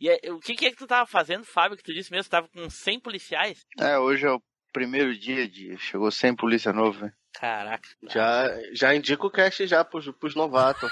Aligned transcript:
E 0.00 0.08
é, 0.08 0.18
o 0.30 0.38
que, 0.38 0.54
que 0.54 0.66
é 0.66 0.70
que 0.70 0.76
tu 0.76 0.86
tava 0.86 1.06
fazendo, 1.06 1.44
Fábio, 1.44 1.76
que 1.76 1.82
tu 1.82 1.92
disse 1.92 2.10
mesmo? 2.10 2.24
Tu 2.24 2.30
tava 2.30 2.48
com 2.48 2.68
100 2.68 3.00
policiais? 3.00 3.64
É, 3.78 3.98
hoje 3.98 4.26
é 4.26 4.30
o 4.30 4.42
primeiro 4.72 5.16
dia 5.16 5.48
de. 5.48 5.76
Chegou 5.78 6.10
100 6.10 6.36
polícia 6.36 6.72
novo, 6.72 7.04
né? 7.04 7.12
Caraca. 7.34 7.88
Já, 8.08 8.48
já 8.72 8.94
indica 8.94 9.26
o 9.26 9.30
cast 9.30 9.66
já 9.66 9.84
pros, 9.84 10.10
pros 10.18 10.34
novatos. 10.34 10.90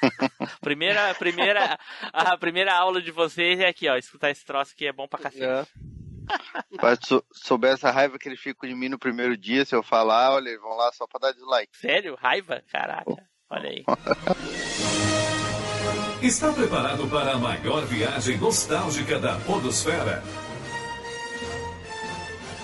primeira, 0.60 1.14
primeira, 1.14 1.78
a 2.12 2.36
primeira 2.38 2.74
aula 2.74 3.02
de 3.02 3.10
vocês 3.10 3.60
é 3.60 3.68
aqui, 3.68 3.88
ó. 3.88 3.96
Escutar 3.96 4.30
esse 4.30 4.44
troço 4.44 4.72
aqui 4.72 4.86
é 4.86 4.92
bom 4.92 5.08
pra 5.08 5.20
cacete. 5.20 5.44
É. 5.44 5.66
Mas 6.80 6.98
sou, 7.04 7.24
souber 7.32 7.72
essa 7.72 7.90
raiva 7.90 8.18
que 8.18 8.28
eles 8.28 8.40
ficam 8.40 8.68
de 8.68 8.74
mim 8.74 8.88
no 8.88 8.98
primeiro 8.98 9.36
dia, 9.36 9.64
se 9.64 9.74
eu 9.74 9.82
falar, 9.82 10.32
olha, 10.32 10.48
eles 10.48 10.60
vão 10.60 10.76
lá 10.76 10.92
só 10.92 11.06
pra 11.06 11.20
dar 11.20 11.32
dislike. 11.32 11.76
Sério? 11.76 12.14
Raiva? 12.14 12.62
Caraca. 12.70 13.28
Olha 13.50 13.68
aí. 13.68 13.84
Está 16.22 16.52
preparado 16.52 17.08
para 17.08 17.32
a 17.32 17.38
maior 17.38 17.86
viagem 17.86 18.36
nostálgica 18.36 19.18
da 19.18 19.36
Podosfera? 19.36 20.22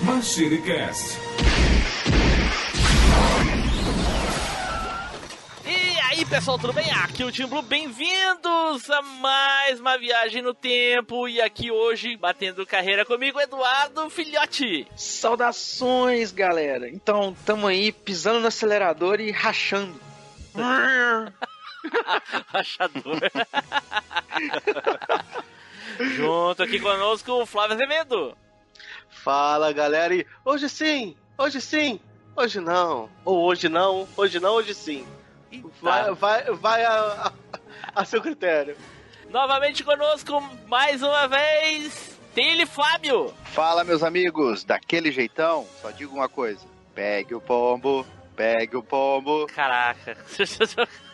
Machine 0.01 0.61
Cast. 0.61 1.17
E 5.65 6.01
aí, 6.01 6.27
pessoal, 6.27 6.59
tudo 6.59 6.75
bem? 6.75 6.91
Aqui 6.91 7.23
é 7.23 7.25
o 7.25 7.33
Tim 7.33 7.47
Blue, 7.47 7.63
bem-vindos 7.63 8.91
a 8.91 9.01
mais 9.01 9.81
uma 9.81 9.97
viagem 9.97 10.43
no 10.43 10.53
tempo. 10.53 11.27
E 11.27 11.41
aqui 11.41 11.71
hoje, 11.71 12.15
batendo 12.15 12.67
carreira 12.67 13.07
comigo, 13.07 13.41
Eduardo 13.41 14.11
Filhote. 14.11 14.87
Saudações, 14.95 16.31
galera. 16.31 16.91
Então, 16.91 17.35
tamo 17.47 17.67
aí 17.67 17.91
pisando 17.91 18.41
no 18.41 18.49
acelerador 18.49 19.19
e 19.19 19.31
rachando. 19.31 19.99
Rachador. 22.49 23.21
Junto 25.99 26.63
aqui 26.63 26.81
conosco 26.81 27.33
o 27.33 27.47
Flávio 27.47 27.75
Azevedo. 27.75 28.37
Fala 29.09 29.73
galera, 29.73 30.15
e 30.15 30.27
hoje 30.45 30.69
sim, 30.69 31.17
hoje 31.39 31.61
sim, 31.61 32.01
hoje 32.37 32.61
não, 32.61 33.09
ou 33.25 33.45
hoje 33.45 33.69
não, 33.69 34.07
hoje 34.17 34.39
não, 34.39 34.55
hoje 34.55 34.75
sim. 34.75 35.07
Vai, 35.81 36.13
vai, 36.13 36.45
vai 36.53 36.85
a, 36.85 37.33
a, 37.95 38.03
a 38.03 38.05
seu 38.05 38.21
critério. 38.21 38.77
Novamente 39.31 39.83
conosco, 39.83 40.41
mais 40.67 41.03
uma 41.03 41.27
vez, 41.27 42.19
Tele 42.35 42.67
Fábio. 42.67 43.33
Fala, 43.45 43.83
meus 43.83 44.03
amigos, 44.03 44.63
daquele 44.63 45.11
jeitão, 45.11 45.67
só 45.81 45.91
digo 45.91 46.15
uma 46.15 46.29
coisa: 46.29 46.67
pegue 46.95 47.35
o 47.35 47.41
pombo, 47.41 48.07
pegue 48.37 48.77
o 48.77 48.83
pombo. 48.83 49.47
Caraca. 49.47 50.17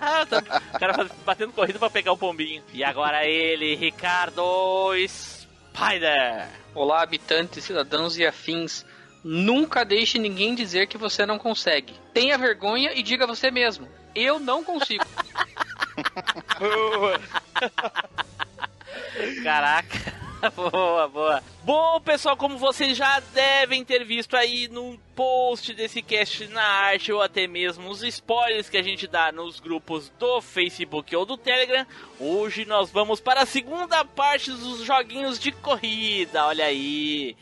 O 0.74 0.78
cara 0.78 1.10
batendo 1.24 1.52
corrida 1.52 1.78
pra 1.78 1.90
pegar 1.90 2.12
o 2.12 2.16
pombinho. 2.16 2.62
E 2.72 2.82
agora 2.82 3.26
ele, 3.26 3.74
Ricardo 3.74 4.92
Spider. 5.06 6.48
Olá, 6.74 7.02
habitantes, 7.02 7.64
cidadãos 7.64 8.16
e 8.16 8.24
afins. 8.24 8.86
Nunca 9.22 9.84
deixe 9.84 10.18
ninguém 10.18 10.54
dizer 10.54 10.86
que 10.86 10.96
você 10.96 11.26
não 11.26 11.38
consegue. 11.38 11.92
Tenha 12.14 12.38
vergonha 12.38 12.92
e 12.94 13.02
diga 13.02 13.26
você 13.26 13.50
mesmo. 13.50 13.86
Eu 14.14 14.40
não 14.40 14.64
consigo. 14.64 15.04
Caraca. 19.44 20.19
boa, 20.56 21.08
boa. 21.08 21.42
Bom, 21.62 22.00
pessoal, 22.00 22.36
como 22.36 22.56
vocês 22.56 22.96
já 22.96 23.20
devem 23.32 23.84
ter 23.84 24.04
visto 24.04 24.36
aí 24.36 24.68
no 24.68 24.98
post 25.14 25.74
desse 25.74 26.00
cast 26.00 26.46
na 26.48 26.62
arte 26.62 27.12
ou 27.12 27.20
até 27.20 27.46
mesmo 27.46 27.90
os 27.90 28.02
spoilers 28.02 28.68
que 28.68 28.78
a 28.78 28.82
gente 28.82 29.06
dá 29.06 29.30
nos 29.30 29.60
grupos 29.60 30.10
do 30.18 30.40
Facebook 30.40 31.14
ou 31.14 31.26
do 31.26 31.36
Telegram, 31.36 31.86
hoje 32.18 32.64
nós 32.64 32.90
vamos 32.90 33.20
para 33.20 33.42
a 33.42 33.46
segunda 33.46 34.04
parte 34.04 34.50
dos 34.50 34.84
joguinhos 34.84 35.38
de 35.38 35.52
corrida. 35.52 36.46
Olha 36.46 36.64
aí 36.64 37.36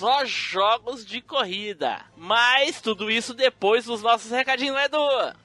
só 0.00 0.24
jogos 0.24 1.04
de 1.04 1.20
corrida. 1.20 2.00
Mas 2.16 2.80
tudo 2.80 3.10
isso 3.10 3.34
depois 3.34 3.84
dos 3.84 4.00
nossos 4.00 4.30
recadinhos, 4.30 4.74
né, 4.74 4.86
Edu? 4.86 4.98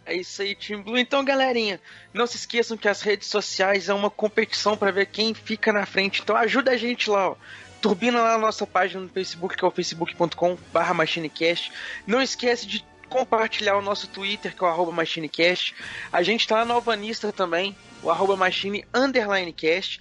É 0.06 0.16
isso 0.16 0.42
aí, 0.42 0.56
Team 0.56 0.82
Blue. 0.82 0.98
Então, 0.98 1.26
galerinha, 1.26 1.82
não 2.14 2.26
se 2.26 2.38
esqueçam 2.38 2.78
que 2.78 2.88
as 2.88 3.02
redes 3.02 3.28
sociais 3.28 3.90
é 3.90 3.94
uma 3.94 4.10
competição 4.10 4.78
para 4.78 4.92
ver 4.92 5.08
quem 5.08 5.34
fica 5.34 5.74
na 5.74 5.86
frente. 5.86 6.22
Então 6.22 6.38
ajuda 6.38 6.72
a 6.72 6.78
gente 6.78 7.10
lá, 7.10 7.32
ó. 7.32 7.36
Turbina 7.82 8.22
lá 8.22 8.38
nossa 8.38 8.66
página 8.66 9.02
no 9.02 9.10
Facebook, 9.10 9.58
que 9.58 9.66
é 9.66 9.68
o 9.68 9.72
facebook.com 9.72 10.58
machinecast. 10.94 11.74
Não 12.08 12.22
esquece 12.22 12.66
de 12.66 12.86
compartilhar 13.10 13.76
o 13.76 13.82
nosso 13.82 14.08
Twitter, 14.08 14.56
que 14.56 14.64
é 14.64 14.68
o 14.68 14.70
arroba 14.70 14.94
machinecast. 14.94 15.76
A 16.14 16.24
gente 16.24 16.48
tá 16.48 16.64
na 16.64 16.74
Alvanista 16.74 17.34
também, 17.34 17.76
o 18.02 18.10
arroba 18.10 18.38
machine 18.38 18.86
underline 18.94 19.52
cast. 19.52 20.00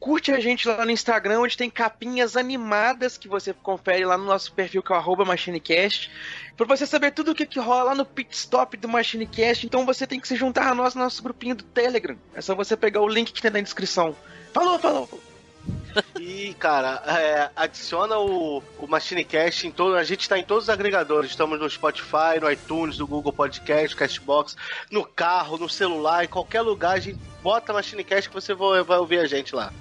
Curte 0.00 0.30
a 0.30 0.38
gente 0.38 0.68
lá 0.68 0.84
no 0.84 0.92
Instagram, 0.92 1.40
onde 1.40 1.56
tem 1.56 1.68
capinhas 1.68 2.36
animadas 2.36 3.18
que 3.18 3.26
você 3.26 3.52
confere 3.52 4.04
lá 4.04 4.16
no 4.16 4.24
nosso 4.24 4.52
perfil, 4.52 4.80
que 4.82 4.92
é 4.92 4.96
o 4.96 5.26
MachineCast. 5.26 6.10
Pra 6.56 6.66
você 6.66 6.86
saber 6.86 7.10
tudo 7.10 7.32
o 7.32 7.34
que, 7.34 7.44
que 7.44 7.58
rola 7.58 7.82
lá 7.82 7.94
no 7.96 8.04
pit 8.04 8.32
stop 8.32 8.76
do 8.76 8.88
MachineCast, 8.88 9.66
então 9.66 9.84
você 9.84 10.06
tem 10.06 10.20
que 10.20 10.28
se 10.28 10.36
juntar 10.36 10.68
a 10.68 10.74
nós 10.74 10.94
no 10.94 11.02
nosso 11.02 11.20
grupinho 11.22 11.56
do 11.56 11.64
Telegram. 11.64 12.16
É 12.32 12.40
só 12.40 12.54
você 12.54 12.76
pegar 12.76 13.00
o 13.00 13.08
link 13.08 13.32
que 13.32 13.42
tem 13.42 13.50
na 13.50 13.60
descrição. 13.60 14.14
Falou, 14.52 14.78
falou! 14.78 15.08
E, 16.20 16.54
cara, 16.54 17.02
é, 17.06 17.50
adiciona 17.56 18.18
o, 18.18 18.62
o 18.78 18.86
MachineCast 18.86 19.66
em 19.66 19.70
todo. 19.70 19.96
A 19.96 20.04
gente 20.04 20.20
está 20.20 20.38
em 20.38 20.44
todos 20.44 20.64
os 20.64 20.70
agregadores. 20.70 21.30
Estamos 21.30 21.58
no 21.58 21.68
Spotify, 21.68 22.38
no 22.40 22.50
iTunes, 22.50 22.98
no 22.98 23.06
Google 23.06 23.32
Podcast, 23.32 23.96
Castbox, 23.96 24.56
no 24.90 25.04
carro, 25.04 25.58
no 25.58 25.68
celular, 25.68 26.24
em 26.24 26.28
qualquer 26.28 26.60
lugar. 26.60 26.96
A 26.96 27.00
gente 27.00 27.18
bota 27.42 27.72
MachineCast 27.72 28.28
que 28.28 28.34
você 28.34 28.54
vai, 28.54 28.82
vai 28.82 28.98
ouvir 28.98 29.18
a 29.18 29.26
gente 29.26 29.54
lá. 29.54 29.72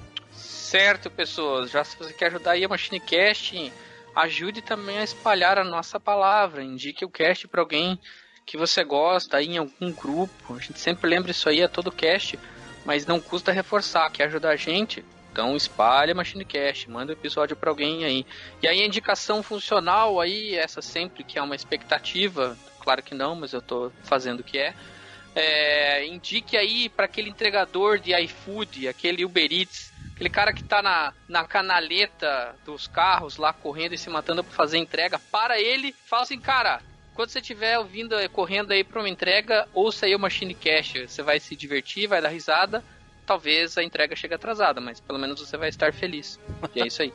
Certo, 0.67 1.09
pessoas. 1.09 1.71
Já 1.71 1.81
se 1.81 1.97
você 1.97 2.11
quer 2.11 2.25
ajudar 2.25 2.51
aí 2.51 2.65
a 2.65 2.67
MachineCast, 2.67 3.71
ajude 4.13 4.61
também 4.61 4.97
a 4.97 5.03
espalhar 5.03 5.57
a 5.57 5.63
nossa 5.63 5.97
palavra. 5.97 6.61
Indique 6.61 7.05
o 7.05 7.09
cast 7.09 7.47
para 7.47 7.61
alguém 7.61 7.97
que 8.45 8.57
você 8.57 8.83
gosta 8.83 9.37
aí 9.37 9.47
em 9.47 9.57
algum 9.59 9.93
grupo. 9.93 10.53
A 10.53 10.59
gente 10.59 10.77
sempre 10.77 11.09
lembra 11.09 11.31
isso 11.31 11.47
aí 11.47 11.63
a 11.63 11.69
todo 11.69 11.89
cast, 11.89 12.37
mas 12.83 13.05
não 13.05 13.17
custa 13.17 13.53
reforçar. 13.53 14.11
Quer 14.11 14.25
ajudar 14.25 14.49
a 14.49 14.55
gente? 14.57 15.05
Então 15.31 15.55
espalha 15.55 16.11
a 16.11 16.15
MachineCast, 16.15 16.89
manda 16.89 17.13
o 17.13 17.15
um 17.15 17.17
episódio 17.17 17.55
para 17.55 17.69
alguém 17.69 18.03
aí. 18.03 18.25
E 18.61 18.67
aí 18.67 18.81
a 18.81 18.85
indicação 18.85 19.41
funcional 19.41 20.19
aí, 20.19 20.53
essa 20.53 20.81
sempre 20.81 21.23
que 21.23 21.39
é 21.39 21.41
uma 21.41 21.55
expectativa, 21.55 22.57
claro 22.81 23.01
que 23.01 23.15
não, 23.15 23.35
mas 23.35 23.53
eu 23.53 23.61
tô 23.61 23.89
fazendo 24.03 24.41
o 24.41 24.43
que 24.43 24.57
é. 24.57 24.73
é 25.33 26.05
indique 26.05 26.57
aí 26.57 26.89
para 26.89 27.05
aquele 27.05 27.29
entregador 27.29 27.99
de 27.99 28.13
iFood, 28.13 28.89
aquele 28.89 29.23
Uber 29.23 29.49
Eats, 29.49 29.86
Aquele 30.17 30.29
cara 30.31 30.51
que 30.51 30.63
tá 30.63 30.81
na, 30.81 31.13
na 31.29 31.45
canaleta 31.45 32.55
dos 32.65 32.87
carros 32.87 33.37
lá 33.37 33.53
correndo 33.53 33.93
e 33.93 33.99
se 33.99 34.09
matando 34.09 34.43
pra 34.43 34.51
fazer 34.51 34.79
entrega, 34.79 35.19
para 35.19 35.61
ele, 35.61 35.93
fala 36.07 36.23
assim, 36.23 36.39
cara, 36.39 36.81
quando 37.13 37.29
você 37.29 37.37
estiver 37.37 37.77
ouvindo, 37.77 38.15
eh, 38.15 38.27
correndo 38.27 38.71
aí 38.71 38.83
pra 38.83 38.99
uma 38.99 39.07
entrega, 39.07 39.69
ouça 39.75 40.07
aí 40.07 40.15
o 40.15 40.19
Machine 40.19 40.55
Cash. 40.55 40.93
Você 41.07 41.21
vai 41.21 41.39
se 41.39 41.55
divertir, 41.55 42.07
vai 42.07 42.19
dar 42.19 42.29
risada. 42.29 42.83
Talvez 43.27 43.77
a 43.77 43.83
entrega 43.83 44.15
chegue 44.15 44.33
atrasada, 44.33 44.81
mas 44.81 44.99
pelo 44.99 45.19
menos 45.19 45.39
você 45.39 45.55
vai 45.55 45.69
estar 45.69 45.93
feliz. 45.93 46.39
E 46.73 46.81
é 46.81 46.87
isso 46.87 47.03
aí. 47.03 47.13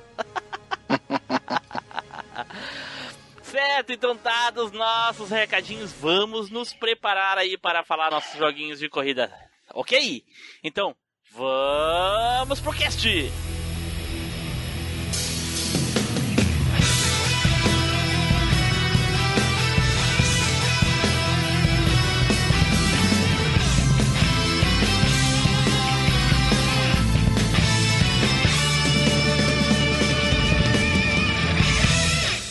certo, 3.42 3.92
então 3.92 4.14
dados 4.14 4.70
nossos 4.70 5.28
recadinhos, 5.28 5.92
vamos 5.92 6.50
nos 6.50 6.72
preparar 6.72 7.36
aí 7.36 7.58
para 7.58 7.82
falar 7.82 8.12
nossos 8.12 8.38
joguinhos 8.38 8.78
de 8.78 8.88
corrida. 8.88 9.28
Ok? 9.74 10.24
Então, 10.62 10.94
Vamos 11.34 12.60
pro 12.60 12.72
cast! 12.72 13.06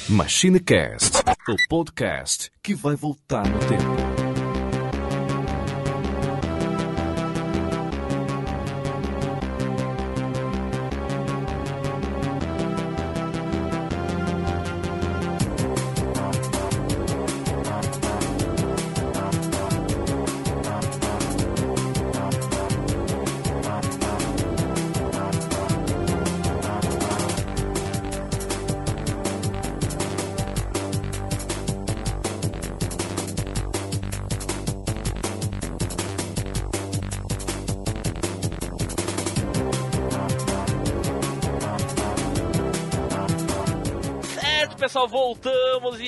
MachineCast, 0.09 1.19
o 1.47 1.55
podcast 1.69 2.51
que 2.61 2.73
vai 2.73 2.95
voltar 2.95 3.47
no 3.47 3.59
tempo. 3.59 4.10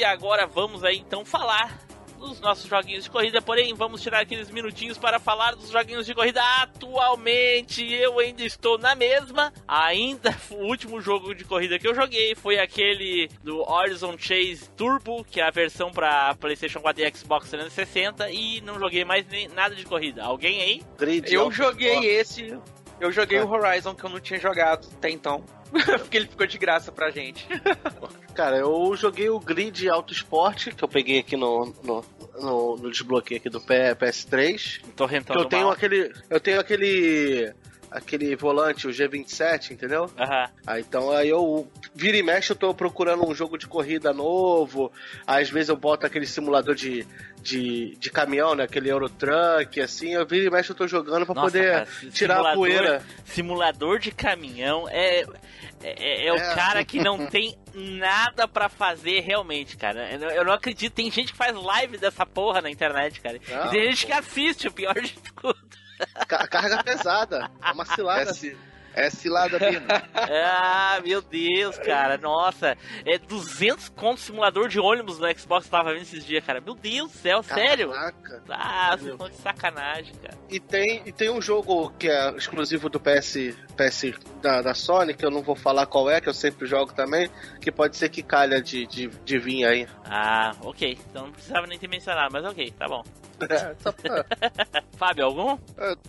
E 0.03 0.05
agora 0.05 0.45
vamos 0.45 0.83
aí 0.83 0.97
então 0.97 1.23
falar 1.23 1.79
dos 2.19 2.41
nossos 2.41 2.69
joguinhos 2.69 3.05
de 3.05 3.09
corrida, 3.09 3.41
porém 3.41 3.73
vamos 3.73 4.01
tirar 4.01 4.19
aqueles 4.19 4.50
minutinhos 4.50 4.97
para 4.97 5.17
falar 5.17 5.55
dos 5.55 5.69
joguinhos 5.69 6.05
de 6.05 6.13
corrida 6.13 6.41
atualmente. 6.61 7.89
Eu 7.94 8.19
ainda 8.19 8.44
estou 8.44 8.77
na 8.77 8.95
mesma. 8.95 9.53
Ainda 9.65 10.35
o 10.51 10.65
último 10.65 11.00
jogo 11.00 11.33
de 11.33 11.45
corrida 11.45 11.79
que 11.79 11.88
eu 11.88 11.95
joguei 11.95 12.35
foi 12.35 12.59
aquele 12.59 13.29
do 13.41 13.61
Horizon 13.61 14.17
Chase 14.17 14.69
Turbo, 14.75 15.23
que 15.23 15.39
é 15.39 15.47
a 15.47 15.51
versão 15.51 15.89
para 15.89 16.35
PlayStation 16.35 16.81
4 16.81 17.01
e 17.01 17.15
Xbox 17.15 17.50
360 17.50 18.29
e 18.29 18.59
não 18.59 18.77
joguei 18.77 19.05
mais 19.05 19.25
nem 19.27 19.47
nada 19.47 19.73
de 19.73 19.85
corrida. 19.85 20.21
Alguém 20.21 20.61
aí? 20.61 20.83
Grid, 20.97 21.33
Eu 21.33 21.50
joguei 21.50 22.05
esse. 22.07 22.57
Eu 23.00 23.09
joguei 23.09 23.39
o 23.39 23.50
Horizon 23.50 23.95
que 23.95 24.03
eu 24.03 24.09
não 24.09 24.19
tinha 24.19 24.39
jogado 24.39 24.85
até 24.97 25.09
então. 25.09 25.45
Porque 25.99 26.17
ele 26.17 26.27
ficou 26.27 26.45
de 26.45 26.57
graça 26.57 26.91
pra 26.91 27.09
gente. 27.09 27.47
Cara, 28.35 28.57
eu 28.57 28.95
joguei 28.95 29.29
o 29.29 29.39
Grid 29.39 29.87
Auto 29.89 30.13
Sport, 30.13 30.69
que 30.75 30.83
eu 30.83 30.87
peguei 30.87 31.19
aqui 31.19 31.35
no, 31.35 31.73
no, 31.83 32.03
no, 32.39 32.75
no 32.77 32.91
desbloqueio 32.91 33.39
aqui 33.39 33.49
do 33.49 33.59
P- 33.61 33.95
PS3. 33.95 34.81
Tô 34.95 35.07
Que 35.07 35.13
rentando 35.15 35.39
eu 35.39 35.45
tenho 35.45 35.63
mal. 35.63 35.71
aquele. 35.71 36.11
Eu 36.29 36.39
tenho 36.39 36.59
aquele. 36.59 37.53
Aquele 37.93 38.35
volante, 38.35 38.87
o 38.87 38.89
G27, 38.89 39.69
entendeu? 39.71 40.09
Aham. 40.17 40.49
Ah, 40.65 40.79
então 40.79 41.11
aí 41.11 41.29
eu 41.29 41.71
vira 41.93 42.17
e 42.17 42.23
mexe, 42.23 42.51
eu 42.51 42.55
tô 42.55 42.73
procurando 42.73 43.23
um 43.27 43.35
jogo 43.35 43.55
de 43.57 43.67
corrida 43.67 44.11
novo. 44.11 44.91
Às 45.27 45.49
vezes 45.51 45.69
eu 45.69 45.77
boto 45.77 46.03
aquele 46.05 46.25
simulador 46.25 46.73
de, 46.73 47.05
de, 47.41 47.95
de 47.97 48.09
caminhão, 48.09 48.55
né? 48.55 48.63
Aquele 48.63 48.89
Eurotruck, 48.89 49.79
assim. 49.79 50.13
Eu 50.13 50.25
vira 50.25 50.45
e 50.47 50.49
mexe, 50.49 50.71
eu 50.71 50.75
tô 50.75 50.87
jogando 50.87 51.23
pra 51.25 51.35
Nossa, 51.35 51.47
poder 51.51 51.71
cara, 51.71 51.87
tirar 52.11 52.39
a 52.43 52.53
poeira. 52.55 53.03
Simulador 53.25 53.99
de 53.99 54.11
caminhão 54.11 54.89
é. 54.89 55.23
É, 55.85 56.27
é 56.27 56.31
o 56.31 56.37
É. 56.37 56.55
cara 56.55 56.83
que 56.85 56.97
não 56.97 57.25
tem 57.27 57.57
nada 57.73 58.47
pra 58.47 58.69
fazer 58.69 59.19
realmente, 59.19 59.75
cara. 59.77 60.09
Eu 60.13 60.19
não, 60.19 60.29
eu 60.31 60.45
não 60.45 60.53
acredito. 60.53 60.93
Tem 60.93 61.11
gente 61.11 61.31
que 61.33 61.37
faz 61.37 61.53
live 61.55 61.97
dessa 61.97 62.25
porra 62.25 62.61
na 62.61 62.71
internet, 62.71 63.19
cara. 63.21 63.37
Não, 63.49 63.67
e 63.67 63.69
tem 63.69 63.83
gente 63.91 64.01
pô. 64.01 64.07
que 64.07 64.13
assiste, 64.13 64.67
o 64.67 64.71
pior 64.71 64.95
de 64.95 65.13
tudo. 65.35 65.82
Ca- 66.27 66.47
Carga 66.47 66.83
pesada. 66.83 67.50
É 67.63 67.71
uma 67.71 67.85
cilada. 67.85 68.21
Essa- 68.29 68.55
É 68.95 69.09
cilada, 69.09 69.57
Bino. 69.57 69.88
Ah, 70.13 71.00
meu 71.03 71.19
Deus, 71.21 71.77
cara. 71.79 72.15
Nossa. 72.17 72.77
É 73.03 73.17
200 73.17 73.89
conto 73.89 74.19
simulador 74.21 74.67
de 74.69 74.79
ônibus 74.79 75.17
no 75.17 75.27
Xbox 75.38 75.67
que 75.67 75.73
eu 75.73 75.79
tava 75.79 75.91
vendo 75.94 76.03
esses 76.03 76.23
dias, 76.23 76.45
cara. 76.45 76.61
Meu 76.61 76.75
Deus 76.75 77.11
do 77.11 77.17
céu, 77.17 77.41
sério? 77.41 77.89
Caraca. 77.91 78.44
Ah, 78.50 78.95
Meu. 79.01 79.13
estão 79.13 79.29
de 79.29 79.35
sacanagem, 79.38 80.13
cara. 80.21 80.38
E 80.47 80.59
tem, 80.59 81.01
e 81.07 81.11
tem 81.11 81.29
um 81.31 81.41
jogo 81.41 81.89
que 81.97 82.07
é 82.07 82.29
exclusivo 82.38 82.88
do 82.88 83.00
PS, 83.00 83.55
PS 83.73 84.13
da, 84.41 84.61
da 84.61 84.73
Sony, 84.73 85.13
que 85.13 85.25
eu 85.25 85.31
não 85.31 85.41
vou 85.41 85.55
falar 85.55 85.85
qual 85.85 86.09
é, 86.09 86.21
que 86.21 86.29
eu 86.29 86.33
sempre 86.33 86.65
jogo 86.67 86.93
também, 86.93 87.29
que 87.61 87.71
pode 87.71 87.97
ser 87.97 88.09
que 88.09 88.21
calha 88.23 88.61
de, 88.61 88.85
de, 88.87 89.07
de 89.07 89.37
vir 89.39 89.65
aí. 89.65 89.87
Ah, 90.05 90.51
ok. 90.61 90.97
Então 91.09 91.25
não 91.25 91.31
precisava 91.31 91.67
nem 91.67 91.77
ter 91.79 91.87
mencionado, 91.87 92.29
mas 92.31 92.45
ok, 92.45 92.71
tá 92.77 92.87
bom. 92.87 93.03
Só 93.79 93.91
pra- 93.93 94.25
Fábio, 94.95 95.25
algum? 95.25 95.57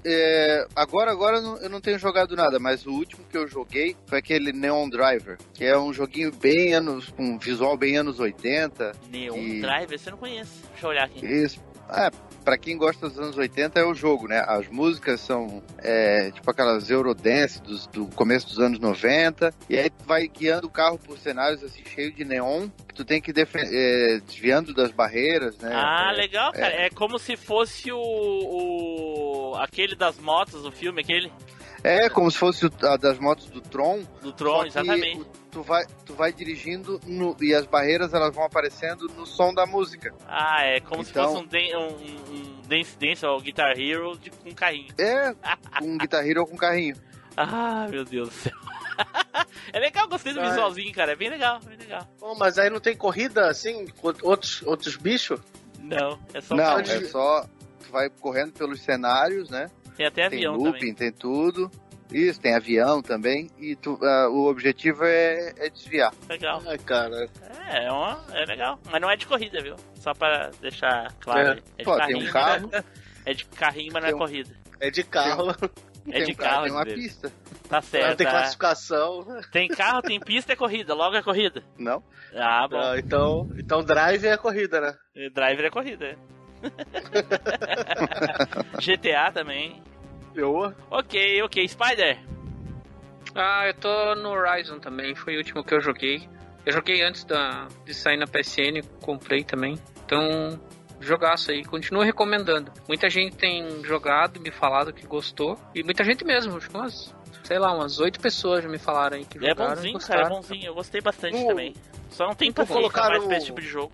É, 0.04 0.66
agora, 0.76 1.10
agora 1.10 1.38
eu 1.38 1.42
não- 1.42 1.56
eu 1.58 1.68
não 1.70 1.80
tenho 1.80 1.98
jogado 1.98 2.36
nada, 2.36 2.58
mas 2.60 2.86
o 2.86 2.90
último 2.92 3.24
que 3.28 3.36
eu 3.36 3.48
joguei 3.48 3.96
foi 4.06 4.18
aquele 4.18 4.52
Neon 4.52 4.88
Driver, 4.88 5.38
que 5.52 5.64
é 5.64 5.76
um 5.76 5.92
joguinho 5.92 6.30
bem 6.32 6.74
anos, 6.74 7.08
com 7.10 7.22
um 7.24 7.38
visual 7.38 7.76
bem 7.76 7.96
anos 7.96 8.20
80. 8.20 8.92
Neon 9.10 9.36
E- 9.36 9.60
Driver, 9.60 9.98
você 9.98 10.10
não 10.10 10.18
conhece. 10.18 10.62
Deixa 10.70 10.86
eu 10.86 10.90
olhar 10.90 11.04
aqui. 11.04 11.24
Isso. 11.26 11.60
É, 11.90 12.10
pra 12.44 12.56
quem 12.58 12.76
gosta 12.76 13.08
dos 13.08 13.18
anos 13.18 13.36
80 13.36 13.78
é 13.80 13.84
o 13.84 13.94
jogo, 13.94 14.26
né? 14.28 14.42
As 14.46 14.68
músicas 14.68 15.20
são 15.20 15.62
é, 15.78 16.30
tipo 16.30 16.50
aquelas 16.50 16.88
Eurodance 16.90 17.60
dos, 17.62 17.86
do 17.88 18.06
começo 18.08 18.46
dos 18.48 18.58
anos 18.58 18.78
90. 18.78 19.52
E 19.68 19.78
aí 19.78 19.90
tu 19.90 20.04
vai 20.04 20.26
guiando 20.28 20.66
o 20.66 20.70
carro 20.70 20.98
por 20.98 21.18
cenários 21.18 21.62
assim, 21.62 21.82
cheio 21.84 22.12
de 22.12 22.24
neon, 22.24 22.68
que 22.88 22.94
tu 22.94 23.04
tem 23.04 23.20
que 23.20 23.32
é, 23.38 24.20
desviando 24.26 24.72
das 24.74 24.90
barreiras, 24.90 25.56
né? 25.58 25.70
Ah, 25.74 26.10
É, 26.12 26.16
legal, 26.16 26.52
cara. 26.52 26.66
É. 26.86 26.90
como 26.90 27.18
se 27.18 27.36
fosse 27.36 27.92
o, 27.92 27.98
o. 28.00 29.54
aquele 29.56 29.94
das 29.94 30.18
motos, 30.18 30.64
o 30.64 30.70
filme, 30.72 31.00
aquele 31.02 31.30
É 31.82 32.08
como 32.08 32.30
se 32.30 32.38
fosse 32.38 32.66
o, 32.66 32.72
a 32.82 32.96
das 32.96 33.18
motos 33.18 33.46
do 33.46 33.60
Tron. 33.60 34.02
do 34.22 34.32
Tron, 34.32 34.64
exatamente. 34.66 35.20
o- 35.20 35.43
Tu 35.54 35.62
vai, 35.62 35.84
tu 36.04 36.14
vai 36.14 36.32
dirigindo 36.32 37.00
no- 37.06 37.36
e 37.40 37.54
as 37.54 37.64
barreiras 37.64 38.12
elas 38.12 38.34
vão 38.34 38.44
aparecendo 38.44 39.06
no 39.16 39.24
som 39.24 39.54
da 39.54 39.64
música. 39.64 40.12
Ah, 40.26 40.64
é 40.64 40.80
como 40.80 41.04
se 41.04 41.12
Então- 41.12 41.32
fosse 41.32 41.76
um, 41.76 41.78
um, 41.78 42.34
um 42.34 42.60
Dance 42.66 42.98
Dance 42.98 43.24
ou 43.24 43.40
Guitar 43.40 43.78
Hero 43.78 44.18
de, 44.18 44.30
com 44.30 44.52
carrinho. 44.52 44.92
É 44.98 45.32
um 45.80 45.96
Guitar 45.96 46.26
Hero 46.28 46.44
com 46.44 46.56
carrinho. 46.56 46.96
Ah, 47.36 47.86
meu 47.90 48.04
Deus 48.04 48.28
do 48.28 48.34
céu. 48.34 48.52
é 49.72 49.78
legal, 49.80 50.08
gostei 50.08 50.32
do 50.32 50.40
Ah, 50.40 50.44
é. 50.44 50.48
visualzinho, 50.50 50.92
cara. 50.92 51.12
É 51.12 51.16
bem 51.16 51.28
legal, 51.30 51.58
bem 51.64 51.76
legal. 51.76 52.06
Bom, 52.20 52.36
mas 52.38 52.58
aí 52.58 52.70
não 52.70 52.78
tem 52.78 52.96
corrida 52.96 53.48
assim, 53.48 53.86
com 54.00 54.08
outros, 54.22 54.62
outros 54.62 54.96
bichos? 54.96 55.40
Não, 55.80 56.16
é 56.32 56.40
só 56.40 56.54
Não, 56.54 56.78
é 56.78 57.00
só. 57.06 57.42
Tu 57.80 57.90
vai 57.90 58.08
correndo 58.08 58.52
pelos 58.52 58.80
cenários, 58.82 59.50
né? 59.50 59.68
Tem 59.96 60.06
até 60.06 60.28
tem 60.28 60.38
avião 60.38 60.54
looping, 60.54 60.78
também. 60.78 60.94
tem 60.94 61.12
tudo. 61.12 61.68
Isso, 62.12 62.40
tem 62.40 62.54
avião 62.54 63.02
também. 63.02 63.50
E 63.58 63.74
tu, 63.76 63.98
ah, 64.02 64.28
o 64.28 64.46
objetivo 64.48 65.04
é, 65.04 65.52
é 65.58 65.70
desviar. 65.70 66.12
Legal. 66.28 66.62
Ai, 66.66 66.78
cara. 66.78 67.28
É, 67.68 67.84
é, 67.86 67.92
uma, 67.92 68.24
é 68.32 68.44
legal. 68.44 68.78
Mas 68.90 69.00
não 69.00 69.10
é 69.10 69.16
de 69.16 69.26
corrida, 69.26 69.60
viu? 69.62 69.76
Só 69.94 70.12
pra 70.14 70.50
deixar 70.60 71.12
claro. 71.20 71.48
É. 71.48 71.52
É, 71.52 71.54
de 71.54 71.84
Pô, 71.84 71.96
tem 71.96 72.00
carrinho, 72.00 72.28
um 72.28 72.32
carro, 72.32 72.70
É 73.24 73.34
de 73.34 73.44
carrinho, 73.46 73.92
mas 73.92 74.02
não 74.02 74.08
é 74.08 74.12
Tem 74.12 74.14
um- 74.14 74.18
corrida. 74.18 74.50
É 74.80 74.90
de 74.90 75.04
carro, 75.04 75.50
É 76.06 76.12
tem 76.12 76.24
de 76.26 76.32
um 76.32 76.34
carro, 76.34 76.50
carro, 76.50 76.62
tem 76.64 76.72
uma 76.72 76.84
pista. 76.84 77.32
Tá 77.68 77.80
certo. 77.80 78.18
tem 78.18 78.26
tá. 78.26 78.32
classificação. 78.32 79.26
Tem 79.50 79.68
carro, 79.68 80.02
tem 80.02 80.20
pista, 80.20 80.52
é 80.52 80.56
corrida. 80.56 80.92
Logo 80.94 81.16
é 81.16 81.22
corrida. 81.22 81.62
Não? 81.78 82.02
Ah, 82.36 82.68
bom. 82.68 82.78
Ah, 82.78 82.98
então, 82.98 83.48
então 83.56 83.82
drive 83.82 84.26
é 84.26 84.36
corrida, 84.36 84.80
né? 84.80 84.94
Driver 85.32 85.64
é 85.64 85.70
corrida. 85.70 86.04
é. 86.06 86.16
GTA 88.80 89.30
também. 89.32 89.82
Eu, 90.34 90.72
Ok, 90.90 91.42
ok. 91.42 91.68
Spider. 91.68 92.18
Ah, 93.34 93.66
eu 93.66 93.74
tô 93.74 94.14
no 94.16 94.30
Horizon 94.30 94.78
também, 94.78 95.14
foi 95.14 95.34
o 95.34 95.38
último 95.38 95.64
que 95.64 95.74
eu 95.74 95.80
joguei. 95.80 96.28
Eu 96.64 96.72
joguei 96.72 97.02
antes 97.02 97.24
da, 97.24 97.68
de 97.84 97.92
sair 97.92 98.16
na 98.16 98.26
PSN, 98.26 98.82
comprei 99.02 99.44
também. 99.44 99.78
Então, 100.04 100.58
jogaço 101.00 101.50
aí, 101.50 101.64
continuo 101.64 102.02
recomendando. 102.02 102.72
Muita 102.88 103.08
gente 103.10 103.36
tem 103.36 103.84
jogado, 103.84 104.40
me 104.40 104.50
falado 104.50 104.92
que 104.92 105.06
gostou. 105.06 105.58
E 105.74 105.82
muita 105.82 106.04
gente 106.04 106.24
mesmo, 106.24 106.56
acho 106.56 106.70
que 106.70 106.76
umas, 106.76 107.14
sei 107.42 107.58
lá, 107.58 107.72
umas 107.74 107.98
oito 107.98 108.20
pessoas 108.20 108.62
já 108.62 108.68
me 108.70 108.78
falaram 108.78 109.16
aí 109.16 109.24
que 109.24 109.38
É 109.44 109.48
jogaram. 109.50 109.72
e 109.72 109.74
bonzinho, 109.76 109.92
gostaram. 109.94 110.22
cara, 110.22 110.34
é 110.34 110.36
bonzinho. 110.36 110.66
Eu 110.66 110.74
gostei 110.74 111.00
bastante 111.00 111.36
No- 111.38 111.48
também. 111.48 111.74
Só 112.10 112.26
não 112.26 112.34
tem 112.34 112.52
paciência 112.52 112.74
colocaram 112.80 113.10
mais 113.16 113.24
pra 113.24 113.34
o- 113.34 113.36
esse 113.36 113.46
tipo 113.46 113.60
de 113.60 113.66
jogo. 113.66 113.92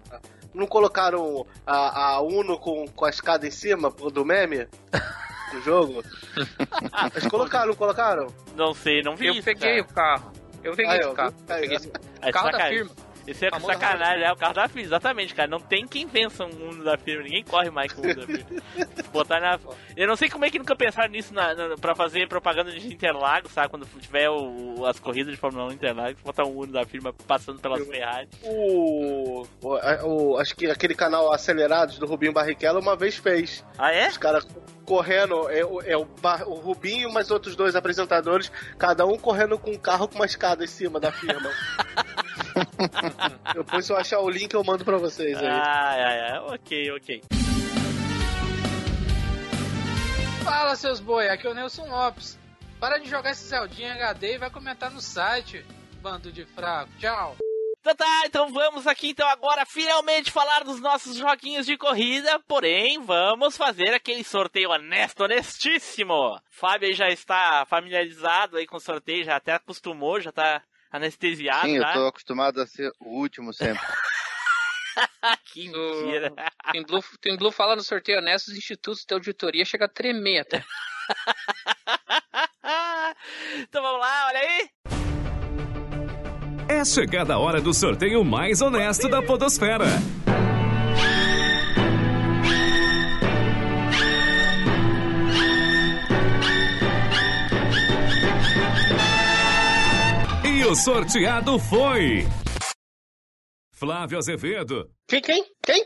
não 0.53 0.67
colocaram 0.67 1.47
a, 1.67 2.15
a 2.17 2.21
Uno 2.21 2.59
com, 2.59 2.85
com 2.89 3.05
a 3.05 3.11
escada 3.11 3.47
em 3.47 3.51
cima 3.51 3.91
do 3.91 4.25
meme? 4.25 4.69
No 5.53 5.61
jogo? 5.63 6.05
Eles 7.15 7.29
colocaram, 7.29 7.75
colocaram? 7.75 8.27
Não 8.57 8.73
sei, 8.75 9.03
não 9.03 9.17
vi 9.17 9.27
Eu 9.27 9.35
isso, 9.35 9.43
peguei 9.45 9.83
cara. 9.83 9.83
o 9.83 9.95
carro. 9.95 10.33
Eu 10.63 10.75
peguei 10.77 10.97
esse 10.99 11.09
ó, 11.09 11.13
carro. 11.15 11.35
Eu 11.49 11.57
peguei 11.61 11.77
esse 11.77 11.93
É 12.23 12.33
carro 12.33 12.51
da 12.53 12.69
firma. 12.69 12.91
Isso 13.27 13.45
é 13.45 13.51
Famoso 13.51 13.73
sacanagem, 13.73 14.25
é 14.25 14.33
o 14.33 14.37
carro 14.37 14.55
da 14.55 14.69
firma, 14.69 14.83
exatamente, 14.87 15.35
cara. 15.35 15.49
Não 15.49 15.61
tem 15.61 15.87
quem 15.87 16.07
vença 16.07 16.45
um 16.45 16.71
Uno 16.71 16.85
da 16.85 16.97
firma, 16.99 17.23
ninguém 17.23 17.45
corre 17.45 17.71
mais 17.71 17.93
com 17.93 18.01
o 18.01 18.05
Uno 18.05 18.15
da 18.15 18.27
firma. 18.27 18.63
Botar 19.13 19.41
na. 19.41 19.59
Eu 19.97 20.07
não 20.09 20.17
sei 20.17 20.29
como 20.29 20.45
é 20.45 20.51
que 20.51 20.59
nunca 20.59 20.75
pensaram 20.77 21.11
nisso 21.11 21.33
na, 21.35 21.55
na, 21.55 21.77
pra 21.77 21.95
fazer 21.95 22.29
propaganda 22.29 22.71
de 22.71 22.87
Interlagos, 22.93 23.53
sabe? 23.53 23.69
Quando 23.69 23.87
tiver 24.01 24.29
o, 24.31 24.85
as 24.87 24.99
corridas 25.01 25.33
de 25.35 25.39
Fórmula 25.41 25.67
1 25.67 25.73
Interlagos, 25.73 26.23
botar 26.23 26.45
um 26.45 26.57
Uno 26.57 26.73
da 26.73 26.85
firma 26.85 27.13
passando 27.27 27.59
pelas 27.61 27.87
Ferrari. 27.87 28.29
O, 28.45 29.43
o, 29.63 29.77
o- 30.35 30.39
Acho 30.39 30.55
que 30.57 30.67
aquele 30.71 30.95
canal 30.95 31.33
Acelerados 31.33 31.99
do 31.99 32.07
Rubinho 32.07 32.33
Barrichello 32.33 32.81
uma 32.81 32.97
vez 32.97 33.17
fez. 33.17 33.65
Ah, 33.79 33.93
é? 33.93 34.09
Os 34.09 34.17
caras 34.19 34.47
correndo, 34.85 35.49
é, 35.51 35.65
o- 35.65 35.81
é 35.83 35.97
o, 35.97 36.05
Bar- 36.05 36.49
o 36.49 36.55
Rubinho 36.55 37.13
mais 37.13 37.31
outros 37.31 37.55
dois 37.55 37.77
apresentadores, 37.77 38.51
cada 38.79 39.05
um 39.07 39.17
correndo 39.17 39.59
com 39.59 39.71
um 39.71 39.79
carro 39.79 40.09
com 40.09 40.17
uma 40.17 40.27
escada 40.27 40.65
em 40.65 40.67
cima 40.69 40.99
da 40.99 41.13
firma. 41.13 41.51
Depois 43.55 43.87
se 43.87 43.93
eu 43.93 43.97
achar 43.97 44.21
o 44.21 44.31
link 44.31 44.53
eu 44.55 44.65
mando 44.65 44.85
pra 44.85 44.99
vocês 44.99 45.37
aí. 45.39 45.47
Ah, 45.47 45.95
é, 45.97 46.31
é, 46.31 46.41
ok, 46.41 46.93
ok. 46.93 47.23
Fala, 50.45 50.75
seus 50.77 51.01
boi, 51.01 51.29
aqui 51.29 51.47
é 51.47 51.51
o 51.51 51.55
Nelson 51.55 51.87
Lopes. 51.87 52.39
Para 52.79 52.99
de 52.99 53.09
jogar 53.09 53.33
esse 53.33 53.47
Zeldinha 53.47 53.93
HD 53.93 54.35
e 54.35 54.39
vai 54.39 54.51
comentar 54.51 54.91
no 54.91 55.01
site, 55.01 55.65
bando 56.01 56.33
de 56.33 56.47
fraco. 56.47 56.91
Tchau. 56.99 57.37
Então 57.81 57.95
tá, 57.95 58.23
então 58.27 58.53
vamos 58.53 58.87
aqui 58.87 59.11
então 59.11 59.27
agora 59.27 59.65
finalmente 59.65 60.31
falar 60.31 60.65
dos 60.65 60.81
nossos 60.81 61.17
joguinhos 61.17 61.65
de 61.65 61.79
corrida, 61.79 62.39
porém 62.47 63.01
vamos 63.01 63.57
fazer 63.57 63.95
aquele 63.95 64.23
sorteio 64.23 64.71
honesto, 64.71 65.23
honestíssimo. 65.23 66.39
Fábio 66.51 66.89
aí 66.89 66.95
já 66.95 67.09
está 67.09 67.65
familiarizado 67.65 68.59
aí 68.59 68.67
com 68.67 68.77
o 68.77 68.81
sorteio, 68.81 69.25
já 69.25 69.37
até 69.37 69.55
acostumou, 69.55 70.21
já 70.21 70.31
tá 70.31 70.63
anestesiado 70.91 71.67
Sim, 71.67 71.77
eu 71.77 71.83
já. 71.83 71.93
tô 71.93 72.07
acostumado 72.07 72.61
a 72.61 72.67
ser 72.67 72.91
o 72.99 73.21
último 73.21 73.53
sempre. 73.53 73.83
que 75.47 75.69
mentira. 75.69 76.33
Tem 76.73 76.83
Blue, 76.85 77.05
tem 77.21 77.37
Blue 77.37 77.53
fala 77.53 77.77
no 77.77 77.83
sorteio 77.83 78.19
honesto, 78.19 78.49
os 78.49 78.57
institutos 78.57 79.05
de 79.05 79.15
auditoria 79.15 79.65
chega 79.65 79.85
a 79.85 79.89
tremer 79.89 80.41
até. 80.41 80.65
então 83.61 83.83
vamos 83.83 84.01
lá, 84.01 84.27
olha 84.29 84.41
aí. 84.41 84.69
É 86.69 86.85
chegada 86.85 87.35
a 87.35 87.39
hora 87.39 87.61
do 87.61 87.75
sorteio 87.75 88.25
mais 88.25 88.63
honesto 88.63 89.09
da 89.09 89.21
Podosfera. 89.21 89.87
O 100.71 100.75
sorteado 100.77 101.59
foi. 101.59 102.25
Flávio 103.75 104.19
Azevedo. 104.19 104.89
Quem, 105.09 105.21
quem? 105.21 105.45
Quem? 105.65 105.85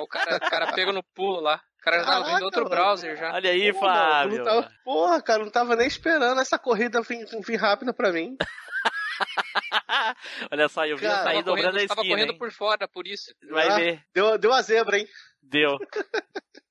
O 0.00 0.06
cara, 0.06 0.36
o 0.36 0.40
cara 0.40 0.72
pegou 0.72 0.92
no 0.94 1.02
pulo 1.14 1.40
lá. 1.40 1.56
O 1.78 1.82
cara 1.82 1.98
já 1.98 2.04
tava 2.04 2.14
Caraca, 2.16 2.30
abrindo 2.30 2.44
outro 2.44 2.62
mano. 2.64 2.74
browser 2.74 3.16
já. 3.16 3.34
Olha 3.34 3.50
aí, 3.50 3.72
Pô, 3.72 3.78
Flávio. 3.80 4.38
não 4.38 4.44
tava- 4.44 4.70
porra, 4.84 5.22
cara, 5.22 5.44
não 5.44 5.50
tava 5.50 5.76
nem 5.76 5.86
esperando 5.86 6.40
essa 6.40 6.58
corrida 6.58 7.02
vir, 7.02 7.26
vir 7.46 7.56
rápida 7.56 7.92
pra 7.92 8.12
mim. 8.12 8.36
Olha 10.50 10.68
só, 10.68 10.86
eu 10.86 10.96
vi 10.96 11.02
Cara, 11.02 11.14
a 11.14 11.18
Tava 11.18 11.30
sair 11.34 11.42
dobrando 11.42 11.68
a 11.68 11.72
correndo, 11.72 11.88
tava 11.88 12.00
esquina, 12.00 12.14
correndo 12.16 12.32
hein? 12.32 12.38
por 12.38 12.52
fora, 12.52 12.88
por 12.88 13.06
isso. 13.06 13.32
Vai 13.50 13.68
Ah, 13.68 13.76
ver. 13.76 14.02
Deu, 14.14 14.38
deu 14.38 14.52
a 14.52 14.62
zebra, 14.62 14.98
hein? 14.98 15.06
Deu. 15.42 15.76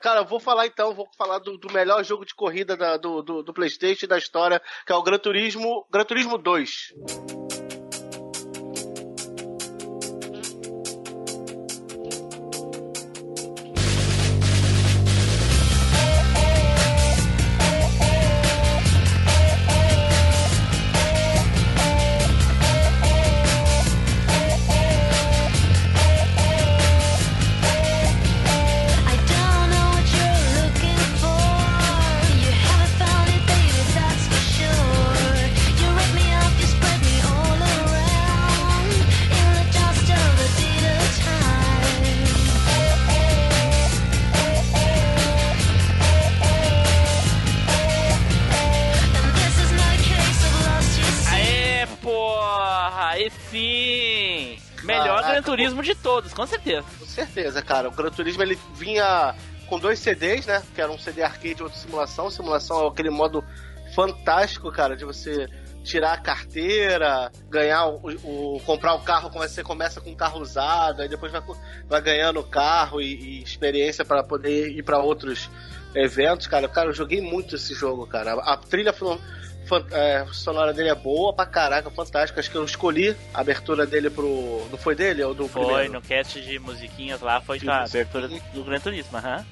Cara, 0.00 0.20
eu 0.20 0.24
vou 0.26 0.38
falar 0.40 0.66
então, 0.66 0.94
vou 0.94 1.08
falar 1.16 1.38
do, 1.38 1.56
do 1.58 1.72
melhor 1.72 2.04
jogo 2.04 2.24
de 2.24 2.34
corrida 2.34 2.76
da- 2.76 2.96
do, 2.96 3.22
do, 3.22 3.42
do 3.42 3.52
Playstation 3.52 4.06
da 4.06 4.18
história, 4.18 4.60
que 4.86 4.92
é 4.92 4.94
o 4.94 5.02
Gran 5.02 5.18
Turismo, 5.18 5.86
Gran 5.90 6.04
Turismo 6.04 6.38
2. 6.38 7.47
Sim! 53.50 54.58
Melhor 54.84 55.06
Caraca, 55.22 55.32
Gran 55.32 55.42
Turismo 55.42 55.82
de 55.82 55.94
todos, 55.94 56.32
com 56.32 56.46
certeza. 56.46 56.84
Com 56.98 57.06
certeza, 57.06 57.60
cara. 57.62 57.88
O 57.88 57.92
Gran 57.92 58.10
Turismo 58.10 58.42
ele 58.42 58.58
vinha 58.74 59.34
com 59.68 59.78
dois 59.78 59.98
CDs, 59.98 60.46
né? 60.46 60.62
Que 60.74 60.80
era 60.80 60.90
um 60.90 60.98
CD 60.98 61.22
arcade 61.22 61.56
e 61.58 61.62
outro 61.62 61.78
simulação. 61.78 62.30
Simulação 62.30 62.84
é 62.84 62.88
aquele 62.88 63.10
modo 63.10 63.44
fantástico, 63.94 64.70
cara, 64.70 64.96
de 64.96 65.04
você 65.04 65.48
tirar 65.82 66.12
a 66.12 66.18
carteira, 66.18 67.30
ganhar 67.48 67.86
o, 67.86 68.00
o- 68.56 68.60
comprar 68.66 68.94
o 68.94 69.00
carro, 69.00 69.30
você 69.30 69.62
começa 69.62 70.00
com 70.00 70.10
um 70.10 70.14
carro 70.14 70.40
usado, 70.40 71.00
aí 71.00 71.08
depois 71.08 71.32
vai, 71.32 71.40
vai 71.88 72.00
ganhando 72.02 72.42
carro 72.42 73.00
e, 73.00 73.14
e 73.14 73.42
experiência 73.42 74.04
para 74.04 74.22
poder 74.22 74.68
ir 74.70 74.82
para 74.82 74.98
outros 74.98 75.48
eventos, 75.94 76.46
cara. 76.46 76.68
Cara, 76.68 76.88
eu 76.90 76.92
joguei 76.92 77.20
muito 77.22 77.54
esse 77.56 77.74
jogo, 77.74 78.06
cara. 78.06 78.34
A, 78.34 78.52
a 78.52 78.56
trilha 78.58 78.92
é, 79.92 80.24
sonora 80.32 80.72
dele 80.72 80.88
é 80.88 80.94
boa 80.94 81.32
pra 81.32 81.46
caraca, 81.46 81.90
fantástica. 81.90 82.40
Acho 82.40 82.50
que 82.50 82.56
eu 82.56 82.64
escolhi 82.64 83.16
a 83.34 83.40
abertura 83.40 83.86
dele 83.86 84.10
pro. 84.10 84.66
Não 84.70 84.78
foi 84.78 84.94
dele? 84.94 85.22
Ou 85.22 85.34
do 85.34 85.48
Foi 85.48 85.64
primeiro? 85.64 85.92
no 85.94 86.02
cast 86.02 86.40
de 86.40 86.58
musiquinhas 86.58 87.20
lá, 87.20 87.40
foi 87.40 87.58
De 87.58 87.68
a 87.68 87.84
abertura 87.84 88.28
do 88.28 88.64
Gran 88.64 88.80
Turismo, 88.80 89.16
aham. 89.18 89.44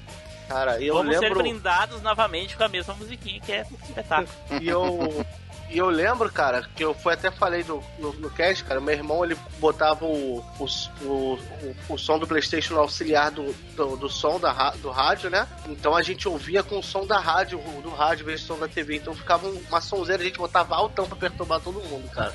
Cara, 0.47 0.79
e 0.79 0.87
eu 0.87 0.93
Vamos 0.95 1.13
ser 1.15 1.21
lembro. 1.23 1.39
brindados 1.39 2.01
novamente 2.01 2.55
com 2.55 2.63
a 2.63 2.69
mesma 2.69 2.93
musiquinha, 2.93 3.41
que 3.41 3.51
é 3.51 3.65
um 3.69 3.85
espetáculo. 3.85 4.29
E 4.61 4.67
eu. 4.69 5.25
E 5.69 5.77
eu 5.77 5.89
lembro, 5.89 6.31
cara, 6.31 6.65
que 6.75 6.83
eu 6.83 6.93
fui 6.93 7.13
até 7.13 7.29
falei 7.29 7.63
no, 7.65 7.83
no, 7.99 8.13
no 8.13 8.29
cast, 8.29 8.63
cara, 8.63 8.79
meu 8.79 8.93
irmão 8.93 9.25
ele 9.25 9.35
botava 9.59 10.05
o, 10.05 10.37
o, 10.59 10.65
o, 11.03 11.05
o, 11.33 11.75
o 11.89 11.97
som 11.97 12.17
do 12.17 12.25
Playstation 12.25 12.73
no 12.75 12.79
auxiliar 12.79 13.31
do, 13.31 13.53
do, 13.75 13.97
do 13.97 14.09
som 14.09 14.39
da, 14.39 14.71
do 14.77 14.89
rádio, 14.89 15.29
né? 15.29 15.45
Então 15.67 15.93
a 15.93 16.01
gente 16.01 16.27
ouvia 16.27 16.63
com 16.63 16.79
o 16.79 16.83
som 16.83 17.05
da 17.05 17.19
rádio, 17.19 17.59
do 17.83 17.89
rádio, 17.89 18.25
vez 18.25 18.39
som 18.41 18.57
da 18.57 18.67
TV. 18.67 18.95
Então 18.95 19.13
ficava 19.13 19.45
um- 19.45 19.61
uma 19.67 19.81
sonzeira, 19.81 20.21
a 20.23 20.25
gente 20.25 20.37
botava 20.37 20.73
altão 20.75 21.05
pra 21.05 21.17
perturbar 21.17 21.59
todo 21.59 21.81
mundo, 21.81 22.09
cara. 22.11 22.33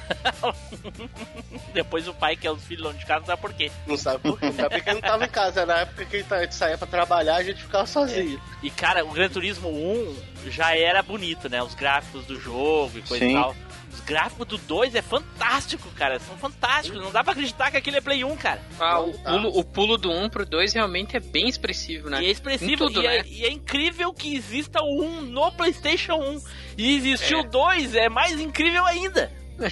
Depois 1.72 2.06
o 2.08 2.14
pai, 2.14 2.36
que 2.36 2.46
é 2.46 2.50
os 2.52 2.62
filhos 2.62 2.84
lá 2.84 2.92
de 2.92 3.04
casa, 3.06 3.20
não 3.20 3.26
sabe 3.26 3.40
por 3.42 3.52
quê. 3.54 3.72
Não 3.86 3.96
sabe 3.96 4.18
por 4.18 4.38
quê. 4.38 4.46
Ainda 4.46 4.68
bem 4.68 4.82
que 4.82 4.88
ele 4.90 5.00
não 5.00 5.08
tava 5.08 5.24
em 5.24 5.28
casa, 5.28 5.64
na 5.64 5.78
época 5.78 6.04
que 6.04 6.16
ele 6.16 6.26
a 6.30 6.42
gente 6.42 6.54
saía 6.54 6.76
pra 6.78 6.86
trabalhar, 6.86 7.36
a 7.36 7.42
gente 7.42 7.62
ficava 7.62 7.86
sozinho. 7.86 8.40
E 8.62 8.70
cara, 8.70 9.04
o 9.04 9.10
Gran 9.10 9.28
Turismo 9.28 9.68
1 9.68 10.16
já 10.50 10.76
era 10.76 11.02
bonito, 11.02 11.48
né? 11.48 11.62
Os 11.62 11.74
gráficos 11.74 12.24
do 12.26 12.38
jogo 12.40 12.98
e 12.98 13.02
coisa 13.02 13.24
Sim. 13.24 13.30
e 13.30 13.34
tal. 13.34 13.54
Os 13.92 14.00
gráficos 14.00 14.46
do 14.46 14.56
2 14.58 14.94
é 14.94 15.02
fantástico, 15.02 15.88
cara. 15.90 16.18
São 16.18 16.36
fantásticos. 16.38 16.98
Não 17.00 17.12
dá 17.12 17.22
pra 17.22 17.32
acreditar 17.34 17.70
que 17.70 17.76
aquele 17.76 17.98
é 17.98 18.00
Play 18.00 18.24
1, 18.24 18.36
cara. 18.36 18.60
Ah, 18.80 19.00
o 19.00 19.12
pulo, 19.12 19.58
o 19.58 19.64
pulo 19.64 19.98
do 19.98 20.10
1 20.10 20.30
pro 20.30 20.46
2 20.46 20.72
realmente 20.72 21.16
é 21.16 21.20
bem 21.20 21.46
expressivo, 21.46 22.08
né? 22.08 22.22
E 22.22 22.26
é 22.26 22.30
expressivo. 22.30 22.86
Tudo, 22.86 23.02
e, 23.02 23.06
é, 23.06 23.22
né? 23.22 23.28
e 23.28 23.44
é 23.44 23.50
incrível 23.50 24.12
que 24.14 24.34
exista 24.34 24.80
o 24.82 25.02
1 25.04 25.20
no 25.22 25.52
PlayStation 25.52 26.14
1. 26.14 26.42
E 26.78 26.96
existir 26.96 27.34
É. 27.34 27.40
o 27.40 27.42
2 27.44 27.94
é 27.94 28.08
mais 28.08 28.40
incrível 28.40 28.84
ainda. 28.86 29.30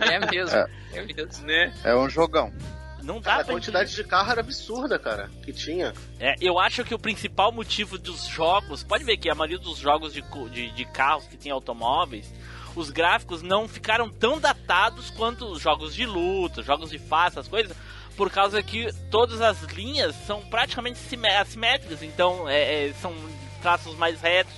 É 0.00 0.18
mesmo. 0.30 0.56
É. 0.56 0.66
É 0.92 1.02
mesmo. 1.02 1.46
Né? 1.46 1.72
É 1.84 1.94
um 1.96 2.08
jogão. 2.08 2.52
Não 3.04 3.20
dá 3.20 3.32
Cara, 3.32 3.42
a 3.42 3.44
quantidade 3.44 3.94
de 3.94 4.02
carro 4.02 4.30
era 4.32 4.40
absurda, 4.40 4.98
cara, 4.98 5.30
que 5.44 5.52
tinha. 5.52 5.92
É, 6.18 6.34
eu 6.40 6.58
acho 6.58 6.84
que 6.84 6.94
o 6.94 6.98
principal 6.98 7.52
motivo 7.52 7.98
dos 7.98 8.26
jogos, 8.26 8.82
pode 8.82 9.04
ver 9.04 9.18
que 9.18 9.28
a 9.28 9.34
maioria 9.34 9.58
dos 9.58 9.78
jogos 9.78 10.12
de, 10.14 10.22
de, 10.50 10.70
de 10.70 10.84
carros 10.86 11.26
que 11.26 11.36
tem 11.36 11.52
automóveis, 11.52 12.32
os 12.74 12.90
gráficos 12.90 13.42
não 13.42 13.68
ficaram 13.68 14.08
tão 14.08 14.40
datados 14.40 15.10
quanto 15.10 15.44
os 15.46 15.60
jogos 15.60 15.94
de 15.94 16.06
luta, 16.06 16.62
jogos 16.62 16.90
de 16.90 16.98
fase, 16.98 17.34
essas 17.38 17.46
coisas, 17.48 17.76
por 18.16 18.30
causa 18.30 18.62
que 18.62 18.92
todas 19.10 19.40
as 19.40 19.62
linhas 19.64 20.14
são 20.26 20.40
praticamente 20.42 20.98
simé- 20.98 21.36
assimétricas, 21.36 22.02
então 22.02 22.48
é, 22.48 22.88
é, 22.88 22.92
são 22.94 23.14
traços 23.60 23.94
mais 23.96 24.20
retos, 24.20 24.54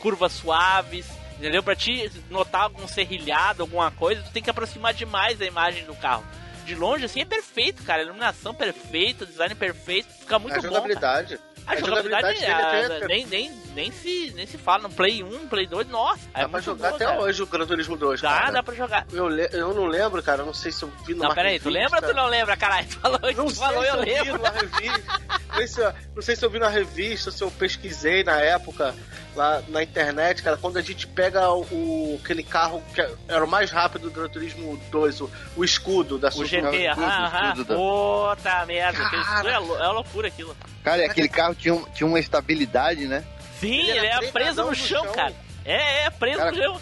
curvas 0.00 0.32
suaves, 0.32 1.06
entendeu? 1.38 1.62
Pra 1.62 1.76
te 1.76 2.10
notar 2.30 2.62
algum 2.62 2.88
serrilhado, 2.88 3.62
alguma 3.62 3.90
coisa, 3.90 4.22
tu 4.22 4.30
tem 4.30 4.42
que 4.42 4.50
aproximar 4.50 4.94
demais 4.94 5.40
a 5.40 5.46
imagem 5.46 5.84
do 5.84 5.94
carro. 5.94 6.24
De 6.64 6.74
longe, 6.74 7.04
assim, 7.04 7.20
é 7.20 7.24
perfeito, 7.24 7.82
cara. 7.82 8.02
Iluminação 8.02 8.54
perfeita, 8.54 9.26
design 9.26 9.54
perfeito, 9.54 10.08
fica 10.20 10.38
muito 10.38 10.52
a 10.54 10.56
bom. 10.56 10.62
cara. 10.62 10.74
jogabilidade. 10.74 11.38
A, 11.66 11.72
A 11.72 11.76
jogabilidade, 11.76 12.40
jogabilidade 12.40 12.92
é, 12.92 12.96
até- 12.96 13.06
nem, 13.06 13.26
nem, 13.26 13.52
nem, 13.74 13.92
se, 13.92 14.32
nem 14.34 14.46
se 14.46 14.56
fala. 14.56 14.84
No 14.84 14.90
Play 14.90 15.22
1, 15.22 15.46
Play 15.46 15.66
2, 15.66 15.86
nossa. 15.88 16.20
Dá 16.32 16.40
é 16.40 16.48
pra 16.48 16.60
jogar 16.60 16.88
até 16.88 17.04
cara. 17.04 17.20
hoje 17.20 17.42
o 17.42 17.46
Gran 17.46 17.66
Turismo 17.66 17.96
2, 17.96 18.20
Dá, 18.20 18.28
cara. 18.30 18.50
dá 18.50 18.62
pra 18.62 18.74
jogar. 18.74 19.06
Eu, 19.12 19.28
eu 19.30 19.74
não 19.74 19.84
lembro, 19.86 20.22
cara, 20.22 20.42
eu 20.42 20.46
não 20.46 20.54
sei 20.54 20.72
se 20.72 20.82
eu 20.82 20.90
vi 21.06 21.12
numa 21.14 21.28
Não, 21.28 21.34
peraí, 21.34 21.60
tu 21.60 21.68
lembra 21.68 22.00
ou 22.00 22.08
tu 22.08 22.14
não 22.14 22.26
lembra, 22.26 22.56
caralho? 22.56 22.88
Tu 22.88 22.96
falou, 22.98 23.20
Não 23.20 23.44
tu 23.46 23.50
sei 23.50 23.64
falou 23.66 23.82
se 23.82 23.88
eu 23.88 23.94
eu 23.96 24.02
vi 24.04 24.10
lembro. 24.10 24.32
numa 24.38 24.50
revista. 24.50 25.20
Não 25.48 25.56
sei, 25.56 25.66
se 25.68 25.80
eu, 25.80 25.94
não 26.16 26.22
sei 26.22 26.36
se 26.36 26.44
eu 26.44 26.50
vi 26.50 26.58
na 26.58 26.68
revista, 26.68 27.30
se 27.30 27.42
eu 27.44 27.50
pesquisei 27.50 28.24
na 28.24 28.40
época 28.40 28.94
lá 29.34 29.62
na 29.68 29.82
internet, 29.82 30.42
cara, 30.42 30.56
quando 30.56 30.76
a 30.76 30.82
gente 30.82 31.06
pega 31.06 31.50
o, 31.50 31.60
o- 31.70 32.20
aquele 32.22 32.42
carro 32.42 32.82
que 32.94 33.00
era 33.28 33.44
o 33.44 33.48
mais 33.48 33.70
rápido 33.70 34.02
do 34.08 34.10
Gran 34.10 34.28
Turismo 34.28 34.76
2, 34.90 35.20
o, 35.20 35.30
o 35.56 35.64
escudo 35.64 36.18
da 36.18 36.28
O 36.28 36.32
Suzuki. 36.32 36.50
GT, 36.60 36.66
o 36.66 36.74
escudo, 36.90 37.06
aham, 37.06 37.54
o 37.56 37.60
aham. 37.60 38.34
Puta 38.36 38.66
merda, 38.66 39.02
aquele 39.04 39.24
Cara. 39.24 39.34
escudo 39.34 39.48
é, 39.48 39.52
é 39.78 39.82
uma 39.86 39.92
loucura 39.92 40.28
aquilo. 40.28 40.56
Cara, 40.84 41.02
e 41.02 41.04
aquele 41.04 41.28
carro 41.28 41.54
tinha, 41.54 41.74
um- 41.74 41.84
tinha 41.90 42.06
uma 42.06 42.18
estabilidade, 42.20 43.06
né? 43.06 43.24
Sim, 43.60 43.80
Ele 43.80 43.90
ele, 43.98 44.06
era 44.06 44.24
é 44.24 44.30
preso 44.32 44.64
no 44.64 44.74
chão, 44.74 45.04
chão. 45.04 45.12
cara. 45.12 45.34
É, 45.64 46.04
é, 46.06 46.10
preso 46.10 46.38
Cara, 46.38 46.50
no 46.52 46.56
chão. 46.56 46.80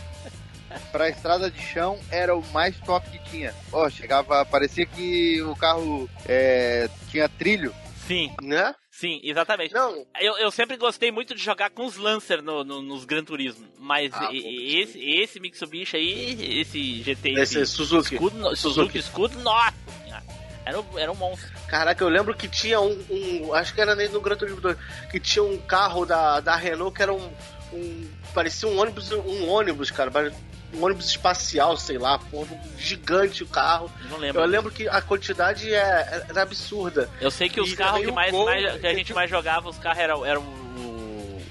Pra 0.92 1.08
estrada 1.08 1.50
de 1.50 1.60
chão 1.62 1.98
era 2.10 2.36
o 2.36 2.44
mais 2.52 2.76
top 2.80 3.08
que 3.10 3.18
tinha. 3.30 3.54
Ó, 3.72 3.88
chegava, 3.88 4.44
parecia 4.44 4.84
que 4.86 5.40
o 5.42 5.56
carro 5.56 6.08
é, 6.26 6.88
tinha 7.10 7.28
trilho. 7.28 7.74
Sim, 8.08 8.32
Né? 8.42 8.74
sim, 8.90 9.20
exatamente. 9.22 9.72
Não, 9.74 10.04
Eu, 10.18 10.36
eu 10.38 10.50
sempre 10.50 10.76
gostei 10.78 11.12
muito 11.12 11.34
de 11.34 11.42
jogar 11.44 11.68
com 11.70 11.84
os 11.84 11.96
Lancer 11.96 12.42
no, 12.42 12.64
no- 12.64 12.80
nos 12.82 13.04
Gran 13.04 13.22
Turismo, 13.22 13.68
mas 13.78 14.10
Ah, 14.14 14.30
e- 14.32 14.80
esse, 14.82 14.98
esse 14.98 15.38
Mitsubishi 15.38 15.96
aí, 15.96 16.60
esse 16.60 17.02
GT, 17.02 17.30
esse 17.38 17.66
Suzuki. 17.66 18.14
escudo, 18.14 18.36
Suzuki 18.56 18.56
Suzuki. 18.56 18.98
escudo, 18.98 19.38
nossa 19.40 19.74
era, 20.64 20.80
um- 20.80 20.98
era 20.98 21.12
um 21.12 21.14
monstro. 21.14 21.48
Caraca, 21.68 22.02
eu 22.04 22.08
lembro 22.08 22.34
que 22.34 22.48
tinha 22.48 22.80
um, 22.80 22.98
um- 23.10 23.54
Acho 23.54 23.74
que 23.74 23.80
era 23.80 23.94
nem 23.94 24.08
no 24.08 24.20
Gran 24.20 24.36
Turismo 24.36 24.60
2. 24.60 24.76
Que 25.10 25.18
tinha 25.20 25.42
um 25.42 25.56
carro 25.58 26.04
da, 26.06 26.40
da 26.40 26.56
Renault 26.56 26.94
que 26.96 27.02
era 27.02 27.12
um. 27.12 27.30
um- 27.72 28.08
parecia 28.34 28.68
um 28.68 28.78
ônibus, 28.78 29.10
um 29.12 29.48
ônibus, 29.48 29.90
cara. 29.90 30.10
Um 30.74 30.84
ônibus 30.84 31.06
espacial, 31.06 31.76
sei 31.78 31.96
lá, 31.98 32.18
pô, 32.18 32.46
gigante 32.76 33.42
o 33.42 33.46
carro. 33.46 33.90
Não 34.10 34.18
lembro. 34.18 34.42
Eu 34.42 34.46
lembro 34.46 34.70
que 34.70 34.86
a 34.88 35.00
quantidade 35.00 35.72
é, 35.72 36.24
era 36.28 36.42
absurda. 36.42 37.08
Eu 37.20 37.30
sei 37.30 37.48
que 37.48 37.60
os 37.60 37.72
E 37.72 37.76
carros 37.76 38.00
que, 38.04 38.10
mais, 38.12 38.30
Gol, 38.30 38.44
mais- 38.44 38.62
que 38.72 38.86
a 38.86 38.90
que 38.90 38.96
gente 38.96 39.06
tinha- 39.06 39.16
mais 39.16 39.30
jogava, 39.30 39.68
os 39.68 39.78
carros 39.78 39.98
eram, 39.98 40.26
eram 40.26 40.42
o, 40.42 41.42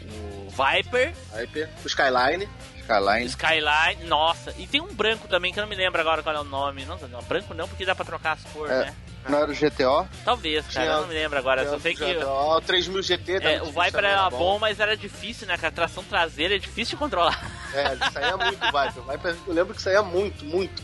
o 0.48 0.50
Viper, 0.52 1.14
Aí, 1.34 1.48
o 1.84 1.88
Skyline. 1.88 2.48
Skyline. 2.78 3.26
Skyline, 3.26 4.04
nossa. 4.08 4.54
E 4.58 4.66
tem 4.68 4.80
um 4.82 4.94
branco 4.94 5.28
também 5.28 5.52
que 5.52 5.60
eu 5.60 5.64
não 5.64 5.70
me 5.70 5.76
lembro 5.76 6.00
agora 6.00 6.22
qual 6.24 6.36
é 6.36 6.40
o 6.40 6.44
nome. 6.44 6.86
Não, 6.86 6.98
não 7.10 7.22
branco 7.24 7.54
não, 7.54 7.68
porque 7.68 7.86
dá 7.86 7.94
pra 7.96 8.06
trocar 8.06 8.34
as 8.34 8.44
cores, 8.54 8.72
É. 8.72 8.86
né? 8.86 8.96
Não 9.28 9.40
era 9.40 9.52
o 9.52 9.54
GTO? 9.54 10.08
Talvez, 10.24 10.66
cara, 10.68 10.86
Tinha- 10.86 10.86
eu 10.96 11.02
não 11.02 11.08
me 11.08 11.14
lembro 11.14 11.38
agora. 11.38 11.70
Só 11.70 11.78
sei 11.80 11.94
que. 11.94 12.18
Ó, 12.24 12.58
o 12.58 12.62
3000 12.62 13.02
GT 13.04 13.34
É, 13.38 13.62
o 13.62 13.66
Viper 13.66 13.92
também, 13.92 14.10
era 14.12 14.22
era 14.22 14.30
bom, 14.30 14.58
mas 14.60 14.80
era 14.80 14.96
difícil, 14.96 15.48
né? 15.48 15.58
Que 15.58 15.66
a 15.66 15.72
tração 15.72 16.04
traseira 16.04 16.56
é 16.56 16.60
difícil 16.60 16.96
de 16.96 17.00
controlar. 17.00 17.40
É, 17.74 17.96
saía 18.12 18.38
muito 18.38 18.64
o 18.64 18.68
Viper. 18.68 19.04
O 19.04 19.12
Viper. 19.12 19.36
Eu 19.48 19.54
lembro 19.54 19.76
que 19.76 19.82
saía 19.82 20.02
muito, 20.02 20.46
muito. 20.46 20.82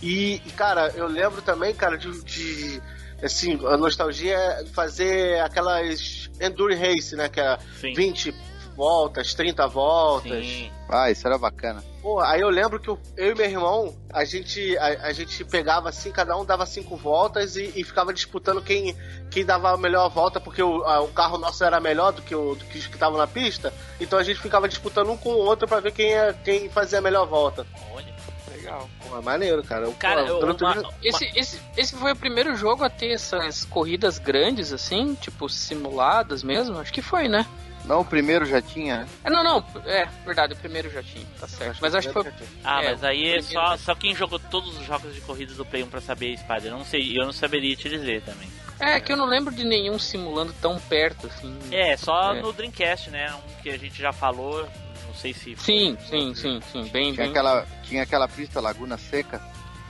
E, 0.00 0.36
e, 0.44 0.50
cara, 0.56 0.88
eu 0.96 1.06
lembro 1.06 1.42
também, 1.42 1.74
cara, 1.74 1.96
de. 1.98 2.22
de, 2.24 2.82
assim, 3.22 3.58
a 3.66 3.76
nostalgia 3.76 4.34
é 4.36 4.66
fazer 4.66 5.40
aquelas 5.40 6.30
Endure 6.40 6.74
Race, 6.74 7.14
né? 7.14 7.28
Que 7.28 7.40
era 7.40 7.58
Sim. 7.80 7.92
20 7.94 8.34
voltas, 8.76 9.34
30 9.34 9.66
voltas. 9.68 10.44
Sim. 10.46 10.70
Ah, 10.88 11.10
isso 11.10 11.26
era 11.26 11.38
bacana. 11.38 11.82
Pô, 12.02 12.18
aí 12.20 12.40
eu 12.40 12.48
lembro 12.50 12.80
que 12.80 12.88
eu, 12.88 12.98
eu 13.16 13.30
e 13.30 13.34
meu 13.34 13.46
irmão, 13.46 13.96
a 14.12 14.24
gente, 14.24 14.76
a, 14.78 15.06
a 15.06 15.12
gente 15.12 15.44
pegava 15.44 15.88
assim, 15.88 16.10
cada 16.10 16.36
um 16.36 16.44
dava 16.44 16.66
cinco 16.66 16.96
voltas 16.96 17.54
e, 17.56 17.72
e 17.76 17.84
ficava 17.84 18.12
disputando 18.12 18.60
quem, 18.60 18.96
quem 19.30 19.44
dava 19.44 19.70
a 19.72 19.76
melhor 19.76 20.08
volta, 20.10 20.40
porque 20.40 20.62
o, 20.62 20.82
a- 20.84 21.00
o 21.00 21.08
carro 21.08 21.38
nosso 21.38 21.62
era 21.62 21.78
melhor 21.80 22.12
do 22.12 22.20
que, 22.22 22.34
o, 22.34 22.56
do 22.56 22.64
que 22.64 22.78
os 22.78 22.86
que 22.88 22.94
estavam 22.94 23.16
na 23.18 23.26
pista. 23.28 23.72
Então 24.00 24.18
a 24.18 24.22
gente 24.24 24.40
ficava 24.40 24.68
disputando 24.68 25.10
um 25.10 25.16
com 25.16 25.30
o 25.30 25.38
outro 25.38 25.68
pra 25.68 25.78
ver 25.80 25.92
quem, 25.92 26.10
ia- 26.10 26.34
quem 26.44 26.68
fazia 26.68 26.98
a 26.98 27.02
melhor 27.02 27.26
volta. 27.26 27.64
Olha. 27.94 28.12
Legal. 28.52 28.88
Pô, 29.08 29.16
é 29.16 29.20
maneiro, 29.22 29.62
cara. 29.62 29.88
Cara, 29.92 30.22
pô, 30.24 30.28
eu- 30.28 30.40
uma- 30.40 30.90
Esse, 31.02 31.30
esse, 31.38 31.60
esse 31.76 31.94
foi 31.96 32.12
o 32.12 32.16
primeiro 32.16 32.54
jogo 32.56 32.82
a 32.84 32.90
ter 32.90 33.12
essas 33.12 33.64
corridas 33.64 34.18
grandes, 34.18 34.72
assim, 34.72 35.14
tipo, 35.14 35.48
simuladas 35.48 36.42
mesmo? 36.42 36.78
Acho 36.78 36.92
que 36.92 37.00
foi, 37.02 37.28
né? 37.28 37.46
Não, 37.84 38.00
o 38.00 38.04
primeiro 38.04 38.44
já 38.46 38.62
tinha, 38.62 38.98
né? 38.98 39.08
É, 39.24 39.30
não, 39.30 39.42
não, 39.42 39.64
é, 39.86 40.06
verdade, 40.24 40.52
o 40.52 40.56
primeiro 40.56 40.88
já 40.90 41.02
tinha, 41.02 41.26
tá 41.40 41.48
certo. 41.48 41.78
Mas 41.82 41.94
acho 41.94 42.08
que 42.08 42.14
foi. 42.14 42.32
Ah, 42.62 42.82
É, 42.82 42.90
mas 42.92 43.02
aí 43.04 43.34
é 43.34 43.42
só, 43.42 43.76
só 43.76 43.94
quem 43.94 44.14
jogou 44.14 44.38
todos 44.38 44.78
os 44.78 44.86
jogos 44.86 45.14
de 45.14 45.20
corrida 45.20 45.52
do 45.54 45.64
Play 45.64 45.82
1 45.82 45.88
pra 45.88 46.00
saber, 46.00 46.38
Spider. 46.38 46.66
Eu 46.72 46.78
não 46.78 46.84
sei, 46.84 47.18
eu 47.18 47.24
não 47.24 47.32
saberia 47.32 47.74
te 47.74 47.88
dizer 47.88 48.22
também. 48.22 48.48
É, 48.78 48.98
que 49.00 49.12
eu 49.12 49.16
não 49.16 49.26
lembro 49.26 49.54
de 49.54 49.64
nenhum 49.64 49.98
simulando 49.98 50.52
tão 50.60 50.78
perto, 50.80 51.26
assim. 51.26 51.56
É, 51.70 51.96
só 51.96 52.34
É. 52.34 52.40
no 52.40 52.52
Dreamcast, 52.52 53.10
né? 53.10 53.32
Um 53.34 53.62
que 53.62 53.70
a 53.70 53.78
gente 53.78 54.00
já 54.00 54.12
falou. 54.12 54.68
Não 55.06 55.14
sei 55.14 55.32
se. 55.34 55.54
Sim, 55.56 55.96
sim, 56.08 56.34
sim, 56.34 56.60
sim, 56.72 56.84
bem, 56.88 57.12
Tinha 57.12 57.24
bem. 57.24 57.30
aquela, 57.30 57.66
tinha 57.82 58.02
aquela 58.02 58.26
pista 58.28 58.60
Laguna 58.60 58.96
Seca. 58.96 59.40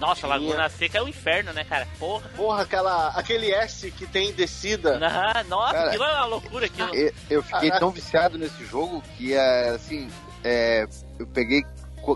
Nossa, 0.01 0.23
Tinha. 0.23 0.29
Laguna 0.31 0.69
Seca 0.69 0.99
é 0.99 1.03
o 1.03 1.09
inferno, 1.09 1.53
né, 1.53 1.65
cara? 1.65 1.87
Porra. 1.99 2.29
Porra, 2.37 2.63
aquela, 2.63 3.09
aquele 3.11 3.51
S 3.53 3.91
que 3.91 4.07
tem 4.07 4.33
descida. 4.33 4.99
Ah, 5.03 5.45
nossa, 5.45 5.73
Cara, 5.75 5.89
aquilo 5.89 6.05
é 6.05 6.13
uma 6.15 6.25
loucura 6.27 6.67
aquilo. 6.67 6.91
Eu 7.31 7.43
fiquei 7.43 7.69
Caraca. 7.69 7.79
tão 7.81 7.91
viciado 7.91 8.37
nesse 8.39 8.65
jogo 8.65 9.03
que, 9.17 9.33
é, 9.35 9.69
assim, 9.71 10.09
é, 10.43 10.87
eu 11.19 11.27
peguei 11.27 11.63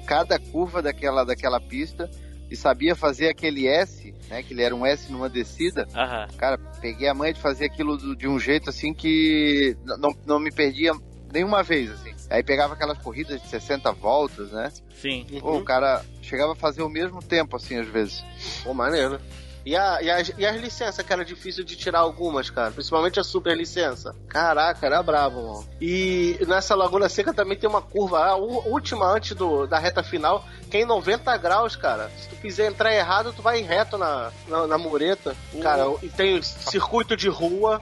cada 0.05 0.39
curva 0.39 0.83
daquela, 0.83 1.25
daquela 1.25 1.61
pista 1.61 2.11
e 2.51 2.57
sabia 2.57 2.95
fazer 2.97 3.29
aquele 3.29 3.67
S, 3.69 4.13
né? 4.29 4.43
Que 4.43 4.53
ele 4.55 4.63
era 4.63 4.75
um 4.75 4.85
S 4.85 5.11
numa 5.13 5.29
descida. 5.29 5.87
Aham. 5.95 6.27
Cara, 6.37 6.59
peguei 6.81 7.09
a 7.09 7.15
manha 7.15 7.33
de 7.35 7.41
fazer 7.41 7.67
aquilo 7.67 7.97
do- 7.97 8.17
de 8.17 8.27
um 8.27 8.39
jeito 8.39 8.71
assim 8.71 8.93
que 8.95 9.77
não, 9.85 10.11
não 10.27 10.39
me 10.41 10.51
perdia 10.51 10.93
nenhuma 11.33 11.63
vez, 11.63 11.91
assim. 11.93 12.15
Aí 12.31 12.43
pegava 12.43 12.75
aquelas 12.75 12.99
corridas 12.99 13.41
de 13.41 13.49
60 13.49 13.93
voltas, 13.93 14.51
né? 14.51 14.73
Sim. 15.01 15.27
Pô, 15.41 15.59
o 15.59 15.65
cara 15.65 16.05
chegava 16.23 16.53
a 16.53 16.57
fazer 16.57 16.83
o 16.83 16.89
mesmo 16.89 17.23
tempo, 17.23 17.57
assim, 17.57 17.79
às 17.79 17.87
vezes. 17.87 18.25
Pô, 18.65 18.75
maneiro. 18.75 19.21
E, 19.67 19.75
a, 19.75 20.01
e, 20.01 20.09
as, 20.09 20.33
e 20.39 20.47
as 20.47 20.57
licenças, 20.61 21.05
que 21.05 21.13
era 21.13 21.25
difícil 21.25 21.65
de 21.65 21.75
tirar 21.75 21.99
algumas, 21.99 22.49
cara. 22.49 22.71
Principalmente 22.71 23.19
a 23.19 23.25
super 23.25 23.57
licença. 23.57 24.15
Caraca, 24.29 24.87
era 24.87 25.03
brabo, 25.03 25.43
mano. 25.43 25.69
E 25.81 26.39
nessa 26.47 26.77
Laguna 26.77 27.09
Seca 27.09 27.35
também 27.35 27.59
tem 27.59 27.69
uma 27.69 27.83
curva, 27.83 28.25
a 28.25 28.37
última 28.37 29.13
antes 29.13 29.35
do, 29.37 29.67
da 29.67 29.77
reta 29.77 30.05
final, 30.05 30.45
que 30.71 30.77
é 30.77 30.83
em 30.83 30.85
90 30.85 31.37
graus, 31.39 31.75
cara. 31.75 32.09
Se 32.17 32.29
tu 32.29 32.37
quiser 32.37 32.71
entrar 32.71 32.95
errado, 32.95 33.33
tu 33.33 33.43
vai 33.43 33.61
reto 33.61 33.99
na, 33.99 34.31
na, 34.47 34.69
na 34.69 34.79
mureta. 34.79 35.37
Cara, 35.61 35.83
e 36.01 36.09
tem 36.09 36.41
circuito 36.43 37.17
de 37.17 37.29
rua, 37.29 37.81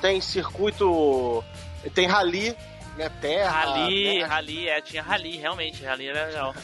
tem 0.00 0.20
circuito. 0.20 1.44
Tem 1.94 2.08
rally, 2.08 2.56
né? 3.00 3.10
Terra. 3.20 3.50
Rally, 3.50 4.18
né? 4.18 4.24
rally, 4.24 4.68
é, 4.68 4.80
tinha 4.80 5.02
rally, 5.02 5.36
realmente, 5.36 5.82
rally 5.84 6.08
era 6.08 6.26
legal. 6.26 6.54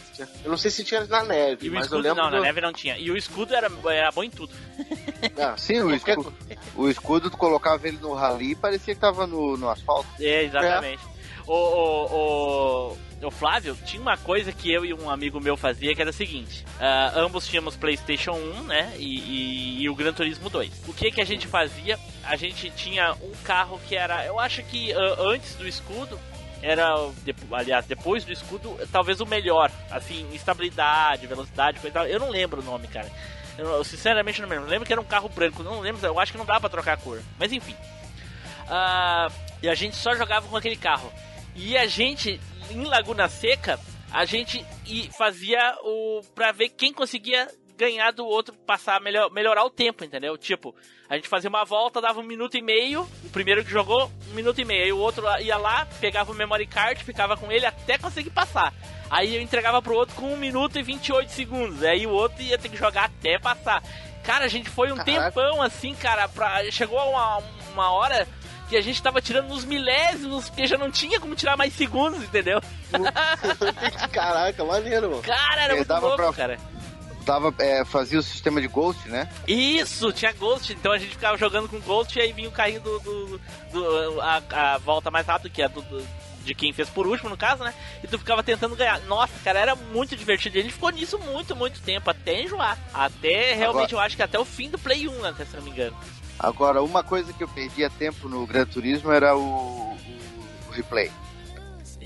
Eu 0.44 0.50
não 0.50 0.56
sei 0.56 0.70
se 0.70 0.84
tinha 0.84 1.04
na 1.06 1.22
neve, 1.24 1.66
E 1.66 1.70
mas 1.70 1.80
eu 1.90 1.98
escudo, 1.98 2.02
lembro. 2.02 2.22
não, 2.22 2.30
na 2.30 2.36
do- 2.38 2.42
neve 2.42 2.60
não 2.60 2.72
tinha. 2.72 2.96
E 2.98 3.10
o 3.10 3.16
escudo 3.16 3.54
era, 3.54 3.70
era 3.90 4.10
bom 4.12 4.22
em 4.24 4.30
tudo. 4.30 4.52
Ah, 5.38 5.56
Sim, 5.56 5.80
o 5.80 5.94
escudo, 5.94 6.32
o 6.74 6.88
escudo 6.88 7.30
tu 7.30 7.36
colocava 7.38 7.88
ele 7.88 7.96
no 7.98 8.12
rally 8.14 8.50
e 8.52 8.54
parecia 8.54 8.94
que 8.94 9.00
tava 9.00 9.26
no, 9.26 9.56
no 9.56 9.68
asfalto. 9.68 10.06
É, 10.20 10.44
exatamente. 10.44 11.02
O, 11.46 11.52
o, 11.54 12.90
o, 12.92 12.98
o 13.28 13.30
Flávio, 13.30 13.76
tinha 13.84 14.00
uma 14.00 14.16
coisa 14.16 14.52
que 14.52 14.70
eu 14.72 14.84
e 14.84 14.92
um 14.94 15.10
amigo 15.10 15.40
meu 15.40 15.56
fazia 15.56 15.94
que 15.94 16.00
era 16.00 16.10
o 16.10 16.12
seguinte: 16.12 16.64
ah, 16.80 17.12
ambos 17.16 17.46
tínhamos 17.46 17.76
PlayStation 17.76 18.32
1, 18.32 18.62
né? 18.64 18.94
E, 18.98 19.18
e- 19.18 19.82
e 19.82 19.88
o 19.88 19.94
Gran 19.94 20.12
Turismo 20.12 20.48
2. 20.50 20.82
O 20.88 20.92
que 20.92 21.10
que 21.10 21.20
a 21.20 21.24
gente 21.26 21.46
fazia? 21.46 21.98
A 22.24 22.36
gente 22.36 22.70
tinha 22.70 23.12
um 23.22 23.32
carro 23.44 23.80
que 23.88 23.94
era, 23.96 24.24
eu 24.26 24.38
acho 24.40 24.62
que 24.64 24.92
ah, 24.92 25.16
antes 25.20 25.54
do 25.54 25.66
escudo. 25.66 26.18
Era, 26.62 26.94
aliás, 27.52 27.84
depois 27.84 28.24
do 28.24 28.32
escudo, 28.32 28.76
talvez 28.90 29.20
o 29.20 29.26
melhor. 29.26 29.70
Assim, 29.90 30.26
estabilidade, 30.32 31.26
velocidade, 31.26 31.78
coisa 31.78 31.94
tal. 31.94 32.06
Eu 32.06 32.18
não 32.18 32.30
lembro 32.30 32.60
o 32.60 32.64
nome, 32.64 32.88
cara. 32.88 33.08
Eu, 33.58 33.84
sinceramente 33.84 34.40
não 34.40 34.48
lembro. 34.48 34.64
Eu 34.64 34.70
lembro 34.70 34.86
que 34.86 34.92
era 34.92 35.00
um 35.00 35.04
carro 35.04 35.28
branco. 35.28 35.62
Não 35.62 35.80
lembro, 35.80 36.04
eu 36.04 36.18
acho 36.18 36.32
que 36.32 36.38
não 36.38 36.46
dá 36.46 36.58
pra 36.58 36.68
trocar 36.70 36.94
a 36.94 36.96
cor. 36.96 37.20
Mas 37.38 37.52
enfim. 37.52 37.76
Ah, 38.68 39.28
e 39.62 39.68
a 39.68 39.74
gente 39.74 39.96
só 39.96 40.14
jogava 40.16 40.48
com 40.48 40.56
aquele 40.56 40.76
carro. 40.76 41.12
E 41.54 41.76
a 41.76 41.86
gente, 41.86 42.40
em 42.70 42.84
Laguna 42.84 43.28
Seca, 43.28 43.78
a 44.12 44.24
gente 44.24 44.64
fazia 45.16 45.76
o. 45.82 46.22
pra 46.34 46.52
ver 46.52 46.70
quem 46.70 46.92
conseguia 46.92 47.48
ganhar 47.76 48.10
do 48.10 48.24
outro, 48.24 48.54
passar, 48.66 49.00
melhor, 49.00 49.30
melhorar 49.30 49.64
o 49.64 49.70
tempo, 49.70 50.04
entendeu? 50.04 50.36
Tipo, 50.38 50.74
a 51.08 51.16
gente 51.16 51.28
fazia 51.28 51.50
uma 51.50 51.64
volta, 51.64 52.00
dava 52.00 52.20
um 52.20 52.24
minuto 52.24 52.56
e 52.56 52.62
meio, 52.62 53.02
o 53.24 53.28
primeiro 53.30 53.64
que 53.64 53.70
jogou, 53.70 54.10
um 54.30 54.34
minuto 54.34 54.60
e 54.60 54.64
meio. 54.64 54.84
Aí 54.84 54.92
o 54.92 54.98
outro 54.98 55.24
ia 55.40 55.56
lá, 55.56 55.86
pegava 56.00 56.32
o 56.32 56.34
memory 56.34 56.66
card, 56.66 57.04
ficava 57.04 57.36
com 57.36 57.52
ele 57.52 57.66
até 57.66 57.98
conseguir 57.98 58.30
passar. 58.30 58.72
Aí 59.10 59.36
eu 59.36 59.42
entregava 59.42 59.80
pro 59.80 59.94
outro 59.94 60.16
com 60.16 60.32
1 60.32 60.36
minuto 60.36 60.78
e 60.78 60.82
28 60.82 61.30
segundos. 61.30 61.82
Aí 61.82 62.06
o 62.06 62.10
outro 62.10 62.42
ia 62.42 62.58
ter 62.58 62.68
que 62.68 62.76
jogar 62.76 63.04
até 63.04 63.38
passar. 63.38 63.82
Cara, 64.24 64.44
a 64.44 64.48
gente 64.48 64.68
foi 64.68 64.90
um 64.90 64.96
Caraca. 64.96 65.30
tempão 65.30 65.62
assim, 65.62 65.94
cara. 65.94 66.28
Pra... 66.28 66.68
Chegou 66.72 66.98
uma, 66.98 67.38
uma 67.72 67.92
hora 67.92 68.26
que 68.68 68.76
a 68.76 68.80
gente 68.82 69.00
tava 69.02 69.20
tirando 69.22 69.48
nos 69.48 69.64
milésimos, 69.64 70.48
porque 70.48 70.66
já 70.66 70.76
não 70.76 70.90
tinha 70.90 71.18
como 71.20 71.34
tirar 71.34 71.56
mais 71.56 71.72
segundos, 71.72 72.22
entendeu? 72.22 72.60
Caraca, 74.12 74.64
maneiro, 74.64 75.10
mano. 75.10 75.22
Cara, 75.22 75.62
era 75.62 75.72
É, 75.72 75.76
muito 75.76 75.88
dava 75.88 76.06
louco, 76.06 76.16
pra- 76.22 76.32
cara. 76.32 76.58
Tava, 77.24 77.52
é, 77.58 77.84
fazia 77.84 78.20
o 78.20 78.22
sistema 78.22 78.60
de 78.60 78.68
Ghost, 78.68 79.08
né? 79.08 79.28
Isso, 79.48 80.12
tinha 80.12 80.32
Ghost, 80.32 80.72
então 80.72 80.92
a 80.92 80.98
gente 80.98 81.10
ficava 81.10 81.36
jogando 81.36 81.68
com 81.68 81.80
Ghost 81.80 82.16
e 82.16 82.22
aí 82.22 82.32
vinha 82.32 82.48
o 82.48 82.52
carrinho 82.52 82.80
do. 82.80 82.98
do, 83.00 83.40
do- 83.72 84.20
a, 84.20 84.42
a 84.74 84.78
volta 84.78 85.10
mais 85.10 85.26
rápida, 85.26 85.50
que 85.50 85.60
é 85.60 85.68
do, 85.68 85.82
do- 85.82 86.06
de 86.44 86.54
quem 86.54 86.72
fez 86.72 86.88
por 86.88 87.04
último, 87.08 87.28
no 87.28 87.36
caso, 87.36 87.64
né? 87.64 87.74
E 88.04 88.06
tu 88.06 88.16
ficava 88.16 88.40
tentando 88.44 88.76
ganhar. 88.76 89.00
Nossa, 89.06 89.32
cara, 89.42 89.58
era 89.58 89.74
muito 89.74 90.14
divertido. 90.14 90.56
E 90.56 90.60
a 90.60 90.62
gente 90.62 90.74
ficou 90.74 90.90
nisso 90.90 91.18
muito, 91.18 91.56
muito 91.56 91.80
tempo, 91.80 92.08
até 92.08 92.42
enjoar. 92.42 92.78
Até 92.94 93.54
realmente, 93.54 93.92
eu 93.92 93.98
acho 93.98 94.14
que 94.14 94.22
até 94.22 94.38
o 94.38 94.44
fim 94.44 94.70
do 94.70 94.78
Play 94.78 95.08
1, 95.08 95.24
até 95.24 95.44
se 95.44 95.56
não 95.56 95.62
me 95.64 95.70
engano. 95.70 95.96
Agora, 96.38 96.82
uma 96.82 97.02
coisa 97.02 97.32
que 97.32 97.42
eu 97.42 97.48
perdia 97.48 97.88
tempo 97.90 98.28
no 98.28 98.46
Gran 98.46 98.66
Turismo 98.66 99.10
era 99.10 99.36
o, 99.36 99.40
o- 99.40 99.96
o 100.68 100.70
replay. 100.72 101.10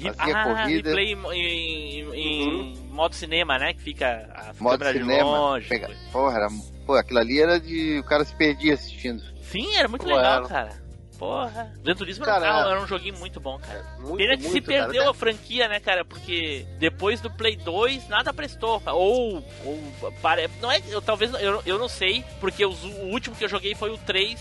Fazia 0.01 0.15
ah, 0.37 0.45
corrida. 0.45 0.89
replay 0.89 1.13
em, 1.13 2.01
em- 2.15 2.75
em 2.75 2.77
modo 2.91 3.15
cinema, 3.15 3.59
né? 3.59 3.75
Que 3.75 3.83
fica 3.83 4.31
a 4.35 4.63
Modo 4.63 4.79
câmera 4.79 4.93
de 4.99 5.05
cinema. 5.05 5.25
longe. 5.31 5.69
Pega- 5.69 5.91
Porra, 6.13 6.37
era, 6.37 6.49
pô, 6.87 6.95
aquilo 6.95 7.19
ali 7.19 7.41
era 7.41 7.61
de. 7.61 7.99
O 7.99 8.05
cara 8.05 8.25
se 8.25 8.35
perdia 8.35 8.75
assistindo. 8.75 9.23
Sim, 9.43 9.75
era 9.77 9.89
muito 9.89 10.03
Pô, 10.07 10.09
legal, 10.15 10.39
era. 10.39 10.49
cara. 10.49 10.83
Porra. 11.21 11.71
Gran 11.83 11.95
Turismo 11.95 12.25
era, 12.25 12.33
um 12.33 12.41
Cara, 12.41 12.53
carro- 12.55 12.71
era 12.71 12.81
um 12.81 12.87
joguinho 12.87 13.19
muito 13.19 13.39
bom, 13.39 13.59
cara. 13.59 13.85
Muito, 13.99 14.17
Pena 14.17 14.37
que 14.39 14.45
se 14.45 14.49
muito, 14.53 14.65
cara. 14.71 14.85
perdeu 14.85 15.11
a 15.11 15.15
franquia, 15.15 15.69
né, 15.69 15.79
cara? 15.79 16.03
Porque 16.03 16.67
depois 16.79 17.21
do 17.21 17.31
Play 17.31 17.57
2 17.57 18.09
nada 18.09 18.33
prestou. 18.33 18.83
Ou. 18.87 19.45
ou 19.67 20.13
pare... 20.23 20.49
Não 20.63 20.73
é. 20.73 20.81
Eu 20.89 21.03
talvez. 21.03 21.31
Eu, 21.35 21.63
eu 21.67 21.79
não 21.79 21.89
sei, 21.91 22.25
porque 22.41 22.65
os- 22.65 22.83
o 22.83 23.03
último 23.13 23.37
que 23.37 23.45
eu 23.45 23.49
joguei 23.51 23.75
foi 23.75 23.91
o 23.91 23.99
3 23.99 24.41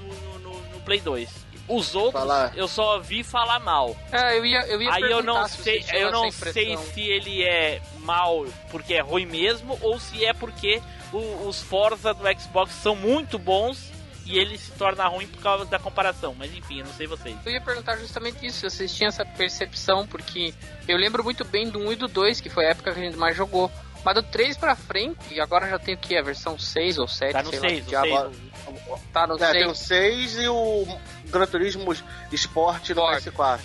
no, 0.00 0.38
no- 0.38 0.60
no 0.72 0.80
Play 0.82 1.00
2. 1.00 1.28
Os 1.66 1.94
outros 1.96 2.20
Falar. 2.22 2.52
eu 2.56 2.66
só 2.68 3.00
vi 3.00 3.22
falar 3.24 3.58
mal. 3.58 3.96
É, 4.12 4.38
eu 4.38 4.46
ia, 4.46 4.60
eu 4.68 4.80
ia 4.82 4.92
Aí 4.92 5.02
eu 5.02 5.22
não 5.24 5.46
se 5.48 5.62
sei, 5.62 5.84
eu 5.92 6.10
não 6.12 6.30
sei 6.30 6.76
se 6.76 7.00
ele 7.00 7.42
é 7.44 7.80
mal 7.98 8.44
porque 8.70 8.94
é 8.94 9.00
ruim 9.00 9.26
mesmo 9.26 9.76
ou 9.80 9.98
se 10.00 10.24
é 10.24 10.32
porque 10.32 10.80
o- 11.12 11.46
os 11.48 11.60
Forza 11.60 12.12
do 12.14 12.24
Xbox 12.40 12.72
são 12.74 12.94
muito 12.96 13.38
bons 13.38 13.90
e 14.30 14.38
ele 14.38 14.56
se 14.56 14.70
torna 14.72 15.06
ruim 15.08 15.26
por 15.26 15.42
causa 15.42 15.64
da 15.64 15.78
comparação. 15.78 16.34
Mas 16.38 16.54
enfim, 16.54 16.78
eu 16.80 16.86
não 16.86 16.92
sei 16.92 17.06
vocês. 17.06 17.36
Eu 17.44 17.52
ia 17.52 17.60
perguntar 17.60 17.96
justamente 17.96 18.46
isso, 18.46 18.58
se 18.60 18.70
vocês 18.76 18.94
tinham 18.94 19.08
essa 19.08 19.24
percepção, 19.24 20.06
porque 20.06 20.54
eu 20.86 20.96
lembro 20.96 21.24
muito 21.24 21.44
bem 21.44 21.68
do 21.68 21.78
1 21.80 21.92
e 21.92 21.96
do 21.96 22.08
2, 22.08 22.40
que 22.40 22.48
foi 22.48 22.66
a 22.66 22.70
época 22.70 22.92
que 22.92 23.00
a 23.00 23.02
gente 23.02 23.16
mais 23.16 23.36
jogou. 23.36 23.70
Mas 24.02 24.14
do 24.14 24.22
3 24.22 24.56
pra 24.56 24.74
frente, 24.74 25.18
e 25.34 25.40
agora 25.40 25.68
já 25.68 25.78
tem 25.78 25.94
o 25.94 25.98
que? 25.98 26.16
A 26.16 26.22
versão 26.22 26.58
6 26.58 26.96
ou 26.98 27.06
7? 27.06 27.32
Tá 27.32 27.42
no 27.42 27.50
sei 27.50 27.58
lá 27.60 27.68
6, 27.68 27.80
que 27.80 27.86
o 27.86 27.88
diabo. 27.90 28.08
6. 28.08 29.00
Tá 29.12 29.26
no 29.26 29.34
É, 29.44 29.52
tem 29.52 29.66
o 29.66 29.74
6. 29.74 30.30
6 30.30 30.36
e 30.44 30.48
o 30.48 30.86
Gran 31.26 31.46
Turismo 31.46 31.92
Sport 32.32 32.88
no 32.90 32.94
Sport. 32.94 33.24
PS4. 33.24 33.60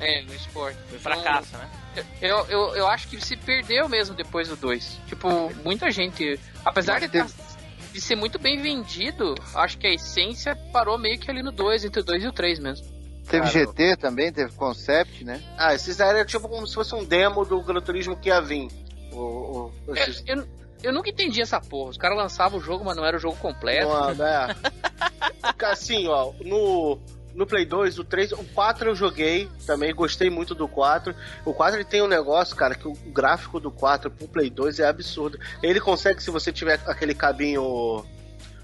É. 0.00 0.18
É, 0.18 0.22
no 0.24 0.34
esporte. 0.34 0.78
Foi 0.90 0.98
fracasso, 0.98 1.56
né? 1.56 1.68
Eu, 2.20 2.46
eu, 2.48 2.76
eu 2.76 2.86
acho 2.86 3.08
que 3.08 3.18
se 3.24 3.34
perdeu 3.36 3.88
mesmo 3.88 4.14
depois 4.14 4.48
do 4.48 4.56
2. 4.56 4.98
Tipo, 5.06 5.50
muita 5.64 5.90
gente. 5.90 6.38
Apesar 6.64 7.00
de, 7.00 7.08
Mas 7.18 7.32
tá- 7.32 7.44
de 7.98 8.04
ser 8.04 8.14
muito 8.16 8.38
bem 8.38 8.60
vendido, 8.62 9.34
acho 9.54 9.76
que 9.76 9.86
a 9.86 9.92
essência 9.92 10.54
parou 10.72 10.96
meio 10.96 11.18
que 11.18 11.28
ali 11.30 11.42
no 11.42 11.50
2, 11.50 11.84
entre 11.84 12.00
o 12.00 12.04
2 12.04 12.22
e 12.24 12.28
o 12.28 12.32
3 12.32 12.58
mesmo. 12.60 12.86
Teve 13.24 13.40
Cara, 13.46 13.66
GT 13.66 13.96
também, 13.96 14.32
teve 14.32 14.52
Concept, 14.52 15.24
né? 15.24 15.42
Ah, 15.58 15.74
esses 15.74 15.98
eram 16.00 16.24
tipo 16.24 16.48
como 16.48 16.66
se 16.66 16.74
fosse 16.74 16.94
um 16.94 17.04
demo 17.04 17.44
do 17.44 17.60
Gran 17.60 17.80
Turismo 17.80 18.16
que 18.16 18.28
ia 18.28 18.40
vir. 18.40 18.68
O, 19.12 19.70
o, 19.86 19.94
esses- 19.96 20.22
Eu, 20.26 20.36
eu, 20.38 20.48
eu 20.84 20.92
nunca 20.92 21.10
entendi 21.10 21.42
essa 21.42 21.60
porra. 21.60 21.90
Os 21.90 21.98
caras 21.98 22.16
lançavam 22.16 22.58
o 22.58 22.62
jogo, 22.62 22.84
mas 22.84 22.96
não 22.96 23.04
era 23.04 23.16
o 23.16 23.20
jogo 23.20 23.36
completo. 23.36 23.88
Não, 23.88 24.26
é. 24.26 24.54
Assim, 25.66 26.06
ó, 26.06 26.32
no, 26.40 26.98
no 27.34 27.46
Play 27.46 27.64
2, 27.64 27.98
o 27.98 28.04
3, 28.04 28.32
o 28.32 28.44
4 28.44 28.90
eu 28.90 28.94
joguei 28.94 29.48
também, 29.66 29.94
gostei 29.94 30.28
muito 30.30 30.54
do 30.54 30.68
4. 30.68 31.14
O 31.44 31.54
4 31.54 31.76
ele 31.76 31.84
tem 31.84 32.02
um 32.02 32.08
negócio, 32.08 32.56
cara, 32.56 32.74
que 32.74 32.88
o 32.88 32.92
gráfico 32.92 33.60
do 33.60 33.70
4 33.70 34.10
pro 34.10 34.26
Play 34.28 34.50
2 34.50 34.80
é 34.80 34.88
absurdo. 34.88 35.38
Ele 35.62 35.80
consegue, 35.80 36.22
se 36.22 36.30
você 36.30 36.52
tiver 36.52 36.80
aquele 36.86 37.14
cabinho. 37.14 38.04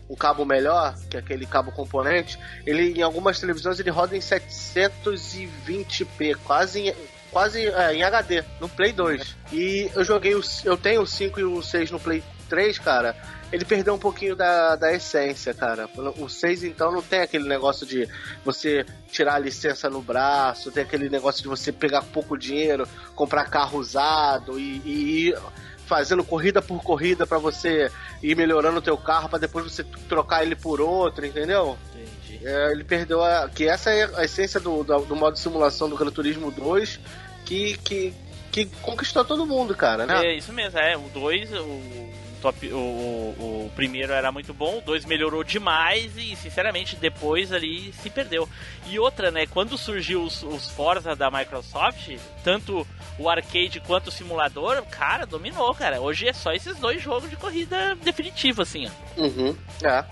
Um 0.07 0.15
cabo 0.15 0.45
melhor, 0.45 0.95
que 1.09 1.17
é 1.17 1.21
aquele 1.21 1.47
cabo 1.47 1.73
componente, 1.73 2.39
ele 2.67 2.93
em 2.93 3.01
algumas 3.01 3.41
televisões 3.41 3.81
ele 3.81 3.89
roda 3.89 4.15
em 4.15 4.21
720p, 4.21 6.37
quase 6.45 6.89
em, 6.89 6.95
quase 7.31 7.67
é, 7.67 7.95
em 7.95 8.03
HD, 8.03 8.45
no 8.61 8.69
Play 8.69 8.93
2. 8.93 9.35
E 9.51 9.91
eu 9.95 10.05
joguei 10.05 10.35
o, 10.35 10.43
eu 10.63 10.77
tenho 10.77 11.01
o 11.01 11.07
5 11.07 11.41
e 11.41 11.45
o 11.45 11.63
6 11.63 11.91
no 11.91 11.99
Play 11.99 12.23
3, 12.55 12.79
cara. 12.79 13.17
Ele 13.53 13.65
perdeu 13.65 13.95
um 13.95 13.99
pouquinho 13.99 14.37
da, 14.37 14.77
da 14.77 14.93
essência, 14.93 15.53
cara. 15.53 15.89
O 16.19 16.29
6, 16.29 16.63
então, 16.63 16.93
não 16.93 17.03
tem 17.03 17.21
aquele 17.21 17.49
negócio 17.49 17.85
de 17.85 18.09
você 18.45 18.87
tirar 19.11 19.35
a 19.35 19.39
licença 19.39 19.91
no 19.91 20.01
braço, 20.01 20.71
tem 20.71 20.85
aquele 20.85 21.09
negócio 21.09 21.43
de 21.43 21.49
você 21.49 21.73
pegar 21.73 22.03
pouco 22.03 22.39
dinheiro, 22.39 22.89
comprar 23.15 23.51
carro 23.51 23.79
usado 23.79 24.59
e, 24.59 24.81
e 24.85 25.29
ir 25.29 25.39
fazendo 25.85 26.25
corrida 26.25 26.63
por 26.63 26.83
corrida 26.83 27.27
pra 27.27 27.39
você 27.39 27.91
ir 28.23 28.37
melhorando 28.37 28.79
o 28.79 28.83
teu 28.83 28.97
carro 28.97 29.29
pra 29.29 29.39
depois 29.39 29.65
você 29.65 29.85
trocar 30.09 30.43
ele 30.43 30.57
por 30.57 30.81
outro, 30.81 31.27
entendeu? 31.27 31.77
Entendi. 31.95 32.47
É, 32.47 32.73
ele 32.73 32.85
perdeu 32.85 33.23
a. 33.23 33.49
Que 33.49 33.69
essa 33.69 33.91
é 33.91 34.09
a 34.17 34.25
essência 34.25 34.61
do, 34.61 34.83
do, 34.83 35.01
do 35.01 35.17
modo 35.17 35.39
simulação 35.39 35.89
do 35.89 35.97
Gran 35.97 36.11
Turismo 36.11 36.51
2 36.51 37.01
que, 37.45 37.77
que, 37.79 38.15
que 38.51 38.67
conquistou 38.81 39.25
todo 39.25 39.47
mundo, 39.47 39.75
cara, 39.75 40.07
né? 40.07 40.23
É 40.25 40.37
isso 40.37 40.53
mesmo, 40.53 40.79
é. 40.79 40.97
O 40.97 41.09
2, 41.11 41.53
o, 41.53 42.24
top, 42.45 42.71
o, 42.75 42.77
o, 42.77 43.67
o 43.67 43.71
primeiro 43.75 44.13
era 44.13 44.31
muito 44.31 44.53
bom, 44.53 44.77
o 44.77 44.81
2 44.83 45.07
melhorou 45.07 45.43
demais 45.43 46.13
e, 46.19 46.37
sinceramente, 46.37 46.95
depois 46.95 47.51
ali 47.51 47.91
se 47.95 48.11
perdeu. 48.11 48.47
E 48.87 48.99
outra, 48.99 49.31
né, 49.31 49.47
quando 49.47 49.79
surgiu 49.79 50.23
os, 50.23 50.43
os 50.43 50.69
Forza 50.69 51.17
da 51.17 51.31
Microsoft, 51.31 52.19
tanto 52.43 52.87
o 53.19 53.31
arcade 53.31 53.81
quanto 53.81 54.09
o 54.09 54.11
simulador, 54.11 54.85
cara, 54.91 55.25
dominou, 55.25 55.75
cara. 55.75 56.03
Hoje 56.03 56.29
é 56.29 56.35
só 56.35 56.53
esses 56.53 56.77
dois 56.77 57.01
jogos 57.01 57.31
de 57.31 57.37
corrida 57.37 57.95
definitivo, 58.03 58.61
assim, 58.61 58.87
ó. 58.89 59.23
Uhum. 59.23 59.57
É. 59.83 60.05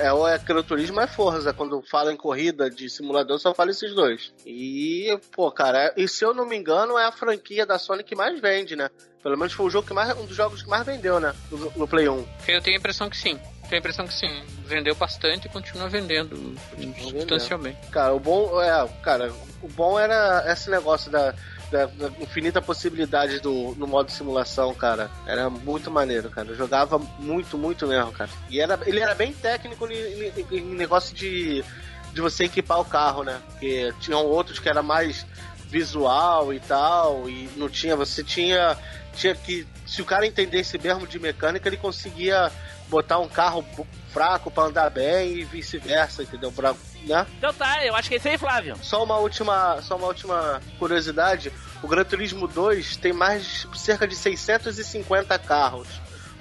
É, 0.00 0.06
é, 0.06 0.12
ou 0.12 0.26
é 0.26 0.36
Gran 0.38 0.62
Turismo 0.62 1.00
é 1.00 1.06
Forza. 1.06 1.52
Quando 1.52 1.80
fala 1.82 2.12
em 2.12 2.16
corrida 2.16 2.68
de 2.68 2.90
simulador, 2.90 3.38
só 3.38 3.54
fala 3.54 3.70
esses 3.70 3.94
dois. 3.94 4.32
E, 4.44 5.16
pô, 5.30 5.52
cara, 5.52 5.94
e 5.96 6.08
se 6.08 6.24
eu 6.24 6.34
não 6.34 6.46
me 6.46 6.56
engano, 6.56 6.98
é 6.98 7.04
a 7.04 7.12
franquia 7.12 7.64
da 7.64 7.78
Sony 7.78 8.02
que 8.02 8.16
mais 8.16 8.40
vende, 8.40 8.74
né? 8.74 8.90
Pelo 9.26 9.36
menos 9.36 9.52
foi 9.54 9.66
o 9.66 9.70
jogo 9.70 9.88
que 9.88 9.92
mais, 9.92 10.16
um 10.16 10.24
dos 10.24 10.36
jogos 10.36 10.62
que 10.62 10.68
mais 10.68 10.86
vendeu, 10.86 11.18
né? 11.18 11.34
No, 11.50 11.72
no 11.74 11.88
Play 11.88 12.08
1. 12.08 12.24
Eu 12.46 12.62
tenho 12.62 12.76
a 12.76 12.78
impressão 12.78 13.10
que 13.10 13.16
sim. 13.16 13.36
Tenho 13.68 13.74
a 13.74 13.78
impressão 13.78 14.06
que 14.06 14.14
sim. 14.14 14.30
Vendeu 14.64 14.94
bastante 14.94 15.46
e 15.46 15.48
continua 15.48 15.88
vendendo 15.88 16.54
substancialmente. 17.10 17.76
Cara, 17.90 18.14
o 18.14 18.20
bom 18.20 18.62
é, 18.62 18.88
cara, 19.02 19.32
o 19.60 19.66
bom 19.66 19.98
era 19.98 20.44
esse 20.52 20.70
negócio 20.70 21.10
da, 21.10 21.34
da, 21.72 21.86
da 21.86 22.08
infinita 22.20 22.62
possibilidade 22.62 23.40
do 23.40 23.74
no 23.76 23.88
modo 23.88 24.12
simulação, 24.12 24.72
cara. 24.72 25.10
Era 25.26 25.50
muito 25.50 25.90
maneiro, 25.90 26.30
cara. 26.30 26.46
Eu 26.46 26.54
jogava 26.54 26.96
muito, 27.18 27.58
muito 27.58 27.84
mesmo, 27.84 28.12
cara. 28.12 28.30
E 28.48 28.60
era, 28.60 28.78
ele 28.86 29.00
era 29.00 29.16
bem 29.16 29.32
técnico 29.32 29.88
em, 29.88 29.96
em- 29.96 30.46
em 30.52 30.60
negócio 30.76 31.12
de, 31.16 31.64
de 32.12 32.20
você 32.20 32.44
equipar 32.44 32.78
o 32.78 32.84
carro, 32.84 33.24
né? 33.24 33.40
Porque 33.50 33.92
tinham 33.98 34.24
outros 34.24 34.60
que 34.60 34.68
era 34.68 34.84
mais 34.84 35.26
visual 35.68 36.54
e 36.54 36.60
tal, 36.60 37.28
e 37.28 37.48
não 37.56 37.68
tinha, 37.68 37.96
você 37.96 38.22
tinha 38.22 38.78
tinha 39.16 39.34
que 39.34 39.66
se 39.86 40.02
o 40.02 40.04
cara 40.04 40.26
entendesse 40.26 40.78
mesmo 40.78 41.06
de 41.06 41.18
mecânica, 41.18 41.68
ele 41.68 41.76
conseguia 41.76 42.50
botar 42.88 43.18
um 43.18 43.28
carro 43.28 43.64
fraco 44.12 44.50
pra 44.50 44.64
andar 44.64 44.90
bem 44.90 45.38
e 45.38 45.44
vice-versa, 45.44 46.22
entendeu? 46.22 46.52
Pra, 46.52 46.74
né? 47.04 47.26
Então 47.38 47.52
tá, 47.52 47.84
eu 47.84 47.94
acho 47.94 48.08
que 48.08 48.14
é 48.14 48.18
isso 48.18 48.28
aí, 48.28 48.38
Flávio. 48.38 48.76
Só 48.82 49.02
uma 49.02 49.16
última, 49.18 49.80
só 49.82 49.96
uma 49.96 50.08
última 50.08 50.60
curiosidade, 50.78 51.52
o 51.82 51.88
Gran 51.88 52.04
Turismo 52.04 52.46
2 52.46 52.96
tem 52.96 53.12
mais 53.12 53.66
de 53.70 53.78
cerca 53.78 54.06
de 54.06 54.14
650 54.14 55.38
carros. 55.38 55.88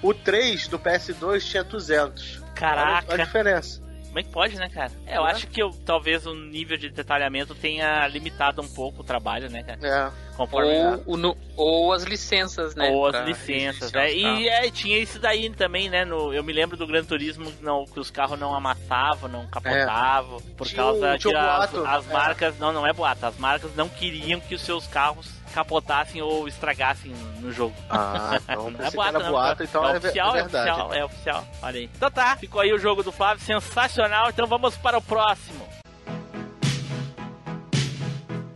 O 0.02 0.14
3 0.14 0.68
do 0.68 0.78
PS2 0.78 1.42
tinha 1.42 1.64
200. 1.64 2.42
Caraca. 2.56 3.08
Olha 3.12 3.24
a 3.24 3.26
diferença. 3.26 3.85
Como 4.16 4.22
é 4.22 4.24
que 4.24 4.30
pode, 4.30 4.56
né, 4.56 4.70
cara? 4.70 4.94
É, 5.06 5.18
eu 5.18 5.28
É. 5.28 5.32
acho 5.32 5.46
que 5.48 5.62
eu, 5.62 5.72
talvez 5.86 6.26
o 6.26 6.34
nível 6.34 6.78
de 6.78 6.90
detalhamento 6.90 7.54
tenha 7.54 8.08
limitado 8.08 8.62
um 8.62 8.68
pouco 8.68 9.02
o 9.02 9.04
trabalho, 9.04 9.50
né, 9.50 9.62
cara? 9.62 9.78
É. 9.86 10.36
Conforme 10.38 10.72
Ou, 11.06 11.18
o 11.32 11.38
ou 11.58 11.92
as 11.92 12.04
licenças, 12.04 12.76
né? 12.76 12.92
Ou 12.92 13.08
as 13.08 13.12
pra 13.12 13.26
licenças, 13.26 13.92
né? 13.92 14.14
E 14.14 14.48
é, 14.48 14.72
tinha 14.72 14.98
isso 14.98 15.20
daí 15.20 15.50
também, 15.50 15.90
né? 15.90 16.06
No, 16.06 16.34
eu 16.34 16.42
me 16.46 16.54
lembro 16.54 16.78
do 16.78 16.88
Gran 16.88 17.04
Turismo 17.04 17.52
não, 17.60 17.84
que 17.84 18.00
os 18.00 18.10
carros 18.10 18.40
não 18.40 18.56
amassavam, 18.56 19.28
não 19.30 19.48
capotavam, 19.48 20.40
por 20.56 20.66
Tinha 20.66 20.82
causa 20.82 21.14
um- 21.14 21.18
que 21.18 21.28
um 21.28 21.38
as, 21.38 21.72
boato, 21.72 21.86
as 21.86 22.10
é. 22.10 22.14
marcas. 22.14 22.58
Não, 22.58 22.72
não 22.72 22.88
é 22.88 22.94
boato. 22.94 23.26
As 23.26 23.38
marcas 23.38 23.76
não 23.76 23.90
queriam 23.90 24.40
que 24.40 24.56
os 24.56 24.62
seus 24.62 24.88
carros 24.88 25.28
capotassem 25.56 26.22
ou 26.22 26.50
estragassem 26.50 27.14
no 27.40 27.50
jogo. 27.50 27.74
Ah, 27.90 28.38
então 28.44 28.70
Não 28.70 28.80
é 28.86 28.92
pensei 28.92 29.00
que 29.00 29.30
boato, 29.30 29.64
não. 29.64 29.70
então 29.70 29.88
é, 29.88 29.94
é, 29.94 29.98
oficial, 29.98 30.36
é 30.36 30.40
é 30.40 30.44
oficial, 30.44 30.94
é 30.94 31.06
oficial. 31.06 31.48
Olha 31.62 31.80
aí. 31.80 31.90
Então 31.96 32.12
tá, 32.12 32.36
ficou 32.36 32.60
aí 32.60 32.74
o 32.74 32.78
jogo 32.78 33.02
do 33.02 33.12
Flávio, 33.12 33.42
sensacional. 33.42 34.30
Então 34.30 34.46
vamos 34.46 34.76
para 34.76 34.98
o 34.98 35.02
próximo. 35.02 35.66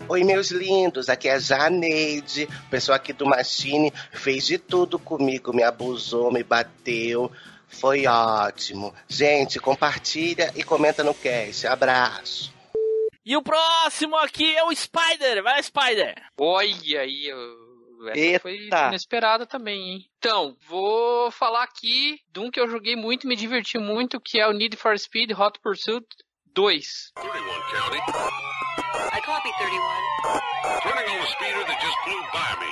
Oi, 0.09 0.23
meus 0.25 0.51
lindos, 0.51 1.07
aqui 1.07 1.29
é 1.29 1.35
a 1.35 1.39
Janeide, 1.39 2.49
pessoa 2.69 2.97
aqui 2.97 3.13
do 3.13 3.27
Machine, 3.27 3.93
fez 4.11 4.45
de 4.45 4.57
tudo 4.57 4.97
comigo, 4.97 5.53
me 5.53 5.63
abusou, 5.63 6.33
me 6.33 6.43
bateu, 6.43 7.31
foi 7.67 8.07
ótimo. 8.07 8.93
Gente, 9.07 9.59
compartilha 9.59 10.51
e 10.55 10.63
comenta 10.63 11.03
no 11.03 11.13
cast, 11.13 11.67
abraço. 11.67 12.58
E 13.25 13.35
o 13.37 13.43
próximo 13.43 14.15
aqui 14.17 14.55
é 14.55 14.63
o 14.63 14.73
Spider. 14.75 15.43
Vai, 15.43 15.61
Spider. 15.61 16.15
Olha 16.37 17.01
aí, 17.01 17.27
eu- 17.27 17.67
essa 18.09 18.17
Eita. 18.19 18.39
foi 18.39 18.55
inesperada 18.67 19.45
também, 19.45 19.89
hein? 19.89 20.09
Então, 20.17 20.55
vou 20.67 21.29
falar 21.31 21.63
aqui 21.63 22.21
de 22.31 22.39
um 22.39 22.49
que 22.49 22.57
eu 22.59 22.69
joguei 22.69 22.95
muito 22.95 23.25
e 23.25 23.27
me 23.27 23.35
diverti 23.35 23.77
muito, 23.77 24.19
que 24.21 24.39
é 24.39 24.47
o 24.47 24.53
Need 24.53 24.77
for 24.77 24.97
Speed 24.97 25.31
Hot 25.37 25.59
Pursuit 25.59 26.07
2. 26.55 27.11
I 27.17 27.21
copy 29.21 29.51
31. 29.57 29.81
Turning 30.81 31.11
on 31.11 31.19
the 31.21 31.27
speeder 31.27 31.65
that 31.65 31.81
just 31.81 31.97
flew 32.03 32.21
by 32.31 32.55
me. 32.59 32.71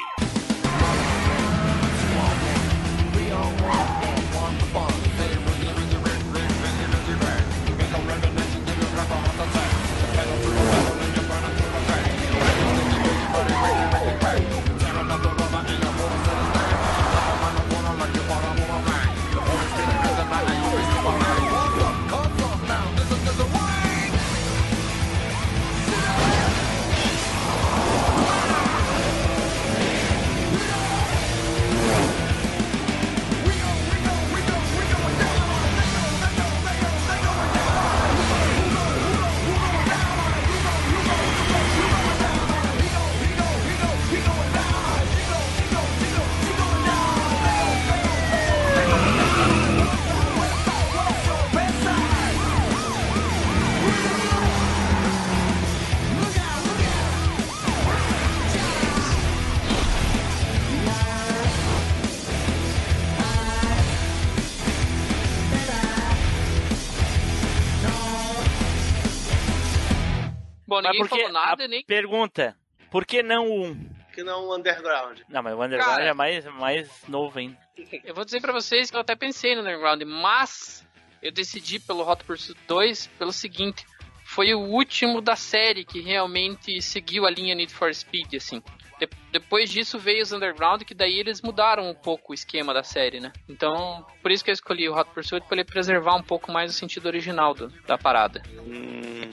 Bom, 70.78 70.82
Mas 70.84 70.92
ninguém 70.92 71.00
porque 71.08 71.24
falou 71.24 71.32
nada 71.34 71.68
nem. 71.68 71.84
pergunta, 71.84 72.56
por 72.92 73.06
que 73.06 73.22
não 73.24 73.48
o 73.50 73.66
1? 73.66 73.90
Que 74.14 74.24
não 74.24 74.46
o 74.48 74.56
Underground. 74.56 75.20
Não, 75.30 75.44
mas 75.44 75.54
o 75.54 75.62
Underground 75.64 75.98
Cara. 75.98 76.06
é 76.10 76.14
mais, 76.14 76.46
mais 76.46 76.90
novo 77.08 77.38
ainda. 77.38 77.58
Eu 78.04 78.16
vou 78.16 78.26
dizer 78.26 78.42
pra 78.42 78.52
vocês 78.52 78.90
que 78.90 78.98
eu 78.98 79.02
até 79.02 79.16
pensei 79.16 79.54
no 79.56 79.62
Underground, 79.62 80.02
mas 80.04 80.84
eu 81.22 81.32
decidi 81.32 81.80
pelo 81.80 82.08
Hot 82.10 82.24
Pursuit 82.24 82.60
2 82.68 83.08
pelo 83.20 83.32
seguinte. 83.32 83.86
Foi 84.26 84.54
o 84.54 84.60
último 84.60 85.22
da 85.22 85.36
série 85.36 85.86
que 85.86 86.02
realmente 86.02 86.82
seguiu 86.82 87.26
a 87.26 87.30
linha 87.30 87.56
Need 87.56 87.72
for 87.74 87.94
Speed, 87.94 88.34
assim. 88.36 88.62
De- 89.00 89.08
depois 89.32 89.70
disso 89.70 90.00
veio 90.00 90.24
os 90.24 90.32
Underground, 90.32 90.82
que 90.84 90.94
daí 90.96 91.20
eles 91.20 91.42
mudaram 91.42 91.90
um 91.90 91.94
pouco 91.94 92.32
o 92.32 92.34
esquema 92.34 92.74
da 92.74 92.84
série, 92.84 93.20
né? 93.20 93.32
Então, 93.48 94.06
por 94.22 94.32
isso 94.32 94.44
que 94.44 94.50
eu 94.50 94.54
escolhi 94.54 94.90
o 94.90 94.96
Hot 94.98 95.10
Pursuit, 95.12 95.46
pra 95.48 95.56
ele 95.58 95.64
preservar 95.66 96.16
um 96.16 96.24
pouco 96.24 96.52
mais 96.52 96.72
o 96.72 96.74
sentido 96.74 97.06
original 97.06 97.54
do- 97.54 97.70
da 97.86 97.98
parada. 97.98 98.42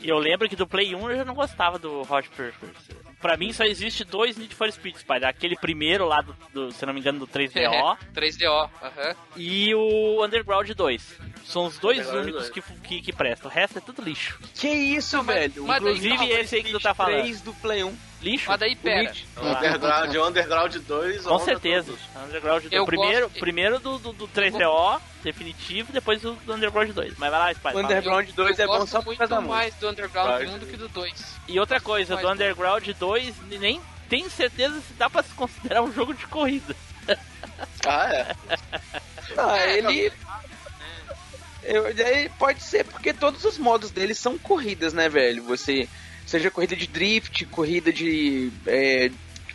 E 0.03 0.09
eu 0.09 0.19
lembro 0.19 0.49
que 0.49 0.57
do 0.57 0.67
Play 0.67 0.95
1 0.95 1.11
eu 1.11 1.17
já 1.17 1.25
não 1.25 1.35
gostava 1.35 1.79
do 1.79 2.01
Hot 2.03 2.29
Pursuit. 2.31 3.05
Pra 3.21 3.39
mim 3.39 3.55
só 3.55 3.65
existe 3.65 4.05
dois 4.05 4.37
Need 4.37 4.55
for 4.55 4.71
Speed, 4.71 4.97
Spider. 4.97 5.27
Aquele 5.29 5.57
primeiro 5.57 6.07
lá 6.07 6.21
do, 6.21 6.37
do- 6.53 6.71
se 6.73 6.85
não 6.85 6.93
me 6.93 7.01
engano, 7.01 7.19
do 7.21 7.27
3DO 7.33 7.97
3DO, 8.15 8.71
aham. 8.83 9.17
e 9.35 9.75
o 9.75 10.23
Underground 10.23 10.69
2. 10.71 11.21
São 11.45 11.65
os 11.67 11.79
dois 11.79 12.01
Underground 12.01 12.25
únicos 12.25 12.51
2. 12.51 12.53
que, 12.67 12.81
que, 12.81 13.03
que 13.03 13.13
prestam. 13.15 13.51
O 13.51 13.55
resto 13.55 13.79
é 13.79 13.81
tudo 13.81 14.03
lixo. 14.03 14.39
Que 14.55 14.69
isso, 14.69 15.17
mas- 15.25 15.37
velho? 15.37 15.65
mas 15.65 15.79
Inclusive 15.79 16.17
calma, 16.19 16.33
esse 16.35 16.55
aí 16.57 16.63
que 16.65 16.73
tu 16.73 16.81
tá 16.81 16.93
falando. 16.95 17.21
3 17.21 17.41
do 17.41 17.55
Play 17.55 17.83
1. 17.85 17.97
Lixo? 18.25 18.49
Mas 18.49 18.59
daí, 18.61 18.75
pera. 18.75 19.13
Underground, 19.37 20.15
o 20.17 20.27
Underground 20.29 20.75
2. 20.77 21.23
Com 21.25 21.39
certeza. 21.41 21.93
todos. 21.93 22.25
Underground 22.27 22.63
2. 22.63 22.73
Eu 22.73 22.87
primeiro, 22.87 23.27
gosto- 23.29 23.41
primeiro 23.41 23.79
do, 23.79 23.99
do, 23.99 24.13
do 24.15 24.29
3DO, 24.29 25.01
definitivo, 25.23 25.93
depois 25.93 26.25
o 26.25 26.33
do 26.33 26.55
Underground 26.55 26.91
2. 26.91 27.19
Mas 27.19 27.31
vai 27.31 27.39
lá, 27.41 27.55
Spider. 27.55 27.77
O. 27.77 27.81
Underground 27.81 28.31
2 28.31 28.59
é 28.59 28.63
eu 28.63 28.67
bom 28.69 28.79
gosto 28.79 28.91
só 28.91 28.99
por 29.01 29.07
muito 29.07 29.19
causa 29.19 29.35
da 29.35 29.41
música. 29.41 29.57
mais 29.57 29.75
do 29.75 29.89
Underground 29.91 30.29
Vai. 30.31 30.47
1 30.47 30.59
do 30.59 30.67
que 30.67 30.77
do 30.77 30.89
2. 30.89 31.25
E 31.49 31.61
outra 31.61 31.81
coisa, 31.81 32.17
do 32.17 32.31
Underground 32.31 32.89
2, 32.99 33.35
nem 33.61 33.81
tenho 34.09 34.31
certeza 34.31 34.81
se 34.81 34.93
dá 34.95 35.11
pra 35.11 35.23
se 35.23 35.35
considerar 35.35 35.83
um 35.83 35.93
jogo 35.93 36.15
de 36.15 36.27
corrida. 36.27 36.75
Ah, 37.87 38.09
é. 38.13 38.35
Ah, 39.37 39.59
É, 39.59 39.79
ele. 39.79 40.13
Eu, 41.63 41.95
daí 41.95 42.29
pode 42.39 42.63
ser 42.63 42.85
porque 42.85 43.13
todos 43.13 43.43
os 43.45 43.57
modos 43.59 43.91
dele 43.91 44.15
são 44.15 44.37
corridas, 44.39 44.93
né, 44.93 45.09
velho? 45.09 45.43
Você. 45.45 45.89
Seja 46.27 46.51
corrida 46.51 46.75
de 46.77 46.87
drift, 46.87 47.45
corrida 47.47 47.93
de. 47.93 48.51
é, 48.67 49.11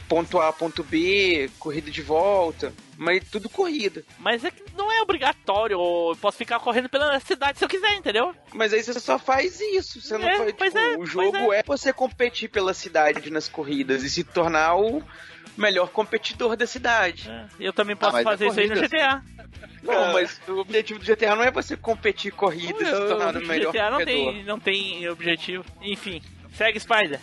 ponto 0.08 0.40
A, 0.40 0.52
ponto 0.52 0.84
B, 0.84 1.50
corrida 1.60 1.90
de 1.92 2.02
volta. 2.02 2.74
Mas 2.98 3.24
tudo 3.30 3.48
corrida. 3.48 4.04
Mas 4.18 4.44
é 4.44 4.52
que 4.52 4.64
não 4.76 4.92
é 4.92 5.02
obrigatório, 5.02 5.80
ou 5.80 6.12
eu 6.12 6.16
posso 6.18 6.38
ficar 6.38 6.60
correndo 6.60 6.90
pela 6.90 7.20
cidade 7.20 7.58
se 7.60 7.64
eu 7.64 7.70
quiser, 7.70 7.94
entendeu? 7.96 8.36
Mas 8.54 8.74
aí 8.74 8.84
você 8.84 9.00
só 9.00 9.18
faz 9.18 9.60
isso. 9.62 10.02
Você 10.02 10.18
não 10.18 10.28
É, 10.28 10.38
faz, 10.38 10.54
pois 10.58 10.74
tipo, 10.74 10.86
é, 10.86 10.98
o 10.98 11.06
jogo 11.06 11.54
é. 11.54 11.64
você 11.64 11.94
competir 11.94 12.50
pela 12.50 12.74
cidade 12.74 13.30
nas 13.32 13.48
corridas 13.48 14.04
e 14.04 14.10
se 14.10 14.24
tornar 14.24 14.76
o 14.76 15.02
melhor 15.58 15.90
competidor 15.90 16.56
da 16.58 16.68
cidade. 16.68 17.30
É, 17.30 17.46
Eu 17.60 17.72
também 17.74 17.96
posso 17.96 18.14
mas 18.14 18.22
é 18.22 18.30
fazer 18.30 18.48
isso 18.48 18.60
aí 18.60 18.68
no 18.68 18.76
GTA. 18.76 19.24
Não, 19.84 20.14
mas 20.14 20.42
o 20.48 20.58
objetivo 20.58 21.00
do 21.00 21.06
GTA 21.06 21.36
não 21.36 21.44
é 21.44 21.52
você 21.52 21.78
competir 21.78 22.32
corridas 22.34 22.82
e 22.82 22.86
se 22.92 23.08
tornar 23.08 23.36
o 23.38 23.46
melhor 23.46 23.72
GTA 23.72 23.90
não 23.92 24.00
corredor. 24.00 24.34
tem, 24.34 24.44
não 24.44 24.60
tem 24.60 25.10
objetivo. 25.10 25.64
Enfim, 25.82 26.22
segue 26.54 26.80
Spider. 26.80 27.20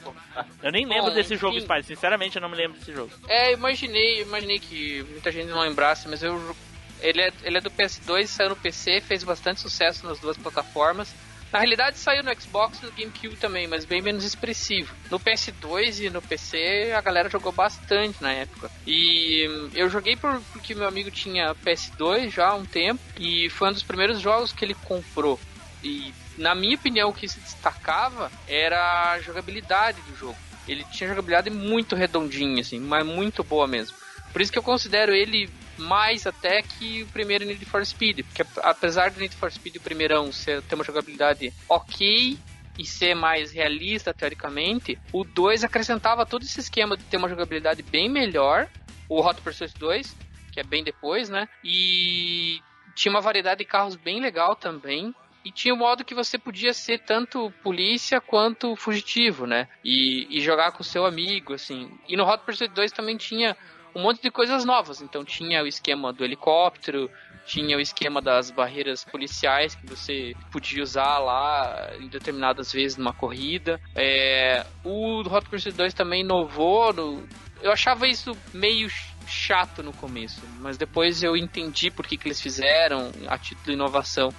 Eu 0.63 0.73
nem 0.73 0.87
lembro 0.87 1.11
Bom, 1.11 1.15
desse 1.15 1.37
jogo, 1.37 1.57
enfim. 1.57 1.67
Spider. 1.67 1.85
Sinceramente, 1.85 2.37
eu 2.37 2.43
não 2.43 2.49
me 2.49 2.57
lembro 2.57 2.79
desse 2.79 2.93
jogo. 2.93 3.11
É, 3.29 3.53
imaginei, 3.53 4.23
imaginei 4.23 4.59
que 4.59 5.05
muita 5.11 5.31
gente 5.31 5.49
não 5.49 5.61
lembrasse, 5.61 6.09
mas 6.09 6.23
eu 6.23 6.57
ele 7.01 7.21
é, 7.21 7.33
ele 7.43 7.59
é 7.59 7.61
do 7.61 7.71
PS2, 7.71 8.27
saiu 8.27 8.51
no 8.51 8.57
PC, 8.57 9.01
fez 9.01 9.23
bastante 9.23 9.61
sucesso 9.61 10.07
nas 10.07 10.19
duas 10.19 10.37
plataformas. 10.37 11.15
Na 11.53 11.61
realidade 11.61 11.97
saiu 11.97 12.25
no 12.25 12.41
Xbox 12.41 12.81
e 12.83 12.87
no 12.87 12.93
GameCube 12.93 13.37
também, 13.37 13.69
mas 13.69 13.85
bem 13.85 14.03
menos 14.03 14.25
expressivo. 14.25 14.93
No 15.11 15.21
PS2 15.21 16.07
e 16.07 16.11
no 16.11 16.21
PC 16.21 16.93
a 16.95 17.01
galera 17.01 17.29
jogou 17.29 17.53
bastante 17.53 18.21
na 18.21 18.33
época. 18.33 18.71
E 18.87 19.47
hum, 19.49 19.71
eu 19.75 19.89
joguei 19.89 20.17
por, 20.17 20.41
porque 20.53 20.75
meu 20.75 20.89
amigo 20.89 21.11
tinha 21.11 21.55
PS2 21.55 22.31
já 22.31 22.49
há 22.49 22.55
um 22.55 22.65
tempo 22.65 23.01
e 23.19 23.49
foi 23.51 23.69
um 23.69 23.73
dos 23.73 23.83
primeiros 23.83 24.21
jogos 24.21 24.53
que 24.53 24.65
ele 24.65 24.75
comprou. 24.75 25.39
E 25.85 26.13
na 26.37 26.55
minha 26.55 26.77
opinião 26.77 27.11
o 27.11 27.13
que 27.13 27.29
se 27.29 27.41
destacava 27.41 28.31
era 28.47 29.13
a 29.13 29.21
jogabilidade 29.21 30.01
do 30.03 30.17
jogo. 30.17 30.37
Ele 30.69 30.85
tinha 30.85 31.09
jogabilidade 31.09 31.51
muito 31.51 31.95
redondinha, 31.95 32.61
assim, 32.61 32.81
mas 32.81 33.07
muito 33.07 33.45
boa 33.45 33.67
mesmo. 33.67 33.97
Por 34.33 34.43
isso 34.43 34.53
que 34.53 34.59
eu 34.59 34.63
considero 34.63 35.15
ele 35.15 35.49
mais 35.79 36.27
até 36.27 36.63
que 36.63 37.03
o 37.03 37.07
primeiro 37.09 37.45
Need 37.45 37.65
for 37.65 37.85
Speed. 37.85 38.25
Porque 38.25 38.45
apesar 38.63 39.11
do 39.11 39.21
Need 39.21 39.37
for 39.37 39.51
Speed 39.51 39.77
o 39.77 39.81
primeirão 39.81 40.33
ser, 40.33 40.63
ter 40.63 40.75
uma 40.75 40.85
jogabilidade 40.85 41.53
ok 41.69 42.39
e 42.79 42.85
ser 42.85 43.15
mais 43.15 43.53
realista 43.53 44.13
teoricamente, 44.13 44.99
o 45.13 45.25
2 45.25 45.65
acrescentava 45.65 46.27
todo 46.27 46.43
esse 46.43 46.61
esquema 46.61 46.97
de 46.97 47.05
ter 47.05 47.17
uma 47.17 47.29
jogabilidade 47.29 47.83
bem 47.83 48.09
melhor. 48.09 48.69
O 49.09 49.21
Hot 49.21 49.41
Pursuit 49.41 49.73
2, 49.79 50.17
que 50.53 50.61
é 50.61 50.65
bem 50.65 50.83
depois, 50.83 51.29
né? 51.29 51.49
E 51.65 52.61
tinha 52.95 53.13
uma 53.13 53.21
variedade 53.21 53.59
de 53.59 53.65
carros 53.65 53.95
bem 53.95 54.21
legal 54.21 54.57
também. 54.57 55.15
E 55.47 55.53
tinha 55.53 55.73
o 55.73 55.77
modo 55.77 56.05
que 56.05 56.13
você 56.13 56.37
podia 56.37 56.73
ser 56.73 56.99
tanto 56.99 57.53
polícia 57.63 58.21
quanto 58.21 58.75
fugitivo, 58.75 59.47
né? 59.47 59.69
E, 59.85 60.27
e 60.29 60.41
jogar 60.41 60.73
com 60.73 60.81
o 60.81 60.85
seu 60.85 61.07
amigo, 61.07 61.55
assim. 61.55 61.89
E 62.09 62.17
no 62.17 62.25
Hot 62.25 62.43
Pursuit 62.45 62.75
2 62.75 62.91
também 62.91 63.17
tinha 63.17 63.57
um 63.95 64.03
monte 64.03 64.21
de 64.21 64.29
coisas 64.29 64.65
novas. 64.65 65.01
Então 65.01 65.25
tinha 65.25 65.63
o 65.63 65.67
esquema 65.69 66.13
do 66.13 66.25
helicóptero, 66.25 67.09
tinha 67.47 67.77
o 67.77 67.81
esquema 67.81 68.21
das 68.21 68.51
barreiras 68.51 69.05
policiais 69.05 69.77
que 69.77 69.87
você 69.87 70.35
podia 70.51 70.83
usar 70.83 71.21
lá 71.21 71.93
em 72.01 72.09
determinadas 72.09 72.73
vezes 72.73 72.97
numa 72.97 73.15
corrida. 73.15 73.81
É, 73.95 74.67
o 74.83 75.21
Hot 75.21 75.49
Pursuit 75.49 75.77
2 75.77 75.95
também 75.95 76.23
inovou. 76.23 76.93
No, 76.93 77.25
eu 77.63 77.71
achava 77.71 78.09
isso 78.09 78.37
meio 78.53 78.91
chato 79.29 79.83
no 79.83 79.93
começo, 79.93 80.41
mas 80.61 80.77
depois 80.77 81.23
eu 81.23 81.37
entendi 81.37 81.91
por 81.91 82.07
que, 82.07 82.17
que 82.17 82.29
eles 82.29 82.41
fizeram 82.41 83.11
a 83.29 83.39
título 83.39 83.67
de 83.67 83.73
inovação, 83.73 84.33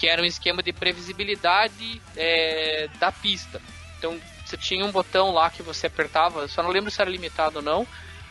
que 0.00 0.08
era 0.08 0.22
um 0.22 0.24
esquema 0.24 0.62
de 0.62 0.72
previsibilidade 0.72 2.02
é, 2.16 2.88
da 2.98 3.12
pista. 3.12 3.60
Então 3.98 4.18
você 4.42 4.56
tinha 4.56 4.82
um 4.86 4.90
botão 4.90 5.30
lá 5.30 5.50
que 5.50 5.62
você 5.62 5.88
apertava, 5.88 6.48
só 6.48 6.62
não 6.62 6.70
lembro 6.70 6.90
se 6.90 7.02
era 7.02 7.10
limitado 7.10 7.58
ou 7.58 7.62
não, 7.62 7.86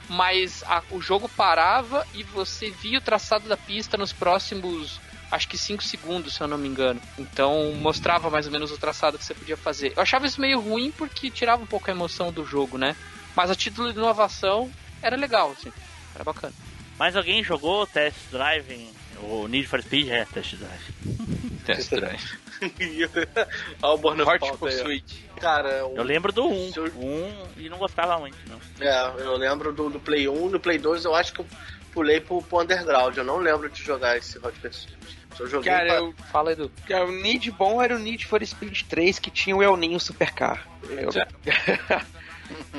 mas 0.09 0.63
a- 0.65 0.83
o 0.89 0.99
jogo 0.99 1.29
parava 1.29 2.03
e 2.11 2.23
você 2.23 2.71
via 2.71 2.97
o 2.97 3.01
traçado 3.01 3.47
da 3.47 3.55
pista 3.55 3.97
nos 3.97 4.11
próximos, 4.11 4.99
acho 5.29 5.47
que 5.47 5.59
5 5.59 5.83
segundos, 5.83 6.33
se 6.33 6.41
eu 6.41 6.47
não 6.47 6.57
me 6.57 6.67
engano. 6.67 6.99
Então 7.15 7.71
mostrava 7.75 8.31
mais 8.31 8.47
ou 8.47 8.51
menos 8.51 8.71
o 8.71 8.77
traçado 8.79 9.19
que 9.19 9.23
você 9.23 9.35
podia 9.35 9.55
fazer. 9.55 9.93
Eu 9.95 10.01
achava 10.01 10.25
isso 10.25 10.41
meio 10.41 10.59
ruim 10.59 10.91
porque 10.97 11.29
tirava 11.29 11.61
um 11.61 11.67
pouco 11.67 11.91
a 11.91 11.93
emoção 11.93 12.33
do 12.33 12.43
jogo, 12.43 12.79
né? 12.79 12.95
Mas 13.35 13.51
a 13.51 13.55
título 13.55 13.93
de 13.93 13.99
inovação 13.99 14.73
era 15.03 15.15
legal, 15.15 15.51
assim. 15.51 15.71
Era 16.15 16.23
bacana. 16.23 16.55
Mas 16.97 17.15
alguém 17.15 17.43
jogou 17.43 17.85
Test 17.85 18.27
Drive? 18.31 18.95
O 19.23 19.47
Need 19.47 19.67
for 19.67 19.81
Speed 19.81 20.09
é 20.09 20.25
Test 20.25 20.55
Drive. 20.55 20.81
Test 21.65 21.89
Drive. 21.91 22.39
Olha 23.81 24.23
o 24.25 24.29
aí, 24.29 24.39
ó. 24.41 24.57
Pursuit. 24.57 25.25
Cara, 25.39 25.85
o- 25.87 25.95
Eu 25.97 26.03
lembro 26.03 26.31
do 26.31 26.47
1. 26.47 26.71
Se 26.73 26.79
eu- 26.79 26.85
Um 26.97 27.47
e 27.57 27.69
não 27.69 27.77
gostava 27.77 28.17
muito, 28.19 28.37
não. 28.47 28.59
É, 28.79 29.21
eu 29.21 29.35
lembro 29.37 29.71
do, 29.71 29.89
do 29.89 29.99
Play 29.99 30.27
1, 30.27 30.49
do 30.49 30.59
Play 30.59 30.77
2 30.77 31.05
eu 31.05 31.15
acho 31.15 31.33
que 31.33 31.39
eu 31.39 31.45
pulei 31.93 32.19
pro, 32.19 32.41
pro 32.41 32.59
Underground. 32.61 33.15
Eu 33.17 33.23
não 33.23 33.37
lembro 33.37 33.69
de 33.69 33.81
jogar 33.83 34.17
esse 34.17 34.37
Hot 34.39 34.57
Pursuit. 34.59 34.97
Eu 35.39 35.47
joguei 35.47 35.71
Cara, 35.71 35.85
pra- 35.87 35.95
eu, 35.97 36.13
Fala, 36.31 36.51
Edu. 36.51 36.69
cara, 36.85 37.05
o 37.05 37.11
Need 37.11 37.49
bom 37.51 37.81
era 37.81 37.95
o 37.95 37.99
Need 37.99 38.25
for 38.25 38.45
Speed 38.45 38.81
3, 38.89 39.19
que 39.19 39.31
tinha 39.31 39.55
o 39.55 39.63
El 39.63 39.77
Ninho 39.77 39.99
Supercar. 39.99 40.67
Eu- 40.89 41.09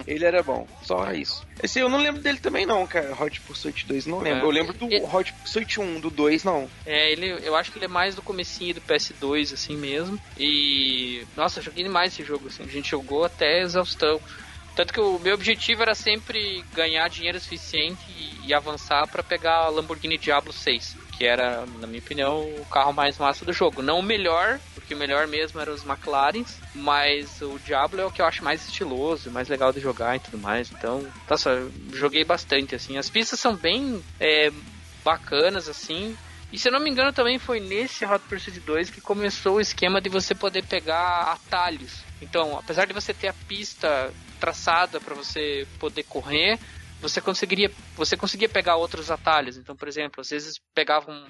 Ele 0.06 0.24
era 0.24 0.42
bom, 0.42 0.66
só 0.83 1.12
isso. 1.12 1.44
Esse 1.62 1.78
eu 1.78 1.88
não 1.88 1.98
lembro 2.02 2.22
dele 2.22 2.38
também 2.38 2.64
não, 2.66 2.87
cara. 2.87 3.12
Hot 3.22 3.40
Pursuit 3.42 3.87
2, 3.87 4.06
não 4.06 4.18
lembro. 4.20 4.40
É. 4.40 4.44
Eu 4.44 4.50
lembro 4.50 4.72
do 4.72 4.92
E- 4.92 5.00
Hot 5.02 5.33
Pursuit 5.35 5.80
1, 5.80 6.00
do 6.00 6.11
2 6.11 6.44
não. 6.44 6.70
É, 6.87 7.12
ele, 7.12 7.46
eu 7.46 7.54
acho 7.54 7.70
que 7.70 7.78
ele 7.78 7.85
é 7.85 7.88
mais 7.88 8.14
do 8.14 8.22
comecinho 8.22 8.74
do 8.74 8.80
PS2, 8.80 9.52
assim 9.52 9.76
mesmo. 9.76 10.18
E. 10.37 11.26
Nossa, 11.37 11.59
eu 11.61 11.64
joguei 11.64 11.85
demais 11.85 12.12
esse 12.12 12.24
jogo, 12.24 12.46
assim. 12.48 12.62
A 12.64 12.68
gente 12.68 12.90
jogou 12.90 13.24
até 13.24 13.61
exaustão. 13.61 14.20
Tanto 14.74 14.92
que 14.92 15.00
o 15.00 15.18
meu 15.18 15.35
objetivo 15.35 15.83
era 15.83 15.94
sempre 15.94 16.62
ganhar 16.72 17.09
dinheiro 17.09 17.40
suficiente 17.40 18.04
e, 18.09 18.46
e 18.48 18.54
avançar 18.54 19.06
para 19.09 19.22
pegar 19.22 19.64
a 19.64 19.68
Lamborghini 19.68 20.16
Diablo 20.16 20.52
6, 20.52 20.96
que 21.20 21.26
era, 21.26 21.66
na 21.78 21.87
minha 21.87 22.00
opinião, 22.00 22.40
o 22.40 22.64
carro 22.64 22.94
mais 22.94 23.18
massa 23.18 23.44
do 23.44 23.52
jogo. 23.52 23.83
Não 23.83 23.98
o 23.98 24.02
melhor, 24.02 24.59
porque 24.74 24.94
o 24.94 24.96
melhor 24.96 25.26
mesmo 25.26 25.61
eram 25.61 25.74
os 25.74 25.85
McLarens, 25.85 26.59
mas 26.74 27.42
o 27.42 27.59
Diablo 27.59 28.00
é 28.00 28.06
o 28.06 28.11
que 28.11 28.22
eu 28.22 28.26
acho 28.26 28.42
mais 28.42 28.66
estiloso, 28.66 29.30
mais 29.30 29.46
legal 29.46 29.70
de 29.70 29.80
jogar 29.80 30.16
e 30.16 30.20
tudo 30.20 30.38
mais. 30.38 30.72
Então, 30.72 31.06
eu 31.28 31.70
joguei 31.92 32.24
bastante, 32.24 32.74
assim. 32.74 32.96
As 32.96 33.11
pistas 33.11 33.38
são 33.38 33.54
bem 33.54 34.02
é, 34.18 34.50
bacanas, 35.04 35.68
assim. 35.68 36.16
E 36.50 36.59
se 36.59 36.68
eu 36.68 36.72
não 36.72 36.80
me 36.80 36.88
engano, 36.88 37.12
também 37.12 37.38
foi 37.38 37.61
nesse 37.61 38.06
Hot 38.06 38.24
Pursuit 38.26 38.59
2 38.59 38.88
que 38.88 39.02
começou 39.02 39.56
o 39.56 39.61
esquema 39.61 40.00
de 40.00 40.09
você 40.09 40.35
poder 40.35 40.64
pegar 40.64 41.33
atalhos. 41.33 41.98
Então, 42.22 42.59
apesar 42.59 42.87
de 42.87 42.94
você 42.94 43.12
ter 43.12 43.28
a 43.28 43.35
pista 43.46 44.11
traçada 44.40 44.98
para 44.98 45.14
você 45.14 45.68
poder 45.78 46.04
correr, 46.04 46.59
você 47.00 47.20
conseguiria, 47.20 47.70
você 47.96 48.16
conseguia 48.16 48.48
pegar 48.48 48.76
outros 48.76 49.10
atalhos. 49.10 49.56
Então, 49.56 49.74
por 49.76 49.88
exemplo, 49.88 50.20
às 50.20 50.30
vezes 50.30 50.60
pegava 50.74 51.10
um, 51.10 51.26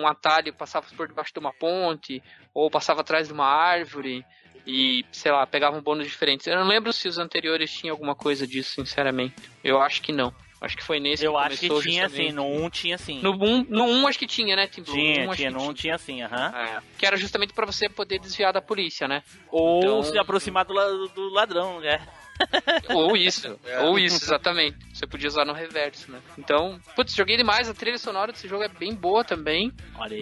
um 0.00 0.06
atalho 0.06 0.52
passava 0.52 0.86
por 0.96 1.06
debaixo 1.08 1.32
de 1.32 1.38
uma 1.40 1.52
ponte, 1.52 2.22
ou 2.54 2.70
passava 2.70 3.00
atrás 3.02 3.26
de 3.28 3.32
uma 3.32 3.46
árvore. 3.46 4.24
e, 4.64 5.04
sei 5.10 5.32
lá, 5.32 5.44
pegavam 5.44 5.82
bônus 5.82 6.06
diferentes. 6.06 6.46
Eu 6.46 6.54
não 6.56 6.68
lembro 6.68 6.92
se 6.92 7.08
os 7.08 7.18
anteriores 7.18 7.68
tinham 7.72 7.92
alguma 7.94 8.14
coisa 8.14 8.46
disso, 8.46 8.74
sinceramente. 8.76 9.34
Eu 9.64 9.80
acho 9.82 10.00
que 10.00 10.12
não. 10.12 10.32
Acho 10.60 10.76
que 10.76 10.84
foi 10.84 11.00
nesse 11.00 11.24
Eu 11.24 11.32
que 11.32 11.38
acho 11.38 11.58
que 11.58 11.66
tinha 11.68 12.08
justamente. 12.08 12.30
sim, 12.30 12.32
no 12.32 12.46
1 12.46 12.70
tinha 12.70 12.96
sim. 12.96 13.20
No 13.20 13.32
1, 13.32 13.66
no 13.68 13.84
1 13.84 14.06
acho 14.06 14.16
que 14.20 14.26
tinha, 14.28 14.54
né, 14.54 14.68
Tim 14.68 14.84
Tinha, 14.84 15.22
1 15.26 15.30
acho 15.30 15.36
tinha, 15.36 15.50
no 15.50 15.68
1 15.68 15.74
tinha 15.74 15.98
sim, 15.98 16.22
aham. 16.22 16.52
É, 16.56 16.80
que 16.96 17.04
era 17.04 17.16
justamente 17.16 17.52
pra 17.52 17.66
você 17.66 17.88
poder 17.88 18.20
desviar 18.20 18.52
da 18.52 18.62
polícia, 18.62 19.08
né? 19.08 19.24
Ou 19.50 19.80
Então- 19.80 20.02
se 20.04 20.16
aproximar 20.16 20.64
do, 20.64 21.08
do 21.08 21.28
ladrão, 21.30 21.80
né? 21.80 22.00
Ou 22.90 23.16
isso, 23.16 23.58
É. 23.64 23.80
ou 23.80 23.98
isso, 23.98 24.22
exatamente. 24.24 24.76
Você 24.92 25.06
podia 25.06 25.28
usar 25.28 25.44
no 25.44 25.52
reverso, 25.52 26.10
né? 26.10 26.20
Então, 26.38 26.80
putz, 26.94 27.14
joguei 27.14 27.36
demais. 27.36 27.68
A 27.68 27.74
trilha 27.74 27.98
sonora 27.98 28.32
desse 28.32 28.46
jogo 28.48 28.62
é 28.64 28.68
bem 28.68 28.94
boa 28.94 29.24
também. 29.24 29.72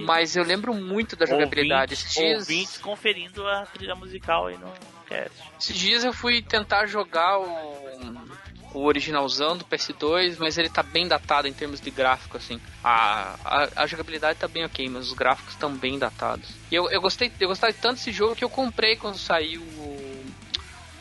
Mas 0.05 0.37
eu 0.37 0.45
lembro 0.45 0.73
muito 0.75 1.17
da 1.17 1.27
jogabilidade. 1.27 1.93
Ouvintes, 1.95 2.05
Esses 2.07 2.15
dias, 2.15 2.39
ouvintes 2.49 2.79
conferindo 2.79 3.47
a 3.47 3.67
trilha 3.67 3.95
musical 3.95 4.47
aí 4.47 4.57
no 4.59 4.73
cast. 5.07 5.31
esses 5.59 5.77
dias 5.77 6.05
eu 6.05 6.13
fui 6.13 6.41
tentar 6.43 6.87
jogar 6.87 7.39
o, 7.41 7.91
o 8.75 8.85
originalzão 8.85 9.57
do 9.57 9.65
PS2, 9.65 10.37
mas 10.39 10.57
ele 10.57 10.69
tá 10.69 10.83
bem 10.83 11.09
datado 11.09 11.49
em 11.49 11.53
termos 11.53 11.81
de 11.81 11.91
gráfico, 11.91 12.37
assim. 12.37 12.61
A, 12.85 13.35
a, 13.45 13.69
a 13.83 13.87
jogabilidade 13.87 14.39
tá 14.39 14.47
bem 14.47 14.65
ok, 14.65 14.89
mas 14.89 15.09
os 15.09 15.13
gráficos 15.15 15.55
estão 15.55 15.75
bem 15.75 15.99
datados. 15.99 16.49
E 16.71 16.75
eu, 16.77 16.89
eu 16.91 17.01
gostei, 17.01 17.33
eu 17.41 17.49
gostei 17.49 17.73
tanto 17.73 17.97
desse 17.97 18.13
jogo 18.13 18.37
que 18.37 18.45
eu 18.45 18.51
comprei 18.51 18.95
quando 18.97 19.19
saiu 19.19 19.61
o- 19.63 19.90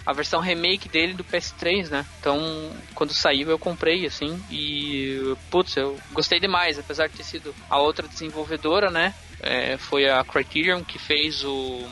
a 0.09 0.13
versão 0.13 0.39
remake 0.39 0.89
dele 0.89 1.13
do 1.13 1.23
PS3, 1.23 1.87
né? 1.89 2.03
Então, 2.19 2.71
quando 2.95 3.13
saiu 3.13 3.51
eu 3.51 3.59
comprei, 3.59 4.07
assim, 4.07 4.43
e 4.49 5.35
putz, 5.51 5.77
eu 5.77 5.99
gostei 6.11 6.39
demais, 6.39 6.79
apesar 6.79 7.07
de 7.07 7.13
ter 7.13 7.23
sido 7.23 7.53
a 7.69 7.77
outra 7.77 8.07
desenvolvedora, 8.07 8.89
né? 8.89 9.13
É, 9.39 9.77
foi 9.77 10.09
a 10.09 10.23
Criterion 10.23 10.83
que 10.83 10.97
fez 10.97 11.43
o. 11.43 11.87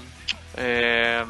É, 0.56 1.24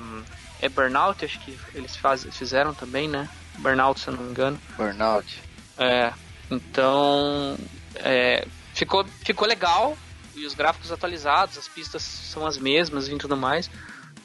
é 0.62 0.70
Burnout, 0.70 1.26
acho 1.26 1.38
que 1.42 1.60
eles 1.76 1.98
faz, 1.98 2.26
fizeram 2.32 2.74
também, 2.74 3.10
né? 3.10 3.28
Burnout, 3.58 4.00
se 4.00 4.08
eu 4.08 4.14
não 4.14 4.24
me 4.24 4.30
engano. 4.30 4.58
Burnout. 4.78 5.42
É, 5.78 6.14
então 6.50 7.58
é, 7.96 8.48
ficou, 8.74 9.06
ficou 9.26 9.46
legal 9.46 9.98
e 10.34 10.46
os 10.46 10.54
gráficos 10.54 10.90
atualizados, 10.90 11.58
as 11.58 11.68
pistas 11.68 12.02
são 12.02 12.46
as 12.46 12.58
mesmas 12.58 13.10
e 13.10 13.18
tudo 13.18 13.36
mais. 13.36 13.70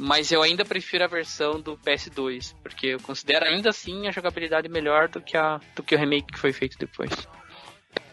Mas 0.05 0.33
eu 0.33 0.43
ainda 0.43 0.65
prefiro 0.65 1.05
a 1.05 1.07
versão 1.07 1.61
do 1.61 1.77
PS2, 1.79 2.57
porque 2.61 2.88
eu 2.88 2.99
considero 3.01 3.45
ainda 3.47 3.71
assim 3.71 4.09
a 4.09 4.11
jogabilidade 4.11 4.69
melhor 4.69 5.09
do 5.09 5.21
que, 5.21 5.37
a, 5.37 5.61
do 5.77 5.83
que 5.85 5.95
o 5.95 5.99
remake 5.99 6.33
que 6.33 6.38
foi 6.41 6.53
feito 6.53 6.77
depois. 6.77 7.11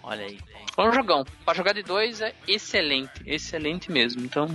Olha 0.04 0.23
aí. 0.25 0.39
É 0.78 0.82
um 0.84 0.93
jogão. 0.93 1.25
Pra 1.43 1.56
jogar 1.56 1.73
de 1.73 1.82
dois 1.82 2.21
é 2.21 2.36
excelente, 2.47 3.23
excelente 3.25 3.91
mesmo. 3.91 4.23
Então, 4.23 4.47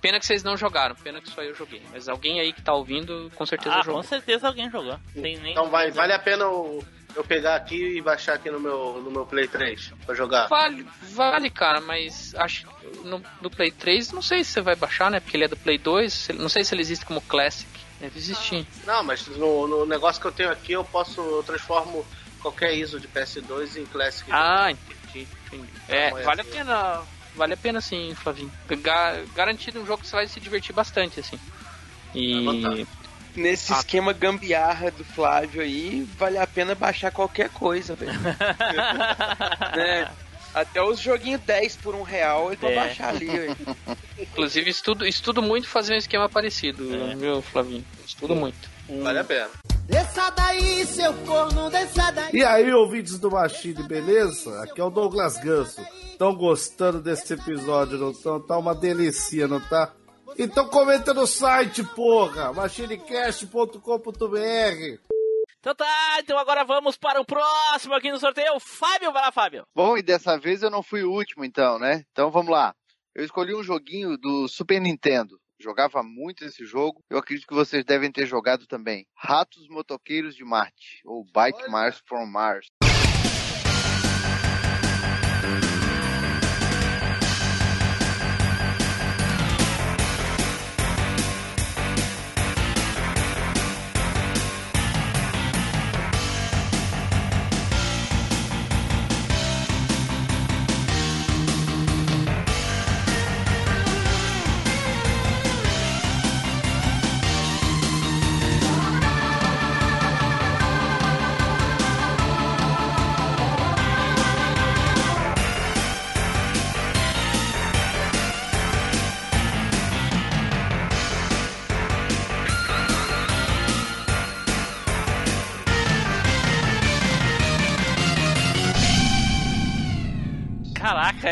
pena 0.00 0.18
que 0.18 0.24
vocês 0.24 0.42
não 0.42 0.56
jogaram, 0.56 0.94
pena 0.96 1.20
que 1.20 1.28
só 1.30 1.42
eu 1.42 1.54
joguei. 1.54 1.82
Mas 1.92 2.08
alguém 2.08 2.40
aí 2.40 2.50
que 2.50 2.62
tá 2.62 2.72
ouvindo, 2.72 3.30
com 3.34 3.44
certeza 3.44 3.74
Ah, 3.76 3.82
jogou. 3.82 4.00
com 4.00 4.08
certeza 4.08 4.46
alguém 4.48 4.70
jogou. 4.70 4.98
Tem 5.12 5.36
nem... 5.38 5.52
Então 5.52 5.68
vai, 5.68 5.90
vale 5.90 6.14
a 6.14 6.18
pena 6.18 6.44
eu, 6.44 6.82
eu 7.14 7.24
pegar 7.24 7.54
aqui 7.56 7.96
e 7.96 8.00
baixar 8.02 8.34
aqui 8.34 8.50
no 8.50 8.58
meu, 8.60 9.00
no 9.00 9.10
meu 9.10 9.24
Play 9.26 9.46
3 9.48 9.92
pra 10.04 10.14
jogar. 10.14 10.48
Vale, 10.48 10.86
vale, 11.14 11.50
cara, 11.50 11.80
mas 11.80 12.34
acho 12.36 12.66
que 12.66 13.08
no, 13.08 13.22
no 13.40 13.50
Play 13.50 13.70
3, 13.70 14.12
não 14.12 14.22
sei 14.22 14.42
se 14.44 14.50
você 14.52 14.60
vai 14.60 14.74
baixar, 14.76 15.10
né? 15.10 15.20
Porque 15.20 15.36
ele 15.36 15.44
é 15.44 15.48
do 15.48 15.56
Play 15.56 15.78
2, 15.78 16.12
se- 16.12 16.32
não 16.32 16.48
sei 16.48 16.64
se 16.64 16.74
ele 16.74 16.82
existe 16.82 17.04
como 17.04 17.20
Classic. 17.20 17.68
Deve 18.00 18.18
existir. 18.18 18.66
Não, 18.86 19.02
mas 19.04 19.26
no, 19.28 19.66
no 19.68 19.86
negócio 19.86 20.20
que 20.20 20.26
eu 20.26 20.32
tenho 20.32 20.50
aqui 20.50 20.72
eu 20.72 20.84
posso, 20.84 21.20
eu 21.20 21.42
transformo 21.42 22.04
qualquer 22.40 22.74
ISO 22.74 22.98
de 23.00 23.08
PS2 23.08 23.76
em 23.76 23.86
Classic. 23.86 24.28
Ah, 24.32 24.70
entendi, 24.70 25.28
entendi. 25.46 25.72
É, 25.88 26.10
Não 26.10 26.18
é 26.18 26.22
vale 26.24 26.40
a 26.40 26.42
assim. 26.42 26.52
pena. 26.52 27.02
Vale 27.36 27.54
a 27.54 27.56
pena 27.56 27.80
sim, 27.80 28.14
Flavinho. 28.14 28.52
Ga- 28.80 29.24
garantido 29.34 29.80
um 29.80 29.86
jogo 29.86 30.02
que 30.02 30.06
você 30.08 30.14
vai 30.16 30.26
se 30.28 30.38
divertir 30.38 30.72
bastante, 30.72 31.18
assim. 31.18 31.36
E. 32.14 32.86
Nesse 33.34 33.72
Ah. 33.72 33.78
esquema 33.78 34.12
gambiarra 34.12 34.90
do 34.90 35.04
Flávio 35.04 35.60
aí, 35.62 36.06
vale 36.16 36.38
a 36.38 36.46
pena 36.46 36.74
baixar 36.74 37.10
qualquer 37.10 37.48
coisa, 37.50 37.94
velho. 37.94 38.12
né? 39.76 40.10
Até 40.54 40.80
os 40.80 41.00
joguinhos 41.00 41.40
10 41.40 41.76
por 41.76 41.94
um 41.96 42.02
real 42.02 42.52
ele 42.52 42.58
É. 42.62 42.66
vai 42.66 42.74
baixar 42.86 43.08
ali, 43.08 43.26
velho. 43.26 43.56
Inclusive, 44.18 44.70
estudo, 44.70 45.04
estudo 45.04 45.42
muito 45.42 45.66
fazer 45.66 45.94
um 45.94 45.98
esquema 45.98 46.28
parecido, 46.28 46.84
É. 46.94 47.16
viu, 47.16 47.42
Flavinho? 47.42 47.84
Estudo 48.06 48.36
muito. 48.36 48.70
Vale 49.02 49.18
a 49.18 49.24
pena. 49.24 49.48
Desça 49.88 50.30
daí, 50.30 50.86
seu 50.86 51.12
corno, 51.12 51.68
desça 51.70 52.10
daí. 52.12 52.30
E 52.34 52.44
aí, 52.44 52.72
ouvintes 52.72 53.18
do 53.18 53.30
Machine, 53.30 53.82
beleza? 53.82 54.62
Aqui 54.62 54.80
é 54.80 54.84
o 54.84 54.90
Douglas 54.90 55.36
Ganso. 55.38 55.84
Estão 56.10 56.34
gostando 56.34 57.00
desse 57.02 57.34
episódio, 57.34 57.98
não 57.98 58.12
estão? 58.12 58.40
Tá 58.40 58.56
uma 58.56 58.74
delícia, 58.74 59.48
não 59.48 59.60
tá? 59.60 59.92
Então 60.36 60.68
comenta 60.68 61.14
no 61.14 61.26
site, 61.26 61.84
porra! 61.84 62.52
machinecast.com.br 62.52 63.78
Então 65.60 65.74
tá, 65.74 66.16
então 66.18 66.36
agora 66.36 66.64
vamos 66.64 66.96
para 66.96 67.20
o 67.20 67.24
próximo 67.24 67.94
aqui 67.94 68.10
no 68.10 68.18
sorteio. 68.18 68.58
Fábio, 68.58 69.12
vai 69.12 69.22
lá, 69.22 69.32
Fábio. 69.32 69.64
Bom, 69.74 69.96
e 69.96 70.02
dessa 70.02 70.36
vez 70.36 70.62
eu 70.62 70.70
não 70.70 70.82
fui 70.82 71.04
o 71.04 71.12
último, 71.12 71.44
então, 71.44 71.78
né? 71.78 72.04
Então 72.10 72.30
vamos 72.30 72.50
lá. 72.50 72.74
Eu 73.14 73.24
escolhi 73.24 73.54
um 73.54 73.62
joguinho 73.62 74.18
do 74.18 74.48
Super 74.48 74.80
Nintendo. 74.80 75.38
Jogava 75.60 76.02
muito 76.02 76.44
esse 76.44 76.64
jogo. 76.64 77.00
Eu 77.08 77.18
acredito 77.18 77.46
que 77.46 77.54
vocês 77.54 77.84
devem 77.84 78.10
ter 78.10 78.26
jogado 78.26 78.66
também. 78.66 79.06
Ratos 79.16 79.68
Motoqueiros 79.68 80.34
de 80.34 80.44
Marte, 80.44 81.00
ou 81.04 81.24
Bike 81.32 81.70
Mars 81.70 82.02
from 82.06 82.26
Mars. 82.26 82.66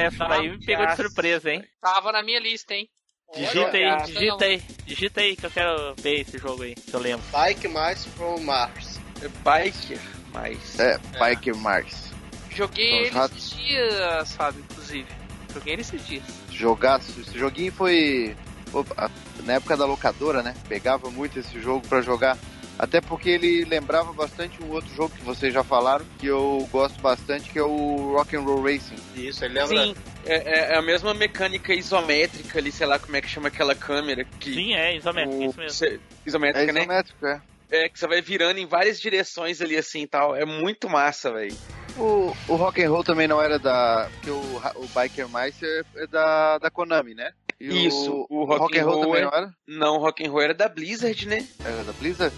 Essa 0.02 0.24
daí 0.26 0.50
me 0.50 0.64
pegou 0.64 0.86
de 0.86 0.96
surpresa, 0.96 1.50
hein? 1.50 1.64
Tava 1.80 2.12
na 2.12 2.22
minha 2.22 2.40
lista, 2.40 2.74
hein? 2.74 2.88
Digita 3.34 3.76
aí, 3.76 4.02
digita 4.04 4.44
aí, 4.44 4.62
digita 4.84 5.20
aí 5.20 5.36
que 5.36 5.46
eu 5.46 5.50
quero 5.50 5.94
ver 5.94 6.20
esse 6.20 6.36
jogo 6.36 6.62
aí, 6.64 6.74
se 6.76 6.92
eu 6.92 7.00
lembro. 7.00 7.24
Bike 7.32 7.68
mais 7.68 8.04
from 8.04 8.38
Mars. 8.40 9.00
É 9.22 9.28
biker, 9.28 10.00
mas. 10.32 10.78
É, 10.78 10.98
Bike 11.18 11.52
Mars. 11.54 12.12
Joguei 12.50 13.10
São 13.10 13.24
os 13.24 13.30
ele 13.30 13.38
esses 13.38 13.50
dias, 13.56 14.28
sabe, 14.28 14.60
inclusive. 14.60 15.06
Joguei 15.54 15.72
ele 15.72 15.82
esses 15.82 16.06
dias. 16.06 16.24
Jogaço. 16.50 17.20
Esse 17.20 17.38
joguinho 17.38 17.72
foi. 17.72 18.36
opa, 18.72 19.10
na 19.44 19.54
época 19.54 19.76
da 19.76 19.86
locadora, 19.86 20.42
né? 20.42 20.54
Pegava 20.68 21.10
muito 21.10 21.38
esse 21.38 21.60
jogo 21.60 21.86
pra 21.88 22.02
jogar. 22.02 22.36
Até 22.82 23.00
porque 23.00 23.30
ele 23.30 23.64
lembrava 23.64 24.12
bastante 24.12 24.60
um 24.60 24.72
outro 24.72 24.92
jogo 24.92 25.14
que 25.14 25.22
vocês 25.22 25.54
já 25.54 25.62
falaram, 25.62 26.04
que 26.18 26.26
eu 26.26 26.68
gosto 26.72 27.00
bastante, 27.00 27.48
que 27.48 27.56
é 27.56 27.62
o 27.62 28.14
Rock 28.16 28.34
and 28.34 28.40
Roll 28.40 28.60
Racing. 28.60 28.96
Isso, 29.14 29.44
ele 29.44 29.54
lembra. 29.54 29.84
Sim, 29.84 29.94
é, 30.26 30.72
é 30.72 30.76
a 30.76 30.82
mesma 30.82 31.14
mecânica 31.14 31.72
isométrica 31.72 32.58
ali, 32.58 32.72
sei 32.72 32.84
lá 32.88 32.98
como 32.98 33.14
é 33.16 33.20
que 33.20 33.28
chama 33.28 33.46
aquela 33.46 33.76
câmera 33.76 34.24
que. 34.24 34.52
Sim, 34.52 34.74
é, 34.74 34.96
isométrico, 34.96 35.38
o- 35.38 35.44
isso 35.50 35.58
mesmo. 35.60 35.70
cê- 35.78 35.94
É 35.94 35.98
isométrica, 36.26 36.72
né? 36.72 36.80
isométrico, 36.80 37.24
é. 37.26 37.40
É, 37.70 37.88
que 37.88 37.96
você 37.98 38.06
vai 38.08 38.20
virando 38.20 38.58
em 38.58 38.66
várias 38.66 39.00
direções 39.00 39.62
ali 39.62 39.76
assim 39.76 40.02
e 40.02 40.06
tal. 40.08 40.34
É 40.34 40.44
muito 40.44 40.88
massa, 40.90 41.32
velho. 41.32 41.56
O, 41.96 42.34
o 42.48 42.56
Rock 42.56 42.82
and 42.82 42.90
Roll 42.90 43.04
também 43.04 43.28
não 43.28 43.40
era 43.40 43.60
da. 43.60 44.08
Porque 44.14 44.30
o, 44.30 44.40
o 44.74 44.88
Biker 44.88 45.28
Mice 45.28 45.64
é, 45.64 45.82
é 46.02 46.06
da, 46.08 46.58
da 46.58 46.68
Konami, 46.68 47.14
né? 47.14 47.30
E 47.60 47.86
Isso, 47.86 48.26
o, 48.28 48.40
o 48.40 48.44
Rock 48.44 48.76
and 48.76 48.84
Roll 48.84 49.00
também 49.02 49.20
é- 49.20 49.24
não 49.24 49.30
era? 49.32 49.54
Não, 49.68 49.98
Rock 49.98 50.26
and 50.26 50.30
Roll 50.32 50.42
era 50.42 50.52
da 50.54 50.68
Blizzard, 50.68 51.28
né? 51.28 51.46
Era 51.64 51.84
da 51.84 51.92
Blizzard? 51.92 52.34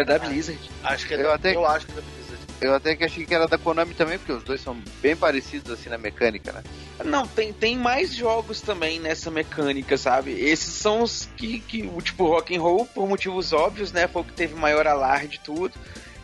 É 0.00 0.04
da 0.04 0.18
Blizzard. 0.18 0.60
Acho 0.82 1.06
que 1.06 1.14
é 1.14 1.16
Eu 1.18 1.22
da- 1.24 1.34
até- 1.34 1.54
eu 1.54 1.66
acho 1.66 1.86
que 1.86 1.92
é 1.92 1.94
da 1.96 2.00
Blizzard. 2.02 2.44
Eu 2.60 2.74
até 2.74 2.96
que 2.96 3.04
achei 3.04 3.26
que 3.26 3.34
era 3.34 3.46
da 3.46 3.58
Konami 3.58 3.94
também, 3.94 4.16
porque 4.18 4.32
os 4.32 4.42
dois 4.44 4.60
são 4.60 4.80
bem 5.02 5.14
parecidos 5.14 5.70
assim 5.72 5.90
na 5.90 5.98
mecânica, 5.98 6.52
né? 6.52 6.62
Não, 7.04 7.26
tem, 7.26 7.52
tem 7.52 7.76
mais 7.76 8.14
jogos 8.14 8.60
também 8.60 8.98
nessa 9.00 9.30
mecânica, 9.30 9.98
sabe? 9.98 10.30
Esses 10.32 10.72
são 10.72 11.02
os 11.02 11.28
que, 11.36 11.58
que 11.60 11.82
o 11.82 12.00
tipo 12.00 12.26
Rock 12.26 12.56
and 12.56 12.60
Roll, 12.62 12.86
por 12.86 13.06
motivos 13.08 13.52
óbvios, 13.52 13.92
né? 13.92 14.06
Foi 14.06 14.22
o 14.22 14.24
que 14.24 14.32
teve 14.32 14.54
maior 14.54 14.86
alarde 14.86 15.36
e 15.36 15.40
tudo. 15.40 15.74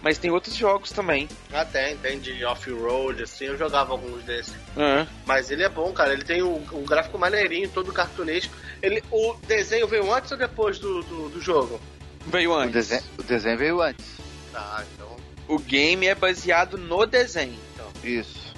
Mas 0.02 0.16
tem 0.16 0.30
outros 0.30 0.54
jogos 0.54 0.92
também. 0.92 1.28
Ah, 1.52 1.62
tem, 1.62 1.94
tem 1.98 2.18
de 2.18 2.42
off-road, 2.42 3.22
assim, 3.22 3.44
eu 3.46 3.58
jogava 3.58 3.92
alguns 3.92 4.22
desses. 4.24 4.54
Ah, 4.74 5.06
Mas 5.26 5.50
ele 5.50 5.62
é 5.62 5.68
bom, 5.68 5.92
cara. 5.92 6.14
Ele 6.14 6.24
tem 6.24 6.42
um, 6.42 6.64
um 6.72 6.84
gráfico 6.86 7.18
maneirinho, 7.18 7.68
todo 7.68 7.92
cartunesco. 7.92 8.54
Ele, 8.80 9.02
o 9.10 9.34
desenho 9.46 9.86
veio 9.86 10.10
antes 10.10 10.32
ou 10.32 10.38
depois 10.38 10.78
do, 10.78 11.02
do, 11.02 11.28
do 11.28 11.40
jogo? 11.42 11.78
Veio 12.26 12.50
O 12.50 12.54
antes. 12.54 12.72
desenho, 12.72 13.02
o 13.18 13.22
desenho 13.22 13.58
veio 13.58 13.80
antes. 13.82 14.06
Ah, 14.54 14.84
então 14.94 15.16
O 15.48 15.58
game 15.58 16.06
é 16.06 16.14
baseado 16.14 16.76
no 16.78 17.06
desenho. 17.06 17.58
Então. 17.74 17.86
Isso. 18.04 18.54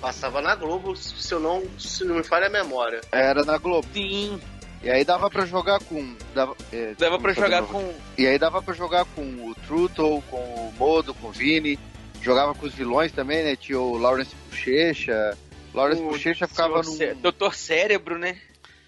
passava 0.00 0.40
na 0.40 0.54
Globo, 0.54 0.94
se 0.96 1.32
eu 1.32 1.40
não, 1.40 1.62
se 1.78 2.04
não 2.04 2.16
me 2.16 2.22
falha 2.24 2.46
a 2.46 2.50
memória. 2.50 3.00
Era 3.12 3.44
na 3.44 3.56
Globo. 3.58 3.86
Sim. 3.94 4.40
E 4.82 4.90
aí 4.90 5.04
dava 5.04 5.30
pra 5.30 5.46
jogar 5.46 5.78
com. 5.80 6.16
Dava, 6.34 6.56
é, 6.72 6.92
Dava 6.98 7.18
pra 7.18 7.32
desculpa, 7.32 7.54
jogar 7.56 7.68
com. 7.68 7.94
E 8.18 8.26
aí 8.26 8.36
dava 8.38 8.60
pra 8.60 8.74
jogar 8.74 9.04
com 9.04 9.22
o 9.22 9.54
Trutle, 9.66 10.22
com 10.28 10.36
o 10.38 10.72
Modo, 10.76 11.14
com 11.14 11.28
o 11.28 11.32
Vini. 11.32 11.78
Jogava 12.20 12.52
com 12.54 12.66
os 12.66 12.74
vilões 12.74 13.12
também, 13.12 13.44
né? 13.44 13.54
Tinha 13.56 13.78
o 13.78 13.96
Lawrence 13.96 14.34
Bochecha. 14.50 15.36
Lawrence 15.72 16.02
o 16.02 16.08
Bochecha 16.08 16.46
ficava. 16.48 16.82
Cé- 16.82 17.14
Doutor 17.14 17.54
Cérebro, 17.54 18.18
né? 18.18 18.38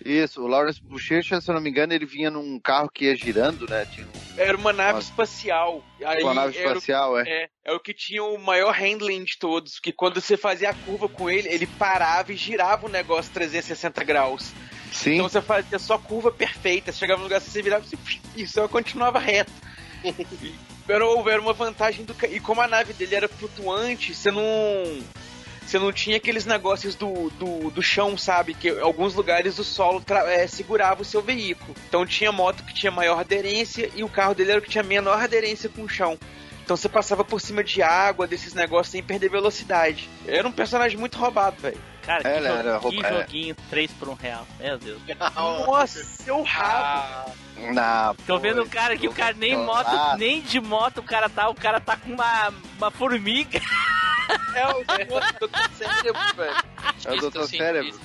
Isso, 0.04 0.42
o 0.42 0.46
Lawrence 0.46 0.80
Bochecha, 0.82 1.40
se 1.40 1.50
eu 1.50 1.54
não 1.54 1.62
me 1.62 1.70
engano, 1.70 1.94
ele 1.94 2.04
vinha 2.04 2.30
num 2.30 2.58
carro 2.60 2.90
que 2.90 3.06
ia 3.06 3.16
girando, 3.16 3.66
né? 3.66 3.86
Tinha 3.86 4.06
Era 4.36 4.56
uma 4.56 4.72
nave 4.72 4.94
Nossa. 4.94 5.08
espacial. 5.08 5.82
Aí 6.04 6.22
uma 6.22 6.34
nave 6.34 6.58
era 6.58 6.68
o- 6.68 6.72
espacial, 6.72 7.18
é. 7.18 7.22
É, 7.26 7.48
é 7.64 7.72
o 7.72 7.80
que 7.80 7.94
tinha 7.94 8.22
o 8.22 8.38
maior 8.38 8.74
handling 8.74 9.24
de 9.24 9.38
todos, 9.38 9.78
que 9.80 9.92
quando 9.92 10.20
você 10.20 10.36
fazia 10.36 10.70
a 10.70 10.74
curva 10.74 11.08
com 11.08 11.30
ele, 11.30 11.48
ele 11.48 11.66
parava 11.66 12.32
e 12.32 12.36
girava 12.36 12.86
o 12.86 12.90
negócio 12.90 13.32
360 13.32 14.04
graus. 14.04 14.52
Sim. 14.92 15.14
Então 15.14 15.28
você 15.28 15.40
fazia 15.40 15.78
só 15.78 15.96
curva 15.96 16.30
perfeita, 16.30 16.92
você 16.92 16.98
chegava 16.98 17.18
no 17.18 17.24
lugar, 17.24 17.40
você 17.40 17.62
virava 17.62 17.84
assim, 17.84 17.96
e 18.36 18.46
só 18.46 18.68
continuava 18.68 19.18
reto. 19.18 19.50
Era, 20.86 21.04
era 21.30 21.40
uma 21.40 21.54
vantagem 21.54 22.04
do 22.04 22.14
E 22.26 22.38
como 22.38 22.60
a 22.60 22.68
nave 22.68 22.92
dele 22.92 23.14
era 23.14 23.26
flutuante, 23.26 24.14
você 24.14 24.30
não. 24.30 24.42
Você 25.66 25.78
não 25.78 25.92
tinha 25.92 26.16
aqueles 26.18 26.44
negócios 26.46 26.94
do, 26.94 27.30
do, 27.30 27.70
do 27.70 27.82
chão, 27.82 28.16
sabe? 28.18 28.54
Que 28.54 28.68
em 28.70 28.80
alguns 28.80 29.14
lugares 29.14 29.58
o 29.58 29.64
solo 29.64 30.00
tra- 30.00 30.30
é, 30.30 30.46
segurava 30.46 31.02
o 31.02 31.04
seu 31.04 31.20
veículo. 31.22 31.74
Então 31.88 32.04
tinha 32.06 32.30
moto 32.30 32.62
que 32.64 32.74
tinha 32.74 32.92
maior 32.92 33.18
aderência 33.20 33.90
e 33.94 34.04
o 34.04 34.08
carro 34.08 34.34
dele 34.34 34.50
era 34.52 34.60
o 34.60 34.62
que 34.62 34.70
tinha 34.70 34.84
menor 34.84 35.20
aderência 35.22 35.68
com 35.68 35.82
o 35.82 35.88
chão. 35.88 36.18
Então 36.64 36.76
você 36.76 36.88
passava 36.88 37.24
por 37.24 37.40
cima 37.40 37.62
de 37.64 37.82
água, 37.82 38.26
desses 38.26 38.54
negócios 38.54 38.90
sem 38.92 39.02
perder 39.02 39.28
velocidade. 39.30 40.08
Era 40.26 40.46
um 40.48 40.52
personagem 40.52 40.96
muito 40.98 41.18
roubado, 41.18 41.56
velho. 41.60 41.78
Cara, 42.02 42.20
que, 42.22 42.28
Ela 42.28 42.48
jo- 42.48 42.54
era 42.56 42.78
que 42.78 42.84
rouba- 42.84 43.08
é. 43.08 43.20
joguinho 43.22 43.56
3 43.70 43.90
por 43.92 44.08
1 44.10 44.14
real. 44.14 44.46
Meu 44.60 44.78
Deus. 44.78 45.00
Nossa, 45.66 46.04
seu 46.04 46.42
rabo! 46.42 47.32
Na, 47.72 48.14
Tô 48.26 48.38
vendo 48.38 48.62
o 48.62 48.68
cara 48.68 48.96
que 48.96 49.08
o 49.08 49.12
cara 49.12 49.34
nem 49.34 49.56
moto, 49.56 50.16
nem 50.18 50.40
de 50.42 50.60
moto 50.60 50.98
o 50.98 51.02
cara 51.02 51.28
tá, 51.30 51.48
o 51.48 51.54
cara 51.54 51.80
tá 51.80 51.96
com 51.96 52.12
uma, 52.12 52.52
uma 52.78 52.90
formiga. 52.90 53.58
É 54.54 54.66
o 54.68 54.84
Dr. 54.84 55.58
Cérebro, 55.76 56.20
velho. 56.36 56.56
É 57.04 57.12
o 57.12 57.16
Doutor 57.20 57.48
Cérebro. 57.48 58.00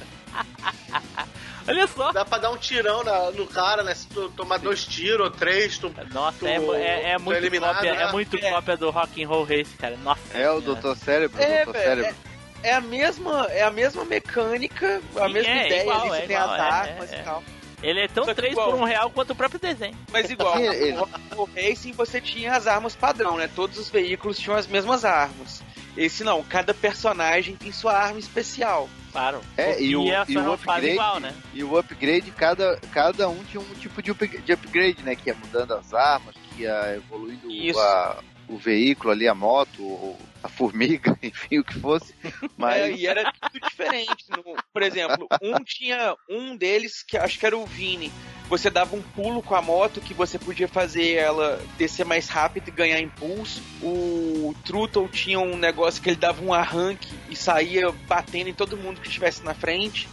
Olha 1.68 1.88
só. 1.88 2.12
Dá 2.12 2.26
pra 2.26 2.38
dar 2.40 2.50
um 2.52 2.58
tirão 2.58 3.04
na- 3.04 3.32
no 3.32 3.46
cara, 3.46 3.84
né? 3.84 3.94
Se 3.94 4.08
tu 4.08 4.30
tomar 4.32 4.58
dois 4.58 4.84
tiros 4.86 5.22
ou 5.28 5.32
três, 5.32 5.78
tu. 5.78 5.94
Nossa, 6.12 6.40
tu- 6.40 6.48
é, 6.48 6.56
é, 6.56 7.10
é 7.12 7.16
tu 7.18 7.22
muito 7.24 7.38
eliminado, 7.38 7.76
cópia, 7.76 7.94
né? 7.96 8.04
é 8.04 8.12
muito 8.12 8.38
É. 8.38 8.50
cópia 8.52 8.78
do 8.78 8.90
Rock 8.90 9.24
and 9.24 9.28
Roll 9.28 9.44
Race, 9.44 9.76
cara. 9.78 9.96
Nossa. 9.98 10.22
É 10.38 10.50
o. 10.50 10.60
Doutor 10.62 10.98
Cérebro, 10.98 11.40
É, 11.42 11.62
o 11.62 11.66
Doutor 11.66 11.74
velho, 11.74 12.02
Cérebro. 12.02 12.16
É 12.64 12.74
a 12.74 12.82
mesma, 12.82 13.46
é 13.52 13.62
a 13.64 13.72
mesma 13.72 14.04
mecânica, 14.04 15.02
a 15.16 15.28
Sim, 15.28 15.34
mesma 15.34 15.52
é, 15.52 15.66
ideia 15.68 15.82
igual, 15.84 16.00
ali, 16.02 16.08
é 16.10 16.12
você 16.16 16.22
tem 16.28 16.36
igual, 16.36 16.50
as 16.52 16.58
é, 16.60 16.62
armas 16.62 17.12
é, 17.12 17.16
e 17.16 17.20
é. 17.20 17.24
tal. 17.24 17.44
Ele 17.82 18.00
é 18.02 18.08
tão 18.10 18.26
Só 18.26 18.32
que 18.32 18.36
3 18.42 18.52
igual. 18.52 18.72
por 18.72 18.80
1 18.82 18.84
real 18.84 19.10
quanto 19.12 19.30
o 19.32 19.36
próprio 19.36 19.60
desenho. 19.60 19.98
Mas 20.12 20.30
igual, 20.30 20.58
Sim, 20.58 20.92
no 21.34 21.46
Racing 21.56 21.94
você 21.94 22.20
tinha 22.20 22.54
as 22.54 22.68
armas 22.68 22.94
padrão, 22.96 23.38
né? 23.38 23.50
Todos 23.56 23.78
os 23.78 23.90
veículos 23.90 24.38
tinham 24.38 24.58
as 24.58 24.68
mesmas 24.68 25.06
armas. 25.06 25.64
Esse 26.00 26.24
não, 26.24 26.42
cada 26.44 26.74
personagem 26.74 27.56
tem 27.56 27.72
sua 27.72 27.94
arma 27.98 28.20
especial. 28.20 28.90
Claro. 29.12 29.42
É, 29.58 29.82
e 29.82 29.96
o, 29.96 30.04
a 30.16 30.26
e 30.28 30.38
o 30.38 30.44
sua 30.44 30.58
fase 30.58 30.62
upgrade, 30.62 30.88
igual, 30.92 31.20
né? 31.20 31.34
e 31.54 31.64
o 31.64 31.78
upgrade, 31.78 32.32
cada, 32.32 32.78
cada 32.92 33.28
um 33.28 33.44
tinha 33.44 33.60
um 33.60 33.74
tipo 33.76 34.02
de, 34.02 34.12
up- 34.12 34.28
de 34.42 34.54
upgrade, 34.54 35.02
né? 35.04 35.16
Que 35.16 35.30
ia 35.30 35.36
mudando 35.36 35.74
as 35.74 35.94
armas, 35.94 36.36
que 36.56 36.62
ia 36.64 36.96
evoluindo 36.96 37.80
a- 37.80 38.20
o 38.48 38.58
veículo 38.58 39.12
ali, 39.12 39.28
a 39.28 39.36
moto, 39.36 39.84
ou 39.84 40.18
a 40.44 40.48
formiga, 40.50 41.18
enfim, 41.24 41.60
o 41.60 41.64
que 41.64 41.80
fosse. 41.80 42.14
Mas 42.58 42.78
É, 42.82 42.92
e 42.92 43.06
era 43.08 43.32
tudo 43.32 43.60
diferente. 43.68 44.26
No- 44.30 44.56
por 44.74 44.82
exemplo, 44.82 45.28
um 45.42 45.64
tinha 45.64 46.16
um 46.30 46.56
deles 46.56 47.04
que 47.04 47.18
acho 47.18 47.38
que 47.40 47.46
era 47.46 47.58
o 47.58 47.66
Vini. 47.66 48.12
Você 48.50 48.70
dava 48.72 48.96
um 48.96 49.02
pulo 49.02 49.44
com 49.44 49.54
a 49.54 49.62
moto 49.62 50.02
que 50.02 50.12
você 50.14 50.40
podia 50.40 50.68
fazer 50.68 51.14
ela 51.14 51.62
descer 51.78 52.04
mais 52.04 52.28
rápido 52.30 52.70
e 52.70 52.72
ganhar 52.72 53.00
impulso. 53.00 53.62
O 53.84 54.56
Trutle 54.66 55.08
tinha 55.08 55.40
um 55.40 55.56
negócio 55.56 56.02
que 56.02 56.10
ele 56.10 56.16
dava 56.18 56.44
um 56.44 56.52
arranque 56.52 57.10
e 57.30 57.36
saía 57.36 57.92
batendo 58.08 58.50
em 58.50 58.54
todo 58.54 58.76
mundo 58.76 59.02
que 59.02 59.08
estivesse 59.08 59.44
na 59.44 59.54
frente. 59.54 60.08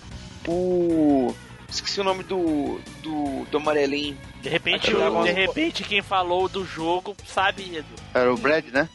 O. 0.46 1.34
Esqueci 1.68 2.00
o 2.00 2.04
nome 2.04 2.22
do. 2.22 2.78
do, 3.02 3.44
do 3.50 3.56
amarelinho. 3.56 4.16
De 4.42 4.48
repente, 4.48 4.94
o- 4.94 5.22
de 5.24 5.32
repente 5.32 5.82
quem 5.82 6.00
falou 6.02 6.48
do 6.48 6.64
jogo 6.64 7.16
sabe, 7.26 7.82
era 8.14 8.32
o 8.32 8.36
Brad, 8.36 8.66
né? 8.66 8.88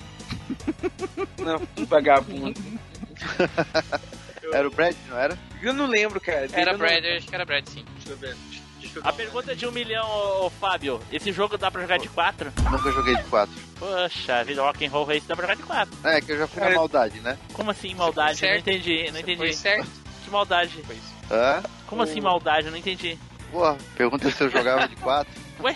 Não, 1.40 1.62
um 1.78 1.86
vagabundo. 1.86 2.60
Era 4.54 4.68
o 4.68 4.72
Brad, 4.72 4.96
não 5.08 5.18
era? 5.18 5.38
Eu 5.62 5.72
não 5.74 5.86
lembro, 5.86 6.20
cara. 6.20 6.48
Era 6.52 6.72
não- 6.74 6.80
Brad, 6.80 7.04
eu 7.06 7.18
acho 7.18 7.28
que 7.28 7.36
era 7.36 7.46
Brad, 7.46 7.66
sim. 7.68 7.86
Deixa 7.96 8.10
eu 8.10 8.18
ver. 8.18 8.36
Deixa 8.82 9.00
eu 9.00 9.04
A 9.06 9.14
pergunta 9.14 9.56
de 9.56 9.66
um 9.66 9.72
milhão, 9.72 10.06
ô, 10.10 10.46
ô, 10.48 10.50
Fábio. 10.50 11.00
Esse 11.12 11.32
jogo 11.32 11.58
dá 11.58 11.72
pra 11.72 11.82
jogar 11.82 11.98
de 12.00 12.10
4? 12.10 12.52
Nunca 12.70 12.92
joguei 12.92 13.16
de 13.16 13.24
quatro. 13.26 13.56
Poxa, 13.80 14.44
vida 14.44 14.62
Rock 14.62 14.86
and 14.86 14.90
Roll 14.90 15.06
Race 15.06 15.26
dá 15.28 15.36
pra 15.36 15.44
jogar 15.44 15.56
de 15.56 15.64
4. 15.64 15.98
É, 16.04 16.20
que 16.20 16.32
eu 16.34 16.38
já 16.40 16.48
fui 16.48 16.60
na 16.60 16.66
Cara, 16.66 16.78
maldade, 16.78 17.20
né? 17.22 17.38
Como 17.54 17.72
assim 17.72 17.96
maldade? 17.96 18.40
foi 18.40 18.50
Não 18.50 18.58
entendi, 18.58 19.04
não 19.06 19.12
Você 19.14 19.20
entendi. 19.20 19.38
Foi 19.38 19.54
certo. 19.54 19.90
Que 20.26 20.30
maldade? 20.32 20.84
Hã? 21.32 21.64
Como 21.88 22.02
assim 22.02 22.20
maldade? 22.20 22.66
Eu 22.66 22.72
não 22.72 22.78
entendi. 22.80 23.18
Porra, 23.52 23.78
pergunta 23.96 24.30
se 24.30 24.44
eu 24.44 24.50
jogava 24.50 24.88
de 24.88 24.96
quatro. 24.98 25.32
Ué? 25.64 25.76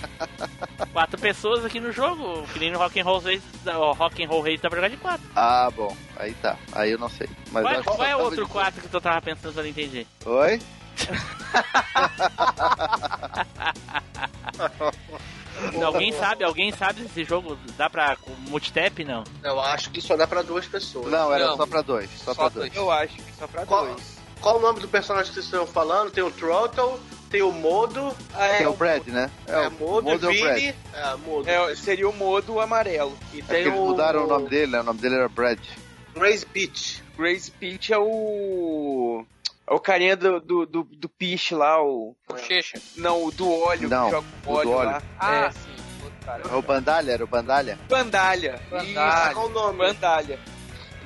Quatro 0.91 1.19
pessoas 1.19 1.63
aqui 1.65 1.79
no 1.79 1.91
jogo, 1.91 2.43
que 2.53 2.59
nem 2.59 2.71
no 2.71 2.79
Rock 2.79 2.99
and 2.99 3.03
Roll 3.03 3.19
Race, 3.19 3.41
o 3.65 3.91
Rock 3.93 4.23
and 4.23 4.27
Roll 4.27 4.43
dá 4.61 4.69
pra 4.69 4.77
jogar 4.77 4.89
de 4.89 4.97
4. 4.97 5.25
Ah, 5.35 5.69
bom. 5.75 5.95
Aí 6.17 6.33
tá. 6.35 6.57
Aí 6.71 6.91
eu 6.91 6.97
não 6.97 7.09
sei. 7.09 7.27
Mas 7.51 7.63
Qual, 7.63 7.73
é 7.75 7.79
o 7.79 7.83
tava 7.83 8.23
outro 8.23 8.45
de- 8.45 8.51
4 8.51 8.81
que 8.81 8.87
tu 8.87 9.01
tava 9.01 9.21
pensando 9.21 9.55
não 9.61 9.65
entendi? 9.67 10.07
Oi? 10.25 10.59
Alguém 15.83 16.11
sabe? 16.11 16.43
Alguém 16.43 16.71
sabe 16.71 17.01
se 17.01 17.05
esse 17.07 17.23
jogo 17.23 17.57
dá 17.77 17.89
pra 17.89 18.17
multitap? 18.49 19.03
Não. 19.03 19.23
Eu 19.43 19.59
acho 19.59 19.89
que 19.91 20.01
só 20.01 20.15
dá 20.17 20.27
pra 20.27 20.41
duas 20.41 20.65
pessoas. 20.67 21.07
Não, 21.11 21.33
era 21.33 21.47
Não. 21.47 21.57
só 21.57 21.65
pra 21.65 21.81
dois. 21.81 22.09
Só, 22.17 22.33
Só 22.33 22.49
pra 22.49 22.49
dois. 22.49 22.75
Eu 22.75 22.91
acho 22.91 23.15
que 23.15 23.33
só 23.37 23.47
pra 23.47 23.65
Qual, 23.65 23.85
dois. 23.85 24.17
qual 24.41 24.57
o 24.57 24.61
nome 24.61 24.79
do 24.79 24.87
personagem 24.87 25.29
que 25.29 25.35
vocês 25.35 25.45
estão 25.45 25.65
falando? 25.65 26.11
Tem 26.11 26.23
o 26.23 26.31
Throttle, 26.31 26.99
tem 27.35 27.41
o 27.43 27.51
Modo. 27.51 28.15
Ah, 28.33 28.47
Tem 28.57 28.65
é, 28.65 28.69
o 28.69 28.73
Brad, 28.73 29.07
né? 29.07 29.29
É, 29.45 29.67
o 29.67 29.71
Modo, 29.71 30.09
Modo 30.09 30.29
é 30.31 30.33
o 30.33 30.39
Brad. 30.41 30.55
Vini. 30.57 30.75
É, 30.93 31.15
Modo. 31.15 31.49
é, 31.49 31.75
seria 31.75 32.07
o 32.07 32.13
modo 32.13 32.59
amarelo. 32.61 33.17
E 33.33 33.39
É 33.39 33.41
que 33.41 33.47
tem 33.47 33.61
eles 33.61 33.73
o. 33.73 33.85
mudaram 33.87 34.23
o 34.23 34.27
nome 34.27 34.47
dele, 34.47 34.71
né? 34.71 34.79
O 34.79 34.83
nome 34.83 34.99
dele 35.01 35.15
era 35.15 35.27
Brad. 35.27 35.59
Grace 36.13 36.45
Beach. 36.45 37.03
Grace 37.17 37.51
Peach 37.51 37.91
é 37.93 37.97
o. 37.99 39.25
É 39.67 39.73
o 39.73 39.79
carinha 39.79 40.15
do, 40.15 40.39
do, 40.39 40.65
do, 40.65 40.83
do 40.83 41.09
Peach 41.09 41.53
lá, 41.53 41.83
o. 41.83 42.15
Bochecha. 42.27 42.79
Não, 42.95 43.25
o 43.25 43.31
do 43.31 43.51
óleo, 43.51 43.89
Não, 43.89 44.05
que 44.05 44.11
joga 44.11 44.27
o 44.45 44.49
o 44.49 44.53
óleo, 44.55 44.69
do 44.69 44.75
óleo. 44.75 44.89
lá. 44.91 45.01
Ah, 45.19 45.35
é. 45.35 45.51
sim. 45.51 45.75
Cara. 46.23 46.41
É 46.51 46.55
o 46.55 46.61
Bandalha, 46.61 47.11
era 47.11 47.23
o 47.23 47.27
Bandalha? 47.27 47.77
Bandalha. 47.87 48.59
Bandalha. 48.71 49.33
Qual 49.33 49.45
o 49.45 49.49
nome? 49.49 49.77
Bandalha. 49.77 50.39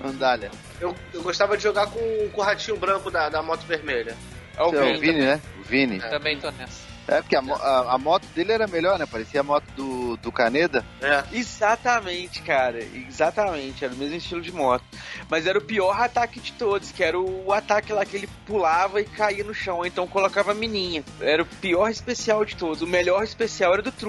Bandalha. 0.01 0.51
Eu, 0.79 0.95
eu 1.13 1.21
gostava 1.21 1.57
de 1.57 1.63
jogar 1.63 1.87
com, 1.87 2.29
com 2.31 2.39
o 2.41 2.43
ratinho 2.43 2.77
branco 2.77 3.11
da, 3.11 3.27
da 3.27 3.41
moto 3.41 3.65
vermelha. 3.65 4.15
É 4.59 4.63
o 4.63 4.67
Esse 4.69 4.77
é 4.77 4.81
Vini. 4.81 4.97
o 4.97 4.99
Vini, 5.01 5.19
né? 5.25 5.41
O 5.59 5.63
Vini. 5.63 5.99
Também 5.99 6.37
tô 6.39 6.51
nessa. 6.51 6.89
É, 7.07 7.21
porque 7.23 7.35
a, 7.35 7.39
a- 7.39 7.93
a 7.95 7.97
moto 7.97 8.23
dele 8.35 8.51
era 8.51 8.67
melhor, 8.67 8.99
né? 8.99 9.05
Parecia 9.07 9.39
a 9.39 9.43
moto 9.43 9.63
do, 9.75 10.15
do 10.17 10.31
Caneda. 10.31 10.85
É. 11.01 11.23
Exatamente, 11.35 12.41
cara. 12.43 12.79
Exatamente. 12.83 13.83
Era 13.83 13.93
o 13.93 13.97
mesmo 13.97 14.15
estilo 14.15 14.41
de 14.41 14.51
moto. 14.51 14.83
Mas 15.29 15.47
era 15.47 15.57
o 15.57 15.61
pior 15.61 15.99
ataque 15.99 16.39
de 16.39 16.51
todos, 16.53 16.91
que 16.91 17.03
era 17.03 17.19
o 17.19 17.51
ataque 17.51 17.91
lá 17.91 18.05
que 18.05 18.15
ele 18.15 18.29
pulava 18.45 19.01
e 19.01 19.05
caía 19.05 19.43
no 19.43 19.53
chão, 19.55 19.77
ou 19.77 19.85
então 19.85 20.07
colocava 20.07 20.51
a 20.51 20.55
mininha. 20.55 21.03
Era 21.19 21.41
o 21.41 21.45
pior 21.45 21.89
especial 21.89 22.45
de 22.45 22.55
todos. 22.55 22.81
O 22.81 22.87
melhor 22.87 23.23
especial 23.23 23.73
era 23.73 23.81
do 23.81 23.91
que 23.91 24.05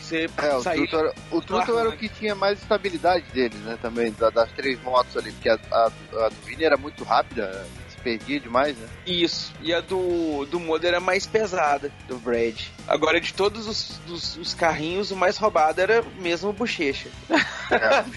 Você 0.00 0.28
É, 0.38 0.54
o 0.56 0.62
saía- 0.62 0.86
Truto, 0.88 0.96
era, 0.98 1.14
o 1.30 1.40
Truto 1.40 1.78
era 1.78 1.88
o 1.88 1.96
que 1.96 2.08
tinha 2.08 2.34
mais 2.34 2.58
estabilidade 2.60 3.24
deles, 3.32 3.58
né? 3.60 3.78
Também, 3.80 4.12
da- 4.12 4.30
das 4.30 4.50
três 4.52 4.80
motos 4.82 5.16
ali. 5.16 5.30
Porque 5.32 5.48
a, 5.48 5.58
a, 5.70 5.84
a 5.86 6.28
do 6.28 6.36
Vini 6.44 6.64
era 6.64 6.76
muito 6.76 7.04
rápida, 7.04 7.64
perdia 8.02 8.40
demais, 8.40 8.76
né? 8.76 8.88
Isso. 9.06 9.52
E 9.62 9.72
a 9.72 9.80
do, 9.80 10.44
do 10.46 10.58
Modo 10.58 10.86
era 10.86 11.00
mais 11.00 11.26
pesada, 11.26 11.92
do 12.08 12.16
Brad. 12.18 12.58
Agora, 12.88 13.20
de 13.20 13.32
todos 13.34 13.66
os, 13.66 13.98
dos- 14.06 14.36
os 14.36 14.54
carrinhos, 14.54 15.10
o 15.10 15.16
mais 15.16 15.36
roubado 15.36 15.80
era 15.80 16.02
mesmo 16.18 16.50
o 16.50 16.52
Bochecha. 16.52 17.08
É, 17.28 17.36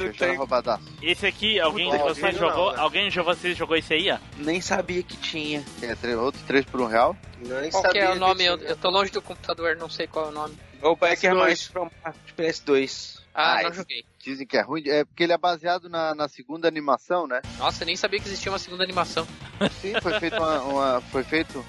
o 0.04 0.14
era. 0.24 0.80
Esse 1.02 1.26
aqui, 1.28 1.60
alguém 1.60 1.92
de 1.92 1.98
vocês 1.98 2.34
não, 2.40 2.50
jogou? 2.50 2.72
né? 2.74 2.80
Alguém 2.80 3.10
de 3.10 3.20
vocês 3.22 3.58
jogou 3.58 3.76
esse 3.78 3.94
aí, 3.94 4.12
ó? 4.12 4.18
Nem 4.38 4.60
sabia 4.62 5.04
que 5.04 5.18
tinha. 5.18 5.64
É, 5.82 5.94
três, 5.96 6.18
outro 6.18 6.42
3 6.48 6.66
por 6.66 6.82
um 6.82 6.88
real. 6.88 7.16
Nem 7.40 7.70
Qual 7.70 7.84
que 7.84 7.98
é 7.98 8.02
sabia 8.06 8.12
o 8.12 8.16
nome? 8.20 8.36
que 8.44 8.50
Eu, 8.50 8.58
tinha. 8.58 8.70
eu 8.72 8.76
tô 8.78 8.90
longe 8.90 9.12
do 9.12 9.22
computador, 9.22 9.76
não 9.76 9.90
sei 9.90 10.08
qual 10.08 10.26
é 10.26 10.30
o 10.30 10.32
nome. 10.32 10.58
O 10.82 10.98
PS2. 10.98 11.34
mais 11.36 11.68
pra 11.68 11.90
de 12.26 12.34
PS2. 12.34 13.23
Ah, 13.34 13.58
Ah, 13.60 13.64
não 13.64 13.74
joguei. 13.74 14.04
Dizem 14.24 14.46
que 14.46 14.58
é 14.58 14.62
ruim. 14.62 14.84
É 14.88 15.04
porque 15.04 15.24
ele 15.24 15.34
é 15.34 15.38
baseado 15.38 15.90
na, 15.90 16.14
na 16.14 16.28
segunda 16.28 16.68
animação, 16.68 17.26
né? 17.28 17.42
Nossa, 17.58 17.84
eu 17.84 17.88
nem 17.88 17.96
sabia 17.96 18.20
que 18.20 18.28
existia 18.28 18.52
uma 18.52 18.60
segunda 18.60 18.84
animação. 18.84 19.28
Sim, 19.82 19.94
foi 20.02 20.20
feito 20.20 20.38
uma, 20.38 20.62
uma- 20.62 21.02
foi 21.02 21.24
feito 21.24 21.66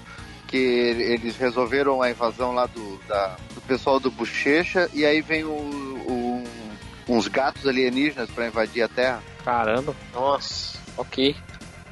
que 0.47 0.57
eles 0.57 1.35
resolveram 1.37 2.01
a 2.01 2.09
invasão 2.11 2.53
lá 2.53 2.67
do, 2.67 2.97
da- 3.07 3.35
do 3.55 3.61
pessoal 3.61 3.99
do 3.99 4.11
Bochecha 4.11 4.89
e 4.93 5.03
aí 5.05 5.21
vem 5.21 5.43
o, 5.43 5.49
o- 5.51 6.43
uns 7.07 7.27
gatos 7.27 7.65
alienígenas 7.67 8.29
pra 8.29 8.47
invadir 8.47 8.83
a 8.83 8.87
Terra. 8.87 9.23
Caramba. 9.43 9.95
Nossa. 10.13 10.77
Ok. 10.97 11.35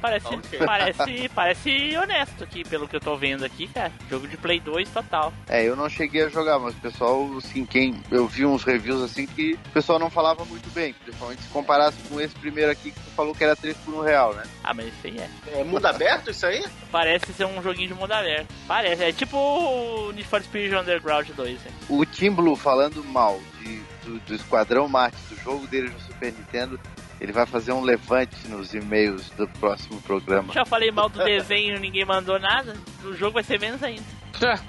Parece, 0.00 0.26
Ok. 0.26 0.58
parece, 0.66 1.28
parece 1.34 1.96
honesto 1.96 2.44
aqui, 2.44 2.62
pelo 2.64 2.86
que 2.86 2.94
eu 2.96 3.00
tô 3.00 3.16
vendo 3.16 3.44
aqui, 3.44 3.66
cara. 3.68 3.90
Jogo 4.10 4.28
de 4.28 4.36
Play 4.36 4.60
2 4.60 4.88
total. 4.90 5.32
É, 5.48 5.64
eu 5.66 5.74
não 5.74 5.88
cheguei 5.88 6.24
a 6.24 6.28
jogar, 6.28 6.58
mas 6.58 6.74
o 6.74 6.78
pessoal, 6.78 7.26
assim, 7.38 7.64
quem. 7.64 7.94
Eu 8.10 8.26
vi 8.26 8.44
uns 8.44 8.62
reviews 8.64 9.02
assim 9.02 9.26
que 9.26 9.54
o 9.54 9.70
pessoal 9.70 9.98
não 9.98 10.10
falava 10.10 10.44
muito 10.44 10.68
bem, 10.74 10.92
principalmente 10.92 11.42
se 11.42 11.48
comparasse 11.48 11.96
com 12.08 12.20
esse 12.20 12.34
primeiro 12.34 12.70
aqui 12.70 12.90
que 12.90 13.00
tu 13.00 13.10
falou 13.16 13.34
que 13.34 13.42
era 13.44 13.56
3 13.56 13.76
por 13.78 13.94
1 13.94 14.00
real, 14.02 14.34
né? 14.34 14.42
Ah, 14.62 14.74
mas 14.74 14.86
isso 14.88 15.06
aí 15.06 15.18
é. 15.18 15.60
É 15.60 15.64
mundo 15.64 15.86
aberto 15.86 16.30
isso 16.30 16.44
aí? 16.46 16.64
Parece 16.92 17.32
ser 17.32 17.46
um 17.46 17.62
joguinho 17.62 17.88
de 17.88 17.94
mundo 17.94 18.12
aberto. 18.12 18.48
Parece, 18.68 19.04
é 19.04 19.12
tipo 19.12 19.36
o 19.38 20.12
Need 20.12 20.28
for 20.28 20.42
Speed 20.42 20.72
Underground 20.72 21.28
2. 21.30 21.60
né? 21.62 21.70
O 21.88 22.04
Team 22.04 22.34
Blue 22.34 22.56
falando 22.56 23.02
mal 23.04 23.40
de, 23.60 23.80
do, 24.04 24.18
do 24.20 24.34
Esquadrão 24.34 24.86
Marte, 24.88 25.16
do 25.30 25.36
jogo 25.42 25.66
dele 25.66 25.88
no 25.88 26.00
Super 26.00 26.32
Nintendo, 26.32 26.78
ele 27.20 27.32
vai 27.32 27.46
fazer 27.46 27.72
um 27.72 27.82
levante 27.82 28.36
nos 28.48 28.74
e-mails 28.74 29.30
do 29.30 29.46
próximo 29.48 30.00
programa. 30.02 30.52
Já 30.52 30.64
falei 30.64 30.90
mal 30.90 31.08
do 31.08 31.22
desenho, 31.24 31.78
ninguém 31.80 32.04
mandou 32.04 32.38
nada. 32.38 32.76
O 33.04 33.12
jogo 33.14 33.32
vai 33.34 33.42
ser 33.42 33.58
menos 33.60 33.82
ainda. 33.82 34.04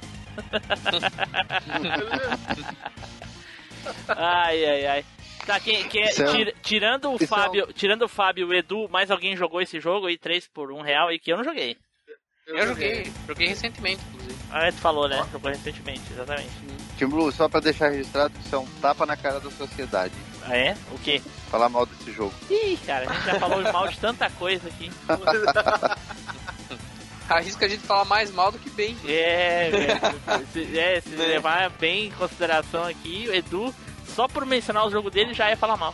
Ai, 4.08 4.66
ai, 4.66 4.86
ai. 4.88 5.06
Tá, 5.46 5.60
quem, 5.60 5.88
quem 5.88 6.02
é- 6.04 6.10
é 6.10 6.32
tira- 6.32 6.54
tirando 6.64 7.06
o 7.10 7.18
é 7.20 7.24
um- 7.24 7.28
Fábio, 7.28 7.68
tirando 7.74 8.02
o 8.04 8.08
Fábio 8.08 8.48
o 8.48 8.54
Edu, 8.54 8.90
mais 8.90 9.12
alguém 9.12 9.36
jogou 9.38 9.62
esse 9.62 9.80
jogo 9.80 10.08
aí, 10.08 10.18
3 10.18 10.48
por 10.48 10.72
1 10.72 10.82
real, 10.82 11.12
e 11.12 11.20
que 11.20 11.32
eu 11.32 11.38
não 11.38 11.44
joguei. 11.44 11.78
Eu 12.48 12.68
joguei, 12.68 13.12
joguei 13.28 13.48
recentemente, 13.48 14.02
inclusive. 14.10 14.36
Ah, 14.52 14.72
tu 14.72 14.78
falou, 14.78 15.08
né? 15.08 15.24
Jogou 15.32 15.50
recentemente, 15.52 16.02
exatamente. 16.12 16.50
Team 16.98 17.10
Blue, 17.10 17.32
só 17.32 17.48
pra 17.50 17.60
deixar 17.60 17.90
registrado, 17.90 18.34
isso 18.44 18.56
é 18.56 18.60
um 18.60 18.68
tapa 18.82 19.06
na 19.06 19.18
cara 19.18 19.40
da 19.40 19.50
sociedade. 19.52 20.14
Ah, 20.48 20.56
é? 20.56 20.78
O 20.92 21.00
quê? 21.00 21.22
Falar 21.50 21.70
mal 21.70 21.86
desse 21.86 22.12
jogo. 22.12 22.34
Ih, 22.50 22.78
cara, 22.86 23.10
a 23.10 23.14
gente 23.14 23.26
já 23.26 23.40
falou 23.40 23.62
mal 23.74 23.88
de 23.88 23.98
tanta 23.98 24.30
coisa 24.32 24.68
aqui. 24.68 24.92
Arrisca 27.28 27.66
a 27.66 27.70
gente 27.70 27.82
falar 27.82 28.06
mais 28.06 28.30
mal 28.32 28.52
do 28.52 28.60
que 28.60 28.70
bem. 28.70 28.96
É, 29.08 29.70
velho. 29.72 30.48
se, 30.54 30.78
é, 30.80 31.02
se 31.02 31.10
levar 31.10 31.72
bem 31.72 32.06
em 32.08 32.12
consideração 32.12 32.84
aqui, 32.84 33.26
o 33.28 33.34
Edu, 33.34 33.74
só 34.16 34.28
por 34.28 34.46
mencionar 34.46 34.86
o 34.86 34.92
jogo 34.92 35.10
dele 35.10 35.34
já 35.34 35.50
ia 35.50 35.58
falar 35.58 35.76
mal. 35.78 35.94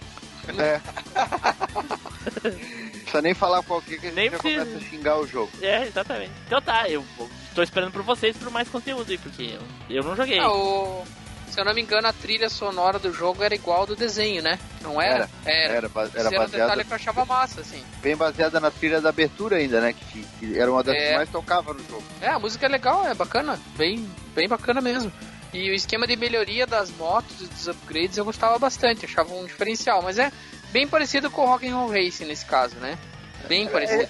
É. 0.58 0.82
Precisa 3.00 3.22
nem 3.22 3.34
falar 3.34 3.64
qual 3.64 3.82
que, 3.82 3.98
que 3.98 4.08
a 4.08 4.10
gente 4.10 4.16
Nem 4.16 4.30
já 4.30 4.38
precisa. 4.38 4.66
começa 4.66 4.86
a 4.86 4.90
xingar 4.90 5.18
o 5.20 5.28
jogo. 5.28 5.50
É, 5.62 5.84
exatamente. 5.88 6.32
Então 6.46 6.62
tá, 6.62 6.90
eu 6.90 7.06
tô 7.56 7.64
esperando 7.64 7.92
por 7.94 8.02
vocês 8.04 8.36
por 8.36 8.50
mais 8.52 8.68
conteúdo 8.68 9.10
aí, 9.10 9.18
porque 9.18 9.44
eu, 9.90 9.98
eu 9.98 10.04
não 10.04 10.16
joguei. 10.18 10.40
Ah, 10.40 10.52
o- 10.52 11.06
Se 11.52 11.60
eu 11.60 11.66
não 11.66 11.74
me 11.74 11.82
engano, 11.82 12.08
a 12.08 12.14
trilha 12.14 12.50
sonora 12.50 12.98
do 12.98 13.12
jogo 13.14 13.44
era 13.44 13.54
igual 13.54 13.80
ao 13.82 13.86
do 13.86 13.96
desenho, 13.96 14.42
né? 14.42 14.58
Não 14.82 15.02
era? 15.02 15.30
Era. 15.46 15.74
Era, 15.74 15.90
ba- 15.90 16.06
Esse 16.06 16.18
era 16.18 16.28
era 16.30 16.42
um 16.42 16.46
detalhe 16.46 16.52
baseada, 16.62 16.84
que 16.86 16.92
eu 16.92 16.96
achava 16.96 17.26
massa, 17.26 17.62
assim. 17.62 17.84
bem 18.02 18.16
baseada 18.16 18.60
na 18.60 18.72
trilha 18.72 19.02
da 19.02 19.10
abertura 19.10 19.58
ainda, 19.58 19.82
né? 19.82 19.94
Que, 19.94 20.26
que 20.40 20.58
era 20.58 20.72
uma 20.72 20.82
das 20.82 20.96
É. 20.96 21.10
que 21.12 21.16
mais 21.18 21.30
tocava 21.30 21.74
no 21.74 21.80
jogo. 21.88 22.04
É, 22.22 22.30
a 22.30 22.40
música 22.40 22.66
é 22.66 22.70
legal, 22.70 23.06
é 23.06 23.14
bacana. 23.14 23.60
Bem, 23.76 24.10
bem 24.34 24.48
bacana 24.48 24.80
mesmo. 24.80 25.12
E 25.54 25.70
o 25.70 25.74
esquema 25.74 26.08
de 26.08 26.16
melhoria 26.16 26.66
das 26.66 26.90
motos 26.92 27.42
e 27.42 27.48
dos 27.48 27.68
upgrades 27.68 28.18
eu 28.18 28.24
gostava 28.24 28.58
bastante, 28.58 29.04
achava 29.06 29.34
um 29.34 29.46
diferencial. 29.46 30.02
Mas 30.02 30.18
é 30.18 30.32
bem 30.72 30.88
parecido 30.88 31.30
com 31.30 31.42
o 31.42 31.46
Rock'n'Roll 31.48 31.90
Racing 31.92 32.26
nesse 32.26 32.46
caso, 32.46 32.76
né? 32.78 32.98
Bem 33.50 33.68
parecido. 33.68 34.08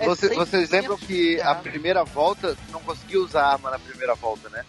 É 0.00 0.04
Você- 0.06 0.28
100% 0.28 0.34
vocês 0.34 0.70
lembram 0.70 0.96
que 0.98 1.40
a 1.42 1.54
primeira 1.54 2.02
volta, 2.02 2.56
tu 2.56 2.72
não 2.72 2.80
conseguia 2.80 3.20
usar 3.20 3.44
arma 3.52 3.70
na 3.70 3.78
primeira 3.78 4.14
volta, 4.16 4.48
né? 4.48 4.64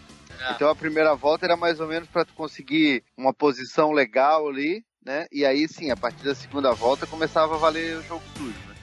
É. 0.48 0.52
Então 0.52 0.68
a 0.70 0.74
primeira 0.74 1.14
volta 1.14 1.46
era 1.46 1.56
mais 1.56 1.78
ou 1.80 1.86
menos 1.86 2.08
pra 2.08 2.24
tu 2.24 2.32
conseguir 2.34 3.04
uma 3.16 3.32
posição 3.32 3.92
legal 3.92 4.48
ali, 4.48 4.84
né? 5.04 5.26
E 5.32 5.44
aí 5.44 5.68
sim, 5.68 5.90
a 5.90 5.96
partir 5.96 6.24
da 6.24 6.34
segunda 6.34 6.72
volta 6.72 7.06
começava 7.06 7.54
a 7.54 7.58
valer 7.58 7.96
o 7.98 8.02
jogo 8.02 8.22
sujo, 8.36 8.54
né? 8.68 8.74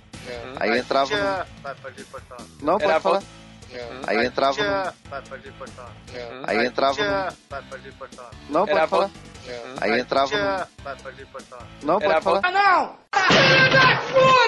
Aí 0.60 0.70
Mas 0.70 0.80
entrava 0.80 1.07
tinha- 1.07 1.47
Vai, 1.62 1.76
pode 1.76 2.01
ir, 2.01 2.05
pode 2.05 2.26
falar. 2.26 2.45
Não, 2.62 2.74
Era 2.76 2.80
pode 2.80 2.91
a 2.93 2.99
falar. 3.01 3.24
Aí 4.07 4.18
Mas 4.18 4.26
entrava 4.28 4.53
tinha- 4.53 4.68
no- 4.86 5.10
Vai, 5.10 5.22
pode 5.22 5.51
pode 5.51 5.72
falar. 5.72 5.91
Aí 6.47 6.57
Mas 6.57 6.68
entrava 6.68 6.93
tinha- 6.95 7.34
Vai, 7.49 7.62
pode 7.64 7.91
falar. 8.16 8.32
Não, 8.49 8.62
Era 8.68 8.68
pode 8.78 8.89
falar. 8.89 9.07
volta- 9.07 9.30
Aí 9.82 9.99
entrava 9.99 10.28
tinha- 10.28 10.68
Vai, 10.84 10.95
pode 10.97 11.26
falar. 11.26 11.68
Não, 11.84 11.95
Era 12.01 12.10
pode 12.14 12.24
falar. 12.24 12.41
volta- 12.41 12.51
Não! 12.51 12.97
Filho 13.28 13.70
da 13.72 13.97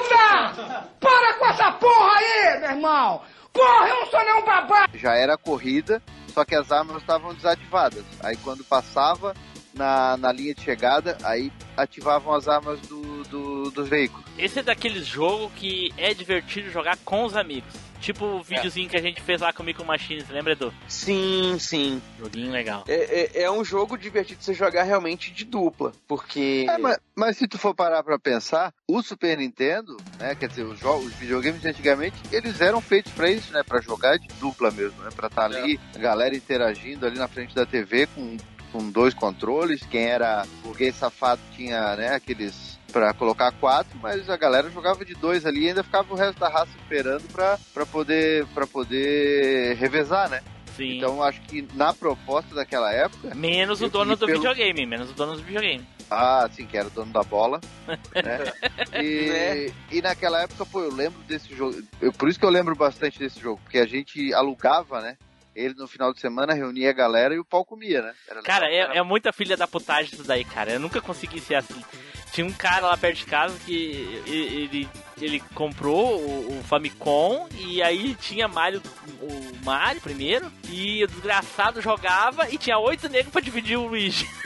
puta! 0.06 0.88
Para 1.00 1.34
com 1.36 1.46
essa 1.48 1.72
porra 1.74 2.18
aí, 2.18 2.60
meu 2.62 2.70
irmão! 2.72 3.22
Porra, 3.54 3.88
eu 3.90 3.96
não 4.00 4.06
sou 4.08 4.20
nenhum 4.24 4.46
babaca! 4.46 4.98
Já 4.98 5.14
era 5.16 5.38
corrida, 5.38 6.02
só 6.32 6.46
que 6.46 6.56
as 6.56 6.72
armas 6.72 6.98
estavam 6.98 7.34
desativadas. 7.34 8.04
Aí 8.22 8.36
quando 8.38 8.64
passava 8.64 9.36
na, 9.74 10.18
na 10.18 10.32
linha 10.32 10.54
de 10.54 10.62
chegada, 10.62 11.18
aí 11.24 11.52
ativavam 11.78 12.34
as 12.34 12.48
armas 12.48 12.80
do, 12.82 13.24
do, 13.24 13.72
do 13.72 13.86
veículo. 13.86 14.24
Esse 14.38 14.60
é 14.60 14.64
daqueles 14.64 15.06
jogos 15.06 15.52
que 15.56 15.94
é 15.98 16.14
divertido 16.14 16.70
jogar 16.70 16.98
com 17.04 17.24
os 17.24 17.36
amigos. 17.36 17.91
Tipo 18.02 18.26
o 18.26 18.42
videozinho 18.42 18.90
que 18.90 18.98
a 18.98 19.02
gente 19.02 19.22
fez 19.22 19.40
lá 19.40 19.54
com 19.54 19.62
o 19.62 19.66
Micro 19.66 19.86
Machines, 19.86 20.28
lembra, 20.28 20.54
Edu? 20.54 20.74
Sim, 20.88 21.58
sim. 21.60 22.02
Joguinho 22.20 22.52
legal. 22.52 22.84
É, 22.88 23.40
é, 23.40 23.44
é 23.44 23.52
um 23.52 23.64
jogo 23.64 23.96
divertido 23.96 24.40
de 24.40 24.46
você 24.46 24.54
jogar 24.56 24.84
realmente 24.84 25.32
de 25.32 25.46
dupla, 25.46 25.92
porque... 26.08 26.66
É, 26.68 26.78
mas, 26.80 27.00
mas 27.16 27.38
se 27.38 27.48
tu 27.48 27.60
for 27.60 27.76
parar 27.76 28.02
pra 28.04 28.18
pensar, 28.18 28.74
o 28.88 29.04
Super 29.04 29.38
Nintendo, 29.38 29.96
né, 30.20 30.34
quer 30.34 30.50
dizer, 30.50 30.64
os, 30.64 30.80
jogos, 30.80 31.06
os 31.06 31.14
videogames 31.14 31.62
de 31.62 31.68
antigamente, 31.68 32.18
eles 32.32 32.60
eram 32.60 32.82
feitos 32.82 33.12
pra 33.12 33.30
isso, 33.30 33.54
né, 33.54 33.62
pra 33.64 33.80
jogar 33.80 34.18
de 34.18 34.28
dupla 34.40 34.72
mesmo, 34.72 35.00
né, 35.04 35.10
pra 35.16 35.28
estar 35.28 35.46
ali, 35.46 35.80
a 35.96 36.00
galera 36.00 36.36
interagindo 36.36 37.06
ali 37.06 37.20
na 37.20 37.28
frente 37.28 37.54
da 37.54 37.68
TV 37.68 38.08
com, 38.08 38.36
com 38.72 38.90
dois 38.90 39.14
controles, 39.14 39.86
quem 39.86 40.06
era 40.06 40.46
burguês 40.64 40.96
safado 40.96 41.42
tinha, 41.56 41.96
né, 41.96 42.16
aqueles 42.16 42.71
pra 42.92 43.14
colocar 43.14 43.52
quatro, 43.54 43.98
mas 44.02 44.30
a 44.30 44.38
galera 44.38 44.70
jogava 44.70 45.04
de 45.06 45.14
dois 45.14 45.46
ali 45.46 45.66
e 45.66 45.70
ainda 45.70 45.84
ficava 45.84 46.14
o 46.14 46.18
resto 46.18 46.40
da 46.40 46.50
raça 46.50 46.72
esperando 46.78 47.24
pra, 47.32 47.58
pra 47.74 47.86
poder 47.86 48.46
para 48.54 48.68
poder 48.68 49.76
revezar, 49.78 50.30
né? 50.30 50.42
Sim. 50.76 50.98
Então 50.98 51.22
acho 51.22 51.42
que 51.42 51.68
na 51.74 51.94
proposta 51.94 52.56
daquela 52.56 52.92
época, 52.94 53.36
menos 53.36 53.82
o 53.82 53.90
dono 53.90 54.16
do 54.16 54.26
pelo- 54.26 54.40
videogame, 54.40 54.86
menos 54.86 55.10
o 55.12 55.14
dono 55.14 55.36
do 55.36 55.44
videogame. 55.44 55.86
Ah, 56.10 56.50
sim, 56.52 56.66
que 56.66 56.78
era 56.78 56.88
o 56.88 56.92
dono 56.92 57.12
da 57.14 57.24
bola. 57.24 57.62
né? 57.88 59.02
E, 59.02 59.72
e 59.92 60.02
naquela 60.02 60.42
época, 60.42 60.66
pô, 60.66 60.82
eu 60.82 60.94
lembro 60.94 61.20
desse 61.24 61.56
jogo. 61.56 61.82
Eu, 62.02 62.12
por 62.12 62.28
isso 62.28 62.38
que 62.40 62.46
eu 62.46 62.50
lembro 62.50 62.76
bastante 62.76 63.18
desse 63.18 63.40
jogo, 63.40 63.60
porque 63.64 63.78
a 63.80 63.86
gente 63.88 64.34
alugava, 64.34 65.02
né? 65.02 65.18
Ele 65.56 65.74
no 65.74 65.88
final 65.88 66.14
de 66.14 66.20
semana 66.22 66.54
reunia 66.54 66.90
a 66.90 66.94
galera 66.94 67.34
e 67.36 67.40
o 67.40 67.46
pau 67.46 67.66
comia, 67.66 68.02
né? 68.02 68.14
Era 68.30 68.42
Cara, 68.42 68.68
legal. 68.68 68.92
é, 68.92 68.98
é 68.98 69.04
muita 69.04 69.34
filha 69.34 69.58
da 69.58 69.68
putagem 69.68 70.14
isso 70.14 70.24
daí, 70.24 70.46
cara. 70.46 70.72
Eu 70.72 70.80
nunca 70.80 71.02
consegui 71.02 71.40
ser 71.42 71.56
assim. 71.56 71.84
Tinha 72.32 72.48
um 72.48 72.54
cara 72.54 72.88
lá 72.88 72.96
perto 72.96 73.18
de 73.18 73.26
casa 73.26 73.60
que 73.66 74.22
ele, 74.26 74.90
ele 75.22 75.40
comprou 75.54 76.18
o, 76.22 76.60
o 76.60 76.64
Famicom 76.64 77.50
e 77.52 77.84
aí 77.84 78.16
tinha 78.16 78.48
Mario, 78.48 78.82
o 79.20 79.66
Mario 79.66 80.00
primeiro, 80.00 80.50
e 80.70 81.04
o 81.04 81.08
desgraçado 81.08 81.82
jogava 81.82 82.50
e 82.50 82.58
tinha 82.58 82.78
oito 82.80 83.10
negros 83.10 83.34
pra 83.34 83.42
dividir 83.42 83.78
o 83.78 83.88
Luigi. 83.88 84.26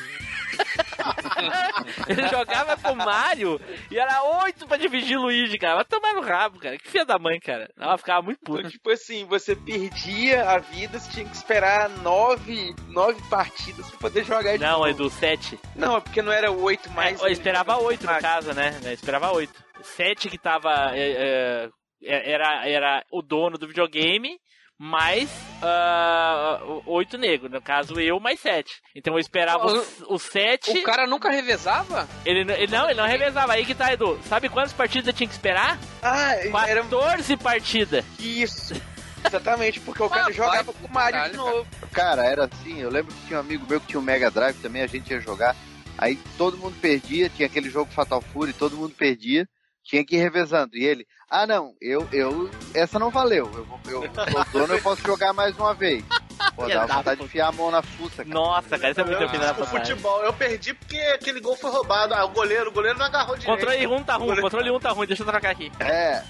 ele 2.08 2.28
jogava 2.28 2.78
com 2.78 2.92
o 2.92 2.96
Mario 2.96 3.60
e 3.92 3.98
era 3.98 4.24
oito 4.44 4.68
pra 4.68 4.78
dividir 4.78 5.18
o 5.18 5.22
Luigi, 5.24 5.58
cara. 5.58 5.76
Vai 5.76 5.86
tomar 5.86 6.14
no 6.14 6.22
rabo, 6.22 6.60
cara. 6.60 6.78
Que 6.78 6.90
filha 6.90 7.06
da 7.06 7.18
mãe, 7.20 7.40
cara. 7.40 7.70
Ela 7.80 7.98
ficava 7.98 8.22
muito 8.22 8.40
Então, 8.42 8.56
puta. 8.56 8.70
tipo 8.70 8.90
assim, 8.92 9.26
você 9.26 9.56
perdia 9.56 10.50
a 10.50 10.58
vida, 10.60 11.00
você 11.00 11.12
tinha 11.12 11.26
que 11.26 11.36
esperar 11.36 11.90
nove, 11.90 12.74
nove 12.90 13.22
partidas 13.30 13.90
pra 13.92 14.00
poder 14.00 14.24
jogar 14.24 14.54
de 14.58 14.64
Não, 14.64 14.80
novo. 14.80 14.88
é 14.90 14.94
do 14.94 15.10
7. 15.10 15.60
Não, 15.76 15.98
é 15.98 16.02
porque 16.02 16.22
não 16.22 16.32
era 16.32 16.52
oito 16.52 16.90
mais. 16.92 17.22
É, 17.22 17.26
eu 17.26 17.32
esperava 17.32 17.78
oito 17.78 18.06
no 18.06 18.20
caso, 18.20 18.54
né? 18.54 18.80
Eu 18.84 18.92
esperava 18.94 19.32
oito. 19.34 19.54
Sete 19.84 20.30
que 20.30 20.38
tava. 20.38 20.92
é, 20.96 21.70
é, 22.04 22.32
era, 22.32 22.68
era 22.68 23.04
o 23.12 23.22
dono 23.22 23.58
do 23.58 23.68
videogame, 23.68 24.38
mais 24.78 25.30
ah, 25.62 26.60
oito 26.86 27.18
negros. 27.18 27.52
No 27.52 27.62
caso, 27.62 28.00
eu 28.00 28.20
mais 28.20 28.40
sete. 28.40 28.82
Então 28.96 29.14
eu 29.14 29.20
esperava 29.20 29.66
os, 29.66 30.04
os 30.08 30.22
sete. 30.24 30.72
O 30.80 30.84
cara 30.84 31.08
nunca 31.08 31.30
revezava? 31.30 32.08
Ele, 32.26 32.40
ele 32.54 32.68
não, 32.68 32.90
ele 32.90 33.00
não 33.00 33.08
revezava. 33.08 33.54
Aí 33.54 33.66
que 33.66 33.76
tá, 33.76 33.92
Edu. 33.94 34.20
Sabe 34.26 34.50
quantas 34.50 34.74
partidas 34.74 35.08
eu 35.08 35.14
tinha 35.14 35.28
que 35.28 35.34
esperar? 35.34 35.80
Ah, 36.02 36.36
era 36.68 36.84
14 36.84 37.38
partidas. 37.38 38.06
isso. 38.20 38.74
Exatamente, 39.26 39.80
porque 39.80 40.04
o 40.04 40.10
cara 40.10 40.28
Ah, 40.28 40.32
jogava 40.32 40.72
com 40.72 40.86
o 40.86 40.94
Mario 40.94 41.14
caralho, 41.14 41.32
de 41.32 41.38
novo. 41.38 41.68
Cara, 41.92 42.24
era 42.26 42.46
assim, 42.46 42.80
eu 42.80 42.92
lembro 42.92 43.12
que 43.12 43.26
tinha 43.28 43.40
um 43.40 43.42
amigo 43.42 43.66
meu 43.68 43.82
que 43.82 43.88
tinha 43.88 44.00
um 44.00 44.04
Mega 44.04 44.30
Drive 44.30 44.58
também, 44.62 44.84
a 44.84 44.88
gente 44.88 45.10
ia 45.10 45.20
jogar. 45.20 45.56
Aí 45.98 46.18
todo 46.38 46.58
mundo 46.58 46.76
perdia, 46.80 47.28
tinha 47.30 47.48
aquele 47.48 47.70
jogo 47.70 47.92
Fatal 47.92 48.22
Fury, 48.22 48.54
todo 48.54 48.78
mundo 48.78 48.94
perdia, 48.94 49.48
tinha 49.86 50.04
que 50.04 50.16
ir 50.16 50.20
revezando. 50.20 50.76
E 50.76 50.84
ele, 50.84 51.08
ah 51.30 51.46
não, 51.48 51.74
eu, 51.80 52.06
eu, 52.12 52.50
essa 52.74 52.98
não 53.00 53.10
valeu, 53.10 53.50
eu, 53.56 53.64
vou- 53.64 53.80
eu, 53.86 54.02
sou 54.52 54.62
dono, 54.62 54.74
eu 54.74 54.82
posso 54.82 55.02
jogar 55.04 55.32
mais 55.32 55.56
uma 55.58 55.74
vez. 55.74 56.04
Pô, 56.56 56.68
dá 56.68 56.86
vontade 56.86 57.20
de 57.20 57.26
enfiar 57.26 57.48
a 57.48 57.52
mão 57.52 57.70
na 57.72 57.82
fuça, 57.82 58.24
cara. 58.24 58.30
Nossa, 58.30 58.78
cara, 58.80 58.92
isso 58.92 59.02
é 59.02 59.04
muito 59.04 59.22
Eu, 59.22 59.30
filho 59.30 59.42
da 59.42 59.52
o 59.52 59.66
futebol, 59.66 60.22
eu 60.24 60.34
perdi 60.34 60.74
porque 60.74 60.98
aquele 60.98 61.40
gol 61.40 61.56
foi 61.56 61.70
roubado. 61.70 62.14
Ah, 62.14 62.26
o 62.26 62.30
goleiro, 62.30 62.70
o 62.70 62.74
goleiro 62.74 62.98
não 62.98 63.06
agarrou 63.06 63.38
direito. 63.38 63.58
Controle 63.60 63.88
1 63.88 64.04
tá 64.04 64.16
ruim, 64.16 64.42
controle 64.42 64.72
1 64.72 64.80
tá 64.80 64.90
ruim. 64.92 65.08
Deixa 65.08 65.22
eu 65.24 65.28
trocar 65.28 65.52
aqui. 65.52 65.72
É, 65.80 66.24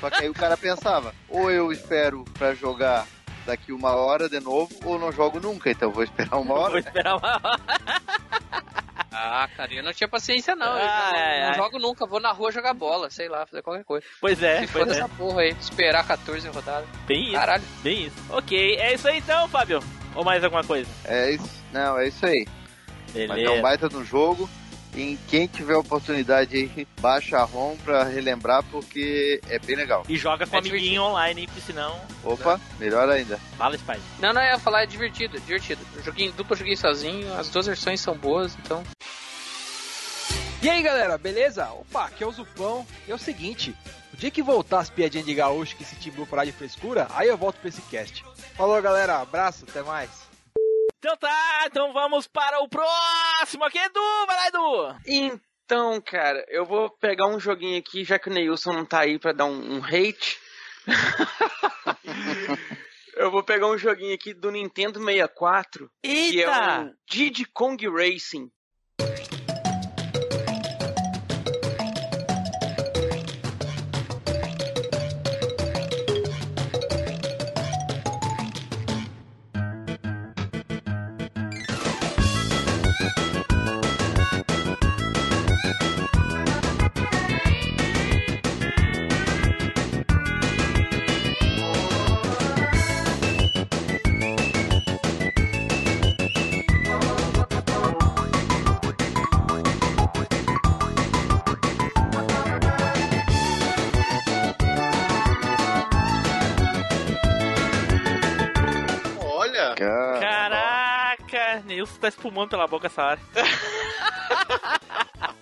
só 0.00 0.10
que 0.10 0.22
aí 0.24 0.28
o 0.28 0.34
cara 0.34 0.56
pensava, 0.56 1.14
ou 1.28 1.50
eu 1.50 1.70
espero 1.72 2.24
pra 2.38 2.52
jogar 2.54 3.06
daqui 3.46 3.72
uma 3.72 3.94
hora 3.94 4.28
de 4.28 4.40
novo 4.40 4.70
ou 4.84 4.98
não 4.98 5.10
jogo 5.12 5.40
nunca, 5.40 5.70
então 5.70 5.90
vou 5.90 6.02
esperar 6.04 6.36
uma 6.36 6.54
Vou 6.54 6.58
hora. 6.64 6.78
esperar 6.80 7.16
uma 7.16 7.28
hora. 7.42 7.60
Ah, 9.12 9.48
cara, 9.56 9.74
eu 9.74 9.82
não 9.82 9.92
tinha 9.92 10.08
paciência 10.08 10.54
não. 10.54 10.66
eu 10.66 10.72
Ah, 10.88 11.10
não, 11.12 11.18
é, 11.18 11.40
não 11.46 11.50
é. 11.52 11.54
jogo 11.54 11.78
nunca, 11.78 12.06
vou 12.06 12.20
na 12.20 12.30
rua 12.32 12.52
jogar 12.52 12.74
bola, 12.74 13.10
sei 13.10 13.28
lá, 13.28 13.44
fazer 13.46 13.62
qualquer 13.62 13.84
coisa. 13.84 14.06
Pois 14.20 14.42
é, 14.42 14.60
Se 14.60 14.72
pois 14.72 14.84
foda 14.84 14.94
é. 14.94 14.98
essa 14.98 15.08
porra 15.08 15.40
aí, 15.42 15.50
esperar 15.60 16.06
14 16.06 16.48
rodadas. 16.48 16.88
Bem 17.06 17.24
isso. 17.24 17.32
Caralho. 17.32 17.64
Bem 17.82 18.04
isso. 18.06 18.16
Ok, 18.30 18.76
é 18.76 18.94
isso 18.94 19.08
aí 19.08 19.18
então, 19.18 19.48
Fábio. 19.48 19.80
Ou 20.14 20.24
mais 20.24 20.42
alguma 20.44 20.62
coisa? 20.64 20.88
É 21.04 21.32
isso, 21.32 21.50
não, 21.72 21.98
é 21.98 22.08
isso 22.08 22.24
aí. 22.24 22.46
Mas 23.08 23.16
é 23.18 23.24
um 23.32 23.34
Beleza. 23.34 23.62
baita 23.62 23.88
no 23.88 24.04
jogo. 24.04 24.48
E 24.94 25.16
quem 25.28 25.46
tiver 25.46 25.76
oportunidade 25.76 26.56
aí, 26.56 26.86
baixa 27.00 27.38
a 27.38 27.44
ROM 27.44 27.76
pra 27.76 28.02
relembrar, 28.02 28.64
porque 28.72 29.40
é 29.48 29.58
bem 29.58 29.76
legal. 29.76 30.04
E 30.08 30.16
joga 30.16 30.46
com 30.46 30.56
É 30.56 30.58
amiguinho 30.58 30.80
divertido. 30.80 31.02
online, 31.04 31.46
porque 31.46 31.60
senão. 31.60 32.00
Opa, 32.24 32.60
melhor 32.78 33.08
ainda. 33.08 33.38
Fala, 33.56 33.78
Spider. 33.78 34.00
Não, 34.18 34.32
não, 34.32 34.42
eu 34.42 34.48
ia 34.52 34.58
falar, 34.58 34.82
é 34.82 34.86
divertido, 34.86 35.36
é 35.36 35.40
divertido. 35.40 35.80
Eu 35.94 36.02
joguei 36.02 36.26
em 36.26 36.32
dupla, 36.32 36.54
eu 36.54 36.58
joguei 36.58 36.76
sozinho, 36.76 37.32
as 37.38 37.48
duas 37.48 37.66
versões 37.66 38.00
são 38.00 38.16
boas, 38.16 38.56
então. 38.64 38.82
E 40.62 40.68
aí 40.68 40.82
galera, 40.82 41.16
beleza? 41.16 41.70
Opa, 41.70 42.06
aqui 42.06 42.22
é 42.22 42.26
o 42.26 42.32
Zupão. 42.32 42.86
E 43.08 43.12
é 43.12 43.14
o 43.14 43.18
seguinte: 43.18 43.74
o 44.12 44.16
dia 44.16 44.30
que 44.30 44.42
voltar 44.42 44.80
as 44.80 44.90
piadinhas 44.90 45.24
de 45.24 45.34
gaúcho 45.34 45.76
que 45.76 45.82
esse 45.84 45.94
Timbu 45.96 46.26
parar 46.26 46.44
de 46.44 46.52
frescura, 46.52 47.06
aí 47.14 47.28
eu 47.28 47.36
volto 47.38 47.56
pra 47.60 47.68
esse 47.68 47.80
cast. 47.82 48.24
Falou 48.56 48.82
galera, 48.82 49.18
abraço, 49.20 49.64
até 49.66 49.82
mais. 49.82 50.10
Então 51.00 51.16
tá, 51.16 51.62
então 51.64 51.94
vamos 51.94 52.26
para 52.26 52.60
o 52.60 52.68
próximo 52.68 53.64
aqui, 53.64 53.78
Edu! 53.78 54.26
Vai 54.26 54.36
lá, 54.36 54.48
Edu! 54.48 55.00
Então, 55.06 55.98
cara, 55.98 56.44
eu 56.46 56.66
vou 56.66 56.90
pegar 56.90 57.26
um 57.26 57.40
joguinho 57.40 57.78
aqui, 57.78 58.04
já 58.04 58.18
que 58.18 58.28
o 58.28 58.30
Neilson 58.30 58.74
não 58.74 58.84
tá 58.84 59.00
aí 59.00 59.18
pra 59.18 59.32
dar 59.32 59.46
um, 59.46 59.76
um 59.76 59.82
hate. 59.82 60.38
eu 63.16 63.30
vou 63.30 63.42
pegar 63.42 63.68
um 63.68 63.78
joguinho 63.78 64.14
aqui 64.14 64.34
do 64.34 64.50
Nintendo 64.50 65.02
64, 65.02 65.90
que 66.02 66.06
é 66.06 66.12
Eita! 66.12 66.82
o 66.82 66.94
Diddy 67.10 67.46
Kong 67.46 67.82
Racing. 67.88 68.52
Caraca! 111.80 111.80
Nilson 111.80 112.00
tá 112.00 112.08
espumando 112.08 112.50
pela 112.50 112.66
boca 112.66 112.86
essa 112.86 113.04
hora. 113.04 113.20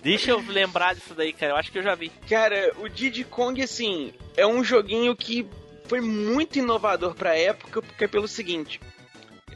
Deixa 0.00 0.30
eu 0.30 0.42
lembrar 0.46 0.94
disso 0.94 1.14
daí, 1.14 1.32
cara. 1.32 1.52
Eu 1.52 1.56
acho 1.56 1.72
que 1.72 1.78
eu 1.78 1.82
já 1.82 1.94
vi. 1.94 2.10
Cara, 2.28 2.72
o 2.78 2.88
Diddy 2.88 3.24
Kong, 3.24 3.60
assim, 3.60 4.14
é 4.36 4.46
um 4.46 4.62
joguinho 4.62 5.14
que 5.16 5.46
foi 5.86 6.00
muito 6.00 6.58
inovador 6.58 7.14
pra 7.14 7.36
época, 7.36 7.82
porque 7.82 8.04
é 8.04 8.08
pelo 8.08 8.28
seguinte. 8.28 8.80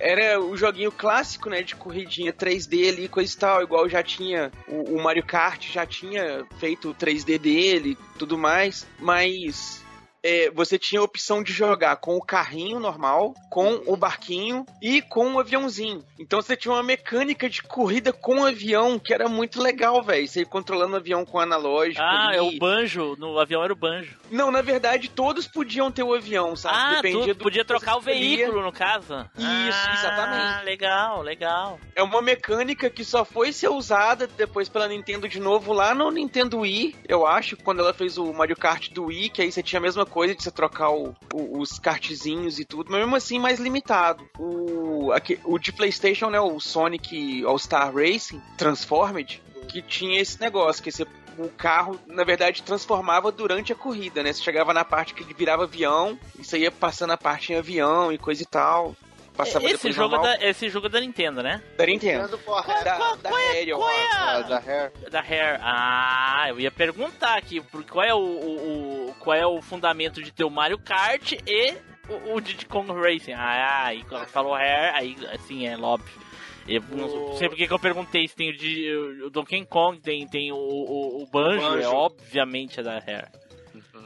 Era 0.00 0.40
o 0.40 0.56
joguinho 0.56 0.90
clássico, 0.90 1.48
né, 1.48 1.62
de 1.62 1.76
corridinha 1.76 2.32
3D 2.32 2.88
ali, 2.88 3.08
coisa 3.08 3.32
e 3.32 3.36
tal, 3.36 3.62
igual 3.62 3.88
já 3.88 4.02
tinha 4.02 4.50
o, 4.66 4.96
o 4.96 5.02
Mario 5.02 5.24
Kart, 5.24 5.70
já 5.70 5.86
tinha 5.86 6.44
feito 6.58 6.90
o 6.90 6.94
3D 6.94 7.38
dele 7.38 7.96
tudo 8.18 8.36
mais, 8.36 8.84
mas 8.98 9.81
é, 10.22 10.50
você 10.50 10.78
tinha 10.78 11.00
a 11.00 11.04
opção 11.04 11.42
de 11.42 11.52
jogar 11.52 11.96
com 11.96 12.16
o 12.16 12.24
carrinho 12.24 12.78
normal, 12.78 13.34
com 13.50 13.82
o 13.86 13.96
barquinho 13.96 14.64
e 14.80 15.02
com 15.02 15.34
o 15.34 15.40
aviãozinho. 15.40 16.04
Então 16.18 16.40
você 16.40 16.56
tinha 16.56 16.72
uma 16.72 16.82
mecânica 16.82 17.48
de 17.48 17.62
corrida 17.62 18.12
com 18.12 18.40
o 18.40 18.46
avião 18.46 18.98
que 18.98 19.12
era 19.12 19.28
muito 19.28 19.60
legal, 19.60 20.02
velho. 20.02 20.26
Você 20.26 20.40
ia 20.40 20.46
controlando 20.46 20.94
o 20.94 20.96
avião 20.96 21.24
com 21.24 21.38
o 21.38 21.40
analógico. 21.40 22.02
Ah, 22.02 22.28
ali. 22.28 22.36
é 22.36 22.42
o 22.42 22.58
banjo. 22.58 23.16
No 23.18 23.38
avião 23.38 23.64
era 23.64 23.72
o 23.72 23.76
banjo. 23.76 24.16
Não, 24.30 24.50
na 24.50 24.62
verdade, 24.62 25.10
todos 25.10 25.46
podiam 25.46 25.90
ter 25.90 26.02
o 26.02 26.14
avião, 26.14 26.54
sabe? 26.54 26.76
Ah, 26.78 27.02
Dependia 27.02 27.34
do 27.34 27.42
podia 27.42 27.64
trocar 27.64 27.96
o 27.96 28.00
veículo, 28.00 28.62
no 28.62 28.72
caso. 28.72 29.28
Isso, 29.36 29.88
ah, 29.88 29.94
exatamente. 29.98 30.64
legal, 30.64 31.22
legal. 31.22 31.80
É 31.94 32.02
uma 32.02 32.22
mecânica 32.22 32.88
que 32.88 33.04
só 33.04 33.24
foi 33.24 33.52
ser 33.52 33.68
usada 33.68 34.26
depois 34.26 34.68
pela 34.68 34.88
Nintendo 34.88 35.28
de 35.28 35.40
novo 35.40 35.72
lá 35.72 35.94
no 35.94 36.10
Nintendo 36.10 36.60
Wii, 36.60 36.96
eu 37.08 37.26
acho, 37.26 37.56
quando 37.56 37.80
ela 37.80 37.92
fez 37.92 38.18
o 38.18 38.32
Mario 38.32 38.56
Kart 38.56 38.90
do 38.90 39.06
Wii, 39.06 39.30
que 39.30 39.42
aí 39.42 39.50
você 39.50 39.62
tinha 39.62 39.78
a 39.78 39.82
mesma 39.82 40.06
coisa 40.12 40.34
de 40.34 40.42
você 40.42 40.50
trocar 40.50 40.90
o- 40.90 41.14
o- 41.32 41.58
os 41.60 41.78
kartzinhos 41.78 42.58
e 42.58 42.64
tudo, 42.64 42.90
mas 42.90 43.00
mesmo 43.00 43.16
assim 43.16 43.38
mais 43.38 43.58
limitado. 43.58 44.24
O, 44.38 45.10
aqui- 45.12 45.40
o 45.44 45.58
de 45.58 45.72
PlayStation, 45.72 46.28
né, 46.30 46.38
o 46.40 46.60
Sonic 46.60 47.44
All-Star 47.44 47.94
Racing 47.94 48.40
Transformed, 48.58 49.42
que 49.68 49.80
tinha 49.82 50.20
esse 50.20 50.40
negócio, 50.40 50.82
que 50.82 50.92
você 50.92 51.06
o 51.38 51.48
carro, 51.48 51.98
na 52.06 52.24
verdade, 52.24 52.62
transformava 52.62 53.32
durante 53.32 53.72
a 53.72 53.74
corrida, 53.74 54.22
né? 54.22 54.34
Você 54.34 54.42
chegava 54.42 54.74
na 54.74 54.84
parte 54.84 55.14
que 55.14 55.22
ele 55.22 55.32
virava 55.32 55.62
avião, 55.64 56.18
e 56.38 56.44
você 56.44 56.58
ia 56.58 56.70
passando 56.70 57.12
a 57.12 57.16
parte 57.16 57.54
em 57.54 57.56
avião 57.56 58.12
e 58.12 58.18
coisa 58.18 58.42
e 58.42 58.46
tal. 58.46 58.94
Passava 59.36 59.64
Esse 59.64 59.90
jogo, 59.92 60.14
é 60.14 60.18
normal. 60.18 60.38
da, 60.38 60.46
esse 60.46 60.68
jogo 60.68 60.86
é 60.86 60.90
da 60.90 61.00
Nintendo, 61.00 61.42
né? 61.42 61.62
da 61.76 61.86
Nintendo. 61.86 62.22
Nintendo 62.24 62.38
porra, 62.38 62.84
Da, 62.84 63.14
da 63.16 63.30
Qual 63.30 63.38
é 63.38 63.62
acho. 63.62 63.82
Ah, 64.12 64.36
a... 64.36 64.40
da 64.42 64.58
Hair. 64.58 64.92
da 65.10 65.20
Hair. 65.20 65.60
Ah, 65.62 66.44
eu 66.48 66.60
ia 66.60 66.70
perguntar 66.70 67.36
aqui, 67.38 67.60
qual 67.90 68.04
é 68.04 68.14
o, 68.14 68.18
o- 68.18 69.08
o- 69.10 69.14
qual 69.18 69.36
é 69.36 69.46
o 69.46 69.62
fundamento 69.62 70.22
de 70.22 70.30
ter 70.32 70.44
o 70.44 70.50
Mario 70.50 70.78
Kart 70.78 71.32
e 71.46 71.74
o, 72.08 72.34
o 72.34 72.40
Diddy 72.40 72.66
Kong 72.66 72.92
Racing. 72.92 73.32
Ah, 73.32 73.84
aí 73.86 74.04
quando 74.04 74.26
falou 74.28 74.54
Hair, 74.54 74.94
aí 74.94 75.16
assim 75.32 75.66
é 75.66 75.78
óbvio. 75.78 76.20
Eu 76.68 76.80
não 76.92 77.36
sei 77.38 77.48
porque 77.48 77.66
que 77.66 77.72
eu 77.72 77.78
perguntei 77.78 78.28
se 78.28 78.36
tem 78.36 78.50
o, 78.52 79.26
o 79.26 79.30
Donkey 79.30 79.64
Kong, 79.66 79.98
tem, 80.00 80.26
tem 80.28 80.52
o, 80.52 80.56
o, 80.56 81.22
o 81.22 81.26
Banjo, 81.26 81.60
Banjo. 81.60 81.82
é 81.82 81.88
obviamente 81.88 82.78
é 82.78 82.82
da 82.84 82.98
Hair. 82.98 83.28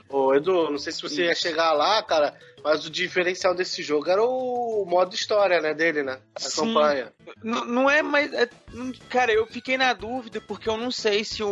Ô, 0.08 0.34
Edu, 0.34 0.70
não 0.70 0.78
sei 0.78 0.92
se 0.92 1.02
você 1.02 1.24
ia 1.26 1.34
chegar 1.34 1.72
lá, 1.72 2.02
cara, 2.02 2.34
mas 2.62 2.86
o 2.86 2.90
diferencial 2.90 3.54
desse 3.54 3.82
jogo 3.82 4.08
era 4.10 4.22
o 4.22 4.84
modo 4.86 5.14
história, 5.14 5.60
né, 5.60 5.72
dele, 5.74 6.02
né? 6.02 6.18
A 6.34 6.40
Sim. 6.40 6.60
campanha. 6.74 7.12
N- 7.42 7.64
não 7.66 7.88
é 7.90 8.02
mais. 8.02 8.32
é- 8.32 8.48
cara, 9.08 9.32
eu 9.32 9.46
fiquei 9.46 9.76
na 9.76 9.92
dúvida 9.92 10.40
porque 10.40 10.68
eu 10.68 10.76
não 10.76 10.90
sei 10.90 11.24
se 11.24 11.42
o 11.42 11.48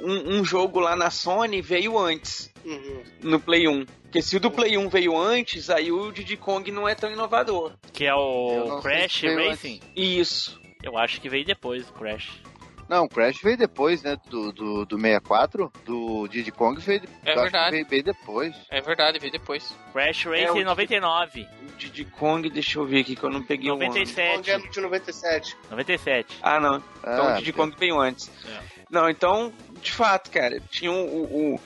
um, 0.00 0.38
um 0.38 0.44
jogo 0.44 0.80
lá 0.80 0.94
na 0.96 1.10
Sony 1.10 1.60
veio 1.62 1.98
antes, 1.98 2.52
Uhum. 2.64 3.02
no 3.22 3.40
Play 3.40 3.66
1. 3.68 3.84
Porque 4.02 4.22
se 4.22 4.36
o 4.36 4.40
do 4.40 4.50
Play 4.50 4.78
1 4.78 4.88
veio 4.88 5.16
antes, 5.16 5.68
aí 5.68 5.92
o 5.92 6.10
Diddy 6.10 6.36
Kong 6.38 6.70
não 6.72 6.88
é 6.88 6.94
tão 6.94 7.10
inovador. 7.10 7.74
Que 7.92 8.06
é 8.06 8.14
o 8.14 8.80
Crash 8.80 9.22
Racing. 9.22 9.80
Isso. 9.94 10.58
Eu 10.82 10.96
acho 10.96 11.20
que 11.20 11.28
veio 11.28 11.44
depois 11.44 11.86
o 11.88 11.92
Crash. 11.92 12.40
Não, 12.88 13.04
o 13.04 13.08
Crash 13.08 13.40
veio 13.42 13.56
depois, 13.56 14.02
né? 14.02 14.16
Do, 14.30 14.50
do, 14.50 14.86
do 14.86 14.96
64, 14.98 15.70
do 15.84 16.26
Diddy 16.28 16.50
Kong 16.50 16.80
veio, 16.80 17.02
É 17.24 17.34
verdade. 17.34 17.70
veio 17.72 17.86
bem 17.86 18.02
depois. 18.02 18.56
É 18.70 18.80
verdade, 18.80 19.18
veio 19.18 19.30
depois. 19.32 19.74
Crash 19.92 20.24
É, 20.26 20.46
Racing 20.46 20.62
o- 20.62 20.64
99. 20.64 21.46
O 21.62 21.76
Diddy 21.76 22.04
Kong, 22.06 22.48
deixa 22.48 22.78
eu 22.78 22.86
ver 22.86 23.00
aqui 23.00 23.14
que 23.14 23.22
eu 23.22 23.30
não 23.30 23.42
peguei 23.42 23.70
o 23.70 23.74
ano. 23.74 23.84
97. 23.84 24.36
Kong 24.36 24.50
é 24.50 24.58
de 24.70 24.80
97. 24.80 25.56
97. 25.70 26.38
Ah, 26.42 26.58
não. 26.58 26.82
Então 27.00 27.28
Ah, 27.28 27.32
o 27.34 27.36
Diddy 27.38 27.52
Kong 27.52 27.74
veio 27.78 28.00
antes. 28.00 28.30
É. 28.46 28.60
Não, 28.90 29.08
então, 29.10 29.52
de 29.82 29.92
fato, 29.92 30.30
cara, 30.30 30.58
tinha 30.70 30.90
um, 30.90 31.04
o, 31.04 31.60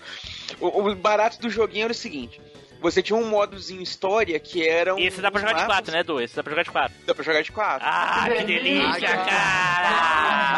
o, 0.61 0.67
o, 0.69 0.89
o 0.91 0.95
barato 0.97 1.41
do 1.41 1.49
joguinho 1.49 1.85
era 1.85 1.93
o 1.93 1.95
seguinte. 1.95 2.41
Você 2.83 3.03
tinha 3.03 3.17
um 3.17 3.27
modozinho 3.29 3.81
história 3.81 4.39
que 4.41 4.67
era 4.69 4.95
um. 4.95 4.99
Esse 4.99 5.21
dá 5.23 5.31
pra 5.31 5.41
jogar 5.41 5.55
de 5.55 5.65
4, 5.65 5.93
né, 5.93 6.01
Edu? 6.01 6.21
Esse 6.21 6.35
dá 6.37 6.43
pra 6.43 6.51
jogar 6.51 6.65
de 6.65 6.71
4. 6.71 6.95
Dá 7.07 7.15
pra 7.15 7.25
jogar 7.25 7.43
de 7.43 7.53
4. 7.53 7.87
Ah, 7.89 8.25
que 8.37 8.45
delícia, 8.45 9.09
cara! 9.25 10.53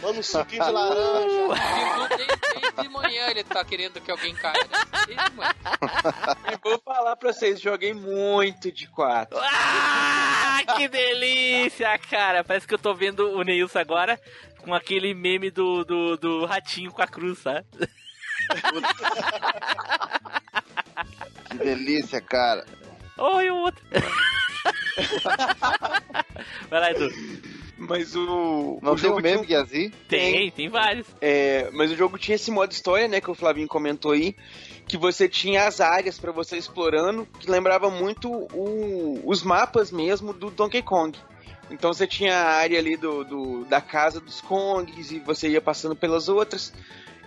Tomando 0.00 0.18
um 0.18 0.22
suquinho 0.22 0.64
de 0.64 0.70
laranja. 0.70 1.28
Bibu, 1.28 2.08
desde, 2.16 2.36
desde 2.60 2.82
de 2.82 2.88
manhã 2.88 3.26
ele 3.28 3.44
tá 3.44 3.64
querendo 3.64 4.00
que 4.00 4.10
alguém 4.10 4.34
caia. 4.34 4.66
né? 4.70 4.78
Desde 5.06 5.24
de 5.30 5.36
manhã. 5.36 5.52
E 6.52 6.56
vou 6.62 6.80
falar 6.84 7.16
pra 7.16 7.32
vocês, 7.32 7.60
joguei 7.60 7.92
muito 7.92 8.72
de 8.72 8.86
4. 8.88 9.38
Ah, 9.40 10.60
que 10.76 10.88
delícia, 10.88 11.96
cara! 11.98 12.42
Parece 12.42 12.66
que 12.66 12.74
eu 12.74 12.78
tô 12.78 12.94
vendo 12.94 13.30
o 13.36 13.42
Neilson 13.42 13.78
agora 13.78 14.18
com 14.62 14.72
aquele 14.74 15.12
meme 15.12 15.50
do, 15.50 15.84
do, 15.84 16.16
do 16.16 16.46
ratinho 16.46 16.90
com 16.90 17.02
a 17.02 17.06
cruz, 17.06 17.38
sabe? 17.40 17.66
Que 21.50 21.58
delícia, 21.58 22.20
cara. 22.20 22.64
Oi, 23.18 23.50
o 23.50 23.56
outro. 23.56 23.84
Vai 26.70 26.80
lá, 26.80 26.90
Edu. 26.90 27.10
Mas 27.76 28.14
o. 28.14 28.78
Não 28.82 28.92
o 28.92 28.96
tem 28.96 29.04
o 29.04 29.08
jogo 29.08 29.20
meme, 29.20 29.44
tinha- 29.44 29.62
Guiazi? 29.64 29.90
Tem, 30.08 30.50
tem 30.50 30.68
vários. 30.68 31.06
É, 31.20 31.68
mas 31.72 31.90
o 31.90 31.96
jogo 31.96 32.16
tinha 32.18 32.36
esse 32.36 32.50
modo 32.50 32.70
história, 32.72 33.08
né, 33.08 33.20
que 33.20 33.30
o 33.30 33.34
Flavinho 33.34 33.66
comentou 33.68 34.12
aí, 34.12 34.34
que 34.86 34.96
você 34.96 35.28
tinha 35.28 35.66
as 35.66 35.80
áreas 35.80 36.18
pra 36.18 36.30
você 36.32 36.56
explorando, 36.56 37.26
que 37.38 37.50
lembrava 37.50 37.90
muito 37.90 38.30
o- 38.30 39.20
os 39.24 39.42
mapas 39.42 39.90
mesmo 39.90 40.32
do 40.32 40.50
Donkey 40.50 40.82
Kong. 40.82 41.18
Então 41.70 41.92
você 41.92 42.06
tinha 42.06 42.36
a 42.36 42.52
área 42.56 42.78
ali 42.78 42.96
do, 42.96 43.24
do- 43.24 43.64
da 43.64 43.80
casa 43.80 44.20
dos 44.20 44.40
Kongs 44.40 45.10
e 45.12 45.18
você 45.18 45.48
ia 45.48 45.60
passando 45.60 45.96
pelas 45.96 46.28
outras. 46.28 46.72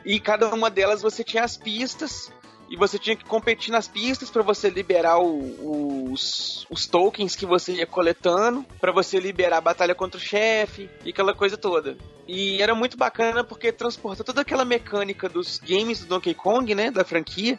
E 0.05 0.19
cada 0.19 0.53
uma 0.53 0.69
delas 0.69 1.01
você 1.01 1.23
tinha 1.23 1.43
as 1.43 1.57
pistas 1.57 2.31
e 2.69 2.75
você 2.75 2.99
tinha 2.99 3.15
que 3.15 3.23
competir 3.25 3.71
nas 3.71 3.87
pistas 3.87 4.29
pra 4.29 4.41
você 4.43 4.69
liberar 4.69 5.19
o- 5.19 6.11
os, 6.11 6.65
os 6.69 6.85
tokens 6.85 7.35
que 7.35 7.45
você 7.45 7.73
ia 7.73 7.87
coletando, 7.87 8.65
pra 8.79 8.91
você 8.91 9.19
liberar 9.19 9.57
a 9.57 9.61
batalha 9.61 9.95
contra 9.95 10.17
o 10.17 10.21
chefe 10.23 10.89
e 11.05 11.09
aquela 11.11 11.33
coisa 11.33 11.55
toda. 11.57 11.97
E 12.27 12.61
era 12.61 12.75
muito 12.75 12.97
bacana 12.97 13.43
porque 13.43 13.71
transporta 13.71 14.23
toda 14.23 14.41
aquela 14.41 14.65
mecânica 14.65 15.29
dos 15.29 15.59
games 15.59 16.01
do 16.01 16.07
Donkey 16.07 16.33
Kong, 16.33 16.75
né, 16.75 16.91
da 16.91 17.05
franquia, 17.05 17.57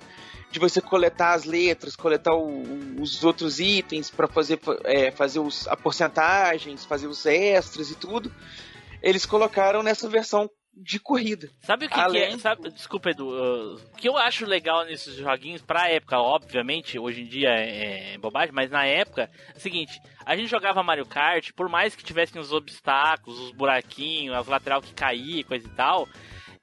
de 0.50 0.58
você 0.58 0.80
coletar 0.80 1.32
as 1.34 1.44
letras, 1.44 1.94
coletar 1.96 2.34
o- 2.34 2.62
os 3.00 3.22
outros 3.24 3.60
itens 3.60 4.10
pra 4.10 4.26
fazer, 4.28 4.58
é, 4.84 5.10
fazer 5.10 5.40
os, 5.40 5.66
a 5.68 5.76
porcentagens, 5.76 6.84
fazer 6.84 7.06
os 7.06 7.24
extras 7.26 7.90
e 7.90 7.94
tudo. 7.94 8.30
Eles 9.02 9.24
colocaram 9.24 9.82
nessa 9.82 10.08
versão 10.08 10.50
de 10.78 10.98
corrida. 10.98 11.50
Sabe 11.60 11.86
o 11.86 11.88
que, 11.88 11.94
que 12.10 12.18
é? 12.18 12.38
Sabe, 12.38 12.70
desculpa, 12.70 13.10
Edu. 13.10 13.28
uh, 13.28 13.74
o 13.74 13.96
que 13.96 14.08
eu 14.08 14.16
acho 14.16 14.46
legal 14.46 14.84
nesses 14.84 15.16
joguinhos, 15.16 15.62
pra 15.62 15.88
época, 15.88 16.18
obviamente, 16.18 16.98
hoje 16.98 17.22
em 17.22 17.26
dia 17.26 17.50
é, 17.50 18.14
é 18.14 18.18
bobagem, 18.18 18.54
mas 18.54 18.70
na 18.70 18.84
época, 18.84 19.30
é 19.54 19.56
o 19.56 19.60
seguinte: 19.60 20.00
a 20.24 20.36
gente 20.36 20.48
jogava 20.48 20.82
Mario 20.82 21.06
Kart, 21.06 21.50
por 21.52 21.68
mais 21.68 21.94
que 21.96 22.04
tivessem 22.04 22.40
os 22.40 22.52
obstáculos, 22.52 23.38
os 23.40 23.52
buraquinhos, 23.52 24.36
as 24.36 24.46
lateral 24.46 24.80
que 24.80 24.94
caía, 24.94 25.44
coisa 25.44 25.66
e 25.66 25.70
tal. 25.70 26.08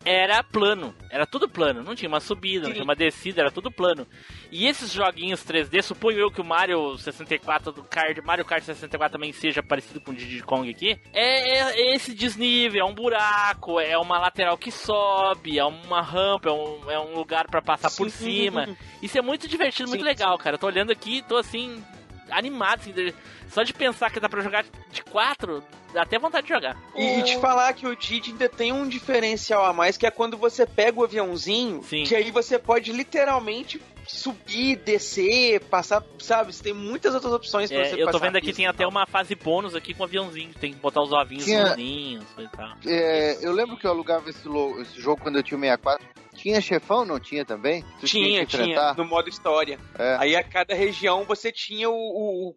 Era 0.05 0.43
plano, 0.43 0.93
era 1.09 1.25
tudo 1.25 1.49
plano, 1.49 1.81
não 1.81 1.95
tinha 1.95 2.07
uma 2.07 2.19
subida, 2.19 2.67
não 2.67 2.73
tinha 2.73 2.83
uma 2.83 2.95
descida, 2.95 3.41
era 3.41 3.49
tudo 3.49 3.71
plano. 3.71 4.05
E 4.51 4.67
esses 4.67 4.91
joguinhos 4.91 5.43
3D, 5.43 5.81
suponho 5.81 6.19
eu 6.19 6.29
que 6.29 6.39
o 6.39 6.45
Mario 6.45 6.95
64 6.95 7.71
do 7.71 7.83
Kart, 7.83 8.17
Mario 8.23 8.45
Kart 8.45 8.63
64 8.63 9.17
também 9.17 9.33
seja 9.33 9.63
parecido 9.63 9.99
com 9.99 10.11
o 10.11 10.13
Diddy 10.13 10.43
Kong 10.43 10.69
aqui, 10.69 10.99
é, 11.11 11.59
é 11.59 11.95
esse 11.95 12.13
desnível, 12.13 12.81
é 12.81 12.85
um 12.85 12.93
buraco, 12.93 13.79
é 13.79 13.97
uma 13.97 14.19
lateral 14.19 14.57
que 14.59 14.69
sobe, 14.69 15.57
é 15.57 15.65
uma 15.65 16.03
rampa, 16.03 16.49
é 16.49 16.51
um, 16.51 16.91
é 16.91 16.99
um 16.99 17.15
lugar 17.15 17.47
pra 17.47 17.61
passar 17.61 17.89
por 17.89 18.09
Sim. 18.11 18.25
cima. 18.25 18.77
Isso 19.01 19.17
é 19.17 19.21
muito 19.23 19.47
divertido, 19.47 19.89
muito 19.89 20.01
Sim, 20.01 20.07
legal, 20.07 20.37
cara. 20.37 20.55
Eu 20.55 20.59
tô 20.59 20.67
olhando 20.67 20.91
aqui, 20.91 21.23
tô 21.23 21.35
assim 21.35 21.83
animado, 22.29 22.79
assim, 22.81 22.91
de- 22.91 23.13
só 23.49 23.63
de 23.63 23.73
pensar 23.73 24.09
que 24.11 24.19
dá 24.19 24.27
pra 24.29 24.41
jogar 24.41 24.65
de 24.91 25.03
quatro, 25.03 25.63
dá 25.93 26.01
até 26.03 26.17
vontade 26.19 26.47
de 26.47 26.53
jogar. 26.53 26.75
E, 26.95 27.19
e 27.19 27.23
te 27.23 27.37
falar 27.39 27.71
que 27.73 27.87
o 27.87 27.95
Didi 27.95 28.31
ainda 28.31 28.49
tem 28.49 28.71
um 28.71 28.87
diferencial 28.87 29.63
a 29.65 29.71
mais, 29.73 29.97
que 29.97 30.05
é 30.05 30.11
quando 30.11 30.37
você 30.37 30.65
pega 30.65 30.99
o 30.99 31.03
aviãozinho, 31.03 31.81
que 31.81 32.15
aí 32.15 32.31
você 32.31 32.57
pode 32.59 32.91
literalmente 32.91 33.81
subir, 34.07 34.75
descer, 34.77 35.59
passar, 35.61 36.03
sabe? 36.19 36.53
Você 36.53 36.61
tem 36.63 36.73
muitas 36.73 37.13
outras 37.15 37.33
opções 37.33 37.71
pra 37.71 37.79
É, 37.81 37.85
você 37.85 37.95
eu 37.95 38.05
tô 38.05 38.11
passar 38.13 38.19
vendo 38.25 38.35
aqui, 38.37 38.53
tem 38.53 38.67
até 38.67 38.85
uma 38.85 39.05
fase 39.07 39.33
bônus 39.33 39.73
aqui 39.73 39.93
com 39.95 40.03
aviãozinho, 40.03 40.53
tem 40.53 40.73
que 40.73 40.79
botar 40.79 41.01
os 41.01 41.11
ovinhos 41.11 41.43
Tinha- 41.45 41.69
nos 41.69 41.75
ninhos 41.77 42.23
e 42.37 42.47
tal. 42.49 42.69
É, 42.85 43.37
eu 43.41 43.51
lembro 43.51 43.75
que 43.77 43.87
eu 43.87 43.91
alugava 43.91 44.29
esse, 44.29 44.47
esse 44.81 45.01
jogo 45.01 45.21
quando 45.23 45.37
eu 45.37 45.43
tinha 45.43 45.57
o 45.57 45.61
64. 45.61 46.05
Tinha 46.45 46.61
chefão, 46.61 47.03
não 47.03 47.19
tinha 47.19 47.43
também? 47.43 47.83
Tu 47.99 48.05
Tinha, 48.05 48.45
tinha, 48.45 48.61
enfrentar? 48.65 48.95
no 48.95 49.03
modo 49.03 49.27
história. 49.27 49.79
É. 49.97 50.15
Aí 50.19 50.35
a 50.35 50.43
cada 50.43 50.75
região 50.75 51.23
você 51.23 51.51
tinha 51.51 51.89
o, 51.89 51.95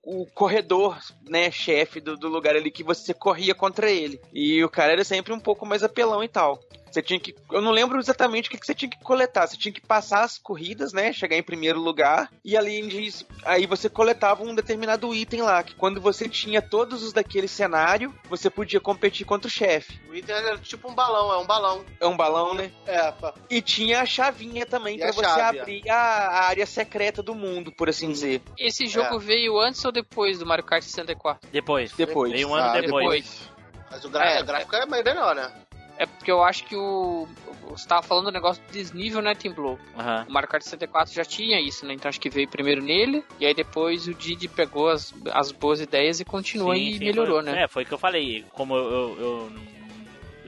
o, 0.05 0.23
o 0.23 0.27
corredor, 0.27 0.99
né, 1.27 1.51
chefe 1.51 1.99
do, 1.99 2.15
do 2.15 2.29
lugar 2.29 2.55
ali 2.55 2.71
que 2.71 2.85
você 2.85 3.15
corria 3.15 3.55
contra 3.55 3.91
ele. 3.91 4.21
E 4.31 4.63
o 4.63 4.69
cara 4.69 4.93
era 4.93 5.03
sempre 5.05 5.33
um 5.33 5.41
pouco 5.41 5.65
mais 5.65 5.83
apelão 5.83 6.23
e 6.23 6.29
tal. 6.29 6.61
Você 6.91 7.03
tinha 7.03 7.19
que. 7.21 7.35
Eu 7.51 7.61
não 7.61 7.71
lembro 7.71 7.99
exatamente 7.99 8.49
o 8.49 8.51
que, 8.51 8.59
que 8.59 8.67
você 8.67 8.75
tinha 8.75 8.91
que 8.91 8.99
coletar. 9.03 9.47
Você 9.47 9.57
tinha 9.57 9.73
que 9.73 9.81
passar 9.81 10.23
as 10.25 10.39
corridas, 10.39 10.93
né? 10.93 11.13
Chegar 11.13 11.37
em 11.37 11.43
primeiro 11.43 11.81
lugar. 11.81 12.31
E 12.45 12.57
além 12.57 12.89
disso, 12.89 13.27
aí 13.45 13.67
você 13.67 13.89
coletava 13.89 14.43
um 14.43 14.55
determinado 14.55 15.15
item 15.15 15.43
lá. 15.43 15.63
Que 15.63 15.75
quando 15.75 16.01
você 16.01 16.29
tinha 16.29 16.61
todos 16.63 17.03
os 17.03 17.13
daquele 17.13 17.49
cenário, 17.49 18.15
você 18.29 18.49
podia 18.51 18.81
competir 18.81 19.27
contra 19.27 19.49
o 19.49 19.51
chefe. 19.51 20.01
O 20.09 20.15
item 20.15 20.35
era 20.35 20.59
tipo 20.59 20.91
um 20.91 20.95
balão, 20.95 21.33
é 21.33 21.39
um 21.39 21.47
balão. 21.47 21.85
É 22.01 22.07
um 22.07 22.17
balão, 22.17 22.55
né? 22.55 22.71
É, 22.87 23.11
pá. 23.13 23.35
E 23.51 23.61
tinha 23.61 24.01
a 24.03 24.07
chavinha 24.07 24.65
também 24.67 24.97
E 24.97 25.01
pra 25.01 25.13
você 25.13 25.23
chave, 25.23 25.61
abrir 25.61 25.91
a, 25.91 25.95
a 25.97 26.45
área 26.47 26.67
secreta 26.67 27.23
do 27.23 27.35
mundo, 27.35 27.71
por 27.73 27.89
assim 27.89 28.11
dizer. 28.11 28.43
Esse 28.59 28.87
jogo 28.87 29.19
veio 29.19 29.59
antes 29.59 29.85
ou 29.85 29.93
depois 29.93 30.39
do 30.39 30.47
Mario 30.47 30.65
Kart 30.65 30.83
64? 30.83 31.49
Depois. 31.51 31.93
Depois. 31.93 32.33
Veio 32.33 32.49
um 32.49 32.55
ano 32.55 32.69
Ah, 32.77 32.81
depois. 32.81 33.51
Mas 33.91 34.05
o, 34.05 34.11
gra- 34.11 34.31
É. 34.33 34.43
o 34.43 34.45
gráfico 34.45 34.77
é 34.77 34.85
melhor, 34.87 35.35
né? 35.35 35.51
É 35.99 36.07
porque 36.07 36.31
eu 36.31 36.43
acho 36.45 36.65
que 36.65 36.77
o. 36.77 37.27
Você 37.71 37.87
tava 37.89 38.03
falando 38.03 38.27
do 38.27 38.31
negócio 38.33 38.63
do 38.65 38.73
desnível, 38.73 39.21
né, 39.21 39.35
Team 39.35 39.53
Blue? 39.55 39.79
Aham. 39.99 40.25
O 40.29 40.33
Mario 40.33 40.49
Kart 40.49 40.63
64 40.63 41.13
já 41.13 41.25
tinha 41.25 41.61
isso, 41.61 41.85
né? 41.85 41.93
Então 41.95 42.09
acho 42.09 42.21
que 42.21 42.31
veio 42.31 42.49
primeiro 42.49 42.81
nele, 42.83 43.23
e 43.41 43.45
aí 43.45 43.53
depois 43.53 44.07
o 44.09 44.15
Didi 44.15 44.49
pegou 44.49 44.89
as, 44.89 45.13
as 45.33 45.51
boas 45.53 45.81
ideias 45.81 46.21
e 46.21 46.25
continuou 46.25 46.75
Sim, 46.75 46.89
e 46.89 46.93
sim, 46.95 47.05
melhorou, 47.05 47.43
foi, 47.43 47.53
né? 47.53 47.65
É, 47.65 47.69
foi 47.69 47.83
o 47.83 47.87
que 47.87 47.93
eu 47.93 47.99
falei. 47.99 48.45
Como 48.53 48.75
eu, 48.75 48.85
eu, 48.91 49.19
eu, 49.19 49.53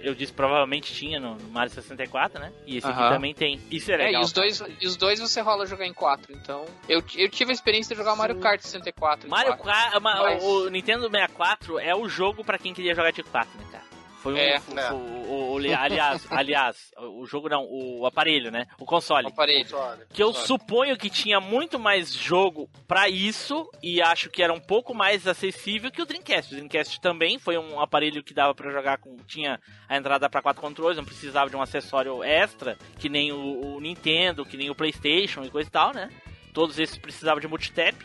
eu 0.02 0.14
disse, 0.14 0.32
provavelmente 0.32 0.94
tinha 0.94 1.20
no 1.20 1.36
Mario 1.50 1.70
64, 1.74 2.40
né? 2.40 2.52
E 2.66 2.78
esse 2.78 2.86
aqui 2.86 2.98
Aham. 3.00 3.10
também 3.14 3.34
tem. 3.34 3.60
Isso 3.70 3.90
é 3.90 3.94
É, 3.94 3.98
legal. 3.98 4.22
e 4.22 4.24
os, 4.24 4.32
dois, 4.32 4.62
e 4.80 4.86
os 4.86 4.96
dois 4.96 5.20
você 5.20 5.40
rola 5.42 5.66
jogar 5.66 5.86
em 5.86 5.92
4, 5.92 6.32
então. 6.32 6.64
Eu, 6.88 7.02
eu 7.16 7.28
tive 7.28 7.50
a 7.50 7.54
experiência 7.54 7.94
de 7.94 7.98
jogar 8.00 8.14
o 8.14 8.16
Mario 8.16 8.36
Kart 8.38 8.62
64. 8.62 9.26
em 9.26 9.30
Mario. 9.30 9.56
Kart, 9.58 10.00
ma- 10.00 10.22
Mas- 10.22 10.42
o 10.42 10.70
Nintendo 10.70 11.02
64 11.10 11.78
é 11.78 11.94
o 11.94 12.08
jogo 12.08 12.42
pra 12.44 12.56
quem 12.56 12.72
queria 12.72 12.94
jogar 12.94 13.10
de 13.10 13.22
4, 13.22 13.50
né, 13.58 13.66
cara? 13.70 13.89
Foi 14.22 14.34
um, 14.34 14.36
É. 14.36 14.60
o- 14.92 14.94
o- 14.96 15.30
o- 15.30 15.52
o- 15.54 15.56
aliás, 15.56 16.26
aliás, 16.30 16.90
o 16.98 17.24
jogo 17.26 17.48
não, 17.48 17.64
o 17.70 18.04
aparelho, 18.04 18.50
né? 18.50 18.66
O 18.78 18.84
console. 18.84 19.28
aparelho. 19.28 19.66
Que 20.12 20.22
eu 20.22 20.32
suponho 20.34 20.96
que 20.96 21.08
tinha 21.08 21.40
muito 21.40 21.78
mais 21.78 22.12
jogo 22.12 22.68
pra 22.86 23.08
isso 23.08 23.68
e 23.82 24.00
acho 24.02 24.28
que 24.28 24.42
era 24.42 24.52
um 24.52 24.60
pouco 24.60 24.94
mais 24.94 25.26
acessível 25.26 25.90
que 25.90 26.02
o 26.02 26.06
Dreamcast. 26.06 26.52
O 26.52 26.56
Dreamcast 26.56 27.00
também 27.00 27.38
foi 27.38 27.56
um 27.56 27.80
aparelho 27.80 28.22
que 28.22 28.34
dava 28.34 28.54
pra 28.54 28.70
jogar 28.70 28.98
com 28.98 29.16
tinha 29.26 29.58
a 29.88 29.96
entrada 29.96 30.28
pra 30.28 30.42
quatro 30.42 30.60
controles, 30.60 30.96
não 30.98 31.04
precisava 31.04 31.48
de 31.48 31.56
um 31.56 31.62
acessório 31.62 32.22
extra, 32.22 32.76
que 32.98 33.08
nem 33.08 33.32
o, 33.32 33.76
o 33.76 33.80
Nintendo, 33.80 34.44
que 34.44 34.56
nem 34.56 34.68
o 34.70 34.74
PlayStation 34.74 35.42
e 35.44 35.50
coisa 35.50 35.68
e 35.68 35.72
tal, 35.72 35.94
né? 35.94 36.10
Todos 36.52 36.78
esses 36.78 36.98
precisavam 36.98 37.40
de 37.40 37.48
multitap. 37.48 37.96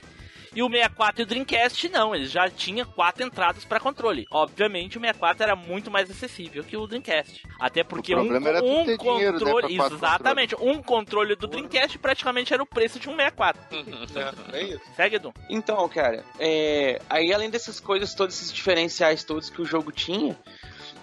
E 0.55 0.63
o 0.63 0.69
64 0.69 1.21
e 1.21 1.23
o 1.23 1.25
Dreamcast 1.25 1.89
não, 1.89 2.15
eles 2.15 2.31
já 2.31 2.49
tinham 2.49 2.85
quatro 2.87 3.25
entradas 3.25 3.65
pra 3.65 3.77
controle. 3.77 4.25
Obviamente 4.31 4.97
o 4.97 5.01
64 5.01 5.43
era 5.43 5.55
muito 5.55 5.91
mais 5.91 6.09
acessível 6.09 6.63
que 6.63 6.77
o 6.77 6.87
Dreamcast. 6.87 7.43
Até 7.59 7.83
porque 7.83 8.15
O 8.15 8.19
um, 8.19 8.81
um 8.81 8.85
ter 8.85 8.97
dinheiro, 8.97 9.33
né, 9.33 9.39
controle, 9.39 9.75
exatamente, 9.75 10.55
um 10.55 10.81
controle 10.81 11.35
do 11.35 11.45
Dreamcast 11.45 11.99
praticamente 11.99 12.53
era 12.53 12.63
o 12.63 12.65
preço 12.65 12.99
de 12.99 13.09
um 13.09 13.15
64. 13.15 13.61
É 14.53 14.63
isso. 14.63 14.81
Segue, 14.95 15.17
Edu. 15.17 15.33
Então, 15.49 15.87
cara, 15.89 16.23
é, 16.39 17.01
aí 17.09 17.33
além 17.33 17.49
dessas 17.49 17.79
coisas, 17.79 18.13
todos 18.13 18.35
esses 18.35 18.53
diferenciais 18.53 19.23
todos 19.23 19.49
que 19.49 19.61
o 19.61 19.65
jogo 19.65 19.91
tinha, 19.91 20.37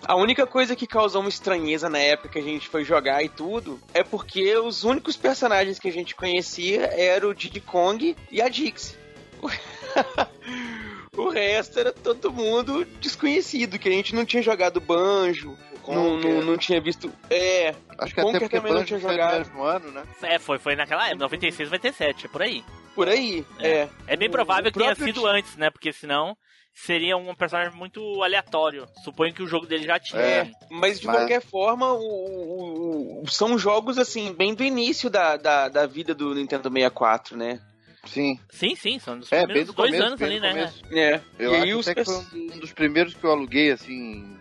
a 0.05 0.17
única 0.17 0.47
coisa 0.47 0.75
que 0.75 0.87
causou 0.87 1.21
uma 1.21 1.29
estranheza 1.29 1.89
na 1.89 1.99
época 1.99 2.31
que 2.31 2.39
a 2.39 2.43
gente 2.43 2.69
foi 2.69 2.85
jogar 2.85 3.23
e 3.23 3.29
tudo 3.29 3.81
é 3.93 4.03
porque 4.03 4.57
os 4.57 4.83
únicos 4.85 5.17
personagens 5.17 5.79
que 5.79 5.89
a 5.89 5.93
gente 5.93 6.15
conhecia 6.15 6.87
eram 6.87 7.31
o 7.31 7.35
Diddy 7.35 7.61
Kong 7.61 8.17
e 8.31 8.41
a 8.41 8.49
Dixie. 8.49 9.02
o 11.17 11.29
resto 11.29 11.79
era 11.79 11.93
todo 11.93 12.33
mundo 12.33 12.85
desconhecido, 13.01 13.79
que 13.79 13.89
a 13.89 13.93
gente 13.93 14.15
não 14.15 14.25
tinha 14.25 14.43
jogado 14.43 14.81
banjo, 14.81 15.57
não, 15.87 16.17
não, 16.19 16.43
não 16.43 16.57
tinha 16.57 16.81
visto. 16.81 17.13
É, 17.29 17.75
Acho 17.99 18.15
que 18.15 18.23
Conker 18.23 18.37
até 18.37 18.41
porque 18.47 18.57
também 18.57 18.73
não 18.73 18.85
tinha 18.85 19.01
foi 19.01 19.11
no 19.11 19.17
jogado. 19.17 19.39
mesmo 19.39 19.63
ano, 19.63 19.91
né? 19.93 20.03
É, 20.23 20.39
foi, 20.39 20.59
foi 20.59 20.77
naquela 20.77 21.05
época, 21.07 21.25
96, 21.25 21.69
97, 21.71 22.27
é 22.27 22.29
por 22.29 22.43
aí. 22.43 22.65
Por 22.95 23.09
aí, 23.09 23.45
é. 23.59 23.89
É 24.07 24.17
bem 24.17 24.29
O- 24.29 24.33
provável 24.33 24.69
o 24.71 24.73
que 24.73 24.79
tenha 24.79 24.95
sido 24.95 25.27
antes, 25.27 25.57
né? 25.57 25.71
Porque 25.71 25.93
senão 25.93 26.37
seria 26.75 27.17
um 27.17 27.35
personagem 27.35 27.75
muito 27.77 28.01
aleatório. 28.23 28.87
Suponho 29.05 29.33
que 29.35 29.43
o 29.43 29.47
jogo 29.47 29.67
dele 29.67 29.85
já 29.87 29.99
tinha. 29.99 30.21
É, 30.23 30.51
mas 30.71 31.01
de 31.01 31.07
Mas- 31.07 31.17
qualquer 31.17 31.43
forma, 31.43 31.93
o- 31.93 31.99
o- 31.99 33.23
o- 33.25 33.31
são 33.31 33.59
jogos 33.59 33.99
assim, 33.99 34.33
bem 34.33 34.55
do 34.55 34.63
início 34.63 35.11
da, 35.11 35.37
da, 35.37 35.69
da 35.69 35.87
vida 35.87 36.15
do 36.15 36.35
Nintendo 36.35 36.71
64, 36.71 37.37
né? 37.37 37.61
Sim. 38.05 38.39
Sim, 38.51 38.75
sim, 38.75 38.99
são 38.99 39.19
dos 39.19 39.31
É, 39.33 39.39
primeiros 39.47 39.55
bem 39.55 39.65
do 39.65 39.73
dois 39.73 39.91
começo, 39.91 40.07
anos 40.07 40.19
bem 40.19 40.29
ali, 40.29 40.37
do 40.39 40.43
né? 40.43 40.51
começo. 40.53 40.83
É. 40.93 41.21
Eu 41.39 41.53
e 41.53 41.57
aí 41.57 41.71
acho 41.71 41.79
os 41.79 41.89
até 41.89 42.01
que 42.03 42.11
foi 42.11 42.25
um 42.35 42.59
dos 42.59 42.73
primeiros 42.73 43.15
que 43.15 43.25
eu 43.25 43.31
aluguei, 43.31 43.71
assim, 43.71 44.37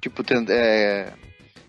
tipo, 0.00 0.22
é, 0.50 1.12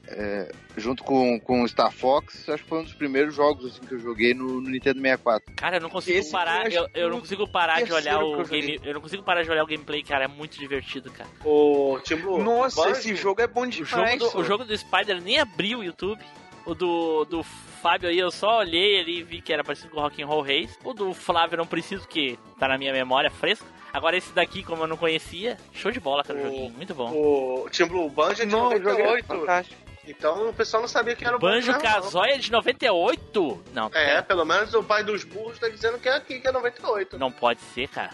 é, 0.07 0.51
junto 0.77 1.03
com, 1.03 1.39
com 1.39 1.63
o 1.63 1.67
Star 1.67 1.91
Fox, 1.91 2.47
acho 2.49 2.63
que 2.63 2.69
foi 2.69 2.79
um 2.79 2.83
dos 2.83 2.93
primeiros 2.93 3.33
jogos 3.35 3.65
assim, 3.65 3.81
que 3.87 3.93
eu 3.93 3.99
joguei 3.99 4.33
no, 4.33 4.59
no 4.59 4.69
Nintendo 4.69 4.99
64. 4.99 5.53
Cara, 5.55 5.77
eu 5.77 5.81
não 5.81 5.89
consigo 5.89 6.17
Esse 6.17 6.31
parar, 6.31 6.71
eu, 6.71 6.87
eu 6.93 7.07
o 7.07 7.09
não 7.11 7.19
consigo 7.19 7.47
parar 7.47 7.81
de 7.83 7.93
olhar 7.93 8.19
o 8.23 8.35
que 8.35 8.41
eu 8.41 8.45
game, 8.61 8.79
eu 8.83 8.93
não 8.95 9.01
consigo 9.01 9.23
parar 9.23 9.43
de 9.43 9.49
olhar 9.51 9.63
o 9.63 9.67
gameplay, 9.67 10.03
cara, 10.03 10.25
é 10.25 10.27
muito 10.27 10.57
divertido, 10.59 11.11
cara. 11.11 11.29
O 11.43 11.99
tipo. 12.03 12.37
Nossa, 12.41 12.81
Banjo- 12.81 12.91
esse 12.99 13.15
jogo 13.15 13.41
é 13.41 13.47
bom 13.47 13.63
O 13.63 13.67
demais. 13.67 14.19
jogo 14.19 14.31
do, 14.31 14.39
o 14.39 14.43
jogo 14.43 14.65
do 14.65 14.77
Spider 14.77 15.21
nem 15.21 15.39
abriu 15.39 15.79
o 15.79 15.83
YouTube. 15.83 16.23
O 16.65 16.73
do, 16.73 17.25
do 17.25 17.45
Fábio 17.85 18.09
aí, 18.09 18.17
eu 18.17 18.31
só 18.31 18.57
olhei 18.59 18.99
ali 18.99 19.19
e 19.19 19.23
vi 19.23 19.41
que 19.41 19.53
era 19.53 19.63
parecido 19.63 19.89
com 19.89 19.99
o 19.99 20.01
Rock'n'Roll 20.01 20.41
Race. 20.41 20.75
O 20.83 20.91
do 20.93 21.13
Flávio 21.13 21.53
eu 21.53 21.57
não 21.59 21.67
preciso, 21.67 22.07
que 22.07 22.39
tá 22.59 22.67
na 22.67 22.77
minha 22.79 22.91
memória 22.91 23.29
fresco. 23.29 23.65
Agora 23.93 24.17
esse 24.17 24.31
daqui, 24.33 24.63
como 24.63 24.81
eu 24.83 24.87
não 24.87 24.97
conhecia, 24.97 25.55
show 25.71 25.91
de 25.91 25.99
bola, 25.99 26.23
cara, 26.23 26.39
o 26.39 26.43
joguinho, 26.43 26.71
muito 26.71 26.95
bom. 26.95 27.11
O 27.11 27.69
Team 27.69 27.87
Blue 27.87 28.09
Banjo 28.09 28.41
é 28.41 28.45
de 28.45 28.51
Não, 28.51 28.69
o 28.69 28.71
jogo 28.77 28.89
é 28.89 29.03
98. 29.03 29.25
fantástico. 29.27 29.81
Então 30.07 30.49
o 30.49 30.53
pessoal 30.53 30.81
não 30.81 30.87
sabia 30.87 31.15
que 31.15 31.25
era 31.25 31.35
o 31.35 31.39
Banjo 31.39 31.71
Banjo. 31.71 31.71
não. 31.73 31.79
Kazooie 31.93 32.31
é 32.31 32.37
de 32.39 32.51
98? 32.51 33.63
Não, 33.73 33.89
É, 33.93 34.21
pelo 34.21 34.45
menos 34.45 34.73
o 34.73 34.83
pai 34.83 35.03
dos 35.03 35.23
burros 35.23 35.59
tá 35.59 35.69
dizendo 35.69 35.97
que 35.99 36.09
é 36.09 36.15
aqui, 36.15 36.39
que 36.39 36.47
é 36.47 36.51
98. 36.51 37.17
não 37.19 37.31
pode 37.31 37.61
ser, 37.73 37.87
cara. 37.87 38.11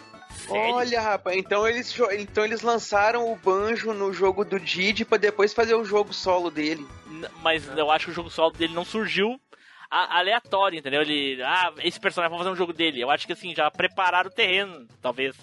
Sério? 0.48 0.76
Olha, 0.76 1.02
rapaz, 1.02 1.36
então 1.38 1.68
eles, 1.68 1.94
então 2.18 2.44
eles 2.44 2.62
lançaram 2.62 3.32
o 3.32 3.36
Banjo 3.36 3.94
no 3.94 4.12
jogo 4.14 4.44
do 4.46 4.60
Didi 4.60 5.04
pra 5.06 5.18
depois 5.18 5.54
fazer 5.54 5.76
o 5.76 5.84
jogo 5.86 6.14
solo 6.14 6.50
dele. 6.50 6.86
N- 7.10 7.28
Mas 7.42 7.68
eu 7.78 7.90
acho 7.92 8.06
que 8.06 8.12
o 8.12 8.16
jogo 8.16 8.30
solo 8.30 8.52
dele 8.52 8.74
não 8.74 8.86
surgiu 8.86 9.40
a- 9.92 10.18
aleatório, 10.20 10.80
entendeu? 10.80 11.02
Ele, 11.02 11.42
ah, 11.44 11.74
esse 11.84 12.00
personagem, 12.00 12.32
vamos 12.32 12.46
fazer 12.46 12.54
um 12.54 12.58
jogo 12.58 12.74
dele. 12.74 13.02
Eu 13.02 13.12
acho 13.12 13.28
que 13.28 13.34
assim, 13.34 13.54
já 13.54 13.70
prepararam 13.70 14.30
o 14.30 14.34
terreno, 14.34 14.88
talvez. 15.02 15.36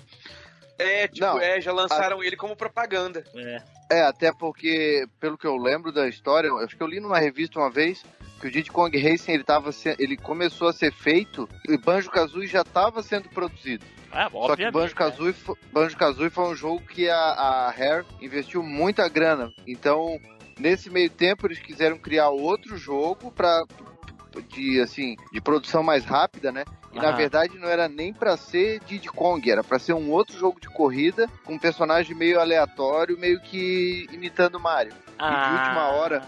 É, 0.79 1.09
tipo, 1.09 1.27
Não, 1.27 1.41
é, 1.41 1.61
já 1.61 1.73
lançaram 1.73 2.23
ele 2.23 2.37
como 2.37 2.55
propaganda. 2.57 3.25
É. 3.35 3.63
É, 3.91 4.03
até 4.03 4.33
porque, 4.33 5.07
pelo 5.19 5.37
que 5.37 5.47
eu 5.47 5.57
lembro 5.57 5.91
da 5.93 6.09
história, 6.09 6.49
eu 6.49 6.59
acho 6.59 6.77
que 6.77 6.83
eu 6.83 6.87
li 6.87 7.01
numa 7.01 7.19
revista 7.19 7.59
uma 7.59 7.71
vez 7.71 8.05
que 8.41 8.47
o 8.47 8.51
Diddy 8.51 8.71
Kong 8.71 8.97
Racing 8.97 9.33
ele, 9.33 9.43
tava 9.43 9.73
se- 9.73 9.97
ele 9.99 10.17
começou 10.17 10.69
a 10.69 10.73
ser 10.73 10.93
feito 10.93 11.49
e 11.69 11.77
Banjo 11.77 12.09
Kazooie 12.11 12.47
já 12.47 12.61
estava 12.61 13.03
sendo 13.03 13.29
produzido. 13.31 13.85
Ah, 14.13 14.31
Só 14.31 14.55
que. 14.55 14.71
Banjo 14.71 14.95
Kazooie, 14.95 15.33
fo- 15.33 15.59
Banjo 15.73 15.97
Kazooie 15.97 16.31
foi 16.31 16.45
um 16.45 16.55
jogo 16.55 16.81
que 16.87 17.11
a, 17.11 17.17
a 17.17 17.71
Rare 17.71 18.07
investiu 18.21 18.63
muita 18.63 19.09
grana. 19.09 19.53
Então, 19.67 20.19
nesse 20.59 20.89
meio 20.91 21.11
tempo, 21.11 21.47
eles 21.49 21.59
quiseram 21.59 21.99
criar 21.99 22.29
outro 22.31 22.77
jogo 22.77 23.33
para 23.33 23.65
de 24.49 24.81
assim 24.81 25.17
de 25.33 25.41
produção 25.41 25.83
mais 25.83 26.05
rápida, 26.05 26.53
né? 26.53 26.65
E 26.93 26.97
na 26.97 27.09
Aham. 27.09 27.17
verdade 27.17 27.59
não 27.59 27.69
era 27.69 27.89
nem 27.89 28.13
pra 28.13 28.37
ser 28.37 28.81
Diddy 28.87 29.09
Kong, 29.09 29.51
era 29.51 29.63
pra 29.63 29.79
ser 29.79 29.93
um 29.93 30.11
outro 30.11 30.39
jogo 30.39 30.59
de 30.61 30.69
corrida 30.69 31.29
com 31.45 31.55
um 31.55 31.59
personagem 31.59 32.15
meio 32.17 32.41
aleatório, 32.41 33.19
meio 33.19 33.41
que 33.41 34.07
imitando 34.13 34.59
Mario. 34.59 34.93
Ah. 35.19 35.33
E 35.45 35.49
de 35.49 35.59
última 35.63 35.89
hora, 35.91 36.23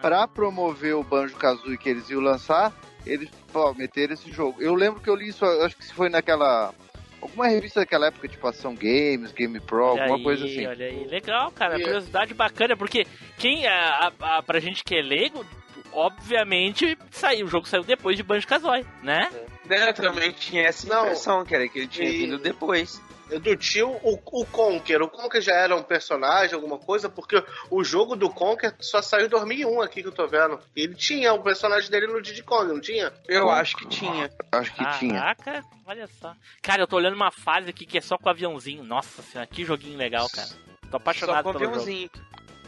pra 0.00 0.26
promover 0.26 0.94
o 0.96 1.04
Banjo 1.04 1.36
Kazooie 1.36 1.78
que 1.78 1.88
eles 1.88 2.10
iam 2.10 2.20
lançar, 2.20 2.72
eles 3.06 3.28
pô, 3.52 3.72
meteram 3.74 4.14
esse 4.14 4.30
jogo. 4.32 4.60
Eu 4.60 4.74
lembro 4.74 5.00
que 5.00 5.08
eu 5.08 5.14
li 5.14 5.28
isso, 5.28 5.44
acho 5.44 5.76
que 5.76 5.92
foi 5.94 6.08
naquela 6.08 6.74
alguma 7.20 7.46
revista 7.46 7.78
daquela 7.80 8.06
época, 8.08 8.26
tipo 8.26 8.44
Ação 8.48 8.74
Games, 8.74 9.30
Game 9.30 9.60
Pro, 9.60 9.84
Olha 9.84 10.00
alguma 10.02 10.16
aí, 10.18 10.24
coisa 10.24 10.44
assim. 10.44 10.66
Olha 10.66 10.86
aí, 10.86 11.06
legal, 11.06 11.52
cara. 11.52 11.78
E- 11.78 11.82
Curiosidade 11.84 12.34
bacana, 12.34 12.76
porque 12.76 13.06
quem, 13.38 13.64
a, 13.66 14.10
a, 14.20 14.38
a- 14.38 14.42
pra 14.42 14.58
gente 14.58 14.82
que 14.82 14.96
é 14.96 15.00
leigo, 15.02 15.46
obviamente 15.92 16.96
saiu, 17.10 17.46
o 17.46 17.48
jogo 17.48 17.68
saiu 17.68 17.82
depois 17.84 18.16
de 18.16 18.22
Banjo 18.22 18.46
Kazooie, 18.46 18.86
né? 19.02 19.28
Né, 19.66 19.92
também 19.92 20.32
tinha 20.32 20.62
essa 20.64 20.86
Não. 20.88 21.02
impressão, 21.04 21.44
que 21.44 21.54
era 21.54 21.68
que 21.68 21.78
ele 21.78 21.88
tinha 21.88 22.08
E- 22.08 22.18
vindo 22.18 22.38
depois. 22.38 23.00
Do 23.40 23.56
tio, 23.56 23.88
o, 24.02 24.20
o 24.30 24.44
Conker. 24.44 25.00
O 25.00 25.08
Conker 25.08 25.40
já 25.40 25.54
era 25.54 25.74
um 25.74 25.82
personagem, 25.82 26.54
alguma 26.54 26.76
coisa, 26.76 27.08
porque 27.08 27.42
o 27.70 27.82
jogo 27.82 28.14
do 28.14 28.28
Conker 28.28 28.74
só 28.78 29.00
saiu 29.00 29.24
em 29.24 29.28
2001 29.30 29.80
aqui 29.80 30.02
que 30.02 30.08
eu 30.08 30.12
tô 30.12 30.26
vendo. 30.26 30.58
Ele 30.76 30.94
tinha 30.94 31.32
o 31.32 31.42
personagem 31.42 31.90
dele 31.90 32.08
no 32.08 32.20
Diddy 32.20 32.42
Kong, 32.42 32.70
não 32.70 32.78
tinha? 32.80 33.10
Eu 33.26 33.48
acho 33.48 33.74
que 33.76 33.86
tinha. 33.88 34.30
Acho 34.52 34.74
que 34.74 34.84
tinha. 34.98 35.14
Caraca, 35.18 35.64
olha 35.86 36.06
só. 36.20 36.34
Cara, 36.60 36.82
eu 36.82 36.86
tô 36.86 36.96
olhando 36.96 37.14
uma 37.16 37.30
fase 37.30 37.70
aqui 37.70 37.86
que 37.86 37.96
é 37.96 38.02
só 38.02 38.18
com 38.18 38.28
aviãozinho. 38.28 38.84
Nossa 38.84 39.22
senhora, 39.22 39.48
que 39.48 39.64
joguinho 39.64 39.96
legal, 39.96 40.28
cara. 40.28 40.48
Tô 40.48 40.90
Só 40.90 40.96
apaixonado 40.98 41.44
com 41.44 41.58
pelo 41.58 41.72
jogo. 41.80 42.10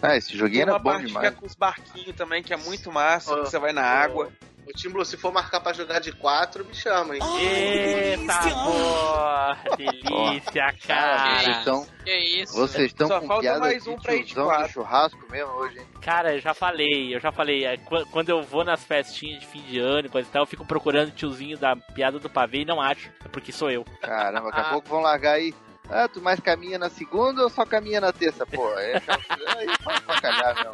Ah, 0.07 0.17
esse 0.17 0.37
joguinho 0.37 0.53
Tem 0.53 0.63
era 0.63 0.73
uma 0.73 0.79
bom 0.79 0.91
parte 0.91 1.05
que 1.07 1.11
é 1.11 1.21
demais. 1.21 1.35
com 1.37 1.47
os 1.47 1.55
barquinhos 1.55 2.17
também, 2.17 2.43
que 2.43 2.53
é 2.53 2.57
muito 2.57 2.93
massa, 2.93 3.35
Ah. 3.35 3.43
que 3.43 3.51
você 3.51 3.59
vai 3.59 3.73
na 3.73 3.83
água. 3.83 4.31
O 4.67 4.73
Tim 4.73 4.89
Blue, 4.89 5.05
se 5.05 5.19
for 5.19 5.31
marcar 5.31 5.61
pra 5.61 5.75
jogar 5.75 5.99
de 5.99 6.11
4, 6.11 6.65
me 6.65 6.75
chama, 6.75 7.15
hein? 7.15 7.21
Eita, 7.39 8.41
boa! 8.55 9.57
Delícia, 9.77 10.75
Cara, 10.87 11.39
vocês 11.41 11.57
estão, 11.59 11.87
Que 12.03 12.17
isso? 12.17 12.53
vocês 12.55 12.87
estão 12.87 13.09
Só 13.09 13.21
com 13.21 13.27
falta 13.27 13.43
piada 13.43 13.61
mais 13.61 13.87
um 13.87 13.97
pra 13.97 14.15
ir 14.15 14.25
de 14.25 14.35
quatro. 14.35 14.73
churrasco 14.73 15.19
mesmo 15.31 15.53
hoje, 15.53 15.79
hein? 15.81 15.87
Cara, 16.01 16.35
eu 16.35 16.41
já 16.41 16.55
falei, 16.55 17.15
eu 17.15 17.21
já 17.21 17.31
falei. 17.31 17.67
é, 17.67 17.77
qu- 17.77 18.07
Quando 18.11 18.31
eu 18.31 18.43
vou 18.43 18.65
nas 18.65 18.83
festinhas 18.83 19.41
de 19.41 19.47
fim 19.47 19.61
de 19.63 19.79
ano 19.79 20.07
e 20.07 20.11
coisa 20.11 20.27
e 20.29 20.33
tal, 20.33 20.43
eu 20.43 20.47
fico 20.47 20.65
procurando 20.65 21.09
o 21.09 21.13
tiozinho 21.13 21.59
da 21.59 21.77
piada 21.77 22.19
do 22.19 22.31
pavê 22.31 22.61
e 22.63 22.65
não 22.65 22.81
acho. 22.81 23.11
É 23.23 23.29
porque 23.29 23.53
sou 23.53 23.71
eu. 23.71 23.85
Caramba, 24.01 24.47
daqui 24.51 24.61
a 24.61 24.69
Ah. 24.69 24.71
pouco 24.71 24.89
vão 24.89 25.01
largar 25.03 25.33
aí. 25.35 25.53
Ah, 25.89 26.09
tu 26.09 26.21
mais 26.23 26.41
caminha 26.41 26.79
na 26.79 26.89
segunda 26.89 27.43
ou 27.43 27.51
só 27.51 27.65
caminha 27.67 28.01
na 28.01 28.13
terça? 28.13 28.47
Pô, 28.47 28.69
é 28.79 28.95
aí 28.97 29.67
pode 29.83 30.03
sacanear 30.05 30.55
mesmo. 30.57 30.73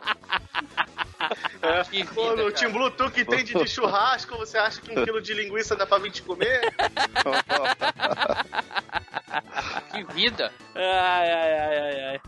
Que 1.90 2.04
Pô, 2.14 2.30
no 2.30 2.36
cara. 2.36 2.52
Tim 2.52 2.68
Blue, 2.68 2.90
tu 2.92 3.10
que 3.10 3.20
entende 3.22 3.52
de 3.54 3.68
churrasco, 3.68 4.36
você 4.38 4.56
acha 4.56 4.80
que 4.80 4.90
um 4.98 5.04
quilo 5.04 5.20
de 5.20 5.34
linguiça 5.34 5.76
dá 5.76 5.86
pra 5.86 5.98
vir 5.98 6.10
te 6.12 6.22
comer? 6.22 6.60
Que 9.90 10.04
vida. 10.12 10.52
Ai, 10.74 11.30
ai, 11.32 11.52
ai, 11.52 11.78
ai, 11.78 12.04
ai. 12.04 12.20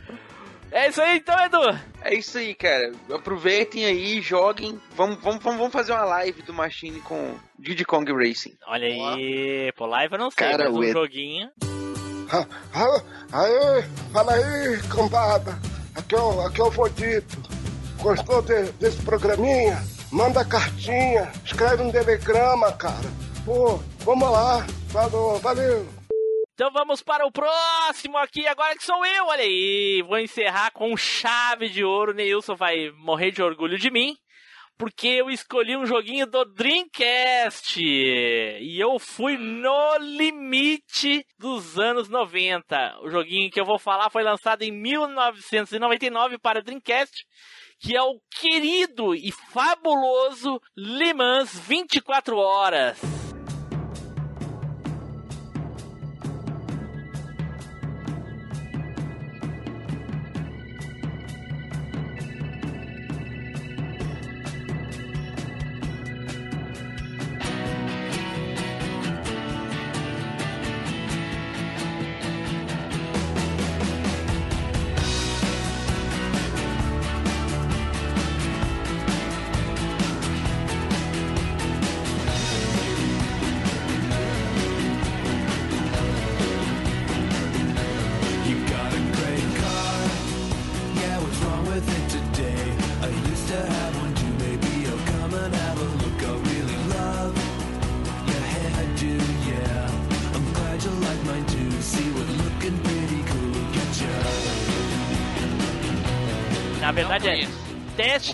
É 0.70 0.89
isso 0.89 1.01
aí 1.03 1.18
então, 1.18 1.39
Edu. 1.45 1.78
É 2.03 2.14
isso 2.14 2.39
aí, 2.39 2.55
cara. 2.55 2.93
Aproveitem 3.12 3.85
aí, 3.85 4.20
joguem. 4.20 4.80
Vamos, 4.95 5.18
vamos, 5.22 5.43
vamos 5.43 5.72
fazer 5.72 5.93
uma 5.93 6.05
live 6.05 6.43
do 6.43 6.53
Machine 6.55 7.01
com 7.01 7.37
Diddy 7.59 7.85
Kong 7.85 8.11
Racing. 8.12 8.57
Olha 8.66 8.87
aí, 8.87 9.72
pô, 9.76 9.87
live 9.87 10.14
eu 10.14 10.18
não 10.18 10.30
sei, 10.30 10.49
Cara, 10.51 10.64
mas 10.64 10.74
um 10.74 10.78
o 10.78 10.85
Edu- 10.85 10.93
joguinho. 10.93 11.51
Aê, 12.33 13.83
fala 14.12 14.33
aí, 14.33 14.80
cambada. 14.89 15.59
Aqui 15.95 16.14
é 16.14 16.18
o, 16.20 16.41
aqui 16.47 16.61
é 16.61 16.64
o 16.64 16.70
Vodito. 16.70 17.43
Gostou 18.01 18.41
de- 18.43 18.72
desse 18.72 19.03
programinha? 19.03 19.83
Manda 20.11 20.45
cartinha, 20.45 21.30
escreve 21.45 21.83
um 21.83 21.93
telegrama, 21.93 22.72
cara. 22.72 23.11
Pô, 23.45 23.78
vamos 24.01 24.30
lá. 24.30 24.66
Falou, 24.91 25.39
valeu. 25.41 25.87
Então 26.55 26.70
vamos 26.72 27.03
para 27.03 27.26
o 27.26 27.33
próximo 27.33 28.18
aqui, 28.18 28.47
agora 28.47 28.76
que 28.76 28.85
sou 28.85 29.05
eu, 29.07 29.26
olha 29.26 29.43
aí. 29.43 30.03
Vou 30.07 30.18
encerrar 30.18 30.70
com 30.72 30.97
chave 30.97 31.68
de 31.68 31.83
ouro. 31.85 32.12
Neilson 32.14 32.55
vai 32.55 32.91
morrer 32.99 33.30
de 33.30 33.43
orgulho 33.43 33.78
de 33.78 33.91
mim. 33.91 34.16
Porque 34.83 35.07
eu 35.07 35.30
escolhi 35.30 35.76
um 35.76 35.87
joguinho 35.87 36.26
do 36.26 36.45
Dreamcast. 36.45 37.80
E 37.80 38.83
eu 38.83 38.99
fui 38.99 39.37
no 39.37 39.97
limite 39.99 41.24
dos 41.39 41.78
anos 41.78 42.09
90. 42.09 42.99
O 43.05 43.09
joguinho 43.09 43.49
que 43.49 43.61
eu 43.61 43.64
vou 43.64 43.78
falar 43.78 44.11
foi 44.11 44.24
lançado 44.24 44.62
em 44.62 44.72
1999 44.72 46.37
para 46.37 46.61
Dreamcast. 46.61 47.24
Que 47.78 47.97
é 47.97 48.03
o 48.03 48.18
querido 48.28 49.14
e 49.14 49.30
fabuloso 49.53 50.61
Le 50.76 51.14
Mans 51.14 51.57
24 51.61 52.37
Horas. 52.37 53.32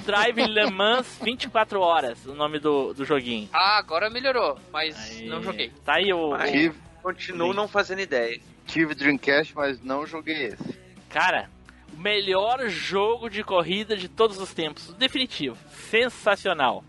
Drive 0.08 0.46
Le 0.46 0.70
Mans 0.70 1.18
24 1.22 1.78
Horas, 1.78 2.24
o 2.24 2.34
nome 2.34 2.58
do, 2.58 2.94
do 2.94 3.04
joguinho. 3.04 3.46
Ah, 3.52 3.76
agora 3.76 4.08
melhorou, 4.08 4.58
mas 4.72 4.96
Aí, 5.10 5.26
não 5.26 5.42
joguei. 5.42 5.70
Tá 5.84 5.96
aí 5.96 6.10
o. 6.10 6.32
Aí. 6.32 6.72
Continuo 7.02 7.52
não 7.52 7.68
fazendo 7.68 8.00
ideia. 8.00 8.40
tive 8.66 8.94
Dreamcast, 8.94 9.54
mas 9.54 9.82
não 9.82 10.06
joguei 10.06 10.46
esse. 10.46 10.78
Cara, 11.10 11.50
o 11.92 12.00
melhor 12.00 12.70
jogo 12.70 13.28
de 13.28 13.44
corrida 13.44 13.98
de 13.98 14.08
todos 14.08 14.38
os 14.40 14.54
tempos. 14.54 14.94
Definitivo. 14.94 15.58
Sensacional. 15.90 16.82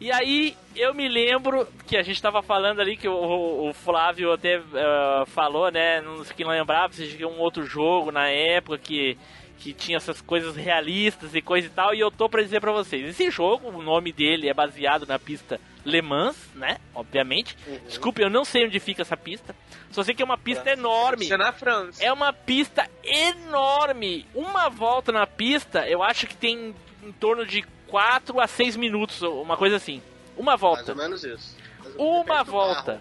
E 0.00 0.10
aí, 0.10 0.56
eu 0.74 0.92
me 0.92 1.08
lembro 1.08 1.68
que 1.86 1.96
a 1.96 2.02
gente 2.02 2.20
tava 2.20 2.42
falando 2.42 2.80
ali, 2.80 2.96
que 2.96 3.06
o, 3.06 3.68
o 3.68 3.72
Flávio 3.72 4.32
até 4.32 4.56
eh, 4.56 5.24
falou, 5.26 5.70
né? 5.70 6.00
Não 6.00 6.24
sei 6.24 6.34
quem 6.34 6.48
lembrava, 6.48 6.92
se 6.92 7.06
tinha 7.06 7.28
um 7.28 7.38
outro 7.38 7.64
jogo 7.64 8.10
na 8.10 8.28
época 8.28 8.78
que, 8.78 9.16
que 9.60 9.74
tinha 9.74 9.98
essas 9.98 10.20
coisas 10.22 10.56
realistas 10.56 11.34
e 11.34 11.42
coisa 11.42 11.66
e 11.66 11.70
tal. 11.70 11.94
E 11.94 12.00
eu 12.00 12.10
tô 12.10 12.28
pra 12.28 12.42
dizer 12.42 12.60
pra 12.60 12.72
vocês: 12.72 13.06
esse 13.06 13.30
jogo, 13.30 13.68
o 13.68 13.82
nome 13.82 14.10
dele 14.10 14.48
é 14.48 14.54
baseado 14.54 15.06
na 15.06 15.18
pista 15.18 15.60
Le 15.84 16.02
Mans, 16.02 16.36
né? 16.54 16.78
Obviamente. 16.94 17.56
Desculpe, 17.86 18.22
eu 18.22 18.30
não 18.30 18.44
sei 18.44 18.66
onde 18.66 18.80
fica 18.80 19.02
essa 19.02 19.16
pista. 19.16 19.54
Só 19.90 20.02
sei 20.02 20.14
que 20.14 20.22
é 20.22 20.24
uma 20.24 20.38
pista 20.38 20.70
enorme. 20.70 21.24
Isso 21.24 21.34
é 21.34 21.36
na 21.36 21.52
França. 21.52 22.02
É 22.02 22.12
uma 22.12 22.32
pista 22.32 22.88
enorme. 23.04 24.26
Uma 24.34 24.68
volta 24.68 25.12
na 25.12 25.26
pista, 25.26 25.86
eu 25.86 26.02
acho 26.02 26.26
que 26.26 26.36
tem 26.36 26.74
em 27.02 27.12
torno 27.12 27.44
de 27.46 27.62
4 27.86 28.40
a 28.40 28.46
6 28.46 28.76
minutos, 28.76 29.20
uma 29.22 29.56
coisa 29.56 29.76
assim. 29.76 30.02
Uma 30.36 30.52
Mais 30.52 30.60
volta. 30.60 30.92
ou 30.92 30.98
menos 30.98 31.22
isso. 31.24 31.56
Uma 31.98 32.42
volta. 32.42 33.00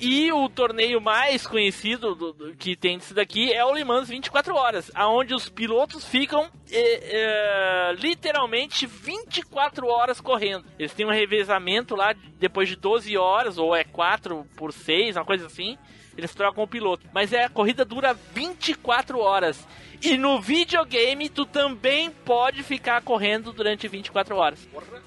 E 0.00 0.32
o 0.32 0.48
torneio 0.48 1.00
mais 1.00 1.46
conhecido 1.46 2.14
do- 2.14 2.32
do- 2.32 2.54
que 2.54 2.74
tem 2.74 2.96
disso 2.96 3.12
daqui 3.12 3.52
é 3.52 3.62
o 3.64 3.72
Le 3.74 3.84
Mans 3.84 4.08
24 4.08 4.54
horas, 4.56 4.90
aonde 4.94 5.34
os 5.34 5.48
pilotos 5.48 6.04
ficam 6.06 6.48
eh, 6.72 7.00
eh, 7.02 7.94
literalmente 7.98 8.86
24 8.86 9.86
horas 9.86 10.20
correndo. 10.20 10.64
Eles 10.78 10.94
têm 10.94 11.04
um 11.04 11.10
revezamento 11.10 11.94
lá 11.94 12.14
depois 12.38 12.68
de 12.68 12.76
12 12.76 13.16
horas, 13.18 13.58
ou 13.58 13.74
é 13.76 13.84
4 13.84 14.46
por 14.56 14.72
6, 14.72 15.16
uma 15.16 15.24
coisa 15.24 15.46
assim. 15.46 15.76
Eles 16.16 16.34
trocam 16.34 16.64
o 16.64 16.68
piloto. 16.68 17.06
Mas 17.12 17.32
é, 17.32 17.44
a 17.44 17.48
corrida 17.50 17.84
dura 17.84 18.14
24 18.14 19.18
horas. 19.20 19.66
E 20.02 20.16
no 20.16 20.40
videogame 20.40 21.28
tu 21.28 21.44
também 21.44 22.10
pode 22.10 22.62
ficar 22.62 23.00
correndo 23.02 23.52
durante 23.52 23.86
24 23.86 24.34
horas. 24.36 24.66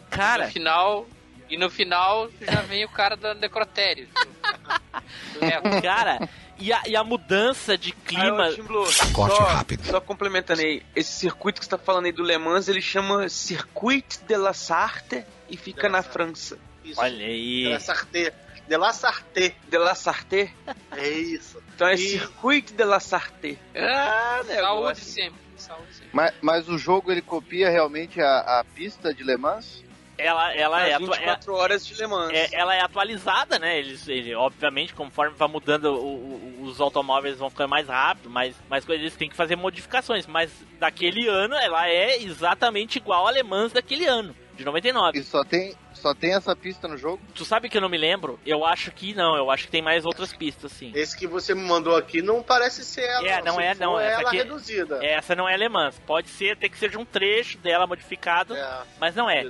Cara, 0.09 0.45
No 0.45 0.51
final. 0.51 1.07
E 1.53 1.57
no 1.57 1.69
final 1.69 2.31
já 2.41 2.61
vem 2.61 2.83
o 2.83 2.89
cara 2.89 3.15
da 3.15 3.35
necrotério. 3.35 4.07
Cara, 5.83 6.27
e 6.57 6.71
a, 6.73 6.81
e 6.87 6.95
a 6.95 7.03
mudança 7.03 7.77
de 7.77 7.91
clima. 7.91 8.45
Aí, 8.45 8.61
Blue, 8.61 8.87
Corte 9.13 9.35
só, 9.37 9.43
rápido. 9.43 9.85
Só 9.85 10.01
complementando 10.01 10.61
aí, 10.61 10.81
esse 10.95 11.11
circuito 11.11 11.59
que 11.59 11.65
você 11.65 11.69
tá 11.71 11.77
falando 11.77 12.05
aí 12.05 12.11
do 12.11 12.23
Le 12.23 12.37
Mans, 12.39 12.67
ele 12.67 12.81
chama 12.81 13.29
Circuit 13.29 14.19
de 14.27 14.35
la 14.35 14.53
Sarthe 14.53 15.23
e 15.49 15.55
fica 15.57 15.87
na 15.89 16.01
França. 16.01 16.57
Isso. 16.83 16.99
Olha 16.99 17.25
aí. 17.25 17.63
De 17.65 17.69
la 17.69 17.79
Sarthe. 17.79 18.33
De 18.67 18.77
la 18.77 18.93
Sarthe. 18.93 19.55
De 19.69 19.77
la 19.77 19.95
Sarthe? 19.95 20.53
É 20.97 21.09
isso. 21.09 21.61
Então 21.75 21.87
é 21.87 21.93
E- 21.93 21.97
Circuit 21.97 22.73
de 22.73 22.83
la 22.83 22.99
Sarthe. 22.99 23.59
Ah, 23.75 24.37
Saúde 24.43 24.53
negócio. 24.55 25.03
sempre. 25.05 25.39
Saúde 25.57 25.93
sempre. 25.93 26.09
Mas, 26.13 26.33
mas 26.41 26.67
o 26.69 26.77
jogo 26.79 27.11
ele 27.11 27.21
copia 27.21 27.69
realmente 27.69 28.19
a, 28.21 28.59
a 28.59 28.63
pista 28.63 29.13
de 29.13 29.23
Le 29.23 29.37
Mans? 29.37 29.83
Ela, 30.17 30.53
ela, 30.55 30.87
é, 30.87 30.93
As 30.93 31.01
atua- 31.01 31.15
24 31.17 31.53
horas 31.55 31.85
de 31.85 31.93
Le 31.95 32.07
Mans. 32.07 32.31
é- 32.33 32.49
ela 32.53 32.75
é 32.75 32.81
atualizada, 32.81 33.57
né? 33.57 33.79
Eles, 33.79 34.07
ele, 34.07 34.33
obviamente, 34.35 34.93
conforme 34.93 35.35
vai 35.35 35.47
mudando, 35.47 35.85
o- 35.85 36.59
o- 36.59 36.61
os 36.63 36.79
automóveis 36.79 37.37
vão 37.39 37.49
ficando 37.49 37.69
mais 37.69 37.87
rápidos, 37.87 38.31
mais, 38.31 38.55
mais 38.69 38.85
coisas, 38.85 39.01
eles 39.01 39.15
têm 39.15 39.29
que 39.29 39.35
fazer 39.35 39.55
modificações. 39.55 40.27
Mas 40.27 40.51
daquele 40.79 41.27
ano, 41.27 41.55
ela 41.55 41.87
é 41.89 42.21
exatamente 42.21 42.97
igual 42.97 43.27
a 43.27 43.31
Le 43.31 43.41
Mans 43.43 43.71
daquele 43.71 44.05
ano, 44.05 44.35
de 44.55 44.63
99. 44.63 45.17
E 45.17 45.23
só 45.23 45.43
tem, 45.43 45.73
só 45.93 46.13
tem 46.13 46.35
essa 46.35 46.55
pista 46.55 46.87
no 46.87 46.95
jogo? 46.95 47.19
Tu 47.33 47.43
sabe 47.43 47.67
que 47.67 47.75
eu 47.77 47.81
não 47.81 47.89
me 47.89 47.97
lembro? 47.97 48.39
Eu 48.45 48.63
acho 48.63 48.91
que 48.91 49.15
não, 49.15 49.35
eu 49.35 49.49
acho 49.49 49.65
que 49.65 49.71
tem 49.71 49.81
mais 49.81 50.05
outras 50.05 50.31
pistas, 50.31 50.71
sim. 50.73 50.91
Esse 50.93 51.17
que 51.17 51.25
você 51.25 51.55
me 51.55 51.63
mandou 51.63 51.95
aqui 51.95 52.21
não 52.21 52.43
parece 52.43 52.85
ser 52.85 53.01
ela. 53.01 53.27
É, 53.27 53.41
não 53.41 53.55
Se 53.55 53.61
é, 53.63 53.73
for, 53.75 53.81
não. 53.83 53.99
É 53.99 54.05
Essa 54.11 54.19
ela 54.21 54.29
aqui- 54.29 54.37
reduzida. 54.37 55.03
Essa 55.03 55.35
não 55.35 55.49
é 55.49 55.55
alemã. 55.55 55.89
Pode 56.05 56.29
ser 56.29 56.51
até 56.51 56.69
que 56.69 56.77
seja 56.77 56.99
um 56.99 57.05
trecho 57.05 57.57
dela 57.57 57.87
modificado, 57.87 58.55
É. 58.55 58.81
mas 58.99 59.15
não 59.15 59.27
é. 59.27 59.43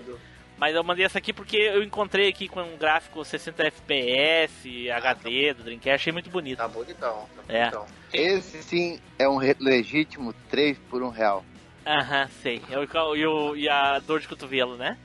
Mas 0.63 0.73
eu 0.77 0.81
mandei 0.81 1.03
essa 1.03 1.17
aqui 1.17 1.33
porque 1.33 1.57
eu 1.57 1.83
encontrei 1.83 2.29
aqui 2.29 2.47
com 2.47 2.61
um 2.61 2.77
gráfico 2.77 3.25
60 3.25 3.63
FPS, 3.63 4.89
HD 4.91 5.53
do 5.53 5.61
Dreamcast, 5.63 5.95
achei 5.95 6.13
muito 6.13 6.29
bonito. 6.29 6.59
Tá 6.59 6.69
bonitão. 6.69 7.27
Tá 7.35 7.53
É. 7.53 7.59
bonitão. 7.63 7.85
Esse 8.13 8.63
sim 8.63 8.97
é 9.19 9.27
um 9.27 9.39
legítimo 9.59 10.31
3 10.49 10.77
por 10.89 11.03
1 11.03 11.09
real. 11.09 11.43
Aham, 11.85 12.29
sei. 12.41 12.61
E, 12.69 12.75
o- 12.77 13.15
e, 13.17 13.27
o- 13.27 13.55
e 13.57 13.67
a 13.67 13.99
dor 13.99 14.21
de 14.21 14.27
cotovelo, 14.29 14.77
né? 14.77 14.97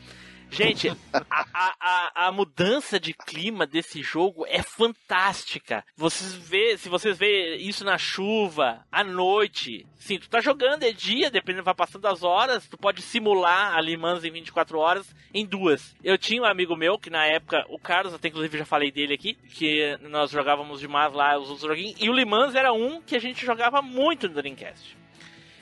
Gente, 0.51 0.89
a, 1.13 1.75
a, 1.81 2.27
a, 2.27 2.33
mudança 2.33 2.99
de 2.99 3.13
clima 3.13 3.67
desse 3.67 4.03
jogo 4.03 4.47
é 4.47 4.63
fantástica. 4.63 5.85
Vocês 5.97 6.33
vê, 6.35 6.77
se 6.77 6.89
vocês 6.89 7.17
vê 7.17 7.57
isso 7.57 7.85
na 7.85 7.99
chuva, 7.99 8.85
à 8.91 9.05
noite, 9.05 9.87
sim, 9.97 10.19
tu 10.19 10.29
tá 10.29 10.41
jogando 10.41 10.83
é 10.83 10.93
dia, 10.93 11.31
dependendo 11.31 11.65
vai 11.65 11.75
passando 11.75 12.07
as 12.07 12.23
horas, 12.23 12.67
tu 12.67 12.77
pode 12.77 13.03
simular 13.03 13.77
a 13.77 13.81
Le 13.81 13.97
Mans 13.97 14.25
em 14.25 14.31
24 14.31 14.79
horas 14.79 15.15
em 15.33 15.45
duas. 15.45 15.95
Eu 16.03 16.17
tinha 16.17 16.43
um 16.43 16.47
amigo 16.47 16.77
meu 16.77 16.99
que 16.99 17.11
na 17.11 17.25
época, 17.27 17.65
o 17.69 17.79
Carlos, 17.79 18.15
até 18.15 18.29
inclusive 18.29 18.59
já 18.59 18.65
falei 18.65 18.91
dele 18.91 19.15
aqui, 19.15 19.35
que 19.35 19.99
nós 20.03 20.31
jogávamos 20.31 20.81
demais 20.81 21.13
lá 21.13 21.39
os 21.39 21.51
outros 21.51 21.69
joguinhos, 21.69 22.01
e 22.01 22.09
o 22.09 22.13
Le 22.13 22.25
Mans 22.25 22.55
era 22.55 22.73
um 22.73 23.01
que 23.03 23.15
a 23.15 23.21
gente 23.21 23.45
jogava 23.45 23.83
muito 23.83 24.29
no 24.29 24.35
Dreamcast 24.35 24.97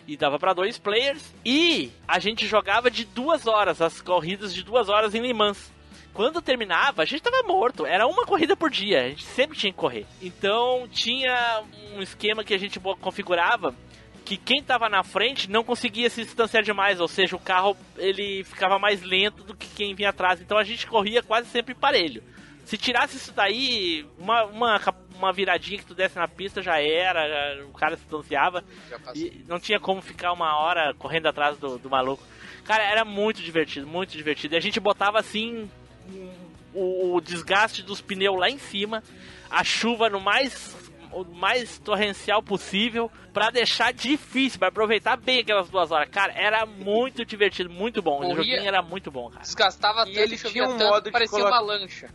e 0.07 0.17
dava 0.17 0.39
pra 0.39 0.53
dois 0.53 0.79
players. 0.79 1.35
E 1.45 1.91
a 2.07 2.19
gente 2.19 2.47
jogava 2.47 2.91
de 2.91 3.05
duas 3.05 3.47
horas, 3.47 3.81
as 3.81 4.01
corridas 4.01 4.55
de 4.55 4.63
duas 4.63 4.89
horas 4.89 5.15
em 5.15 5.21
Le 5.21 5.35
Mans. 5.35 5.73
Quando 6.13 6.41
terminava, 6.41 7.03
a 7.03 7.05
gente 7.05 7.23
tava 7.23 7.43
morto. 7.43 7.85
Era 7.85 8.07
uma 8.07 8.25
corrida 8.25 8.57
por 8.57 8.71
dia. 8.71 9.05
A 9.05 9.09
gente 9.11 9.25
sempre 9.25 9.59
tinha 9.59 9.73
que 9.73 9.79
correr. 9.79 10.07
Então 10.23 10.89
tinha 10.91 11.63
um 11.95 12.01
esquema 12.01 12.43
que 12.43 12.55
a 12.55 12.59
gente 12.59 12.81
configurava 12.81 13.75
que 14.25 14.37
quem 14.37 14.61
tava 14.61 14.89
na 14.89 15.05
frente 15.05 15.49
não 15.49 15.63
conseguia 15.63 16.11
se 16.11 16.25
distanciar 16.25 16.65
demais, 16.65 17.01
ou 17.01 17.07
seja, 17.07 17.37
o 17.37 17.39
carro 17.39 17.77
ele 17.97 18.43
ficava 18.43 18.77
mais 18.77 19.01
lento 19.01 19.45
do 19.45 19.55
que 19.55 19.69
quem 19.69 19.95
vinha 19.95 20.11
atrás. 20.11 20.41
Então 20.41 20.59
a 20.59 20.65
gente 20.65 20.85
corria 20.87 21.23
quase 21.23 21.49
sempre 21.49 21.75
parelho. 21.75 22.25
Se 22.65 22.77
tirasse 22.77 23.17
isso 23.17 23.33
daí, 23.33 24.05
uma, 24.19 24.45
uma, 24.47 24.81
uma 25.17 25.33
viradinha 25.33 25.79
que 25.79 25.87
tu 25.87 25.95
desse 25.95 26.17
na 26.17 26.29
pista 26.29 26.63
já 26.63 26.81
era, 26.81 27.27
já- 27.29 27.65
o 27.65 27.73
cara 27.73 27.97
se 27.97 28.03
distanciava. 28.03 28.63
E 29.15 29.45
não 29.49 29.59
tinha 29.59 29.81
como 29.81 30.01
ficar 30.03 30.33
uma 30.33 30.59
hora 30.59 30.95
correndo 30.95 31.27
atrás 31.27 31.57
do, 31.59 31.79
do 31.79 31.91
maluco. 31.91 32.23
Cara, 32.65 32.83
era 32.85 33.05
muito 33.05 33.41
divertido, 33.43 33.87
muito 33.87 34.17
divertido. 34.17 34.55
E 34.55 34.59
a 34.59 34.61
gente 34.61 34.81
botava 34.81 35.19
assim 35.19 35.71
o, 36.75 37.15
o 37.17 37.21
desgaste 37.21 37.83
dos 37.83 38.01
pneus 38.01 38.39
lá 38.39 38.51
em 38.51 38.59
cima, 38.59 39.03
a 39.51 39.63
chuva 39.65 40.09
no 40.09 40.21
mais 40.21 40.75
o 41.13 41.25
mais 41.25 41.79
torrencial 41.79 42.43
possível 42.43 43.11
pra 43.33 43.49
deixar 43.49 43.91
difícil, 43.91 44.59
pra 44.59 44.69
aproveitar 44.69 45.17
bem 45.17 45.39
aquelas 45.39 45.71
duas 45.71 45.91
horas. 45.91 46.11
Cara, 46.11 46.33
era 46.35 46.67
muito 46.67 47.25
divertido, 47.25 47.71
muito 47.71 48.03
bom. 48.03 48.17
O 48.19 48.21
Corria- 48.21 48.37
joguinho 48.37 48.69
era 48.69 48.83
muito 48.83 49.11
bom, 49.11 49.31
cara. 49.31 49.41
Desgastava 49.43 50.03
E 50.03 50.13
tanto, 50.13 50.19
ele 50.19 50.37
chovia 50.37 50.53
tinha 50.65 50.75
um 50.75 50.77
tanto, 50.77 50.91
modo 50.91 51.05
de 51.05 51.11
parecia 51.13 51.39
colocar- 51.39 51.57
uma 51.57 51.61
lancha. 51.61 52.11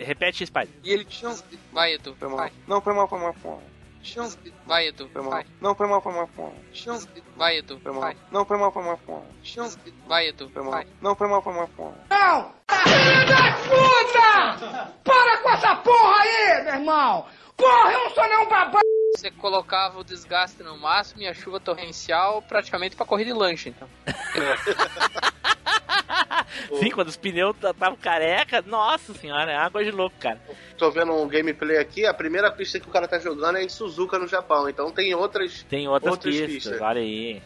Repete, 0.00 0.46
Spider. 0.46 0.70
E 0.82 0.90
ele 0.90 1.04
tinha 1.04 1.30
um... 1.30 1.38
Vai, 1.72 1.92
Edu. 1.94 2.14
Foi 2.18 2.28
mal. 2.28 2.36
Vai, 2.38 2.52
Não, 2.66 2.80
foi 2.80 2.94
mal, 2.94 3.06
foi 3.08 3.18
mal, 3.18 3.34
foi 3.34 3.50
mal. 3.50 3.62
Tinha 4.02 4.28
vai 4.66 4.88
Edu. 4.88 5.08
Foi 5.08 5.22
mal. 5.22 5.30
Vai, 5.30 5.46
Não, 5.60 5.74
foi 5.76 5.86
mal, 5.86 6.02
foi 6.02 6.12
mal, 6.12 6.26
foi 6.34 6.44
mal. 6.44 6.54
Tinha 6.72 6.98
vai 7.36 7.58
Edu. 7.58 7.78
Foi 7.80 7.92
mal. 7.92 8.02
Vai, 8.02 8.16
Não, 8.32 8.44
foi 8.44 8.58
mal, 8.58 8.72
foi 8.72 8.82
mal, 8.82 8.96
foi 8.98 9.14
mal. 9.14 9.24
Tinha 9.42 9.68
vai 10.08 10.26
Edu. 10.28 10.50
Foi 10.50 10.62
mal. 10.62 10.72
Vai. 10.72 10.86
Não, 11.00 11.14
foi 11.14 11.28
mal, 11.28 11.40
foi 11.42 11.52
mal, 11.54 11.68
foi 11.68 11.84
mal. 11.84 11.94
Não! 12.10 12.52
Filho 12.82 13.26
da 13.26 13.52
puta! 13.52 14.92
Para 15.04 15.36
com 15.38 15.50
essa 15.50 15.76
porra 15.76 16.22
aí, 16.22 16.64
meu 16.64 16.74
irmão! 16.74 17.26
Porra, 17.56 17.92
eu 17.92 17.98
não 18.00 18.10
sou 18.10 18.24
nenhum 18.24 18.48
babaca! 18.48 18.80
Você 19.16 19.30
colocava 19.30 20.00
o 20.00 20.04
desgaste 20.04 20.60
no 20.62 20.76
máximo 20.78 21.22
e 21.22 21.28
a 21.28 21.34
chuva 21.34 21.60
torrencial 21.60 22.42
praticamente 22.42 22.96
pra 22.96 23.06
corrida 23.06 23.32
de 23.32 23.38
lancha, 23.38 23.68
então. 23.68 23.88
Sim, 26.78 26.90
quando 26.90 27.08
os 27.08 27.16
pneus 27.16 27.54
estavam 27.56 27.96
careca, 27.96 28.62
nossa 28.66 29.12
senhora, 29.14 29.50
é 29.52 29.56
água 29.56 29.84
de 29.84 29.90
louco, 29.90 30.16
cara. 30.18 30.40
Tô 30.76 30.90
vendo 30.90 31.12
um 31.12 31.28
gameplay 31.28 31.78
aqui, 31.78 32.04
a 32.06 32.14
primeira 32.14 32.50
pista 32.50 32.78
que 32.80 32.88
o 32.88 32.92
cara 32.92 33.06
tá 33.08 33.18
jogando 33.18 33.58
é 33.58 33.64
em 33.64 33.68
Suzuka, 33.68 34.18
no 34.18 34.26
Japão. 34.26 34.68
Então 34.68 34.90
tem 34.90 35.14
outras. 35.14 35.62
Tem 35.64 35.88
outras, 35.88 36.12
Outras 36.12 36.34
pistas, 36.34 36.52
pistas. 36.54 36.80
olha 36.80 37.00
aí. 37.00 37.42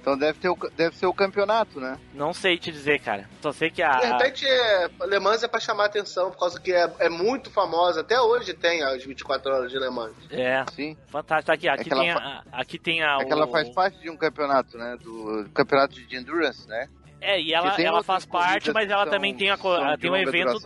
Então 0.00 0.18
deve, 0.18 0.38
ter 0.38 0.50
o, 0.50 0.56
deve 0.76 0.94
ser 0.96 1.06
o 1.06 1.14
campeonato, 1.14 1.80
né? 1.80 1.98
Não 2.12 2.34
sei 2.34 2.58
te 2.58 2.70
dizer, 2.70 3.00
cara. 3.00 3.26
Só 3.40 3.52
sei 3.52 3.70
que 3.70 3.82
a. 3.82 4.00
De 4.00 4.06
repente, 4.06 4.46
é, 4.46 4.86
Le 5.06 5.18
Mans 5.18 5.42
é 5.42 5.48
pra 5.48 5.58
chamar 5.58 5.86
atenção, 5.86 6.30
por 6.30 6.38
causa 6.38 6.60
que 6.60 6.74
é, 6.74 6.92
é 6.98 7.08
muito 7.08 7.50
famosa. 7.50 8.02
Até 8.02 8.20
hoje 8.20 8.52
tem 8.52 8.82
as 8.82 9.02
24 9.02 9.50
horas 9.50 9.70
de 9.72 9.78
Le 9.78 9.88
Mans. 9.88 10.12
É, 10.30 10.62
Sim. 10.74 10.94
fantástico. 11.08 11.52
Aqui, 11.52 11.66
aqui, 11.70 11.90
É 11.90 11.96
tem, 11.96 12.12
fa- 12.12 12.42
a, 12.52 12.60
aqui 12.60 12.78
tem 12.78 13.02
a. 13.02 13.16
É 13.18 13.24
que 13.24 13.32
ela 13.32 13.46
o- 13.46 13.50
faz 13.50 13.66
parte 13.70 13.98
de 13.98 14.10
um 14.10 14.16
campeonato, 14.18 14.76
né? 14.76 14.94
Do 15.02 15.48
campeonato 15.54 15.94
de 15.94 16.14
endurance, 16.18 16.68
né? 16.68 16.86
É, 17.24 17.40
e 17.40 17.54
ela, 17.54 17.74
ela 17.80 18.02
faz 18.02 18.26
parte, 18.26 18.70
mas 18.70 18.90
ela 18.90 19.06
também 19.06 19.34
tem, 19.34 19.50
a, 19.50 19.56
ela 19.62 19.96
tem 19.96 20.10
um 20.10 20.16
evento. 20.16 20.60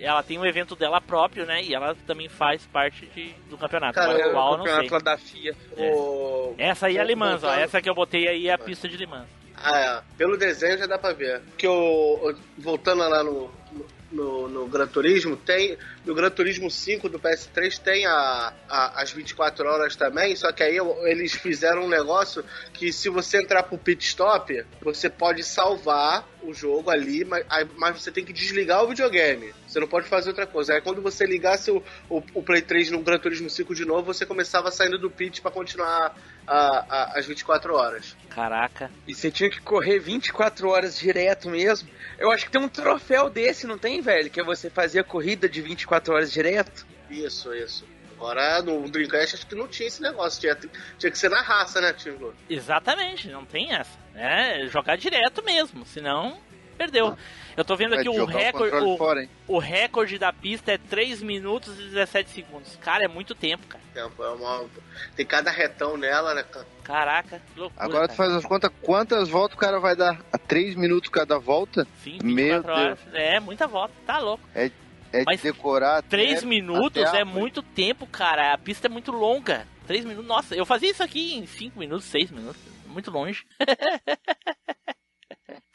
Ela 0.00 0.22
tem 0.22 0.38
um 0.38 0.46
evento 0.46 0.76
dela 0.76 1.00
próprio, 1.00 1.44
né? 1.44 1.60
E 1.62 1.74
ela 1.74 1.96
também 2.06 2.28
faz 2.28 2.64
parte 2.66 3.04
de, 3.06 3.34
do 3.50 3.58
campeonato. 3.58 3.94
Cara, 3.94 4.12
eu- 4.12 4.30
qual, 4.30 4.52
eu 4.52 4.58
não 4.58 4.64
sei. 4.64 4.74
campeonato 4.74 4.94
lá 4.94 5.12
da 5.12 5.18
FIA. 5.18 5.54
O... 5.76 6.54
Essa 6.56 6.86
aí 6.86 6.96
é 6.96 7.00
a 7.00 7.04
Le 7.04 7.16
Mans, 7.16 7.42
ó. 7.42 7.52
Essa 7.52 7.82
que 7.82 7.90
eu 7.90 7.94
botei 7.94 8.28
aí 8.28 8.48
é 8.48 8.52
a 8.52 8.58
pista 8.58 8.88
de 8.88 8.96
Le 8.96 9.06
Mans. 9.06 9.26
Ah, 9.56 9.78
é. 9.78 10.02
Pelo 10.16 10.36
desenho 10.36 10.78
já 10.78 10.86
dá 10.86 10.98
pra 10.98 11.12
ver. 11.12 11.42
Que 11.58 11.66
o. 11.66 12.34
Voltando 12.56 13.08
lá 13.08 13.24
no. 13.24 13.50
No, 14.12 14.48
no 14.48 14.66
Gran 14.68 14.86
Turismo, 14.86 15.36
tem. 15.36 15.76
No 16.04 16.14
Gran 16.14 16.30
Turismo 16.30 16.70
5 16.70 17.08
do 17.08 17.18
PS3 17.18 17.78
tem 17.78 18.06
a, 18.06 18.52
a- 18.68 19.02
as 19.02 19.10
24 19.12 19.66
horas 19.68 19.96
também, 19.96 20.36
só 20.36 20.52
que 20.52 20.62
aí 20.62 20.76
eles 21.04 21.32
fizeram 21.34 21.84
um 21.84 21.88
negócio 21.88 22.44
que 22.72 22.92
se 22.92 23.08
você 23.08 23.38
entrar 23.38 23.62
pro 23.62 23.78
pit 23.78 24.04
stop, 24.06 24.64
você 24.82 25.08
pode 25.08 25.42
salvar 25.42 26.28
o 26.42 26.52
jogo 26.52 26.90
ali, 26.90 27.24
mas, 27.24 27.44
aí- 27.48 27.66
mas 27.76 28.00
você 28.02 28.10
tem 28.10 28.24
que 28.24 28.32
desligar 28.32 28.84
o 28.84 28.88
videogame. 28.88 29.54
Você 29.66 29.80
não 29.80 29.88
pode 29.88 30.06
fazer 30.06 30.28
outra 30.28 30.46
coisa. 30.46 30.74
Aí 30.74 30.80
quando 30.82 31.00
você 31.00 31.24
ligasse 31.24 31.70
o, 31.70 31.82
o, 32.08 32.22
o 32.34 32.42
Play 32.42 32.60
3 32.60 32.90
no 32.90 33.00
Gran 33.00 33.18
Turismo 33.18 33.48
5 33.48 33.74
de 33.74 33.84
novo, 33.86 34.12
você 34.12 34.26
começava 34.26 34.70
saindo 34.70 34.98
do 34.98 35.10
pit 35.10 35.40
pra 35.40 35.50
continuar 35.50 36.14
a- 36.46 36.84
a- 37.14 37.18
as 37.18 37.24
24 37.26 37.74
horas. 37.74 38.14
Caraca. 38.28 38.90
E 39.08 39.14
você 39.14 39.30
tinha 39.30 39.48
que 39.48 39.60
correr 39.60 39.98
24 39.98 40.68
horas 40.68 40.98
direto 40.98 41.48
mesmo. 41.48 41.88
Eu 42.18 42.30
acho 42.30 42.44
que 42.44 42.52
tem 42.52 42.60
um 42.60 42.68
troféu 42.68 43.30
desse, 43.30 43.66
não 43.66 43.78
tem, 43.78 44.00
velho? 44.02 44.28
Que 44.30 44.40
é 44.40 44.44
você 44.44 44.68
fazer 44.68 45.00
a 45.00 45.04
corrida 45.04 45.48
de 45.48 45.62
24 45.62 45.93
horas 46.10 46.32
direto. 46.32 46.86
Isso, 47.10 47.52
isso. 47.54 47.84
Agora 48.16 48.62
no 48.62 48.88
Dreamcast 48.88 49.34
acho 49.36 49.46
que 49.46 49.54
não 49.54 49.68
tinha 49.68 49.88
esse 49.88 50.00
negócio. 50.00 50.40
Tinha, 50.40 50.56
tinha 50.98 51.10
que 51.10 51.18
ser 51.18 51.28
na 51.30 51.42
raça, 51.42 51.80
né, 51.80 51.92
Timbo? 51.92 52.32
Exatamente, 52.48 53.28
não 53.28 53.44
tem 53.44 53.72
essa. 53.74 53.98
É 54.14 54.66
jogar 54.68 54.96
direto 54.96 55.42
mesmo, 55.44 55.84
senão 55.84 56.38
perdeu. 56.78 57.16
Eu 57.56 57.64
tô 57.64 57.76
vendo 57.76 57.94
aqui 57.94 58.08
o 58.08 58.24
recorde. 58.24 58.76
O, 58.76 58.96
fora, 58.96 59.28
o 59.46 59.58
recorde 59.58 60.18
da 60.18 60.32
pista 60.32 60.72
é 60.72 60.78
3 60.78 61.22
minutos 61.22 61.78
e 61.78 61.84
17 61.84 62.30
segundos. 62.30 62.76
Cara, 62.80 63.04
é 63.04 63.08
muito 63.08 63.32
tempo, 63.34 63.64
cara. 63.68 63.82
Tempo, 63.92 64.22
é 64.24 64.28
uma- 64.30 64.64
Tem 65.14 65.24
cada 65.24 65.50
retão 65.52 65.96
nela, 65.96 66.34
né? 66.34 66.42
cara? 66.42 66.66
Caraca, 66.82 67.40
que 67.52 67.60
loucura. 67.60 67.84
Agora 67.84 68.08
tu 68.08 68.16
cara. 68.16 68.28
faz 68.28 68.32
as 68.32 68.44
contas, 68.44 68.70
quantas 68.82 69.28
voltas 69.28 69.56
o 69.56 69.60
cara 69.60 69.78
vai 69.78 69.94
dar? 69.94 70.20
A 70.32 70.38
3 70.38 70.74
minutos 70.74 71.08
cada 71.10 71.38
volta? 71.38 71.86
Sim, 72.02 72.18
Meu 72.22 72.60
24 72.62 72.72
horas. 72.72 72.98
Deus. 73.04 73.14
É, 73.14 73.38
muita 73.40 73.66
volta, 73.68 73.94
tá 74.04 74.18
louco. 74.18 74.42
É, 74.54 74.68
é 75.20 75.24
Mas 75.24 75.40
decorar. 75.42 75.98
até- 75.98 76.08
3 76.08 76.42
minutos 76.42 77.02
até 77.02 77.20
é 77.20 77.24
muito 77.24 77.62
tempo, 77.62 78.06
cara. 78.06 78.52
A 78.52 78.58
pista 78.58 78.86
é 78.86 78.90
muito 78.90 79.12
longa. 79.12 79.66
3 79.86 80.04
minutos, 80.04 80.26
nossa, 80.26 80.54
eu 80.54 80.64
fazia 80.64 80.90
isso 80.90 81.02
aqui 81.02 81.34
em 81.34 81.46
5 81.46 81.78
minutos, 81.78 82.04
6 82.06 82.30
minutos. 82.30 82.60
Muito 82.86 83.10
longe. 83.10 83.44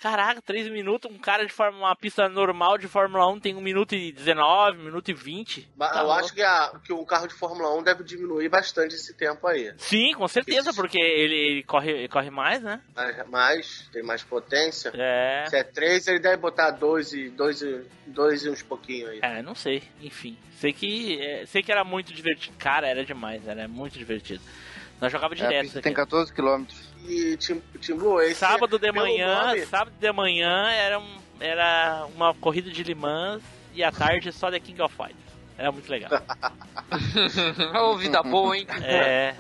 Caraca, 0.02 0.42
3 0.42 0.70
minutos, 0.70 1.12
um 1.12 1.18
cara 1.18 1.46
de 1.46 1.52
Fórmula, 1.52 1.88
uma 1.88 1.96
pista 1.96 2.30
normal 2.30 2.78
de 2.78 2.88
Fórmula 2.88 3.28
1 3.32 3.40
tem 3.42 3.56
1 3.56 3.60
minuto 3.62 3.94
e 3.96 4.12
19, 4.14 4.78
1 4.78 4.82
minuto 4.84 5.10
e 5.12 5.14
20. 5.14 5.70
Mas 5.76 5.92
Tá 5.92 6.00
eu 6.00 6.06
louco. 6.06 6.20
acho 6.22 6.34
que, 6.34 6.42
a, 6.42 6.72
que 6.84 6.94
o 6.94 7.06
carro 7.06 7.28
de 7.28 7.34
Fórmula 7.34 7.76
1 7.78 7.84
deve 7.84 8.04
diminuir 8.06 8.48
bastante 8.48 8.96
esse 8.96 9.14
tempo 9.14 9.46
aí. 9.46 9.74
Sim, 9.78 10.14
com 10.14 10.28
certeza, 10.28 10.74
porque 10.74 10.98
ele, 10.98 11.36
ele 11.36 11.64
corre, 11.64 11.92
ele 11.92 12.08
corre 12.08 12.30
mais, 12.30 12.64
né? 12.64 12.82
Mas, 12.96 13.28
mas 13.30 13.90
tem 13.92 14.02
mais 14.02 14.24
potência. 14.24 14.92
É. 14.96 15.46
Se 15.50 15.58
é 15.58 15.64
3, 15.64 16.08
ele 16.08 16.20
deve 16.20 16.38
botar 16.38 16.72
2 16.72 17.14
e, 17.14 17.30
dois 17.30 17.62
e, 17.62 17.82
dois 18.08 18.46
e 18.46 18.50
uns 18.50 18.62
pouquinho 18.62 19.10
aí. 19.10 19.20
É, 19.22 19.42
não 19.42 19.54
sei, 19.54 19.84
enfim. 20.02 20.38
Sei 20.60 20.72
que, 20.72 21.22
é, 21.22 21.46
sei 21.46 21.62
que 21.62 21.72
era 21.72 21.84
muito 21.84 22.14
divertido. 22.14 22.56
Cara, 22.58 22.88
era 22.88 23.04
demais, 23.04 23.46
era 23.48 23.68
muito 23.68 23.98
divertido. 23.98 24.42
Nós 25.02 25.12
jogava 25.12 25.34
É, 25.34 25.38
a 25.38 25.48
direto. 25.48 25.66
isso 25.66 25.82
tem 25.82 25.92
aqui. 25.92 25.96
14 26.02 26.34
quilômetros. 26.34 26.78
E 27.08 27.38
Tim, 27.38 27.62
Tim 27.80 27.96
Blue, 27.96 28.22
esse 28.22 28.36
Sábado 28.36 28.78
de 28.78 28.92
manhã, 28.92 29.48
nome- 29.48 29.66
sábado 29.66 29.94
de 30.00 30.12
manhã 30.12 30.70
era, 30.70 31.00
um, 31.00 31.18
era 31.40 32.06
uma 32.16 32.34
corrida 32.36 32.70
de 32.70 32.84
limãs 32.84 33.42
e 33.74 33.84
à 33.84 33.92
tarde 33.92 34.32
só 34.32 34.52
The 34.52 34.60
King 34.60 34.82
of 34.82 34.94
Fighters. 34.96 35.18
Era 35.58 35.72
muito 35.72 35.90
legal. 35.90 36.10
Ô, 37.84 37.98
vida 37.98 38.22
boa, 38.24 38.58
hein? 38.58 38.68
É, 38.84 39.36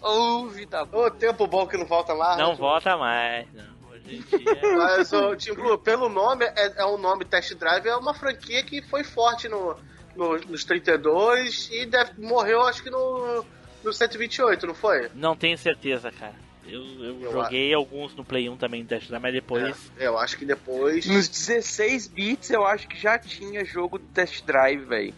Ô, 0.00 0.46
vida 0.46 0.84
boa. 0.84 1.06
Ô, 1.06 1.10
tempo 1.10 1.46
bom 1.46 1.66
que 1.66 1.76
não 1.76 1.86
volta 1.86 2.14
mais. 2.14 2.38
não 2.38 2.54
volta 2.54 2.96
mais. 2.96 3.46
Não. 3.52 3.64
Hoje 3.90 4.16
em 4.16 4.38
dia. 4.38 4.60
Mas, 4.76 5.12
ô, 5.12 5.34
Tim 5.36 5.54
Blue, 5.54 5.76
pelo 5.78 6.08
nome, 6.08 6.44
é, 6.44 6.82
é 6.82 6.86
um 6.86 6.96
nome 6.98 7.24
Test 7.24 7.54
Drive, 7.54 7.86
é 7.86 7.96
uma 7.96 8.14
franquia 8.14 8.62
que 8.62 8.80
foi 8.82 9.02
forte 9.02 9.48
no, 9.48 9.76
no- 10.14 10.38
nos 10.38 10.64
32 10.64 11.68
e 11.72 11.84
deve, 11.86 12.12
morreu, 12.20 12.62
acho 12.62 12.82
que 12.82 12.90
no, 12.90 13.44
no 13.84 13.92
128, 13.92 14.66
não 14.66 14.74
foi? 14.74 15.08
Não 15.14 15.36
tenho 15.36 15.56
certeza, 15.58 16.10
cara. 16.12 16.34
Eu, 16.66 16.82
eu 17.02 17.22
Eu 17.22 17.32
joguei 17.32 17.72
alguns 17.72 18.14
no 18.14 18.22
Play 18.24 18.48
1 18.48 18.56
também, 18.58 18.84
Test 18.84 19.08
Drive, 19.08 19.22
mas 19.22 19.32
depois. 19.32 19.90
É, 19.98 20.06
eu 20.06 20.18
acho 20.18 20.36
que 20.36 20.44
depois. 20.44 21.06
Nos 21.06 21.26
16 21.28 22.08
bits 22.08 22.50
eu 22.50 22.66
acho 22.66 22.86
que 22.86 22.98
já 23.00 23.18
tinha 23.18 23.64
jogo 23.64 23.98
do 23.98 24.04
test 24.06 24.44
drive, 24.44 24.84
velho. 24.84 25.14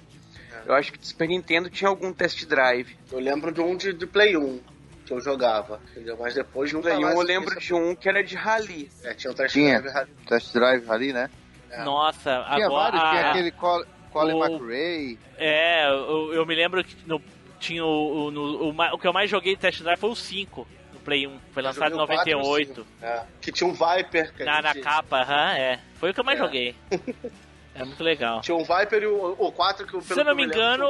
Eu 0.67 0.75
acho 0.75 0.93
que 0.93 0.99
do 0.99 1.05
Super 1.07 1.27
Nintendo 1.27 1.69
tinha 1.69 1.89
algum 1.89 2.13
test 2.13 2.45
drive. 2.47 2.97
Eu 3.11 3.19
lembro 3.19 3.51
de 3.51 3.61
um 3.61 3.77
de, 3.77 3.93
de 3.93 4.07
Play 4.07 4.37
1 4.37 4.61
que 5.07 5.13
eu 5.13 5.21
jogava, 5.21 5.81
entendeu? 5.91 6.17
Mas 6.21 6.35
depois 6.35 6.73
nunca 6.73 6.91
Play 6.91 6.99
1 6.99 7.01
mais. 7.01 7.15
eu 7.17 7.23
lembro 7.23 7.59
de 7.59 7.75
um 7.75 7.97
que 7.97 8.09
era 8.09 8.23
de 8.23 8.37
rally. 8.37 8.89
É, 9.03 9.13
tinha 9.15 9.33
um 9.33 9.35
Test 9.35 9.53
Tinha. 9.55 9.81
Drive. 9.81 10.09
Test 10.29 10.53
Drive 10.53 10.89
ali, 10.89 11.13
né? 11.13 11.29
É. 11.71 11.83
Nossa, 11.83 12.45
Tinha 12.55 12.67
agora. 12.67 12.97
vários, 12.97 13.11
tinha 13.11 13.31
aquele 13.31 13.51
Col- 13.51 13.87
Colin 14.13 14.35
o- 14.35 14.45
McRae. 14.45 15.19
É, 15.37 15.89
eu, 15.89 16.33
eu 16.35 16.47
me 16.47 16.55
lembro 16.55 16.85
que 16.85 16.95
no, 17.07 17.21
tinha 17.61 17.85
o, 17.85 18.27
o, 18.27 18.31
no- 18.31 18.71
o, 18.71 18.95
o 18.95 18.99
que 18.99 19.07
eu 19.07 19.13
mais 19.13 19.31
joguei 19.31 19.55
de 19.55 19.61
Test 19.61 19.83
Drive 19.83 19.99
foi 19.99 20.11
o 20.11 20.17
5 20.17 20.67
no 20.95 20.99
Play 21.01 21.27
1. 21.27 21.39
Foi 21.53 21.63
lançado 21.63 21.93
em 21.95 21.97
joguei 21.99 22.05
o 22.05 22.07
quatro 22.17 22.31
e 22.31 22.35
o 22.35 22.39
98. 22.39 22.75
cinco. 22.75 22.87
É, 23.03 23.23
que 23.41 23.53
tinha 23.53 23.69
um 23.69 23.73
Viper. 23.75 24.35
Que 24.35 24.45
Na, 24.45 24.61
na 24.63 24.73
gente- 24.73 24.83
capa, 24.83 25.21
aham, 25.23 25.53
é. 25.53 25.79
Foi 25.95 26.11
o 26.11 26.15
que 26.15 26.21
eu 26.21 26.25
mais 26.25 26.39
É. 26.39 26.43
joguei. 26.43 26.75
É 27.75 27.85
muito 27.85 28.03
legal. 28.03 28.41
Tinha 28.41 28.57
um 28.57 28.65
Viper 28.65 29.03
e 29.03 29.07
o, 29.07 29.37
o 29.39 29.53
4 29.53 29.87
que 29.87 29.97
o 29.97 30.03
Se 30.03 30.19
eu 30.19 30.25
não 30.25 30.35
me 30.35 30.45
engano, 30.45 30.85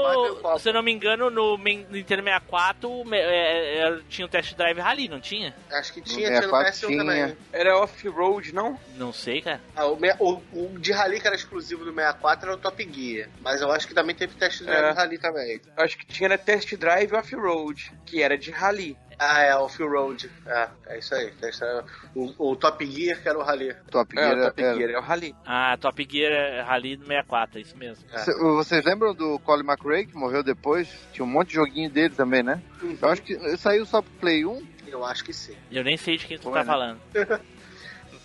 se 0.59 0.68
eu 0.68 0.72
não 0.72 0.83
me 0.83 0.91
engano, 0.91 1.28
no 1.31 1.59
Nintendo 1.59 2.22
64 2.22 3.05
me- 3.05 3.18
é, 3.18 3.78
é, 3.87 4.01
tinha 4.09 4.24
o 4.26 4.28
Test 4.28 4.55
Drive 4.57 4.78
Rally, 4.78 5.07
não 5.09 5.20
tinha? 5.20 5.55
Acho 5.70 5.93
que 5.93 6.01
No 6.01 6.07
tinha, 6.07 6.28
tinha 6.28 6.41
no 6.41 6.49
64 6.49 6.72
PS1 6.72 6.87
tinha. 6.89 6.99
também. 6.99 7.37
Era 7.53 7.78
off-road, 7.78 8.55
não? 8.55 8.78
Não 8.97 9.12
sei, 9.12 9.43
cara. 9.43 9.61
Ah, 9.76 9.87
o, 9.87 9.99
o- 10.18 10.43
o 10.53 10.78
de 10.78 10.91
Rally 10.93 11.20
que 11.20 11.26
era 11.26 11.37
exclusivo 11.37 11.85
do 11.85 11.93
64 11.93 12.47
era 12.49 12.57
o 12.57 12.61
Top 12.61 12.89
Gear. 12.93 13.28
Mas 13.43 13.61
eu 13.61 13.70
acho 13.70 13.87
que 13.87 13.95
também 13.95 14.14
teve 14.16 14.35
teste 14.35 14.64
de 14.64 14.70
É. 14.70 14.91
Rally 14.91 15.18
também. 15.18 15.61
Eu 15.76 15.85
acho 15.85 15.99
que 15.99 16.07
tinha 16.07 16.28
era 16.28 16.39
test 16.39 16.74
drive 16.76 17.12
off-road, 17.14 17.93
que 18.07 18.22
era 18.22 18.39
de 18.39 18.51
rally. 18.51 18.97
Ah, 19.23 19.43
é, 19.43 19.55
o 19.55 19.64
Off-Road. 19.64 20.31
É, 20.47 20.68
é 20.87 20.99
isso 20.99 21.14
aí. 21.14 21.31
O, 22.14 22.53
o 22.53 22.57
Top 22.57 22.85
Gear 22.87 23.21
que 23.21 23.29
era 23.29 23.39
o 23.39 23.43
Rally. 23.43 23.75
Top 23.91 24.18
É, 24.18 24.23
Gear. 24.23 24.39
o 24.39 24.45
Top 24.47 24.62
era- 24.62 24.75
Gear 24.75 24.91
é 24.93 24.99
o 24.99 25.03
rally. 25.03 25.35
Ah, 25.45 25.77
Top 25.79 26.09
Gear 26.11 26.33
é 26.33 26.62
Rally 26.62 26.97
do 26.97 27.05
64, 27.05 27.59
é 27.59 27.61
isso 27.61 27.77
mesmo. 27.77 28.03
É. 28.12 28.18
Cê- 28.18 28.33
Vocês 28.35 28.83
lembram 28.83 29.14
do 29.14 29.39
Colin 29.41 29.66
McRae, 29.66 30.07
que 30.07 30.14
morreu 30.16 30.43
depois? 30.43 30.89
Tinha 31.12 31.23
um 31.25 31.29
monte 31.29 31.49
de 31.49 31.55
joguinho 31.57 31.91
dele 31.91 32.14
também, 32.14 32.43
né? 32.43 32.62
Eu 32.83 33.09
acho 33.11 33.21
que 33.23 33.37
saiu 33.59 33.85
só 33.85 34.01
pro 34.01 34.11
Play 34.12 34.47
1. 34.47 34.66
Eu 34.87 35.05
acho 35.05 35.23
que 35.23 35.35
sim. 35.35 35.55
Eu 35.71 35.85
nem 35.85 35.99
sei 35.99 36.16
de 36.16 36.27
quem 36.27 36.39
tu 36.39 36.45
Foi, 36.45 36.53
tá 36.55 36.61
né? 36.61 36.64
falando. 36.64 37.01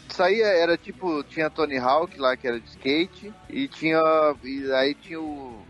Isso 0.09 0.23
aí 0.23 0.39
era 0.41 0.77
tipo, 0.77 1.23
tinha 1.25 1.49
Tony 1.49 1.77
Hawk 1.77 2.17
lá, 2.17 2.37
que 2.37 2.47
era 2.47 2.59
de 2.59 2.69
skate, 2.69 3.33
e 3.49 3.67
tinha. 3.67 3.99
E 4.43 4.71
aí 4.71 4.95
tinha 4.95 5.19
o, 5.19 5.61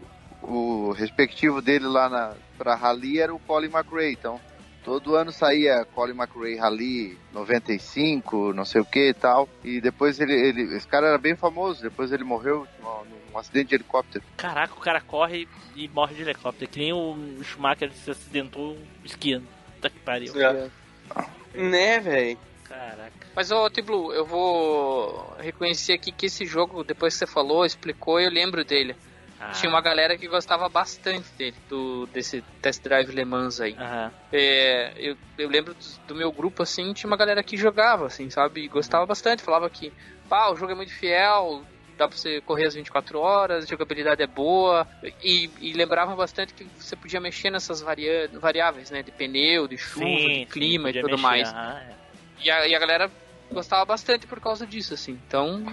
o 0.44 0.92
respectivo 0.92 1.62
dele 1.64 1.88
lá 1.88 2.08
na, 2.10 2.34
pra 2.58 2.76
Rally 2.76 3.20
era 3.20 3.34
o 3.34 3.40
Colin 3.40 3.72
McRae. 3.72 4.12
Então, 4.14 4.40
todo 4.86 5.16
ano 5.16 5.32
saía 5.32 5.84
Colin 5.84 6.14
McRae 6.14 6.58
Rally 6.58 7.18
95, 7.34 8.54
não 8.54 8.64
sei 8.64 8.80
o 8.80 8.86
que 8.86 9.10
e 9.10 9.14
tal. 9.16 9.50
E 9.64 9.82
depois 9.82 10.20
ele, 10.20 10.32
ele. 10.32 10.78
Esse 10.78 10.88
cara 10.88 11.08
era 11.08 11.18
bem 11.18 11.36
famoso, 11.36 11.82
depois 11.82 12.12
ele 12.12 12.24
morreu 12.24 12.68
num, 12.80 13.32
num 13.32 13.38
acidente 13.38 13.70
de 13.70 13.76
helicóptero. 13.76 14.24
Caraca, 14.38 14.76
o 14.76 14.80
cara 14.80 15.02
corre 15.02 15.48
e 15.76 15.88
morre 15.90 16.14
de 16.14 16.22
helicóptero. 16.22 16.70
Que 16.70 16.78
nem 16.78 16.94
o 16.94 17.18
Schumacher 17.44 17.92
se 17.94 18.12
acidentou 18.12 18.78
esquiando. 19.04 19.48
Puta 19.74 19.90
que 19.90 20.00
pariu. 20.00 20.34
É. 20.40 20.70
Né, 21.56 22.00
velho? 22.00 22.38
Caraca. 22.66 23.28
Mas, 23.36 23.52
ô, 23.52 23.68
T-Blue, 23.70 24.14
eu 24.14 24.26
vou 24.26 25.36
reconhecer 25.40 25.94
aqui 25.94 26.12
que 26.12 26.28
esse 26.28 26.46
jogo, 26.46 26.84
depois 26.84 27.16
que 27.16 27.20
você 27.20 27.28
falou, 27.28 27.66
explicou, 27.66 28.20
eu 28.20 28.30
lembro 28.30 28.64
dele. 28.64 28.96
Ah, 29.48 29.52
Tinha 29.52 29.70
uma 29.70 29.82
galera 29.82 30.18
que 30.18 30.28
gostava 30.28 30.68
bastante 30.70 31.28
dele, 31.38 31.56
do, 31.70 32.06
desse 32.08 32.42
Test 32.62 32.84
Drive 32.84 33.10
Le 33.12 33.26
Mans 33.26 33.60
aí. 33.60 33.76
Aham. 33.78 34.12
É, 34.32 34.94
eu, 34.98 35.16
eu 35.38 35.48
lembro 35.50 35.74
do, 35.74 35.80
do 36.08 36.16
meu 36.16 36.32
grupo, 36.32 36.64
assim, 36.64 36.94
tinha 36.94 37.10
uma 37.10 37.18
galera 37.18 37.44
que 37.44 37.56
jogava, 37.56 38.08
assim, 38.08 38.30
sabe? 38.30 38.62
E 38.64 38.68
gostava 38.68 39.06
bastante, 39.06 39.44
falava 39.44 39.70
que, 39.70 39.94
pá, 40.28 40.50
o 40.52 40.56
jogo 40.56 40.72
é 40.72 40.76
muito 40.76 40.92
fiel, 40.94 41.64
dá 41.98 42.08
pra 42.08 42.18
você 42.18 42.42
correr 42.42 42.66
as 42.68 42.74
24 42.74 43.20
horas, 43.20 43.64
a 43.64 43.68
jogabilidade 43.68 44.22
é 44.22 44.28
boa, 44.28 44.88
e, 45.24 45.50
e 45.62 45.74
lembravam 45.74 46.16
bastante 46.16 46.54
que 46.54 46.66
você 46.78 46.96
podia 46.96 47.22
mexer 47.22 47.50
nessas 47.50 47.82
variáveis, 47.82 48.90
né? 48.90 49.02
De 49.04 49.12
pneu, 49.12 49.68
de 49.68 49.78
chuva, 49.78 50.06
de 50.30 50.46
clima 50.48 50.90
e 50.90 50.94
podia 50.94 51.02
tudo 51.02 51.12
mexer, 51.12 51.24
mais. 51.24 51.54
é. 51.54 51.96
E 52.44 52.52
a, 52.52 52.68
e 52.68 52.76
a 52.76 52.80
galera 52.80 53.10
gostava 53.52 53.86
bastante 53.86 54.28
por 54.28 54.40
causa 54.40 54.66
disso, 54.66 54.94
assim. 54.94 55.20
Então, 55.28 55.64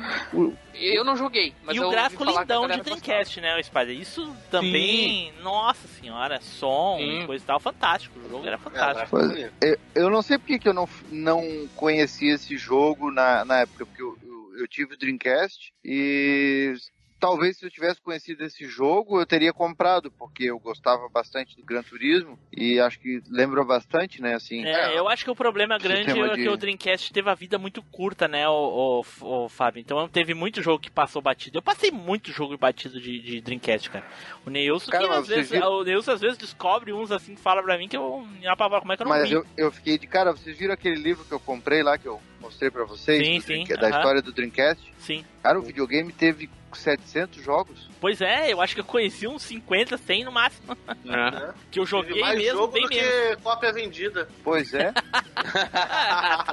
eu 0.75 1.05
não 1.05 1.17
joguei, 1.17 1.55
mas 1.63 1.77
e 1.77 1.79
eu 1.79 1.89
o 1.89 1.91
gráfico 1.91 2.25
lindão 2.25 2.69
de 2.69 2.81
Dreamcast, 2.81 3.41
né, 3.41 3.59
o 3.59 3.65
Spider? 3.65 3.99
Isso 3.99 4.35
também, 4.51 5.33
nossa 5.43 5.89
senhora, 5.89 6.41
som 6.41 6.97
Sim. 6.99 7.23
e 7.23 7.27
coisa 7.27 7.45
e 7.45 7.47
tal, 7.47 7.61
fantástico. 7.61 8.19
O 8.19 8.29
jogo 8.29 8.47
era 8.47 8.59
fantástico. 8.59 9.09
Pois, 9.11 9.51
eu, 9.61 9.79
eu 9.95 10.11
não 10.11 10.23
sei 10.23 10.39
porque 10.39 10.59
que 10.59 10.69
eu 10.69 10.75
não, 10.75 10.89
não 11.11 11.69
conhecia 11.77 12.35
esse 12.35 12.57
jogo 12.57 13.11
na, 13.11 13.45
na 13.45 13.61
época, 13.61 13.87
porque 13.87 14.03
eu, 14.03 14.17
eu, 14.23 14.59
eu 14.59 14.69
tive 14.69 14.95
o 14.95 14.99
Dreamcast 14.99 15.73
e 15.85 16.75
talvez 17.23 17.57
se 17.57 17.65
eu 17.65 17.71
tivesse 17.71 18.01
conhecido 18.01 18.43
esse 18.45 18.67
jogo, 18.67 19.21
eu 19.21 19.25
teria 19.25 19.53
comprado, 19.53 20.11
porque 20.11 20.43
eu 20.43 20.59
gostava 20.59 21.09
bastante 21.09 21.57
do 21.57 21.65
Gran 21.65 21.81
Turismo 21.85 22.37
e 22.53 22.81
acho 22.81 22.99
que 22.99 23.23
lembra 23.31 23.63
bastante, 23.63 24.21
né? 24.21 24.35
Assim, 24.35 24.67
É, 24.67 24.99
eu 24.99 25.09
acho 25.09 25.25
que 25.25 25.31
o 25.31 25.35
problema 25.37 25.79
grande 25.79 26.11
é 26.11 26.29
de- 26.35 26.43
que 26.43 26.49
o 26.49 26.57
Dreamcast 26.57 27.13
teve 27.13 27.31
a 27.31 27.35
vida 27.35 27.59
muito 27.59 27.81
curta, 27.81 28.27
né, 28.27 28.49
o, 28.49 29.05
o, 29.21 29.45
o 29.45 29.49
Fábio? 29.49 29.79
Então 29.81 30.09
teve 30.09 30.35
muito 30.35 30.61
jogo 30.61 30.81
que 30.83 30.91
passou 30.91 31.23
batido. 31.23 31.59
Eu 31.59 31.63
passei 31.63 31.93
muito 31.93 32.33
jogo 32.33 32.59
batido 32.59 33.01
de, 33.01 33.21
de 33.21 33.41
Dreamcast, 33.41 33.89
cara. 33.89 34.05
O 34.45 34.51
Neilson, 34.51 34.91
Cara, 34.91 35.07
que 35.07 35.15
às 35.15 35.29
vezes, 35.29 35.51
viram- 35.53 35.71
o 35.71 35.85
Neilson 35.85 36.11
às 36.11 36.21
vezes 36.21 36.37
descobre 36.37 36.93
uns 36.93 37.13
assim, 37.13 37.37
fala 37.37 37.63
pra 37.63 37.79
mim 37.79 37.87
que 37.87 37.97
eu 37.97 38.27
me 38.41 38.49
apavoro. 38.49 38.81
Como 38.81 38.93
é 38.93 38.97
que 38.97 39.03
eu 39.03 39.07
não 39.07 39.13
Mas 39.17 39.29
vi? 39.29 39.37
eu, 39.37 39.47
eu 39.57 39.71
fiquei 39.71 39.97
de 39.97 40.09
cara, 40.09 40.33
vocês 40.33 40.59
viram 40.59 40.75
aquele 40.75 40.97
livro 40.97 41.25
que 41.25 41.31
eu 41.33 41.39
comprei 41.39 41.85
lá, 41.85 41.97
que 41.97 42.09
eu 42.09 42.21
mostrei 42.41 42.69
pra 42.69 42.85
vocês? 42.85 43.25
Sim, 43.25 43.39
sim, 43.39 43.47
Dreamcast- 43.47 43.81
Da 43.81 43.87
aham. 43.89 43.97
história 43.99 44.23
do 44.23 44.33
Dreamcast? 44.33 44.93
Sim. 44.99 45.25
Cara, 45.41 45.61
o 45.61 45.63
videogame 45.63 46.13
teve 46.13 46.51
700 46.79 47.43
jogos. 47.43 47.89
Pois 48.01 48.21
é, 48.21 48.53
eu 48.53 48.61
acho 48.61 48.75
que 48.75 48.81
eu 48.81 48.85
conheci 48.85 49.27
uns 49.27 49.43
50, 49.43 49.97
100 49.97 50.25
no 50.25 50.33
máximo. 50.33 50.77
que 51.71 51.79
eu 51.79 51.87
joguei 51.87 52.15
Teve 52.15 52.21
mais 52.21 52.39
mesmo, 52.39 52.59
jogo 52.61 52.73
bem 52.73 52.83
do 52.83 52.89
mesmo. 52.89 53.37
que 53.37 53.43
cópia 53.43 53.73
vendida. 53.73 54.29
Pois 54.43 54.73
é. 54.75 54.93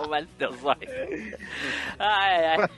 Mas 0.10 0.28
Deus, 0.38 0.58
olha. 0.64 0.80
Ai, 2.00 2.46
ai. 2.46 2.70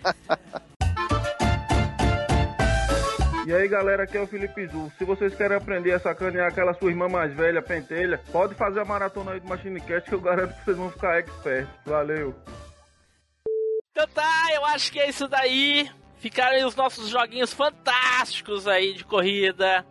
E 3.47 3.53
aí 3.53 3.67
galera, 3.67 4.03
aqui 4.03 4.17
é 4.17 4.21
o 4.21 4.27
Felipe 4.27 4.67
Zu. 4.67 4.91
Se 4.97 5.03
vocês 5.03 5.33
querem 5.35 5.57
aprender 5.57 5.91
a 5.93 5.99
sacanear 5.99 6.47
aquela 6.47 6.73
sua 6.75 6.89
irmã 6.91 7.09
mais 7.09 7.33
velha, 7.33 7.61
pentelha, 7.61 8.21
pode 8.31 8.53
fazer 8.55 8.79
a 8.79 8.85
maratona 8.85 9.31
aí 9.31 9.39
do 9.39 9.47
Machine 9.47 9.81
Cast 9.81 10.07
que 10.07 10.15
eu 10.15 10.21
garanto 10.21 10.53
que 10.53 10.63
vocês 10.63 10.77
vão 10.77 10.91
ficar 10.91 11.17
expert. 11.17 11.67
Valeu! 11.85 12.35
Então 13.91 14.07
tá, 14.13 14.47
eu 14.53 14.63
acho 14.67 14.91
que 14.91 14.99
é 14.99 15.09
isso 15.09 15.27
daí. 15.27 15.89
Ficaram 16.21 16.55
aí 16.55 16.63
os 16.63 16.75
nossos 16.75 17.09
joguinhos 17.09 17.51
fantásticos 17.51 18.67
aí 18.67 18.93
de 18.93 19.03
corrida. 19.03 19.83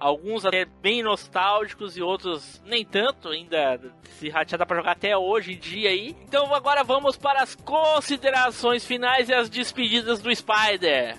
Alguns 0.00 0.44
até 0.44 0.64
bem 0.64 1.04
nostálgicos 1.04 1.96
e 1.96 2.02
outros 2.02 2.60
nem 2.64 2.84
tanto, 2.84 3.28
ainda 3.28 3.80
se 4.18 4.28
dá 4.56 4.66
pra 4.66 4.76
jogar 4.76 4.92
até 4.92 5.16
hoje 5.16 5.52
em 5.52 5.58
dia 5.58 5.90
aí. 5.90 6.16
Então 6.24 6.52
agora 6.52 6.82
vamos 6.82 7.16
para 7.16 7.42
as 7.42 7.54
considerações 7.54 8.84
finais 8.84 9.28
e 9.28 9.34
as 9.34 9.48
despedidas 9.48 10.20
do 10.20 10.34
Spider. 10.34 11.16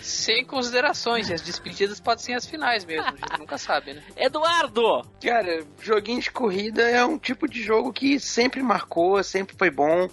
Sem 0.00 0.44
considerações, 0.44 1.28
e 1.28 1.34
as 1.34 1.42
despedidas 1.42 1.98
podem 1.98 2.24
ser 2.24 2.34
as 2.34 2.46
finais 2.46 2.84
mesmo, 2.84 3.08
a 3.08 3.10
gente 3.10 3.40
nunca 3.40 3.58
sabe, 3.58 3.94
né? 3.94 4.04
Eduardo! 4.16 5.02
Cara, 5.20 5.66
joguinho 5.82 6.20
de 6.20 6.30
corrida 6.30 6.82
é 6.82 7.04
um 7.04 7.18
tipo 7.18 7.48
de 7.48 7.60
jogo 7.60 7.92
que 7.92 8.20
sempre 8.20 8.62
marcou, 8.62 9.20
sempre 9.24 9.56
foi 9.58 9.68
bom. 9.68 10.08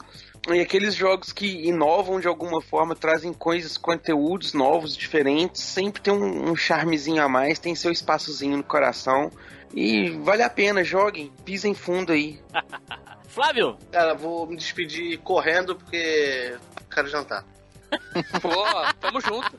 E 0.50 0.60
aqueles 0.60 0.94
jogos 0.94 1.32
que 1.32 1.46
inovam 1.68 2.20
de 2.20 2.28
alguma 2.28 2.62
forma, 2.62 2.96
trazem 2.96 3.32
coisas, 3.32 3.78
conteúdos 3.78 4.54
novos, 4.54 4.96
diferentes, 4.96 5.62
sempre 5.62 6.02
tem 6.02 6.14
um, 6.14 6.52
um 6.52 6.56
charmezinho 6.56 7.24
a 7.24 7.30
mais, 7.30 7.60
tem 7.60 7.74
seu 7.76 7.92
espaçozinho 7.92 8.58
no 8.58 8.64
coração. 8.64 9.32
E 9.74 10.10
vale 10.10 10.44
a 10.44 10.50
pena, 10.50 10.84
joguem, 10.84 11.32
pisem 11.46 11.74
fundo 11.74 12.12
aí. 12.12 12.42
Flávio? 13.28 13.78
Cara, 13.92 14.14
vou 14.14 14.46
me 14.46 14.58
despedir 14.58 15.18
correndo 15.20 15.76
porque 15.76 16.56
quero 16.94 17.08
jantar. 17.08 17.46
Pô, 18.42 18.52
tamo 19.00 19.22
junto. 19.22 19.50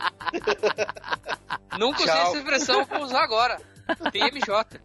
Nunca 1.78 2.02
usei 2.02 2.15
essa 2.15 2.36
expressão, 2.36 2.85
vou 2.85 3.02
usar 3.02 3.23
agora. 3.23 3.61
TMJ. 4.12 4.81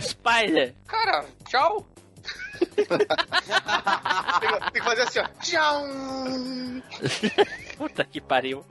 Spider. 0.00 0.74
Cara, 0.86 1.24
tchau. 1.48 1.86
Tem, 2.76 2.86
tem 4.72 4.72
que 4.72 4.82
fazer 4.82 5.02
assim, 5.02 5.18
ó. 5.18 5.28
Tchau! 5.40 5.84
Puta 7.76 8.04
que 8.04 8.20
pariu. 8.20 8.64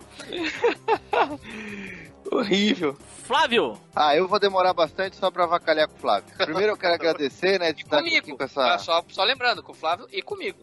Horrível. 2.31 2.97
Flávio! 3.23 3.77
Ah, 3.95 4.15
eu 4.15 4.27
vou 4.27 4.39
demorar 4.39 4.73
bastante 4.73 5.15
só 5.15 5.29
pra 5.29 5.43
avacalhar 5.43 5.87
com 5.87 5.95
o 5.95 5.99
Flávio. 5.99 6.33
Primeiro 6.37 6.73
eu 6.73 6.77
quero 6.77 6.93
agradecer, 6.93 7.59
né, 7.59 7.71
de 7.71 7.83
estar 7.83 7.99
aqui 7.99 8.19
Comigo. 8.21 8.37
com 8.37 8.43
essa... 8.43 8.73
Ah, 8.73 8.77
Só, 8.77 9.03
só 9.09 9.23
lembrando, 9.23 9.61
com 9.61 9.71
o 9.71 9.75
Flávio 9.75 10.07
e 10.11 10.21
comigo. 10.21 10.57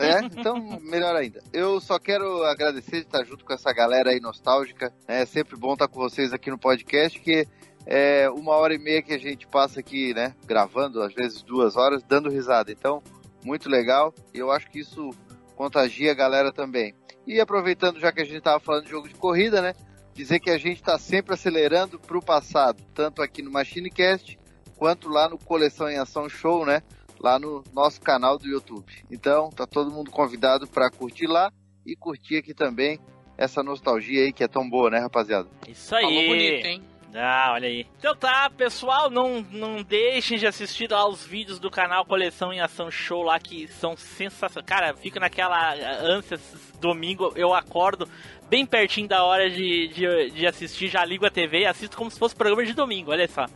É? 0.00 0.18
Então, 0.24 0.78
melhor 0.82 1.16
ainda. 1.16 1.42
Eu 1.52 1.80
só 1.80 1.98
quero 1.98 2.44
agradecer 2.44 3.00
de 3.00 3.06
estar 3.06 3.24
junto 3.24 3.44
com 3.44 3.52
essa 3.52 3.72
galera 3.72 4.10
aí 4.10 4.20
nostálgica. 4.20 4.92
É 5.08 5.24
sempre 5.24 5.56
bom 5.56 5.72
estar 5.72 5.88
com 5.88 5.98
vocês 5.98 6.32
aqui 6.32 6.50
no 6.50 6.58
podcast, 6.58 7.18
que 7.18 7.46
é 7.86 8.28
uma 8.30 8.52
hora 8.52 8.74
e 8.74 8.78
meia 8.78 9.02
que 9.02 9.12
a 9.12 9.18
gente 9.18 9.46
passa 9.46 9.80
aqui, 9.80 10.14
né, 10.14 10.34
gravando, 10.46 11.02
às 11.02 11.12
vezes 11.12 11.42
duas 11.42 11.76
horas, 11.76 12.02
dando 12.02 12.30
risada. 12.30 12.72
Então, 12.72 13.02
muito 13.44 13.68
legal. 13.68 14.14
E 14.32 14.38
eu 14.38 14.50
acho 14.50 14.70
que 14.70 14.80
isso 14.80 15.10
contagia 15.54 16.10
a 16.10 16.14
galera 16.14 16.52
também. 16.52 16.94
E 17.26 17.40
aproveitando, 17.40 18.00
já 18.00 18.12
que 18.12 18.20
a 18.20 18.24
gente 18.24 18.38
estava 18.38 18.60
falando 18.60 18.84
de 18.84 18.90
jogo 18.90 19.08
de 19.08 19.14
corrida, 19.14 19.60
né, 19.60 19.74
dizer 20.14 20.40
que 20.40 20.50
a 20.50 20.58
gente 20.58 20.76
está 20.76 20.98
sempre 20.98 21.34
acelerando 21.34 21.98
para 21.98 22.18
o 22.18 22.24
passado, 22.24 22.82
tanto 22.94 23.22
aqui 23.22 23.42
no 23.42 23.50
MachineCast, 23.50 24.38
quanto 24.76 25.08
lá 25.08 25.28
no 25.28 25.38
Coleção 25.38 25.88
em 25.88 25.98
Ação 25.98 26.28
Show, 26.28 26.64
né, 26.64 26.82
lá 27.20 27.38
no 27.38 27.62
nosso 27.72 28.00
canal 28.00 28.38
do 28.38 28.46
YouTube. 28.46 28.92
Então, 29.10 29.50
tá 29.50 29.66
todo 29.66 29.90
mundo 29.90 30.10
convidado 30.10 30.66
para 30.66 30.90
curtir 30.90 31.26
lá 31.26 31.50
e 31.86 31.96
curtir 31.96 32.36
aqui 32.38 32.54
também 32.54 32.98
essa 33.36 33.62
nostalgia 33.62 34.22
aí 34.22 34.32
que 34.32 34.44
é 34.44 34.48
tão 34.48 34.68
boa, 34.68 34.90
né, 34.90 34.98
rapaziada? 34.98 35.48
Isso 35.68 35.94
aí. 35.94 36.04
Falou 36.04 36.26
bonito, 36.26 36.66
hein? 36.66 36.82
Ah, 37.16 37.52
olha 37.52 37.68
aí. 37.68 37.86
Então 37.98 38.14
tá, 38.16 38.50
pessoal, 38.50 39.08
não, 39.08 39.40
não 39.52 39.82
deixem 39.84 40.36
de 40.36 40.46
assistir 40.48 40.90
lá 40.90 41.06
os 41.08 41.24
vídeos 41.24 41.60
do 41.60 41.70
canal 41.70 42.04
Coleção 42.04 42.52
em 42.52 42.60
Ação 42.60 42.90
Show 42.90 43.22
lá 43.22 43.38
que 43.38 43.68
são 43.68 43.96
sensacionais. 43.96 44.66
Cara, 44.66 44.94
fica 44.94 45.20
naquela 45.20 45.74
ânsia, 46.02 46.40
domingo 46.80 47.32
eu 47.36 47.54
acordo 47.54 48.08
bem 48.48 48.66
pertinho 48.66 49.06
da 49.08 49.22
hora 49.24 49.48
de, 49.48 49.88
de, 49.88 50.30
de 50.32 50.46
assistir, 50.46 50.88
já 50.88 51.04
ligo 51.04 51.24
a 51.24 51.30
TV 51.30 51.60
e 51.60 51.66
assisto 51.66 51.96
como 51.96 52.10
se 52.10 52.18
fosse 52.18 52.34
programa 52.34 52.64
de 52.64 52.72
domingo, 52.72 53.12
olha 53.12 53.28
só. 53.28 53.46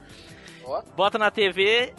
Bota 0.94 1.16
na 1.18 1.30
TV, 1.30 1.94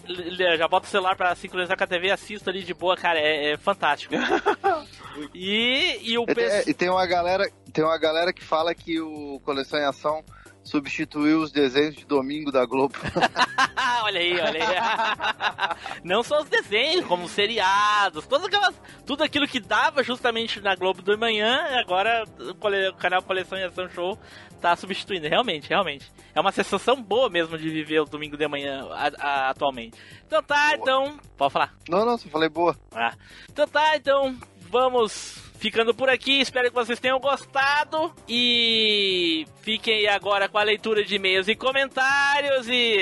já 0.57 0.67
bota 0.67 0.85
o 0.85 0.89
celular 0.89 1.15
pra 1.15 1.33
sincronizar 1.35 1.75
com 1.75 1.83
a 1.83 1.87
TV, 1.87 2.11
assisto 2.11 2.49
ali 2.51 2.61
de 2.63 2.73
boa, 2.73 2.95
cara, 2.95 3.19
é, 3.19 3.51
é 3.53 3.57
fantástico. 3.57 4.13
e, 5.33 5.99
e 6.03 6.17
o 6.17 6.23
É, 6.27 6.33
pessoal. 6.35 6.63
e 6.67 6.73
tem 6.73 6.89
uma 6.89 7.05
galera, 7.05 7.49
tem 7.73 7.83
uma 7.83 7.97
galera 7.97 8.31
que 8.31 8.43
fala 8.43 8.73
que 8.75 8.99
o 9.01 9.39
Coleção 9.43 9.79
em 9.79 9.85
Ação 9.85 10.23
substituiu 10.69 11.41
os 11.41 11.51
desenhos 11.51 11.95
de 11.95 12.05
domingo 12.05 12.51
da 12.51 12.65
Globo. 12.65 12.95
olha 14.03 14.19
aí, 14.19 14.33
olha 14.39 14.63
aí. 14.63 15.99
Não 16.03 16.23
só 16.23 16.41
os 16.41 16.49
desenhos, 16.49 17.05
como 17.05 17.25
os 17.25 17.31
seriados, 17.31 18.25
todas 18.27 18.45
aquelas, 18.47 18.79
tudo 19.05 19.23
aquilo 19.23 19.47
que 19.47 19.59
dava 19.59 20.03
justamente 20.03 20.61
na 20.61 20.75
Globo 20.75 21.01
do 21.01 21.17
manhã, 21.17 21.59
agora 21.79 22.23
o, 22.39 22.93
canal 22.95 23.21
Coleção 23.23 23.57
e 23.57 23.63
Ação 23.63 23.89
Show 23.89 24.17
tá 24.61 24.75
substituindo. 24.75 25.27
Realmente, 25.27 25.67
realmente. 25.69 26.11
É 26.35 26.39
uma 26.39 26.51
sensação 26.51 27.01
boa 27.01 27.29
mesmo 27.29 27.57
de 27.57 27.69
viver 27.69 27.99
o 28.01 28.05
domingo 28.05 28.37
de 28.37 28.47
manhã 28.47 28.87
a- 28.91 29.11
a- 29.19 29.49
atualmente. 29.49 29.97
Então 30.27 30.43
tá, 30.43 30.75
então. 30.75 31.17
Pode 31.37 31.51
falar. 31.51 31.73
Não, 31.89 32.05
não, 32.05 32.17
só 32.17 32.29
falei 32.29 32.49
boa. 32.49 32.75
Ah. 32.93 33.13
Então 33.49 33.67
tá, 33.67 33.95
então 33.97 34.37
vamos 34.69 35.37
ficando 35.59 35.93
por 35.93 36.09
aqui. 36.09 36.39
Espero 36.39 36.69
que 36.69 36.75
vocês 36.75 36.99
tenham 36.99 37.19
gostado. 37.19 38.13
E 38.27 39.45
fiquem 39.61 39.99
aí 39.99 40.07
agora 40.07 40.47
com 40.47 40.57
a 40.57 40.63
leitura 40.63 41.03
de 41.03 41.15
e-mails 41.15 41.47
e 41.47 41.55
comentários. 41.55 42.67
E. 42.67 42.97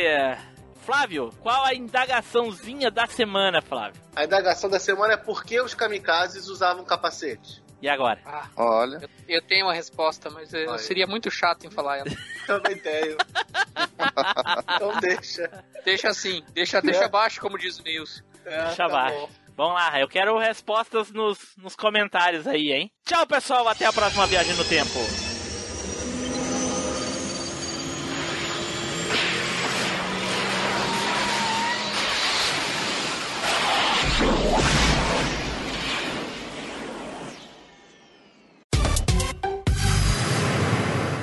Flávio, 0.85 1.33
qual 1.41 1.65
a 1.65 1.73
indagaçãozinha 1.73 2.89
da 2.89 3.05
semana, 3.07 3.61
Flávio? 3.61 4.01
A 4.15 4.23
indagação 4.23 4.69
da 4.69 4.79
semana 4.79 5.13
é 5.13 5.17
por 5.17 5.43
que 5.43 5.59
os 5.59 5.73
kamikazes 5.73 6.47
usavam 6.47 6.85
capacete? 6.85 7.61
E 7.81 7.89
agora? 7.89 8.19
Olha. 8.55 9.01
Eu 9.27 9.41
tenho 9.41 9.65
uma 9.65 9.73
resposta, 9.73 10.29
mas 10.29 10.53
eu 10.53 10.65
Vai. 10.67 10.79
seria 10.79 11.05
muito 11.05 11.29
chato 11.29 11.65
em 11.65 11.69
falar 11.69 11.97
ela. 11.97 12.09
Também 12.47 12.77
tenho. 12.77 13.17
então 14.75 14.99
deixa. 14.99 15.63
Deixa 15.83 16.09
assim, 16.09 16.41
deixa, 16.53 16.81
deixa 16.81 17.05
abaixo, 17.05 17.41
como 17.41 17.57
diz 17.57 17.77
o 17.79 17.83
Nilson. 17.83 18.23
Deixa 18.45 18.85
abaixo. 18.85 19.29
Vamos 19.57 19.73
lá, 19.73 19.99
eu 19.99 20.07
quero 20.07 20.37
respostas 20.37 21.11
nos, 21.11 21.39
nos 21.57 21.75
comentários 21.75 22.45
aí, 22.45 22.71
hein? 22.71 22.91
Tchau, 23.03 23.25
pessoal, 23.25 23.67
até 23.67 23.87
a 23.87 23.91
próxima 23.91 24.27
viagem 24.27 24.55
no 24.55 24.63
tempo. 24.63 24.99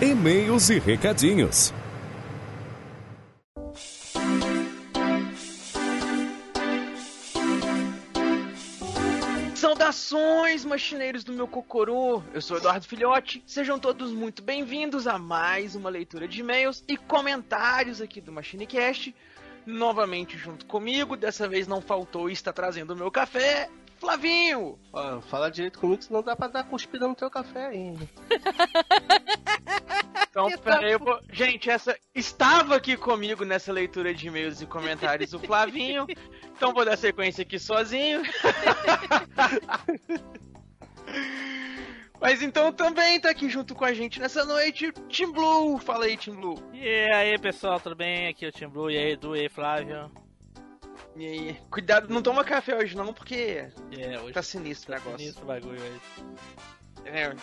E-mails 0.02 0.70
e 0.70 0.81
recadinhos. 0.81 1.73
Saudações, 9.95 10.65
machineiros 10.65 11.23
do 11.23 11.33
meu 11.33 11.47
cocorô! 11.47 12.21
Eu 12.33 12.43
sou 12.43 12.57
Eduardo 12.57 12.85
Filhote, 12.85 13.43
sejam 13.47 13.79
todos 13.79 14.11
muito 14.11 14.43
bem-vindos 14.43 15.07
a 15.07 15.19
mais 15.19 15.77
uma 15.77 15.89
leitura 15.89 16.27
de 16.27 16.41
e-mails 16.41 16.83
e 16.89 16.97
comentários 16.97 18.01
aqui 18.01 18.21
do 18.21 18.33
MachineCast. 18.33 19.15
Novamente 19.65 20.37
junto 20.37 20.66
comigo, 20.66 21.16
dessa 21.16 21.49
vez 21.49 21.69
não 21.69 21.81
faltou 21.81 22.29
e 22.29 22.33
está 22.33 22.53
trazendo 22.53 22.93
o 22.93 22.97
meu 22.97 23.09
café, 23.09 23.71
Flavinho! 23.99 24.77
Ó, 24.93 25.21
fala 25.21 25.49
direito 25.49 25.79
comigo, 25.79 26.03
senão 26.03 26.23
dá 26.23 26.35
pra 26.35 26.49
dar 26.49 26.65
cuspida 26.65 27.07
no 27.07 27.15
teu 27.15 27.31
café 27.31 27.66
aí. 27.66 27.97
Então, 30.35 30.51
peraí, 30.59 30.91
eu 30.91 30.99
vou... 30.99 31.21
Gente, 31.31 31.71
essa 31.71 31.97
estava 32.12 32.75
aqui 32.75 32.97
comigo 32.97 33.45
nessa 33.45 33.73
leitura 33.73 34.12
de 34.12 34.27
e-mails 34.27 34.61
e 34.61 34.66
comentários 34.66 35.33
o 35.33 35.39
Flavinho. 35.39 36.07
Então 36.57 36.73
vou 36.73 36.85
dar 36.85 36.97
sequência 36.97 37.43
aqui 37.43 37.59
sozinho. 37.59 38.23
Mas 42.24 42.40
então 42.40 42.72
também 42.72 43.20
tá 43.20 43.28
aqui 43.28 43.51
junto 43.51 43.74
com 43.74 43.84
a 43.84 43.92
gente 43.92 44.18
nessa 44.18 44.46
noite, 44.46 44.90
Team 45.14 45.30
Blue. 45.30 45.76
Fala 45.76 46.06
aí, 46.06 46.16
Team 46.16 46.34
Blue. 46.34 46.55
E 46.72 46.88
aí, 47.12 47.38
pessoal, 47.38 47.78
tudo 47.78 47.94
bem? 47.94 48.28
Aqui 48.28 48.46
é 48.46 48.48
o 48.48 48.51
Tim 48.51 48.66
Blue, 48.66 48.90
e 48.90 48.96
aí, 48.96 49.12
Edu, 49.12 49.36
e 49.36 49.40
aí, 49.40 49.48
Flávio. 49.51 50.10
E 51.14 51.26
aí, 51.26 51.60
cuidado, 51.70 52.09
não 52.09 52.22
toma 52.22 52.42
café 52.42 52.74
hoje 52.78 52.96
não, 52.96 53.12
porque 53.12 53.68
É, 53.92 54.18
hoje 54.18 54.32
tá 54.32 54.42
sinistro 54.42 54.90
o 54.90 54.96
negócio. 54.96 55.18
sinistro 55.18 55.44
o 55.44 55.46
bagulho 55.46 55.78
hoje. 55.78 56.01
É. 57.05 57.34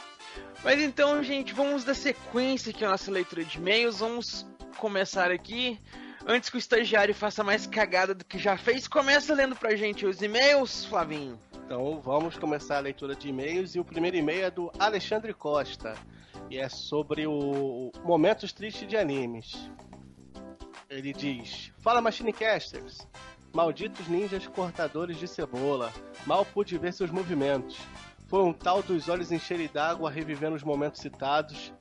Mas 0.63 0.81
então, 0.81 1.23
gente, 1.23 1.53
vamos 1.53 1.83
dar 1.83 1.93
sequência 1.93 2.71
aqui 2.71 2.83
à 2.83 2.89
nossa 2.89 3.11
leitura 3.11 3.45
de 3.45 3.59
e-mails. 3.59 3.99
Vamos 3.99 4.47
começar 4.79 5.29
aqui. 5.29 5.79
Antes 6.25 6.49
que 6.49 6.55
o 6.55 6.57
estagiário 6.57 7.13
faça 7.13 7.43
mais 7.43 7.67
cagada 7.67 8.15
do 8.15 8.25
que 8.25 8.39
já 8.39 8.57
fez, 8.57 8.87
começa 8.87 9.31
lendo 9.35 9.55
pra 9.55 9.75
gente 9.75 10.07
os 10.07 10.23
e-mails, 10.23 10.85
Flavinho. 10.85 11.39
Então 11.72 12.02
vamos 12.02 12.38
começar 12.38 12.76
a 12.76 12.81
leitura 12.81 13.15
de 13.15 13.30
e-mails 13.30 13.76
e 13.76 13.80
o 13.80 13.85
primeiro 13.85 14.18
e-mail 14.18 14.43
é 14.43 14.52
do 14.52 14.69
Alexandre 14.77 15.34
Costa 15.34 15.93
e 16.49 16.57
é 16.57 16.68
sobre 16.68 17.26
o 17.26 17.93
momentos 18.03 18.52
tristes 18.52 18.85
de 18.85 18.98
animes. 18.98 19.72
Ele 20.89 21.14
diz: 21.14 21.72
Fala 21.80 22.02
Machinecasters, 22.02 23.07
malditos 23.53 24.06
ninjas 24.10 24.45
cortadores 24.48 25.18
de 25.18 25.30
cebola, 25.30 25.93
mal 26.26 26.43
pude 26.43 26.77
ver 26.77 26.91
seus 26.91 27.10
movimentos. 27.10 27.80
Foi 28.27 28.43
um 28.43 28.52
tal 28.52 28.84
dos 28.84 29.07
olhos 29.07 29.31
encherem 29.31 29.69
d'água 29.73 30.11
revivendo 30.11 30.57
os 30.57 30.64
momentos 30.64 30.99
citados. 30.99 31.73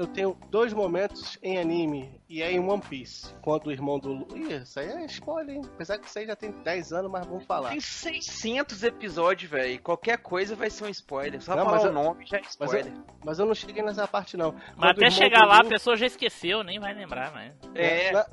Eu 0.00 0.06
tenho 0.06 0.34
dois 0.48 0.72
momentos 0.72 1.38
em 1.42 1.58
anime 1.58 2.18
e 2.26 2.40
é 2.40 2.50
em 2.50 2.58
One 2.58 2.80
Piece. 2.80 3.34
Quando 3.42 3.66
o 3.66 3.70
irmão 3.70 3.98
do. 3.98 4.14
Lu- 4.14 4.28
Ih, 4.34 4.54
isso 4.62 4.80
aí 4.80 4.88
é 4.88 5.04
spoiler, 5.04 5.56
hein? 5.56 5.62
Apesar 5.74 5.98
que 5.98 6.06
isso 6.08 6.18
aí 6.18 6.26
já 6.26 6.34
tem 6.34 6.50
10 6.52 6.92
anos, 6.94 7.10
mas 7.10 7.26
vamos 7.26 7.44
falar. 7.44 7.68
Tem 7.68 7.80
600 7.80 8.82
episódios, 8.82 9.50
velho. 9.50 9.78
Qualquer 9.82 10.16
coisa 10.16 10.56
vai 10.56 10.70
ser 10.70 10.84
um 10.84 10.88
spoiler. 10.88 11.42
Só 11.42 11.54
Não, 11.54 11.64
falar 11.66 11.76
mas 11.76 11.84
o 11.84 11.88
eu- 11.88 11.92
nome 11.92 12.24
já 12.24 12.38
é 12.38 12.40
Mas 12.40 12.48
spoiler. 12.50 12.86
eu, 12.94 13.04
mas 13.22 13.38
eu 13.38 13.44
não 13.44 13.54
cheguei 13.54 13.82
nessa 13.82 14.08
parte, 14.08 14.38
não. 14.38 14.52
Mas 14.52 14.62
Quando 14.74 14.90
até 15.04 15.10
chegar 15.10 15.44
lá, 15.44 15.58
a 15.58 15.62
Lu- 15.62 15.68
pessoa 15.68 15.94
já 15.98 16.06
esqueceu, 16.06 16.62
nem 16.64 16.80
vai 16.80 16.94
lembrar, 16.94 17.30
mas. 17.34 17.52
É. 17.74 18.10
Na- 18.12 18.26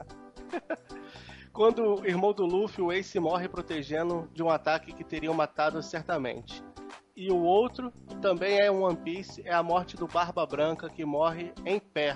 Quando 1.51 2.01
o 2.01 2.05
irmão 2.05 2.31
do 2.33 2.45
Luffy, 2.45 2.81
o 2.83 2.91
Ace, 2.93 3.19
morre 3.19 3.49
protegendo 3.49 4.29
de 4.33 4.41
um 4.43 4.49
ataque 4.49 4.93
que 4.93 5.03
teriam 5.03 5.33
matado 5.33 5.81
certamente. 5.83 6.63
E 7.17 7.31
o 7.31 7.41
outro 7.41 7.91
também 8.21 8.59
é 8.59 8.71
um 8.71 8.83
One 8.83 8.95
Piece, 8.95 9.41
é 9.43 9.51
a 9.51 9.63
morte 9.63 9.97
do 9.97 10.05
Barba 10.05 10.45
Branca 10.45 10.87
que 10.87 11.03
morre 11.03 11.51
em 11.65 11.79
pé. 11.79 12.15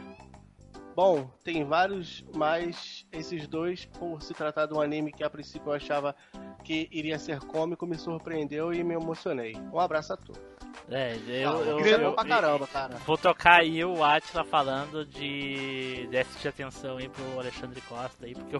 Bom, 0.95 1.27
tem 1.43 1.65
vários, 1.65 2.23
mas 2.35 3.07
esses 3.11 3.47
dois, 3.47 3.83
por 3.83 4.21
se 4.21 4.31
tratar 4.35 4.67
de 4.67 4.75
um 4.75 4.79
anime 4.79 5.11
que 5.11 5.23
a 5.23 5.29
princípio 5.29 5.69
eu 5.69 5.73
achava 5.73 6.15
que 6.63 6.87
iria 6.91 7.17
ser 7.17 7.39
cômico, 7.39 7.87
me 7.87 7.97
surpreendeu 7.97 8.71
e 8.71 8.83
me 8.83 8.93
emocionei. 8.93 9.55
Um 9.73 9.79
abraço 9.79 10.13
a 10.13 10.17
todos. 10.17 10.60
É, 10.89 11.15
eu, 11.27 11.65
eu, 11.65 11.77
grande 11.77 12.03
eu- 12.03 12.13
pra 12.13 12.25
caramba, 12.25 12.67
cara. 12.67 12.95
Vou 13.05 13.17
tocar 13.17 13.61
aí 13.61 13.83
o 13.83 14.03
Atila 14.03 14.43
falando 14.43 15.05
de 15.05 16.07
déficit 16.11 16.41
de 16.41 16.47
atenção 16.49 16.97
aí 16.97 17.07
pro 17.07 17.39
Alexandre 17.39 17.79
Costa 17.81 18.25
aí, 18.25 18.35
porque 18.35 18.55
o, 18.55 18.59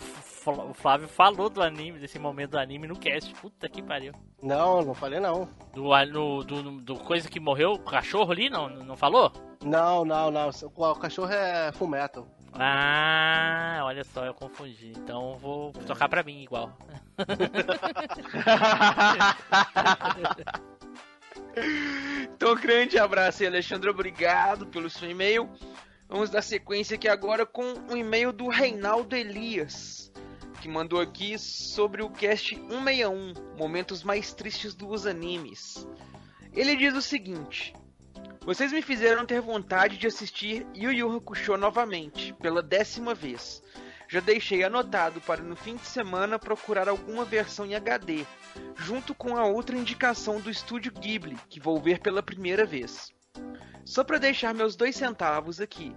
Flávio 0.73 1.07
falou 1.07 1.49
do 1.49 1.61
anime, 1.61 1.99
desse 1.99 2.17
momento 2.17 2.51
do 2.51 2.59
anime 2.59 2.87
no 2.87 2.97
cast. 2.97 3.33
Puta 3.35 3.67
que 3.67 3.81
pariu. 3.81 4.13
Não, 4.41 4.81
não 4.81 4.93
falei 4.93 5.19
não. 5.19 5.47
Do, 5.73 5.89
no, 6.05 6.43
do, 6.43 6.71
do 6.81 6.95
coisa 6.95 7.29
que 7.29 7.39
morreu, 7.39 7.73
o 7.73 7.79
cachorro 7.79 8.31
ali, 8.31 8.49
não, 8.49 8.69
não 8.69 8.95
falou? 8.95 9.31
Não, 9.63 10.05
não, 10.05 10.31
não. 10.31 10.49
O 10.49 10.91
o 10.91 10.95
cachorro 10.95 11.31
é 11.31 11.71
full 11.73 11.87
metal. 11.87 12.25
Ah, 12.53 13.81
olha 13.83 14.03
só, 14.03 14.25
eu 14.25 14.33
confundi. 14.33 14.91
Então 14.97 15.37
vou 15.37 15.71
tocar 15.85 16.09
pra 16.09 16.23
mim 16.23 16.41
igual. 16.43 16.75
Então, 22.33 22.55
grande 22.55 22.97
abraço 22.97 23.43
aí, 23.43 23.47
Alexandre. 23.47 23.89
Obrigado 23.89 24.65
pelo 24.65 24.89
seu 24.89 25.09
e-mail. 25.09 25.47
Vamos 26.09 26.29
dar 26.29 26.41
sequência 26.41 26.95
aqui 26.95 27.07
agora 27.07 27.45
com 27.45 27.63
um 27.89 27.95
e-mail 27.95 28.33
do 28.33 28.49
Reinaldo 28.49 29.15
Elias, 29.15 30.11
que 30.59 30.67
mandou 30.67 30.99
aqui 30.99 31.37
sobre 31.37 32.01
o 32.01 32.09
cast 32.09 32.55
161, 32.55 33.33
Momentos 33.57 34.03
Mais 34.03 34.33
Tristes 34.33 34.73
dos 34.73 35.05
Animes. 35.05 35.87
Ele 36.51 36.75
diz 36.75 36.93
o 36.95 37.01
seguinte: 37.01 37.73
Vocês 38.41 38.73
me 38.73 38.81
fizeram 38.81 39.25
ter 39.25 39.39
vontade 39.39 39.97
de 39.97 40.07
assistir 40.07 40.65
Yu 40.75 40.91
Yu 40.91 41.15
Hakusho 41.15 41.55
novamente, 41.55 42.33
pela 42.41 42.61
décima 42.61 43.13
vez. 43.13 43.61
Já 44.11 44.19
deixei 44.19 44.61
anotado 44.61 45.21
para 45.21 45.41
no 45.41 45.55
fim 45.55 45.77
de 45.77 45.85
semana 45.85 46.37
procurar 46.37 46.89
alguma 46.89 47.23
versão 47.23 47.65
em 47.65 47.75
HD, 47.75 48.25
junto 48.75 49.15
com 49.15 49.37
a 49.37 49.45
outra 49.45 49.77
indicação 49.77 50.41
do 50.41 50.49
estúdio 50.49 50.91
Ghibli, 50.91 51.37
que 51.47 51.61
vou 51.61 51.79
ver 51.79 52.01
pela 52.01 52.21
primeira 52.21 52.65
vez. 52.65 53.09
Só 53.85 54.03
para 54.03 54.17
deixar 54.17 54.53
meus 54.53 54.75
dois 54.75 54.97
centavos 54.97 55.61
aqui. 55.61 55.95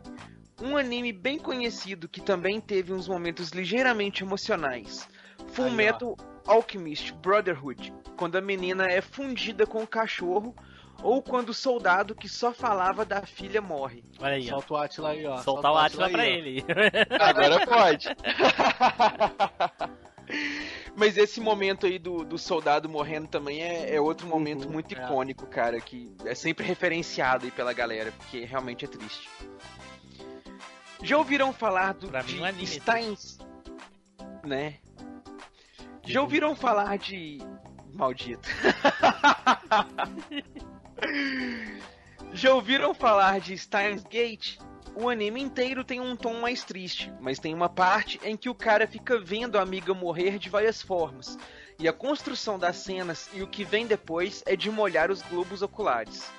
Um 0.62 0.76
anime 0.76 1.12
bem 1.12 1.40
conhecido 1.40 2.08
que 2.08 2.20
também 2.20 2.60
teve 2.60 2.92
uns 2.92 3.08
momentos 3.08 3.50
ligeiramente 3.50 4.22
emocionais. 4.22 5.08
Full. 5.48 5.72
Metal 5.72 6.16
Alchemist 6.46 7.12
Brotherhood, 7.14 7.92
quando 8.16 8.36
a 8.36 8.40
menina 8.40 8.86
é 8.86 9.00
fundida 9.00 9.66
com 9.66 9.82
o 9.82 9.88
cachorro, 9.88 10.54
ou 11.02 11.22
quando 11.22 11.50
o 11.50 11.54
soldado 11.54 12.14
que 12.14 12.28
só 12.28 12.52
falava 12.52 13.04
da 13.04 13.22
filha 13.22 13.60
morre. 13.60 14.02
Olha 14.18 14.34
aí, 14.34 14.50
ó. 14.50 14.54
Solta 14.54 14.72
o 14.72 14.76
Atila 14.76 15.10
aí, 15.10 15.26
ó. 15.26 15.38
Soltar 15.38 15.72
o 15.72 15.76
Atila 15.76 16.10
pra 16.10 16.22
aí, 16.22 16.30
ó. 16.30 16.34
ele. 16.34 16.64
Agora 17.20 17.66
pode. 17.66 18.08
Mas 20.96 21.16
esse 21.16 21.40
momento 21.40 21.86
aí 21.86 21.98
do, 21.98 22.24
do 22.24 22.38
soldado 22.38 22.88
morrendo 22.88 23.28
também 23.28 23.62
é, 23.62 23.94
é 23.94 24.00
outro 24.00 24.26
momento 24.26 24.70
muito 24.70 24.96
é. 24.96 25.04
icônico, 25.04 25.46
cara, 25.46 25.80
que 25.80 26.14
é 26.24 26.34
sempre 26.34 26.64
referenciado 26.64 27.44
aí 27.44 27.50
pela 27.50 27.72
galera, 27.72 28.12
porque 28.12 28.44
realmente 28.44 28.84
é 28.84 28.88
triste. 28.88 29.28
Já 31.02 31.18
ouviram 31.18 31.52
falar 31.52 31.94
do 31.94 32.08
Pra 32.08 32.22
mim, 32.22 32.34
de 32.34 32.40
um 32.40 32.44
anime 32.44 32.66
Steins, 32.66 33.38
né? 34.44 34.76
Já 36.06 36.22
ouviram 36.22 36.54
falar 36.54 36.96
de 36.96 37.38
maldito? 37.92 38.48
Já 42.32 42.52
ouviram 42.52 42.94
falar 42.94 43.40
de 43.40 43.56
Steins 43.56 44.02
Gate? 44.04 44.58
O 44.96 45.08
anime 45.08 45.40
inteiro 45.40 45.82
tem 45.82 46.00
um 46.00 46.14
tom 46.14 46.34
mais 46.40 46.62
triste, 46.62 47.12
mas 47.20 47.38
tem 47.38 47.52
uma 47.52 47.68
parte 47.68 48.20
em 48.22 48.36
que 48.36 48.48
o 48.48 48.54
cara 48.54 48.86
fica 48.86 49.18
vendo 49.18 49.58
a 49.58 49.62
amiga 49.62 49.92
morrer 49.92 50.38
de 50.38 50.48
várias 50.48 50.80
formas, 50.80 51.36
e 51.78 51.88
a 51.88 51.92
construção 51.92 52.58
das 52.58 52.76
cenas 52.76 53.28
e 53.32 53.42
o 53.42 53.48
que 53.48 53.64
vem 53.64 53.86
depois 53.86 54.42
é 54.46 54.54
de 54.54 54.70
molhar 54.70 55.10
os 55.10 55.20
globos 55.22 55.62
oculares. 55.62 56.30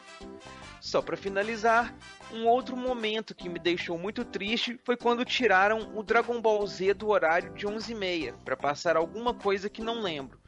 Só 0.80 1.02
pra 1.02 1.18
finalizar, 1.18 1.94
um 2.32 2.46
outro 2.46 2.78
momento 2.78 3.36
que 3.36 3.50
me 3.50 3.60
deixou 3.60 3.98
muito 3.98 4.24
triste 4.24 4.80
foi 4.84 4.96
quando 4.96 5.26
tiraram 5.26 5.92
o 5.96 6.04
Dragon 6.04 6.40
Ball 6.40 6.66
Z 6.66 6.94
do 6.94 7.10
horário 7.10 7.54
de 7.54 7.66
11h30 7.66 8.36
pra 8.46 8.56
passar 8.56 8.96
alguma 8.96 9.34
coisa 9.34 9.70
que 9.70 9.82
não 9.82 10.02
lembro. 10.02 10.40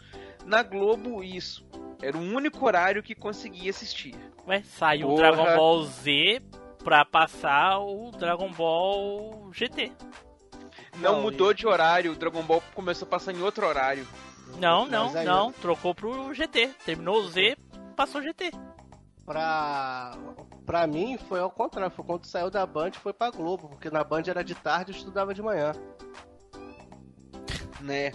Na 0.47 0.63
Globo, 0.63 1.23
isso. 1.23 1.63
Era 2.01 2.17
o 2.17 2.21
único 2.21 2.65
horário 2.65 3.03
que 3.03 3.13
consegui 3.13 3.69
assistir. 3.69 4.15
Ué, 4.47 4.63
saiu 4.63 5.07
o 5.07 5.15
Porra. 5.15 5.31
Dragon 5.33 5.55
Ball 5.55 5.83
Z 5.83 6.41
pra 6.83 7.03
passar 7.03 7.79
o 7.79 8.11
Dragon 8.11 8.51
Ball 8.51 9.49
GT. 9.51 9.91
Não, 10.99 11.13
Não, 11.17 11.21
mudou 11.21 11.53
de 11.53 11.67
horário, 11.67 12.13
o 12.13 12.15
Dragon 12.15 12.41
Ball 12.43 12.63
começou 12.73 13.05
a 13.05 13.09
passar 13.11 13.33
em 13.33 13.41
outro 13.41 13.67
horário. 13.67 14.07
Não, 14.59 14.85
não, 14.87 15.15
aí- 15.15 15.25
não. 15.25 15.51
Trocou 15.51 15.93
pro 15.93 16.33
GT. 16.33 16.69
Terminou 16.85 17.17
o 17.17 17.27
Z, 17.27 17.57
passou 17.95 18.21
o 18.21 18.23
GT. 18.23 18.51
Pra, 19.25 20.17
pra 20.65 20.87
mim 20.87 21.17
foi 21.27 21.41
ao 21.41 21.51
contrário, 21.51 21.91
foi 21.93 22.05
quando 22.05 22.25
saiu 22.25 22.49
da 22.49 22.65
Band 22.65 22.91
foi 22.93 23.11
pra 23.11 23.29
Globo, 23.29 23.67
porque 23.67 23.89
na 23.89 24.01
Band 24.03 24.23
era 24.27 24.41
de 24.43 24.55
tarde 24.55 24.93
e 24.93 24.95
estudava 24.95 25.33
de 25.33 25.41
manhã. 25.41 25.73
Né? 27.81 28.11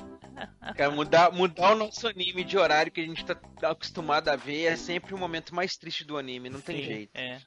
Cara, 0.76 0.90
mudar, 0.90 1.32
mudar 1.32 1.72
o 1.72 1.76
nosso 1.76 2.06
anime 2.06 2.44
de 2.44 2.56
horário 2.56 2.92
que 2.92 3.00
a 3.00 3.04
gente 3.06 3.24
tá 3.24 3.36
acostumado 3.62 4.28
a 4.28 4.36
ver 4.36 4.64
é 4.64 4.76
sempre 4.76 5.14
o 5.14 5.18
momento 5.18 5.54
mais 5.54 5.76
triste 5.76 6.04
do 6.04 6.16
anime, 6.16 6.50
não 6.50 6.60
tem 6.60 6.78
Sim, 6.78 6.82
jeito. 6.82 7.10
É. 7.14 7.40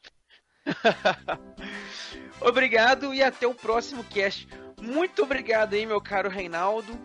Obrigado 2.41 3.13
e 3.13 3.22
até 3.22 3.47
o 3.47 3.53
próximo 3.53 4.03
cast. 4.03 4.47
Muito 4.81 5.23
obrigado 5.23 5.73
aí, 5.73 5.85
meu 5.85 6.01
caro 6.01 6.30
Reinaldo. 6.30 6.99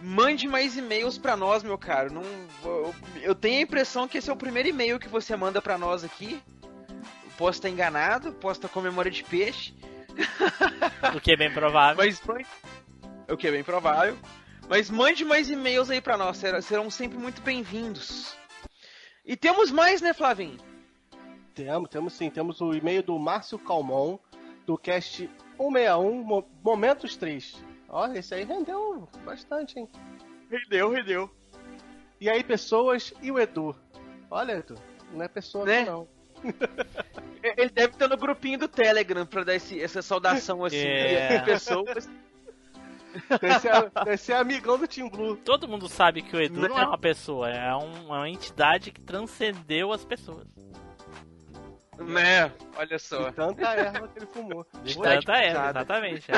Mande 0.00 0.46
mais 0.46 0.76
e-mails 0.76 1.18
pra 1.18 1.36
nós, 1.36 1.62
meu 1.62 1.76
caro. 1.76 2.12
Não, 2.12 2.22
eu, 2.64 2.94
eu 3.20 3.34
tenho 3.34 3.58
a 3.58 3.62
impressão 3.62 4.06
que 4.06 4.18
esse 4.18 4.30
é 4.30 4.32
o 4.32 4.36
primeiro 4.36 4.68
e-mail 4.68 4.98
que 4.98 5.08
você 5.08 5.36
manda 5.36 5.60
pra 5.60 5.76
nós 5.76 6.04
aqui. 6.04 6.40
Posso 7.36 7.58
estar 7.58 7.68
enganado, 7.68 8.32
posso 8.34 8.58
estar 8.58 8.68
com 8.68 8.80
memória 8.80 9.10
de 9.10 9.24
peixe. 9.24 9.74
O 11.14 11.20
que 11.20 11.32
é 11.32 11.36
bem 11.36 11.52
provável. 11.52 11.96
Mas 11.96 12.20
o 13.28 13.36
que 13.36 13.46
é 13.46 13.50
bem 13.50 13.62
provável. 13.62 14.16
Mas 14.68 14.90
mande 14.90 15.24
mais 15.24 15.48
e-mails 15.48 15.90
aí 15.90 16.00
pra 16.00 16.16
nós, 16.16 16.38
serão, 16.62 16.90
sempre 16.90 17.16
muito 17.18 17.40
bem-vindos. 17.42 18.34
E 19.24 19.36
temos 19.36 19.70
mais, 19.70 20.00
né, 20.00 20.12
Flavinho? 20.12 20.58
Temos, 21.54 21.88
temos 21.88 22.12
sim. 22.12 22.30
Temos 22.30 22.60
o 22.60 22.72
e-mail 22.74 23.02
do 23.02 23.18
Márcio 23.18 23.58
Calmon, 23.58 24.18
do 24.66 24.76
cast 24.76 25.28
161, 25.56 26.22
Mo- 26.22 26.48
Momentos 26.62 27.16
Tristes. 27.16 27.64
Olha, 27.88 28.18
esse 28.18 28.34
aí 28.34 28.44
rendeu 28.44 29.08
bastante, 29.24 29.78
hein? 29.78 29.88
Rendeu, 30.50 30.90
rendeu. 30.90 31.30
E 32.20 32.28
aí, 32.28 32.42
pessoas 32.42 33.12
e 33.22 33.30
o 33.30 33.38
Edu. 33.38 33.74
Olha, 34.30 34.52
Edu, 34.58 34.74
não 35.12 35.22
é 35.24 35.28
pessoa 35.28 35.64
Né? 35.64 35.84
não. 35.84 36.08
Ele 37.56 37.70
deve 37.70 37.92
estar 37.94 38.08
no 38.08 38.16
grupinho 38.16 38.58
do 38.58 38.68
Telegram 38.68 39.24
pra 39.24 39.44
dar 39.44 39.54
esse- 39.54 39.80
essa 39.80 40.02
saudação 40.02 40.64
assim 40.64 40.76
É. 40.78 41.38
de 41.38 41.44
pessoas. 41.44 42.08
Deve 43.40 43.58
ser, 43.60 43.90
deve 44.04 44.16
ser 44.16 44.32
amigão 44.34 44.78
do 44.78 44.86
Team 44.88 45.08
Blue. 45.08 45.36
Todo 45.36 45.66
mundo 45.68 45.88
sabe 45.88 46.22
que 46.22 46.36
o 46.36 46.40
Edu 46.40 46.60
Né? 46.62 46.68
não 46.68 46.78
é 46.78 46.86
uma 46.86 46.98
pessoa, 46.98 47.48
é 47.50 47.74
um- 47.74 48.06
uma 48.06 48.28
entidade 48.28 48.90
que 48.90 49.00
transcendeu 49.00 49.92
as 49.92 50.04
pessoas. 50.04 50.46
Né? 51.98 52.52
Olha 52.76 52.98
só. 52.98 53.30
De 53.30 53.36
tanta 53.36 53.72
erva 53.72 54.08
que 54.08 54.18
ele 54.18 54.26
fumou. 54.26 54.66
De 54.82 54.94
tanta 54.98 55.32
é, 55.32 55.48
pesada. 55.48 55.78
exatamente. 55.80 56.26
é. 56.30 56.36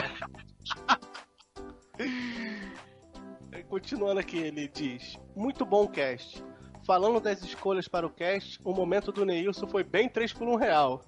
Continuando 3.69 4.21
aqui, 4.21 4.39
ele 4.39 4.69
diz: 4.69 5.19
Muito 5.37 5.65
bom 5.67 5.87
cast. 5.89 6.43
Falando 6.89 7.21
das 7.21 7.43
escolhas 7.43 7.87
para 7.87 8.07
o 8.07 8.11
cast, 8.11 8.59
o 8.65 8.73
momento 8.73 9.13
do 9.13 9.23
Neilson 9.27 9.67
foi 9.67 9.85
bem 9.85 10.09
3 10.09 10.33
por 10.33 10.49
1 10.49 10.55
real. 10.57 11.05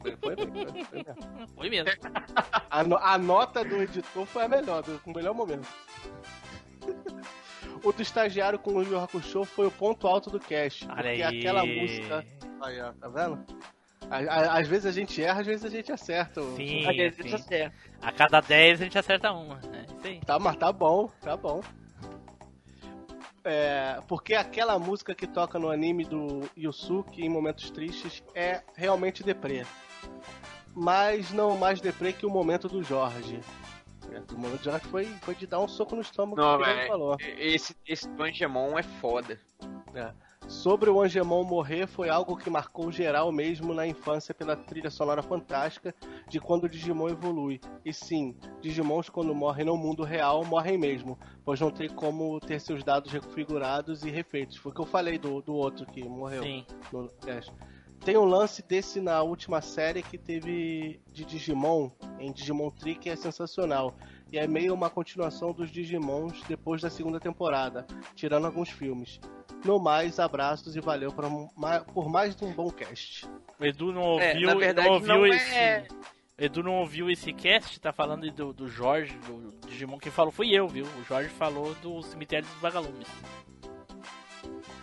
Foi, 0.00 0.16
foi, 0.16 0.36
foi, 0.36 0.46
foi 0.46 1.02
mesmo. 1.02 1.48
Foi 1.56 1.70
mesmo. 1.70 1.90
A, 2.70 2.84
no- 2.84 2.96
a 2.98 3.18
nota 3.18 3.64
do 3.64 3.82
editor 3.82 4.24
foi 4.26 4.44
a 4.44 4.48
melhor, 4.48 4.84
do, 4.84 5.00
o 5.04 5.10
melhor 5.12 5.34
momento. 5.34 5.66
O 7.82 7.92
do 7.92 8.00
estagiário 8.00 8.60
com 8.60 8.74
o 8.74 8.82
Yu 8.84 8.92
Yu 8.92 8.98
Hakusho 9.00 9.44
foi 9.44 9.66
o 9.66 9.70
ponto 9.72 10.06
alto 10.06 10.30
do 10.30 10.38
cast. 10.38 10.84
Olha 10.86 10.94
porque 10.94 11.08
aí. 11.08 11.22
aquela 11.24 11.66
música. 11.66 12.24
Aí, 12.62 12.80
ó, 12.80 12.92
tá 12.92 13.08
vendo? 13.08 13.44
A- 14.08 14.18
a- 14.18 14.58
Às 14.60 14.68
vezes 14.68 14.86
a 14.86 14.92
gente 14.92 15.20
erra, 15.20 15.40
às 15.40 15.46
vezes 15.48 15.64
a 15.64 15.68
gente 15.68 15.90
acerta. 15.90 16.42
Sim, 16.54 16.86
Às 16.88 16.96
vezes 16.96 17.26
sim. 17.26 17.34
acerta. 17.34 17.76
A 18.00 18.12
cada 18.12 18.40
10 18.40 18.80
a 18.80 18.84
gente 18.84 18.96
acerta 18.98 19.32
uma. 19.32 19.58
É 19.72 19.82
isso 19.84 19.96
aí. 20.06 20.20
Tá, 20.20 20.38
mas 20.38 20.54
tá 20.56 20.72
bom, 20.72 21.08
tá 21.20 21.36
bom. 21.36 21.60
É, 23.44 24.00
porque 24.08 24.34
aquela 24.34 24.78
música 24.78 25.14
que 25.14 25.26
toca 25.26 25.58
no 25.58 25.70
anime 25.70 26.04
do 26.04 26.48
Yusuke 26.56 27.22
em 27.22 27.28
momentos 27.28 27.70
tristes 27.70 28.22
é 28.34 28.62
realmente 28.74 29.22
deprê. 29.22 29.66
Mas 30.74 31.30
não 31.30 31.56
mais 31.56 31.80
deprê 31.80 32.12
que 32.12 32.24
o 32.24 32.30
momento 32.30 32.68
do 32.68 32.82
Jorge. 32.82 33.38
É, 34.10 34.20
o 34.32 34.38
momento 34.38 34.60
do 34.60 34.64
Jorge 34.64 34.86
foi, 34.86 35.04
foi 35.22 35.34
de 35.34 35.46
dar 35.46 35.60
um 35.60 35.68
soco 35.68 35.94
no 35.94 36.00
estômago, 36.00 36.40
Não, 36.40 36.58
que 36.58 36.64
ele 36.64 36.74
velho. 36.74 36.88
falou. 36.88 37.16
Esse, 37.20 37.76
esse 37.86 38.08
é 38.78 38.82
foda. 38.82 39.38
É. 39.94 40.12
Sobre 40.48 40.90
o 40.90 41.00
Angemon 41.00 41.42
morrer 41.44 41.86
foi 41.86 42.08
algo 42.08 42.36
que 42.36 42.50
marcou 42.50 42.92
geral 42.92 43.32
mesmo 43.32 43.72
na 43.72 43.86
infância 43.86 44.34
pela 44.34 44.54
trilha 44.54 44.90
sonora 44.90 45.22
fantástica 45.22 45.94
de 46.28 46.38
quando 46.38 46.64
o 46.64 46.68
Digimon 46.68 47.08
evolui. 47.08 47.60
E 47.84 47.92
sim, 47.92 48.36
Digimons 48.60 49.08
quando 49.08 49.34
morrem 49.34 49.66
no 49.66 49.76
mundo 49.76 50.02
real 50.02 50.44
morrem 50.44 50.78
mesmo, 50.78 51.18
pois 51.44 51.60
não 51.60 51.70
tem 51.70 51.88
como 51.88 52.38
ter 52.40 52.60
seus 52.60 52.84
dados 52.84 53.10
reconfigurados 53.10 54.04
e 54.04 54.10
refeitos. 54.10 54.56
Foi 54.56 54.70
o 54.70 54.74
que 54.74 54.80
eu 54.80 54.86
falei 54.86 55.18
do, 55.18 55.40
do 55.42 55.54
outro 55.54 55.86
que 55.86 56.02
morreu 56.04 56.42
Sim. 56.42 56.66
no 56.92 57.08
cast. 57.24 57.52
Tem 58.04 58.18
um 58.18 58.24
lance 58.24 58.62
desse 58.62 59.00
na 59.00 59.22
última 59.22 59.62
série 59.62 60.02
que 60.02 60.18
teve 60.18 61.00
de 61.10 61.24
Digimon, 61.24 61.90
em 62.18 62.30
Digimon 62.32 62.70
Tree, 62.70 62.94
que 62.96 63.08
é 63.08 63.16
sensacional. 63.16 63.94
E 64.30 64.38
é 64.38 64.46
meio 64.46 64.74
uma 64.74 64.90
continuação 64.90 65.52
dos 65.52 65.70
Digimons 65.70 66.42
depois 66.46 66.82
da 66.82 66.90
segunda 66.90 67.18
temporada, 67.18 67.86
tirando 68.14 68.46
alguns 68.46 68.68
filmes. 68.68 69.18
No 69.64 69.78
mais, 69.78 70.18
abraços 70.20 70.76
e 70.76 70.80
valeu 70.80 71.10
por, 71.12 71.24
ma- 71.56 71.80
por 71.80 72.08
mais 72.10 72.36
de 72.36 72.44
um 72.44 72.52
bom 72.52 72.70
cast. 72.70 73.26
Edu 73.58 73.90
não 73.92 74.20
É, 74.20 74.32
ouviu, 74.32 74.48
na 74.48 74.54
verdade, 74.54 74.88
não 74.88 74.94
ouviu 74.94 75.14
não 75.16 75.26
esse. 75.26 75.54
é- 75.54 75.86
Edu 76.36 76.62
não 76.62 76.74
ouviu 76.80 77.08
esse 77.08 77.32
cast, 77.32 77.80
tá 77.80 77.92
falando 77.92 78.28
do, 78.30 78.52
do 78.52 78.68
Jorge, 78.68 79.16
do 79.18 79.54
Digimon, 79.68 79.98
quem 79.98 80.10
falou 80.12 80.32
foi 80.32 80.50
eu, 80.50 80.66
viu? 80.68 80.84
O 81.00 81.04
Jorge 81.04 81.30
falou 81.30 81.74
do 81.76 82.02
cemitério 82.02 82.46
dos 82.46 82.58
vagalumes. 82.60 83.06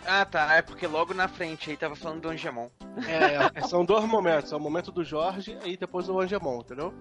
Ah, 0.06 0.24
tá. 0.24 0.54
É 0.54 0.62
porque 0.62 0.86
logo 0.86 1.14
na 1.14 1.28
frente 1.28 1.70
aí 1.70 1.76
tava 1.76 1.94
falando 1.94 2.22
do 2.22 2.28
Angemon. 2.28 2.68
É, 3.06 3.60
é, 3.60 3.62
são 3.62 3.84
dois 3.84 4.04
momentos, 4.04 4.52
é 4.52 4.56
o 4.56 4.60
momento 4.60 4.90
do 4.90 5.04
Jorge 5.04 5.56
e 5.64 5.76
depois 5.76 6.08
o 6.08 6.20
Angemon, 6.20 6.60
entendeu? 6.60 6.92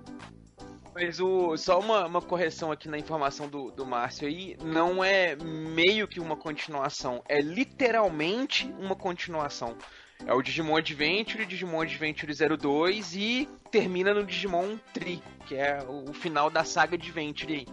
Mas 0.93 1.19
o, 1.19 1.55
só 1.57 1.79
uma, 1.79 2.05
uma 2.05 2.21
correção 2.21 2.71
aqui 2.71 2.89
na 2.89 2.97
informação 2.97 3.47
do, 3.47 3.71
do 3.71 3.85
Márcio 3.85 4.27
aí, 4.27 4.57
não 4.61 5.03
é 5.03 5.35
meio 5.35 6.07
que 6.07 6.19
uma 6.19 6.35
continuação, 6.35 7.23
é 7.27 7.39
literalmente 7.39 8.73
uma 8.77 8.95
continuação. 8.95 9.77
É 10.25 10.33
o 10.33 10.41
Digimon 10.41 10.77
Adventure, 10.77 11.45
Digimon 11.45 11.81
Adventure 11.81 12.31
02 12.57 13.15
e 13.15 13.49
termina 13.71 14.13
no 14.13 14.23
Digimon 14.23 14.77
Tri, 14.93 15.23
que 15.47 15.55
é 15.55 15.81
o, 15.81 16.11
o 16.11 16.13
final 16.13 16.49
da 16.49 16.63
saga 16.63 16.95
Adventure 16.95 17.53
aí. 17.53 17.67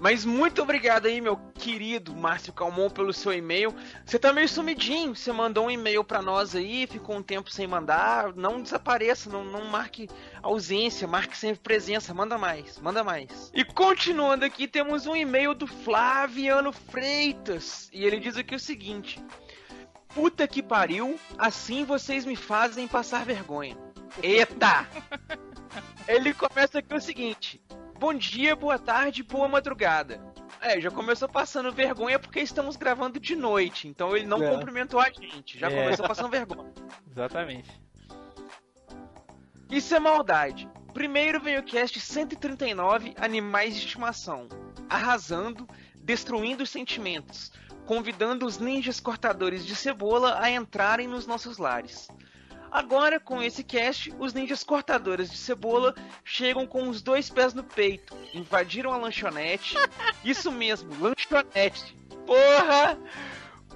Mas 0.00 0.24
muito 0.24 0.62
obrigado 0.62 1.04
aí, 1.04 1.20
meu 1.20 1.36
querido 1.36 2.16
Márcio 2.16 2.54
Calmon, 2.54 2.88
pelo 2.88 3.12
seu 3.12 3.34
e-mail. 3.34 3.74
Você 4.04 4.18
tá 4.18 4.32
meio 4.32 4.48
sumidinho, 4.48 5.14
você 5.14 5.30
mandou 5.30 5.66
um 5.66 5.70
e-mail 5.70 6.02
pra 6.02 6.22
nós 6.22 6.56
aí, 6.56 6.86
ficou 6.86 7.16
um 7.16 7.22
tempo 7.22 7.50
sem 7.50 7.66
mandar. 7.66 8.34
Não 8.34 8.62
desapareça, 8.62 9.28
não, 9.28 9.44
não 9.44 9.66
marque 9.66 10.08
ausência, 10.42 11.06
marque 11.06 11.36
sempre 11.36 11.60
presença, 11.60 12.14
manda 12.14 12.38
mais, 12.38 12.78
manda 12.78 13.04
mais. 13.04 13.52
E 13.54 13.62
continuando 13.62 14.46
aqui, 14.46 14.66
temos 14.66 15.06
um 15.06 15.14
e-mail 15.14 15.52
do 15.52 15.66
Flaviano 15.66 16.72
Freitas. 16.72 17.90
E 17.92 18.02
ele 18.02 18.18
diz 18.18 18.38
aqui 18.38 18.54
o 18.54 18.60
seguinte: 18.60 19.22
Puta 20.14 20.48
que 20.48 20.62
pariu, 20.62 21.20
assim 21.36 21.84
vocês 21.84 22.24
me 22.24 22.36
fazem 22.36 22.88
passar 22.88 23.24
vergonha. 23.26 23.76
Eita! 24.22 24.88
Ele 26.08 26.34
começa 26.34 26.80
aqui 26.80 26.92
o 26.92 27.00
seguinte: 27.00 27.60
Bom 28.00 28.14
dia, 28.14 28.56
boa 28.56 28.78
tarde, 28.78 29.22
boa 29.22 29.46
madrugada. 29.46 30.18
É, 30.60 30.80
já 30.80 30.90
começou 30.90 31.28
passando 31.28 31.70
vergonha 31.70 32.18
porque 32.18 32.40
estamos 32.40 32.74
gravando 32.74 33.20
de 33.20 33.36
noite, 33.36 33.86
então 33.88 34.16
ele 34.16 34.26
não 34.26 34.42
É. 34.42 34.50
cumprimentou 34.50 34.98
a 34.98 35.10
gente, 35.10 35.58
já 35.58 35.70
É. 35.70 35.84
começou 35.84 36.08
passando 36.08 36.30
vergonha. 36.30 36.72
Exatamente. 37.12 37.70
Isso 39.70 39.94
é 39.94 40.00
maldade. 40.00 40.66
Primeiro 40.94 41.40
vem 41.40 41.58
o 41.58 41.62
cast 41.62 42.00
139, 42.00 43.14
Animais 43.18 43.74
de 43.76 43.84
Estimação. 43.84 44.48
Arrasando, 44.88 45.68
destruindo 46.02 46.62
os 46.64 46.70
sentimentos, 46.70 47.52
convidando 47.86 48.46
os 48.46 48.58
ninjas 48.58 48.98
cortadores 48.98 49.64
de 49.64 49.76
cebola 49.76 50.40
a 50.40 50.50
entrarem 50.50 51.06
nos 51.06 51.26
nossos 51.26 51.58
lares. 51.58 52.08
Agora, 52.70 53.18
com 53.18 53.42
esse 53.42 53.64
cast, 53.64 54.14
os 54.18 54.32
ninjas 54.32 54.62
cortadores 54.62 55.30
de 55.30 55.36
cebola 55.36 55.94
chegam 56.24 56.66
com 56.66 56.88
os 56.88 57.02
dois 57.02 57.28
pés 57.28 57.52
no 57.52 57.64
peito, 57.64 58.16
invadiram 58.32 58.92
a 58.92 58.96
lanchonete. 58.96 59.74
Isso 60.24 60.52
mesmo, 60.52 60.90
lanchonete. 61.00 61.96
Porra! 62.26 62.98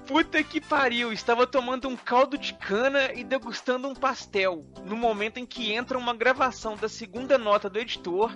Puta 0.07 0.43
que 0.43 0.61
pariu, 0.61 1.11
estava 1.11 1.47
tomando 1.47 1.89
um 1.89 1.97
caldo 1.97 2.37
de 2.37 2.53
cana 2.53 3.11
e 3.13 3.23
degustando 3.23 3.87
um 3.87 3.95
pastel, 3.95 4.63
no 4.85 4.95
momento 4.95 5.39
em 5.39 5.45
que 5.45 5.73
entra 5.73 5.97
uma 5.97 6.13
gravação 6.13 6.77
da 6.77 6.87
segunda 6.87 7.39
nota 7.39 7.67
do 7.67 7.79
editor 7.79 8.31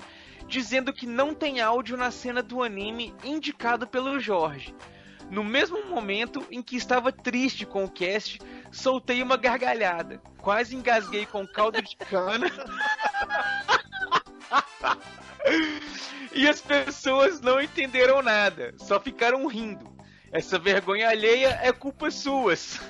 dizendo 0.50 0.92
que 0.92 1.06
não 1.06 1.34
tem 1.34 1.62
áudio 1.62 1.96
na 1.96 2.10
cena 2.10 2.42
do 2.42 2.64
anime 2.64 3.14
indicado 3.24 3.86
pelo 3.86 4.20
Jorge. 4.20 4.74
No 5.30 5.44
mesmo 5.44 5.86
momento 5.86 6.46
em 6.50 6.62
que 6.62 6.76
estava 6.76 7.12
triste 7.12 7.66
com 7.66 7.84
o 7.84 7.90
cast, 7.90 8.40
soltei 8.72 9.22
uma 9.22 9.38
gargalhada. 9.38 10.22
Quase 10.40 10.76
engasguei 10.76 11.26
com 11.26 11.48
caldo 11.48 11.82
de 11.82 11.96
cana. 11.96 12.48
e 16.34 16.48
as 16.48 16.62
pessoas 16.62 17.42
não 17.42 17.62
entenderam 17.62 18.22
nada, 18.22 18.74
só 18.78 19.00
ficaram 19.00 19.46
rindo. 19.46 19.88
Essa 20.32 20.58
vergonha 20.60 21.10
alheia 21.10 21.60
é 21.62 21.72
culpa 21.72 22.12
suas. 22.12 22.80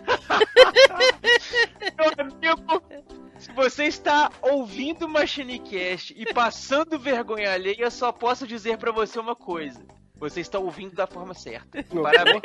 Se 3.37 3.51
você 3.53 3.85
está 3.85 4.29
ouvindo 4.41 5.05
o 5.05 5.09
Machinecast 5.09 6.13
e 6.17 6.33
passando 6.33 6.99
vergonha 6.99 7.53
alheia, 7.53 7.89
só 7.89 8.11
posso 8.11 8.45
dizer 8.45 8.77
pra 8.77 8.91
você 8.91 9.17
uma 9.17 9.35
coisa. 9.35 9.81
Você 10.19 10.41
está 10.41 10.59
ouvindo 10.59 10.95
da 10.95 11.07
forma 11.07 11.33
certa. 11.33 11.83
Parabéns. 12.03 12.41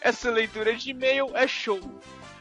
Essa 0.00 0.30
leitura 0.30 0.74
de 0.74 0.90
e-mail 0.90 1.30
é 1.36 1.46
show. 1.46 1.80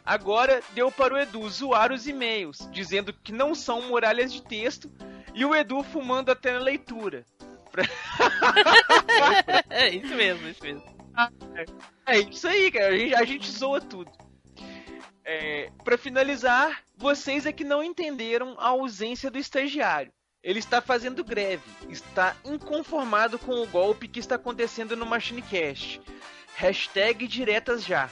Agora 0.04 0.62
deu 0.74 0.92
para 0.92 1.14
o 1.14 1.18
Edu 1.18 1.48
zoar 1.50 1.92
os 1.92 2.08
e-mails, 2.08 2.68
dizendo 2.72 3.14
que 3.14 3.32
não 3.32 3.54
são 3.54 3.84
muralhas 3.84 4.34
de 4.34 4.42
texto, 4.42 4.92
e 5.36 5.46
o 5.46 5.56
Edu 5.56 5.84
fumando 5.84 6.32
até 6.32 6.54
na 6.54 6.60
leitura. 6.60 7.24
é 9.70 9.90
isso 9.90 10.16
mesmo, 10.16 10.48
isso 10.48 10.64
mesmo. 10.64 10.84
É 12.08 12.20
isso 12.20 12.48
aí, 12.48 12.72
cara. 12.72 12.88
A 12.88 12.98
gente, 12.98 13.16
a 13.16 13.24
gente 13.24 13.52
zoa 13.52 13.80
tudo. 13.80 14.12
É, 15.24 15.70
para 15.84 15.96
finalizar, 15.98 16.82
vocês 16.98 17.46
é 17.46 17.52
que 17.52 17.64
não 17.64 17.84
entenderam 17.84 18.56
a 18.58 18.70
ausência 18.70 19.30
do 19.30 19.38
estagiário. 19.38 20.12
Ele 20.44 20.60
está 20.60 20.82
fazendo 20.82 21.24
greve, 21.24 21.64
está 21.90 22.36
inconformado 22.46 23.38
com 23.38 23.62
o 23.62 23.68
golpe 23.68 24.08
que 24.08 24.20
está 24.20 24.36
acontecendo 24.36 24.96
no 24.96 25.06
Machine 25.06 25.42
Cash. 25.42 26.00
Hashtag 26.56 27.28
diretas 27.28 27.84
já. 27.84 28.10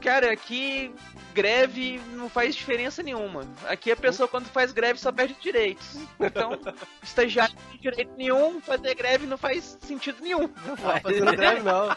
Cara, 0.00 0.32
aqui 0.32 0.94
greve 1.32 2.00
não 2.12 2.28
faz 2.28 2.54
diferença 2.54 3.02
nenhuma. 3.02 3.48
Aqui 3.66 3.90
a 3.90 3.96
pessoa 3.96 4.28
quando 4.28 4.46
faz 4.46 4.70
greve 4.70 5.00
só 5.00 5.10
perde 5.10 5.34
direitos. 5.40 5.96
Então, 6.20 6.58
estagiário 7.02 7.54
não 7.54 7.70
tem 7.70 7.80
direito 7.80 8.12
nenhum, 8.16 8.60
fazer 8.60 8.94
greve 8.94 9.26
não 9.26 9.38
faz 9.38 9.78
sentido 9.80 10.18
nenhum. 10.20 10.48
Não 10.66 10.76
tava 10.76 11.00
fazendo 11.00 11.32
greve, 11.32 11.62
não. 11.62 11.88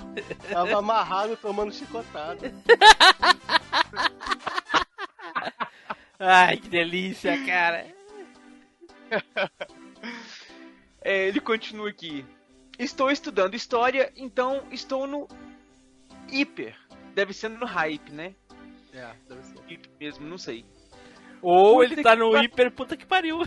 Tava 0.52 0.80
amarrado 0.80 1.36
tomando 1.38 1.74
chicotada. 1.74 2.54
Ai, 6.20 6.58
que 6.58 6.70
delícia, 6.70 7.46
cara. 7.46 7.97
É, 11.02 11.28
ele 11.28 11.40
continua 11.40 11.90
aqui. 11.90 12.26
Estou 12.78 13.10
estudando 13.10 13.56
história, 13.56 14.12
então 14.16 14.64
estou 14.72 15.08
no 15.08 15.28
hiper. 16.30 16.76
Deve 17.16 17.34
ser 17.34 17.50
no 17.50 17.66
hype, 17.66 18.12
né? 18.12 18.36
É, 18.94 19.12
deve 19.28 19.44
ser. 19.44 19.58
Hiper 19.68 19.92
mesmo, 20.00 20.28
não 20.28 20.38
sei. 20.38 20.64
Ou 21.42 21.78
Puta 21.80 21.86
ele 21.94 22.04
tá 22.04 22.14
que 22.14 22.20
no 22.20 22.32
pa- 22.32 22.44
hiper 22.44 22.72
puta 22.72 22.98
que 22.98 23.06
pariu. 23.06 23.40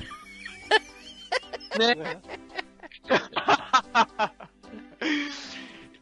né? 1.79 2.21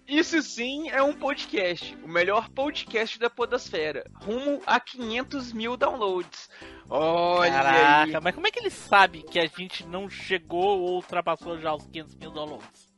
Isso 0.09 0.41
sim 0.41 0.89
é 0.89 1.03
um 1.03 1.13
podcast, 1.13 1.95
o 2.03 2.09
melhor 2.09 2.49
podcast 2.49 3.19
da 3.19 3.29
podosfera, 3.29 4.11
rumo 4.15 4.63
a 4.67 4.81
500 4.81 5.53
mil 5.53 5.77
downloads. 5.77 6.49
Olha 6.89 7.53
Caraca, 7.53 8.17
aí. 8.17 8.25
mas 8.25 8.35
como 8.35 8.47
é 8.47 8.51
que 8.51 8.59
ele 8.59 8.71
sabe 8.71 9.23
que 9.23 9.39
a 9.39 9.45
gente 9.45 9.87
não 9.87 10.09
chegou 10.09 10.81
ou 10.81 10.95
ultrapassou 10.95 11.59
já 11.59 11.75
os 11.75 11.87
500 11.89 12.15
mil 12.15 12.31
downloads? 12.31 12.89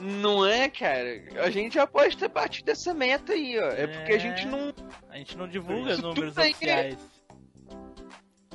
Não 0.00 0.46
é, 0.46 0.68
cara? 0.68 1.20
A 1.42 1.50
gente 1.50 1.74
já 1.74 1.84
pode 1.84 2.16
ter 2.16 2.28
batido 2.28 2.70
essa 2.70 2.94
meta 2.94 3.32
aí, 3.32 3.58
ó. 3.58 3.66
É, 3.70 3.88
porque 3.88 4.12
a 4.12 4.18
gente 4.18 4.46
não. 4.46 4.72
A 5.10 5.16
gente 5.16 5.36
não 5.36 5.48
divulga 5.48 5.94
Isso 5.94 6.02
números 6.02 6.38
aí 6.38 6.52
oficiais. 6.52 6.98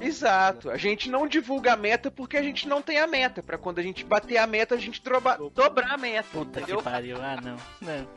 Exato. 0.05 0.69
A 0.69 0.77
gente 0.77 1.09
não 1.09 1.27
divulga 1.27 1.73
a 1.73 1.77
meta 1.77 2.11
porque 2.11 2.37
a 2.37 2.43
gente 2.43 2.67
não 2.67 2.81
tem 2.81 2.99
a 2.99 3.07
meta. 3.07 3.41
Pra 3.41 3.57
quando 3.57 3.79
a 3.79 3.83
gente 3.83 4.03
bater 4.03 4.37
a 4.37 4.45
meta, 4.47 4.75
a 4.75 4.77
gente 4.77 5.01
droba- 5.01 5.37
dobrar 5.53 5.91
a 5.93 5.97
meta. 5.97 6.27
Puta 6.31 6.59
entendeu? 6.59 6.77
que 6.77 6.83
pariu. 6.83 7.17
Ah, 7.21 7.37
não. 7.41 7.57
Não. 7.81 8.07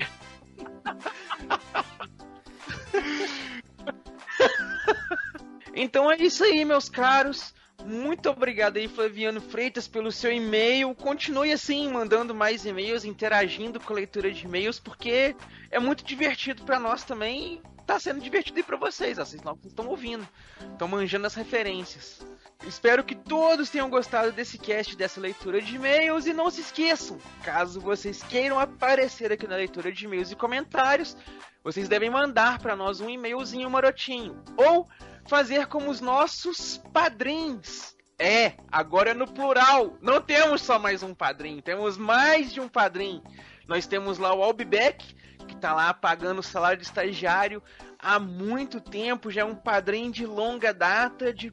Então 5.75 6.11
é 6.11 6.17
isso 6.17 6.43
aí, 6.45 6.65
meus 6.65 6.89
caros. 6.89 7.55
Muito 7.85 8.29
obrigado 8.31 8.79
aí, 8.79 8.89
Flaviano 8.89 9.41
Freitas, 9.41 9.87
pelo 9.87 10.11
seu 10.11 10.33
e-mail. 10.33 10.95
Continue 10.95 11.53
assim, 11.53 11.89
mandando 11.91 12.35
mais 12.35 12.65
e-mails, 12.65 13.05
interagindo 13.05 13.79
com 13.79 13.93
a 13.93 13.97
leitura 13.97 14.33
de 14.33 14.45
e-mails, 14.45 14.81
porque 14.81 15.37
é 15.71 15.79
muito 15.79 16.03
divertido 16.05 16.65
pra 16.65 16.81
nós 16.81 17.05
também. 17.05 17.61
Tá 17.87 18.01
sendo 18.01 18.21
divertido 18.21 18.59
aí 18.59 18.65
pra 18.65 18.77
vocês, 18.77 19.17
ó, 19.19 19.25
vocês 19.25 19.43
não 19.43 19.57
estão 19.65 19.87
ouvindo, 19.87 20.27
estão 20.73 20.89
manjando 20.89 21.27
as 21.27 21.35
referências. 21.35 22.21
Espero 22.67 23.05
que 23.05 23.15
todos 23.15 23.71
tenham 23.71 23.89
gostado 23.89 24.33
desse 24.33 24.59
cast, 24.59 24.97
dessa 24.97 25.21
leitura 25.21 25.63
de 25.63 25.77
e-mails. 25.77 26.27
E 26.27 26.33
não 26.33 26.51
se 26.51 26.63
esqueçam, 26.63 27.19
caso 27.45 27.81
vocês 27.81 28.23
queiram 28.25 28.59
aparecer 28.59 29.31
aqui 29.31 29.47
na 29.47 29.57
leitura 29.57 29.93
de 29.93 30.05
e-mails 30.05 30.33
e 30.33 30.37
comentários, 30.37 31.17
vocês 31.63 31.89
devem 31.89 32.11
mandar 32.11 32.59
para 32.59 32.75
nós 32.75 33.01
um 33.01 33.09
e-mailzinho 33.09 33.71
marotinho. 33.71 34.43
Ou 34.57 34.89
fazer 35.29 35.67
como 35.67 35.91
os 35.91 36.01
nossos 36.01 36.79
padrinhos. 36.93 37.95
É, 38.19 38.55
agora 38.73 39.11
é 39.11 39.15
no 39.15 39.27
plural. 39.27 39.97
Não 40.01 40.21
temos 40.21 40.63
só 40.63 40.79
mais 40.79 41.03
um 41.03 41.15
padrinho, 41.15 41.63
temos 41.63 41.97
mais 41.97 42.53
de 42.53 42.61
um 42.61 42.69
padrinho. 42.69 43.23
Nós 43.69 43.87
temos 43.87 44.17
lá 44.17 44.33
o 44.33 44.43
Albeck, 44.43 45.16
que 45.47 45.57
tá 45.57 45.73
lá 45.75 45.95
pagando 45.95 46.41
o 46.41 46.43
salário 46.43 46.79
de 46.79 46.85
estagiário 46.85 47.63
há 47.99 48.19
muito 48.19 48.81
tempo, 48.81 49.31
já 49.31 49.41
é 49.43 49.45
um 49.45 49.55
padrinho 49.55 50.11
de 50.13 50.27
longa 50.27 50.75
data, 50.75 51.33
de 51.33 51.53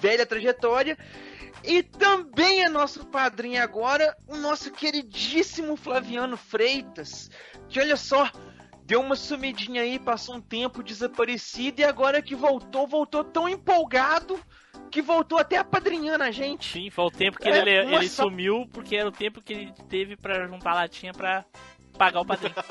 velha 0.00 0.26
trajetória. 0.26 0.98
E 1.62 1.82
também 1.82 2.64
é 2.64 2.68
nosso 2.68 3.04
padrinho 3.06 3.62
agora, 3.62 4.16
o 4.26 4.36
nosso 4.36 4.70
queridíssimo 4.72 5.76
Flaviano 5.76 6.36
Freitas, 6.36 7.30
que 7.68 7.78
olha 7.78 7.96
só, 7.98 8.30
deu 8.86 9.00
uma 9.00 9.14
sumidinha 9.14 9.82
aí, 9.82 9.98
passou 9.98 10.36
um 10.36 10.40
tempo 10.40 10.82
desaparecido 10.82 11.82
e 11.82 11.84
agora 11.84 12.22
que 12.22 12.34
voltou, 12.34 12.86
voltou 12.86 13.22
tão 13.22 13.46
empolgado 13.48 14.40
que 14.90 15.02
voltou 15.02 15.38
até 15.38 15.58
apadrinhando 15.58 16.24
a 16.24 16.30
gente. 16.32 16.72
Sim, 16.72 16.90
foi 16.90 17.04
o 17.04 17.10
tempo 17.10 17.38
que 17.38 17.48
É, 17.48 17.58
ele, 17.58 17.94
ele 17.94 18.08
só- 18.08 18.24
sumiu, 18.24 18.66
porque 18.72 18.96
era 18.96 19.08
o 19.08 19.12
tempo 19.12 19.40
que 19.40 19.52
ele 19.52 19.72
teve 19.88 20.16
pra 20.16 20.48
juntar 20.48 20.74
latinha 20.74 21.12
pra 21.12 21.44
pagar 22.00 22.20
o 22.20 22.24
padrinho. 22.24 22.54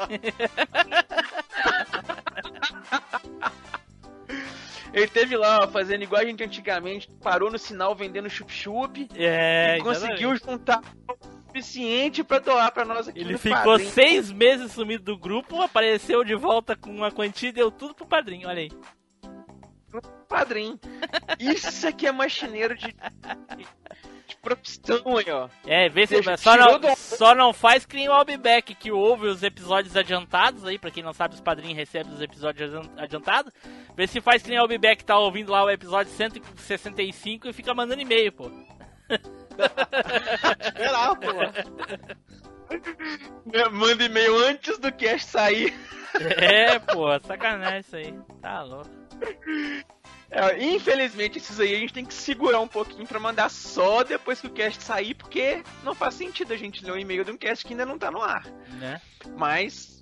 Ele 4.91 5.07
teve 5.07 5.37
lá 5.37 5.59
ó, 5.61 5.67
fazendo 5.67 6.03
igual 6.03 6.19
a 6.19 6.25
gente 6.25 6.43
antigamente, 6.43 7.07
parou 7.21 7.51
no 7.51 7.59
sinal 7.59 7.93
vendendo 7.95 8.27
chup-chup 8.27 9.07
É, 9.13 9.77
e 9.77 9.83
conseguiu 9.83 10.35
juntar 10.35 10.81
o 11.07 11.15
suficiente 11.45 12.23
pra 12.23 12.39
doar 12.39 12.71
pra 12.71 12.83
nós 12.83 13.07
aqui 13.07 13.19
Ele 13.19 13.37
ficou 13.37 13.63
padrinho. 13.63 13.91
seis 13.91 14.31
meses 14.31 14.71
sumido 14.71 15.03
do 15.03 15.15
grupo, 15.15 15.61
apareceu 15.61 16.23
de 16.23 16.33
volta 16.33 16.75
com 16.75 16.89
uma 16.89 17.11
quantia 17.11 17.49
e 17.49 17.53
deu 17.53 17.69
tudo 17.69 17.93
pro 17.93 18.07
padrinho, 18.07 18.47
olha 18.47 18.61
aí. 18.61 18.71
Padrinho. 20.27 20.79
Isso 21.39 21.87
aqui 21.87 22.07
é 22.07 22.11
machineiro 22.11 22.75
de, 22.75 22.95
de 24.29 24.35
profissão 24.37 25.17
aí, 25.17 25.25
ó. 25.31 25.49
É, 25.65 25.89
vê 25.89 26.05
se 26.07 26.13
Deixa- 26.15 26.37
só 26.37 26.55
não, 26.55 26.79
do- 26.79 26.95
só 26.95 27.35
não 27.35 27.51
faz 27.53 27.85
que 27.85 27.95
nem 27.95 28.07
o 28.07 28.13
Albeck, 28.13 28.73
que 28.75 28.91
ouve 28.91 29.27
os 29.27 29.43
episódios 29.43 29.95
adiantados 29.97 30.65
aí, 30.65 30.77
pra 30.79 30.91
quem 30.91 31.03
não 31.03 31.13
sabe, 31.13 31.35
os 31.35 31.41
padrinhos 31.41 31.75
recebem 31.77 32.13
os 32.13 32.21
episódios 32.21 32.73
adian- 32.73 32.91
adiantados. 32.97 33.51
Vê 33.95 34.07
se 34.07 34.21
faz 34.21 34.41
que 34.41 34.49
nem 34.49 34.57
o 34.59 34.61
Albeck 34.61 35.03
tá 35.03 35.17
ouvindo 35.17 35.51
lá 35.51 35.63
o 35.63 35.69
episódio 35.69 36.11
165 36.13 37.47
e 37.47 37.53
fica 37.53 37.73
mandando 37.73 38.01
e-mail, 38.01 38.31
pô. 38.31 38.49
Esperar, 40.61 41.15
pô. 41.17 41.27
Manda 43.71 44.03
e-mail 44.03 44.37
antes 44.45 44.77
do 44.77 44.91
cast 44.91 45.29
sair. 45.31 45.73
É, 46.37 46.79
pô, 46.79 47.07
sacanagem 47.19 47.79
isso 47.79 47.95
aí. 47.95 48.13
Tá 48.41 48.61
louco. 48.63 48.89
É, 50.31 50.63
infelizmente, 50.63 51.39
esses 51.39 51.59
aí 51.59 51.75
a 51.75 51.79
gente 51.79 51.93
tem 51.93 52.05
que 52.05 52.13
segurar 52.13 52.59
um 52.59 52.67
pouquinho 52.67 53.07
pra 53.07 53.19
mandar 53.19 53.49
só 53.49 54.03
depois 54.03 54.39
que 54.39 54.45
o 54.47 54.51
cast 54.51 54.83
sair, 54.83 55.15
porque 55.15 55.63
não 55.83 55.95
faz 55.95 56.13
sentido 56.13 56.53
a 56.53 56.57
gente 56.57 56.85
ler 56.85 56.91
um 56.91 56.97
e-mail 56.99 57.25
de 57.25 57.31
um 57.31 57.37
cast 57.37 57.65
que 57.65 57.73
ainda 57.73 57.85
não 57.85 57.97
tá 57.97 58.11
no 58.11 58.21
ar. 58.21 58.45
Né? 58.79 59.01
Mas 59.35 60.01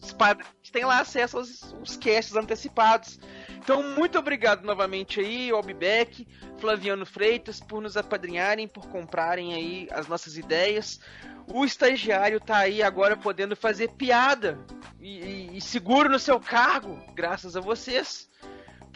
têm 0.72 0.84
lá 0.86 1.00
acesso 1.00 1.38
aos, 1.38 1.74
aos 1.74 1.96
casts 1.96 2.36
antecipados. 2.36 3.20
Então, 3.58 3.82
muito 3.96 4.20
obrigado 4.20 4.64
novamente 4.66 5.20
aí, 5.22 5.50
Albeck, 5.50 6.28
Flaviano 6.58 7.06
Freitas, 7.06 7.60
por 7.62 7.82
nos 7.82 7.96
apadrinharem, 7.96 8.68
por 8.68 8.88
comprarem 8.90 9.54
aí 9.54 9.88
as 9.92 10.08
nossas 10.08 10.38
ideias. 10.38 11.00
O 11.48 11.64
estagiário 11.64 12.42
tá 12.42 12.58
aí 12.58 12.84
agora 12.84 13.16
podendo 13.16 13.56
fazer 13.56 13.92
piada 13.92 14.60
e, 15.00 15.20
e- 15.20 15.58
e 15.58 15.62
seguro 15.62 16.10
no 16.10 16.20
seu 16.20 16.38
cargo, 16.40 17.02
graças 17.16 17.56
a 17.56 17.62
vocês. 17.62 18.30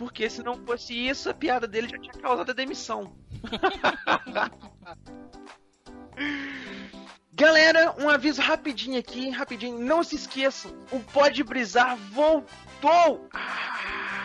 Porque 0.01 0.27
se 0.27 0.41
não 0.41 0.57
fosse 0.65 0.95
isso, 0.95 1.29
a 1.29 1.33
piada 1.33 1.67
dele 1.67 1.87
já 1.87 1.99
tinha 1.99 2.13
causado 2.13 2.49
a 2.49 2.55
demissão. 2.55 3.15
Galera, 7.31 7.93
um 7.99 8.09
aviso 8.09 8.41
rapidinho 8.41 8.97
aqui, 8.97 9.29
rapidinho. 9.29 9.77
Não 9.77 10.03
se 10.03 10.15
esqueçam, 10.15 10.73
o 10.91 10.99
Pode 10.99 11.43
Brisar 11.43 11.95
voltou! 11.95 13.29
Ah, 13.31 14.20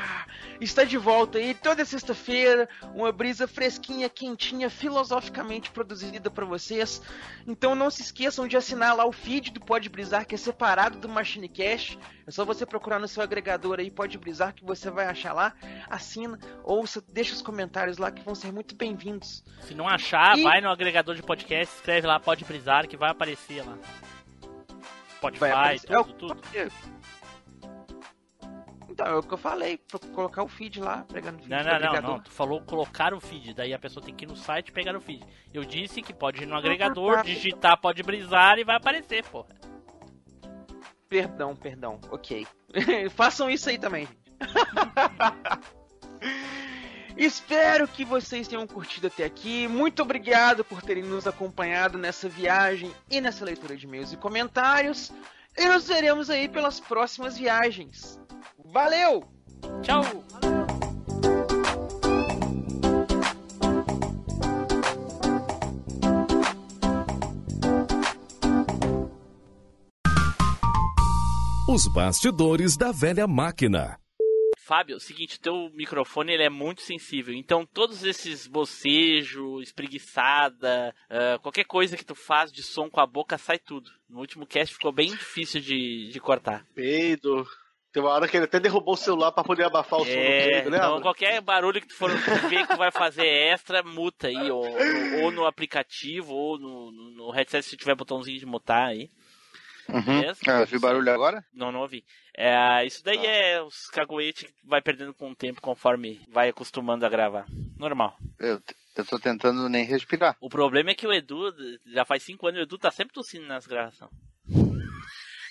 está 0.61 0.85
de 0.85 0.97
volta 0.97 1.39
aí 1.39 1.55
toda 1.55 1.85
sexta-feira, 1.85 2.69
uma 2.95 3.12
brisa 3.12 3.47
fresquinha, 3.47 4.09
quentinha, 4.09 4.70
filosoficamente 4.70 5.70
produzida 5.70 6.31
para 6.31 6.45
vocês. 6.45 7.03
Então 7.47 7.74
não 7.74 7.91
se 7.91 8.03
esqueçam 8.03 8.47
de 8.49 8.57
assinar 8.57 8.97
lá 8.97 9.07
o 9.07 9.12
feed 9.12 9.51
do 9.53 9.61
Pode 9.61 9.89
Brisar, 9.89 10.27
que 10.27 10.35
é 10.35 10.39
separado 10.39 10.99
do 10.99 11.09
Machine 11.09 11.49
Cash. 11.49 11.99
É 12.27 12.31
só 12.31 12.45
você 12.45 12.65
procurar 12.66 12.99
no 12.99 13.07
seu 13.09 13.23
agregador 13.23 13.78
aí, 13.78 13.91
Pode 13.91 14.19
Brisar, 14.19 14.55
que 14.55 14.65
você 14.65 14.91
vai 14.91 15.07
achar 15.07 15.33
lá. 15.33 15.53
Assina, 15.89 16.39
ouça, 16.65 17.03
deixa 17.09 17.35
os 17.35 17.43
comentários 17.43 17.99
lá 17.99 18.11
que 18.11 18.23
vão 18.23 18.35
ser 18.35 18.53
muito 18.53 18.74
bem-vindos. 18.74 19.45
Se 19.62 19.74
não 19.74 19.89
achar, 19.89 20.37
E- 20.39 20.43
vai 20.43 20.61
no 20.61 20.70
agregador 20.70 21.15
de 21.15 21.23
podcast, 21.23 21.74
escreve 21.77 22.07
lá, 22.07 22.19
pode 22.19 22.45
brisar, 22.45 22.89
que 22.89 22.97
vai 22.97 23.11
aparecer 23.11 23.65
lá. 23.65 23.77
Spotify, 25.16 25.41
Vai 25.41 25.51
aparecer. 25.51 25.93
É 25.93 26.03
tudo, 26.03 26.15
tudo. 26.15 26.43
Então, 28.97 29.06
é 29.09 29.14
o 29.14 29.23
que 29.23 29.35
eu 29.35 29.36
falei, 29.36 29.77
pra 29.77 29.98
colocar 29.98 30.43
o 30.43 30.48
feed 30.48 30.81
lá, 30.81 31.05
pegando 31.12 31.35
o 31.35 31.39
feed 31.40 31.51
Não, 31.51 31.62
não, 31.62 31.78
não, 31.78 32.01
não. 32.01 32.18
Tu 32.18 32.31
falou 32.31 32.62
colocar 32.62 33.12
o 33.12 33.20
feed, 33.20 33.52
daí 33.52 33.74
a 33.74 33.78
pessoa 33.78 34.02
tem 34.02 34.14
que 34.14 34.24
ir 34.24 34.27
no 34.27 34.35
site 34.35 34.70
e 34.70 34.73
pegar 34.73 34.97
o 34.97 35.02
feed. 35.02 35.23
Eu 35.52 35.66
disse 35.66 36.01
que 36.01 36.14
pode 36.14 36.43
ir 36.43 36.47
no 36.47 36.56
agregador, 36.56 37.23
digitar, 37.23 37.78
pode 37.78 38.02
brisar 38.02 38.59
e 38.59 38.64
vai 38.64 38.77
aparecer, 38.77 39.23
porra. 39.24 39.48
Perdão, 41.10 41.55
perdão, 41.55 42.01
ok. 42.10 42.47
Façam 43.14 43.51
isso 43.51 43.68
aí 43.68 43.77
também, 43.77 44.06
gente. 44.06 44.18
Espero 47.18 47.86
que 47.86 48.02
vocês 48.02 48.48
tenham 48.48 48.66
curtido 48.66 49.09
até 49.09 49.24
aqui. 49.24 49.68
Muito 49.68 50.01
obrigado 50.01 50.64
por 50.64 50.81
terem 50.81 51.02
nos 51.02 51.27
acompanhado 51.27 51.98
nessa 51.98 52.31
viagem 52.31 52.90
e 53.10 53.20
nessa 53.20 53.44
leitura 53.44 53.77
de 53.77 53.85
e-mails 53.85 54.14
e 54.14 54.16
comentários. 54.16 55.12
E 55.55 55.68
nos 55.68 55.86
veremos 55.86 56.31
aí 56.31 56.48
pelas 56.48 56.81
próximas 56.81 57.36
viagens. 57.36 58.18
Valeu! 58.72 59.24
Tchau! 59.82 60.02
Os 71.68 71.88
bastidores 71.88 72.76
da 72.76 72.93
velha 72.93 73.26
máquina. 73.26 73.98
Fábio, 74.59 74.98
seguinte, 74.98 75.38
teu 75.38 75.70
microfone 75.74 76.32
ele 76.32 76.43
é 76.43 76.51
muito 76.51 76.82
sensível, 76.82 77.32
então 77.32 77.64
todos 77.64 78.02
esses 78.02 78.48
bocejo, 78.48 79.60
espreguiçada, 79.60 80.93
ah, 81.09 81.38
qualquer 81.40 81.64
coisa 81.64 81.97
que 81.97 82.05
tu 82.05 82.16
faz 82.16 82.51
de 82.51 82.64
som 82.64 82.90
com 82.90 83.01
a 83.01 83.06
boca 83.06 83.38
sai 83.38 83.59
tudo. 83.59 83.90
No 84.09 84.18
último 84.18 84.44
cast 84.44 84.74
ficou 84.74 84.90
bem 84.90 85.10
difícil 85.10 85.60
de, 85.60 86.09
de 86.10 86.18
cortar. 86.18 86.66
Peido. 86.74 87.47
Tem 87.93 88.03
uma 88.03 88.11
hora 88.13 88.29
que 88.29 88.37
ele 88.37 88.45
até 88.45 88.61
derrubou 88.61 88.95
o 88.95 88.97
celular 88.97 89.33
pra 89.33 89.43
poder 89.43 89.65
abafar 89.65 90.01
o 90.01 90.05
som 90.05 90.11
do 90.11 90.17
É, 90.17 90.69
né? 90.69 90.77
então 90.77 91.01
qualquer 91.01 91.41
barulho 91.41 91.81
que 91.81 91.89
tu 91.89 91.95
for 91.95 92.11
ver 92.11 92.67
que 92.67 92.73
tu 92.75 92.77
vai 92.77 92.93
fazer 92.93 93.27
extra, 93.27 93.83
muta 93.83 94.29
aí, 94.29 94.51
ou, 94.51 94.65
ou- 95.23 95.31
no 95.31 95.47
aplicativo, 95.47 96.35
ou 96.35 96.59
no, 96.59 96.91
no 96.93 97.31
headset 97.31 97.65
se 97.65 97.77
tiver 97.77 97.95
botãozinho 97.95 98.39
de 98.39 98.45
mutar 98.47 98.89
aí. 98.89 99.09
Uhum. 99.89 100.03
Beleza? 100.03 100.41
Ah, 100.49 100.61
eu 100.61 100.67
vi 100.67 100.79
barulho 100.79 101.11
agora? 101.13 101.45
Não, 101.55 101.71
não 101.71 101.81
ouvi. 101.81 102.05
É, 102.37 102.85
isso 102.85 103.03
daí 103.05 103.25
é 103.25 103.63
os 103.63 103.87
caguetes 103.87 104.43
que 104.51 104.55
vai 104.65 104.83
perdendo 104.83 105.15
com 105.15 105.31
o 105.31 105.37
tempo 105.37 105.61
conforme 105.63 106.21
vai 106.29 106.49
acostumando 106.49 107.07
a 107.07 107.09
gravar. 107.09 107.47
Normal. 107.79 108.17
Eu, 108.39 108.61
eu 108.97 109.05
tô 109.07 109.19
tentando 109.19 109.69
nem 109.69 109.85
respirar. 109.85 110.37
O 110.41 110.49
problema 110.51 110.91
é 110.91 110.95
que 110.95 111.07
o 111.07 111.13
Edu, 111.13 111.55
já 111.87 112.05
faz 112.05 112.25
cinco 112.25 112.47
anos, 112.49 112.61
o 112.61 112.63
Edu 112.65 112.77
tá 112.79 112.91
sempre 112.91 113.15
tossindo 113.15 113.47
nas 113.47 113.65
gravações. 113.67 114.11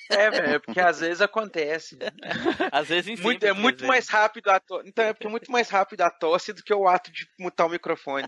É, 0.10 0.30
velho, 0.30 0.62
porque 0.62 0.80
às 0.80 1.00
vezes 1.00 1.22
acontece. 1.22 1.98
Às 2.72 2.88
vezes 2.88 3.08
em 3.20 3.22
muito, 3.22 3.44
É 3.46 3.54
muito 3.54 3.78
dizer. 3.78 3.88
mais 3.88 4.08
rápido 4.08 4.50
a 4.50 4.60
tosse. 4.60 4.88
Então 4.88 5.04
é 5.06 5.14
porque 5.14 5.28
é 5.28 5.30
muito 5.30 5.52
mais 5.52 5.70
rápido 5.70 6.02
a 6.02 6.10
tosse 6.12 6.54
do 6.54 6.62
que 6.64 6.74
o 6.74 6.88
ato 6.88 7.12
de 7.12 7.28
mutar 7.40 7.66
o 7.66 7.70
microfone. 7.70 8.28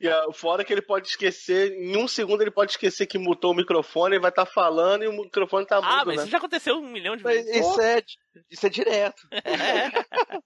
E 0.00 0.08
fora 0.34 0.64
que 0.64 0.72
ele 0.72 0.82
pode 0.82 1.08
esquecer, 1.08 1.72
em 1.72 1.96
um 1.96 2.06
segundo 2.06 2.42
ele 2.42 2.50
pode 2.50 2.72
esquecer 2.72 3.06
que 3.06 3.18
mutou 3.18 3.52
o 3.52 3.56
microfone, 3.56 4.14
ele 4.14 4.22
vai 4.22 4.30
estar 4.30 4.46
falando 4.46 5.02
e 5.04 5.08
o 5.08 5.12
microfone 5.12 5.66
tá 5.66 5.76
mudo, 5.80 5.88
Ah, 5.90 6.04
mas 6.04 6.16
né? 6.16 6.22
isso 6.22 6.30
já 6.30 6.38
aconteceu 6.38 6.76
um 6.76 6.88
milhão 6.90 7.16
de 7.16 7.24
Mas 7.24 7.44
vezes. 7.44 7.56
isso 7.66 7.80
é, 7.80 8.02
isso 8.50 8.66
é 8.66 8.70
direto. 8.70 9.22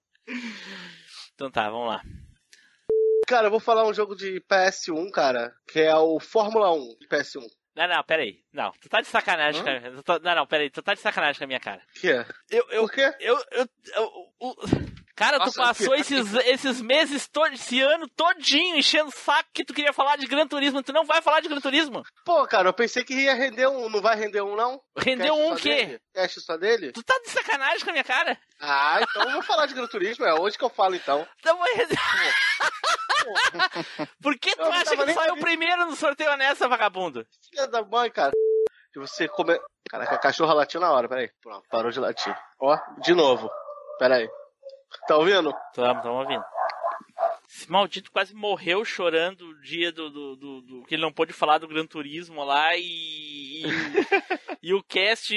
Então 1.35 1.51
tá, 1.51 1.69
vamos 1.69 1.89
lá. 1.89 2.03
Cara, 3.27 3.47
eu 3.47 3.51
vou 3.51 3.61
falar 3.61 3.87
um 3.87 3.95
jogo 3.95 4.15
de 4.15 4.41
PS1, 4.43 5.11
cara, 5.11 5.53
que 5.69 5.81
é 5.81 5.95
o 5.97 6.21
Fórmula 6.21 6.73
1 6.73 6.97
de 7.01 7.09
PS1. 7.09 7.41
Não, 7.75 7.89
não, 7.89 8.05
pera 8.05 8.23
aí. 8.23 8.41
Não, 8.53 8.71
tu 8.73 8.89
tá 8.89 9.01
de 9.01 9.07
sacanagem, 9.09 9.61
Hã? 9.63 9.65
cara. 9.65 9.87
Eu 9.89 10.03
tô- 10.03 10.19
Não, 10.19 10.35
não, 10.35 10.47
pera 10.47 10.63
aí. 10.63 10.71
Tu 10.71 10.83
tá 10.83 10.93
de 10.95 11.01
sacanagem 11.01 11.39
com 11.39 11.45
a 11.45 11.47
minha 11.47 11.61
cara. 11.61 11.81
Que 11.95 12.11
é? 12.13 12.27
Eu, 12.51 12.67
eu, 12.71 12.83
Por 12.83 12.93
quê? 12.93 13.15
Eu, 13.19 13.37
eu, 13.51 13.69
eu- 13.97 14.33
o- 14.41 14.57
Cara, 15.15 15.39
tu 15.39 15.45
Nossa, 15.47 15.61
passou 15.63 15.95
que- 15.95 16.01
esses, 16.01 16.35
esses 16.47 16.81
meses, 16.81 17.29
todo, 17.29 17.53
esse 17.53 17.81
ano 17.83 18.09
todinho 18.09 18.77
enchendo 18.77 19.09
o 19.09 19.13
saco 19.13 19.49
que 19.53 19.65
tu 19.65 19.75
queria 19.75 19.93
falar 19.93 20.17
de 20.17 20.27
Gran 20.27 20.47
Turismo. 20.49 20.83
Tu 20.83 20.93
não 20.93 21.05
vai 21.05 21.21
falar 21.21 21.41
de 21.41 21.49
Gran 21.49 21.61
Turismo? 21.61 22.03
Pô, 22.25 22.47
cara, 22.47 22.69
eu 22.69 22.73
pensei 22.73 23.05
que 23.05 23.13
ia 23.15 23.35
render 23.35 23.67
um. 23.67 23.89
Não 23.91 24.01
vai 24.01 24.17
render 24.17 24.41
um, 24.41 24.57
não? 24.57 24.81
Rendeu 24.97 25.35
um 25.35 25.53
o 25.53 25.57
quê? 25.57 26.01
Cast 26.15 26.41
só 26.41 26.57
dele? 26.57 26.93
Tu 26.93 27.03
tá 27.03 27.19
de 27.23 27.29
sacanagem 27.31 27.85
com 27.85 27.91
a 27.91 27.93
minha 27.93 28.05
cara? 28.05 28.39
Ah, 28.61 29.01
então 29.03 29.23
eu 29.25 29.33
vou 29.33 29.43
falar 29.43 29.67
de 29.67 29.75
Gran 29.75 29.87
Turismo. 29.87 30.25
É 30.25 30.33
hoje 30.35 30.57
que 30.57 30.65
eu 30.65 30.71
falo, 30.71 30.95
então. 30.95 31.27
Não 31.45 31.59
vai 31.59 31.73
render. 31.75 31.99
Por 34.21 34.37
que 34.39 34.55
tu 34.57 34.63
Eu 34.63 34.73
acha 34.73 34.97
que 34.97 35.05
tu 35.05 35.13
saiu 35.15 35.37
primeiro 35.37 35.87
no 35.87 35.95
sorteio 35.97 36.37
nessa, 36.37 36.69
vagabundo? 36.69 37.27
Filha 37.51 37.67
da 37.69 37.83
mãe, 37.83 38.11
cara. 38.11 38.33
Se 38.93 38.99
você 38.99 39.29
comer. 39.29 39.61
Caraca, 39.89 40.15
a 40.15 40.19
cachorra 40.19 40.55
latiu 40.55 40.81
na 40.81 40.91
hora, 40.93 41.09
peraí. 41.09 41.31
Pronto, 41.43 41.67
parou 41.71 41.91
de 41.91 42.01
latir. 42.01 42.37
Ó, 42.61 42.77
de 43.03 43.15
novo. 43.15 43.51
Peraí. 43.99 44.29
Tá 45.07 45.17
ouvindo? 45.17 45.53
Tamo, 45.75 46.03
tamo 46.03 46.15
ouvindo. 46.21 46.45
Esse 47.49 47.71
maldito 47.71 48.11
quase 48.11 48.35
morreu 48.35 48.85
chorando 48.85 49.43
o 49.49 49.61
dia 49.61 49.93
do, 49.93 50.09
do, 50.11 50.37
do- 50.37 50.61
do- 50.63 50.83
que 50.85 50.95
ele 50.95 51.03
não 51.03 51.13
pôde 51.13 51.33
falar 51.33 51.59
do 51.59 51.69
Gran 51.69 51.87
Turismo 51.87 52.43
lá 52.45 52.75
e. 52.77 53.63
E, 53.63 53.63
e 54.71 54.75
o 54.75 54.83
cast 54.83 55.35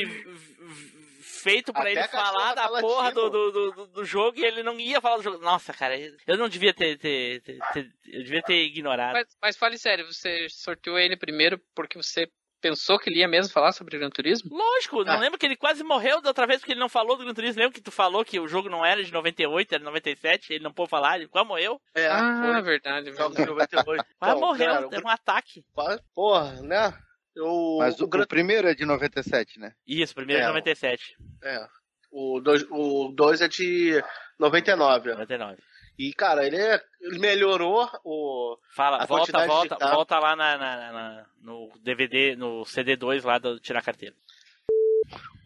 feito 1.22 1.74
pra 1.74 1.82
Até 1.82 1.92
ele 1.92 2.08
falar 2.08 2.54
da 2.56 2.70
tá 2.70 2.80
porra 2.80 3.12
do, 3.12 3.22
latindo. 3.24 3.30
do, 3.30 3.52
do, 3.52 3.72
do- 3.72 3.88
do 3.88 4.06
jogo 4.06 4.40
e 4.40 4.46
ele 4.46 4.64
não 4.64 4.80
ia 4.80 5.02
falar 5.02 5.18
do 5.18 5.24
jogo. 5.24 5.40
Nossa, 5.44 5.74
cara, 5.74 5.96
eu 6.00 6.38
não 6.38 6.48
devia 6.50 6.74
ter. 6.74 6.98
ter- 6.98 7.42
ter- 7.42 7.60
ter- 7.74 7.92
eu 8.08 8.24
devia 8.24 8.42
ter 8.42 8.64
ignorado. 8.64 9.14
Mas, 9.14 9.28
mas 9.42 9.58
fale 9.58 9.78
sério, 9.78 10.06
você 10.12 10.48
sorteou 10.50 10.98
ele 10.98 11.18
primeiro 11.18 11.60
porque 11.76 11.98
você 11.98 12.28
pensou 12.62 12.98
que 12.98 13.10
ele 13.10 13.20
ia 13.20 13.28
mesmo 13.28 13.52
falar 13.54 13.72
sobre 13.72 13.98
Gran 13.98 14.10
Turismo? 14.10 14.50
Lógico, 14.56 15.04
não 15.04 15.14
Ah. 15.14 15.20
lembro 15.20 15.38
que 15.38 15.46
ele 15.46 15.56
quase 15.56 15.84
morreu 15.84 16.22
da 16.22 16.30
outra 16.30 16.48
vez 16.48 16.60
porque 16.60 16.74
ele 16.74 16.80
não 16.80 16.90
falou 16.90 17.16
do 17.18 17.24
Gran 17.24 17.34
Turismo. 17.34 17.60
Lembra 17.62 17.74
que 17.76 17.82
tu 17.82 17.92
falou 17.92 18.26
que 18.26 18.40
o 18.40 18.48
jogo 18.48 18.70
não 18.70 18.86
era 18.86 19.04
de 19.04 19.12
98, 19.14 19.72
era 19.74 19.80
de 19.80 19.86
97, 19.86 20.54
ele 20.54 20.64
não 20.64 20.74
pôde 20.74 20.90
falar, 20.90 21.18
ele 21.18 21.28
quase 21.28 21.48
morreu. 21.48 21.80
É, 21.96 22.08
ah, 22.08 22.62
verdade. 22.62 23.12
Jogos 23.14 23.38
de 23.38 23.46
98. 23.46 24.04
Quase 24.20 24.36
Então, 24.36 24.40
morreu, 24.40 24.74
cara, 24.74 24.88
o 24.88 24.90
teve 24.90 25.06
um 25.06 25.10
ataque. 25.10 25.64
Quase- 25.74 26.02
Porra, 26.14 26.62
né? 26.62 26.94
Eu, 27.36 27.78
Mas 27.80 28.00
o, 28.00 28.06
o 28.06 28.28
primeiro 28.28 28.68
é 28.68 28.74
de 28.74 28.86
97, 28.86 29.60
né? 29.60 29.74
Isso, 29.86 30.16
primeiro 30.16 30.42
É, 30.42 30.46
de 30.46 30.48
97. 30.50 31.16
É. 31.44 31.68
O 32.12 32.40
2 32.40 32.66
o 32.72 33.12
dois 33.14 33.42
é 33.42 33.48
de 33.50 34.02
99. 34.40 35.12
99. 35.12 35.58
E, 35.98 36.14
cara, 36.14 36.46
ele, 36.46 36.58
é- 36.58 36.84
ele 37.02 37.20
melhorou 37.20 37.90
o. 38.04 38.58
Fala, 38.76 39.02
a 39.02 39.06
volta, 39.06 39.46
volta, 39.48 39.76
de 39.78 39.92
volta 39.92 40.20
lá 40.20 40.36
na, 40.36 40.58
na- 40.58 40.92
na- 40.92 41.26
no 41.40 41.72
DVD, 41.80 42.36
no 42.36 42.64
CD2 42.66 43.24
lá 43.24 43.38
do 43.38 43.60
Tirar 43.60 43.82
Carteira. 43.82 44.16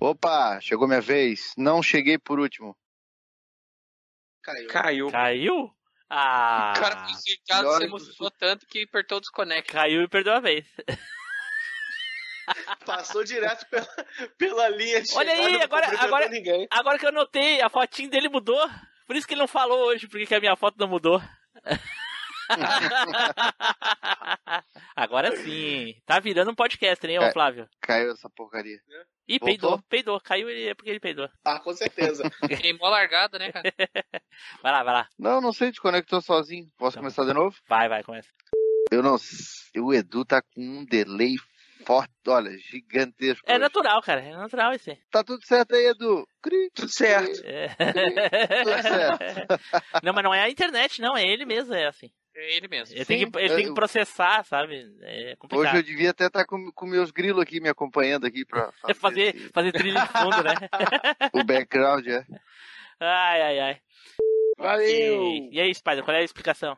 Opa, 0.02 0.60
chegou 0.62 0.88
minha 0.88 1.02
vez. 1.02 1.54
Não 1.58 1.84
cheguei 1.84 2.18
por 2.18 2.40
último. 2.40 2.76
Caiu. 4.42 4.68
Caiu. 4.70 5.12
Caiu? 5.12 5.76
Ah, 6.10 6.74
O 6.76 6.80
cara 6.80 7.08
você 7.08 7.38
que- 7.38 7.84
emocionou 7.86 8.32
tanto 8.32 8.66
que 8.66 8.82
apertou 8.84 9.20
o 9.20 9.22
desconect. 9.22 9.72
caiu 9.72 10.02
e 10.02 10.08
perdeu 10.08 10.34
a 10.34 10.40
vez. 10.40 10.66
Passou 12.86 13.24
direto 13.24 13.64
pela, 13.70 13.88
pela 14.38 14.70
linha 14.70 15.02
de 15.04 15.16
Olha 15.16 15.32
aí, 15.32 15.62
agora, 15.62 15.88
agora, 16.02 16.30
agora 16.72 16.98
que 16.98 17.06
eu 17.06 17.12
notei, 17.12 17.62
a 17.62 17.70
fotinho 17.70 18.10
dele 18.10 18.28
mudou. 18.28 18.68
Por 19.10 19.15
isso 19.15 19.26
que 19.27 19.34
ele 19.34 19.41
não 19.41 19.48
falou 19.48 19.88
hoje, 19.88 20.07
porque 20.07 20.27
que 20.27 20.36
a 20.36 20.40
minha 20.40 20.56
foto 20.56 20.76
não 20.77 20.88
mudou. 20.88 21.19
agora 24.95 25.36
sim. 25.38 25.95
Tá 26.06 26.19
virando 26.19 26.52
um 26.52 26.56
podcast, 26.56 27.06
hein, 27.07 27.18
ô 27.18 27.23
É. 27.23 27.31
Flávio? 27.31 27.68
Caiu 27.81 28.11
essa 28.11 28.30
porcaria. 28.30 28.77
Ih, 29.27 29.40
Voltou? 29.40 29.48
peidou, 29.48 29.81
peidou. 29.90 30.22
Caiu 30.22 30.48
ele 30.48 30.68
é 30.69 30.76
porque 30.76 30.91
ele 30.91 30.99
peidou. 30.99 31.27
Ah, 31.44 31.60
com 31.60 31.73
certeza. 31.73 32.22
Queimou 32.72 32.86
a 32.88 32.91
largada, 32.91 33.40
né, 33.40 33.52
cara? 33.52 33.73
Vai 34.61 34.72
lá, 34.72 34.84
vai 34.84 34.94
lá. 34.94 35.07
Não, 35.18 35.41
não 35.41 35.52
sei, 35.53 35.72
desconectou 35.72 36.22
sozinho. 36.22 36.68
Posso 36.77 36.94
Tá 36.95 37.02
começar 37.02 37.26
de 37.26 37.34
novo? 37.34 37.56
Vai, 37.68 37.90
vai, 37.90 38.03
começa. 38.03 38.30
Eu 38.91 39.02
não 39.02 39.18
sei. 39.18 39.81
O 39.81 39.91
Edu 39.91 40.23
tá 40.23 40.40
com 40.41 40.61
um 40.61 40.86
delay 40.86 41.36
forte, 41.90 42.14
olha, 42.28 42.56
gigantesco. 42.60 43.44
É 43.48 43.53
hoje. 43.53 43.61
natural, 43.61 43.99
cara. 44.03 44.22
É 44.22 44.32
natural 44.32 44.74
esse. 44.74 44.95
Tá 45.10 45.24
tudo 45.24 45.44
certo 45.44 45.74
aí, 45.74 45.88
Edu. 45.88 46.28
Cri, 46.40 46.70
Tudo 46.72 46.88
certo. 46.88 47.41
É. 47.44 47.68
Tudo 48.64 48.82
certo. 48.84 49.64
não, 50.06 50.14
mas 50.14 50.24
não 50.24 50.32
é 50.32 50.41
a 50.44 50.49
internet, 50.52 51.02
não. 51.02 51.18
É 51.18 51.26
ele 51.26 51.45
mesmo, 51.45 51.74
é 51.74 51.88
assim. 51.88 52.11
É 52.36 52.56
ele 52.56 52.68
mesmo. 52.68 52.95
Ele, 52.95 53.06
tem 53.06 53.18
que, 53.32 53.38
ele 53.40 53.56
tem 53.56 53.64
eu- 53.66 53.70
que 53.70 53.74
processar, 53.74 54.45
sabe? 54.45 54.86
É 55.02 55.36
complicado. 55.36 55.72
Hoje 55.74 55.78
eu 55.78 55.84
devia 55.84 56.11
até 56.11 56.28
estar 56.28 56.45
com, 56.45 56.72
com 56.72 56.86
meus 56.86 57.10
grilos 57.10 57.41
aqui 57.41 57.60
me 57.60 57.70
acompanhando 57.70 58.28
aqui 58.28 58.45
pra 58.45 58.72
É 58.88 58.94
fazer, 58.94 59.34
fazer 59.52 59.72
trilha 59.72 59.99
de 59.99 60.07
fundo, 60.10 60.44
né? 60.44 60.53
o 61.34 61.44
background, 61.44 62.06
é. 62.06 62.24
Ai, 62.99 63.41
ai, 63.41 63.60
ai. 63.60 63.82
Valeu! 64.60 65.24
E, 65.24 65.49
e 65.53 65.60
aí, 65.60 65.74
Spider, 65.74 66.03
qual 66.03 66.16
é 66.16 66.20
a 66.20 66.24
explicação? 66.24 66.78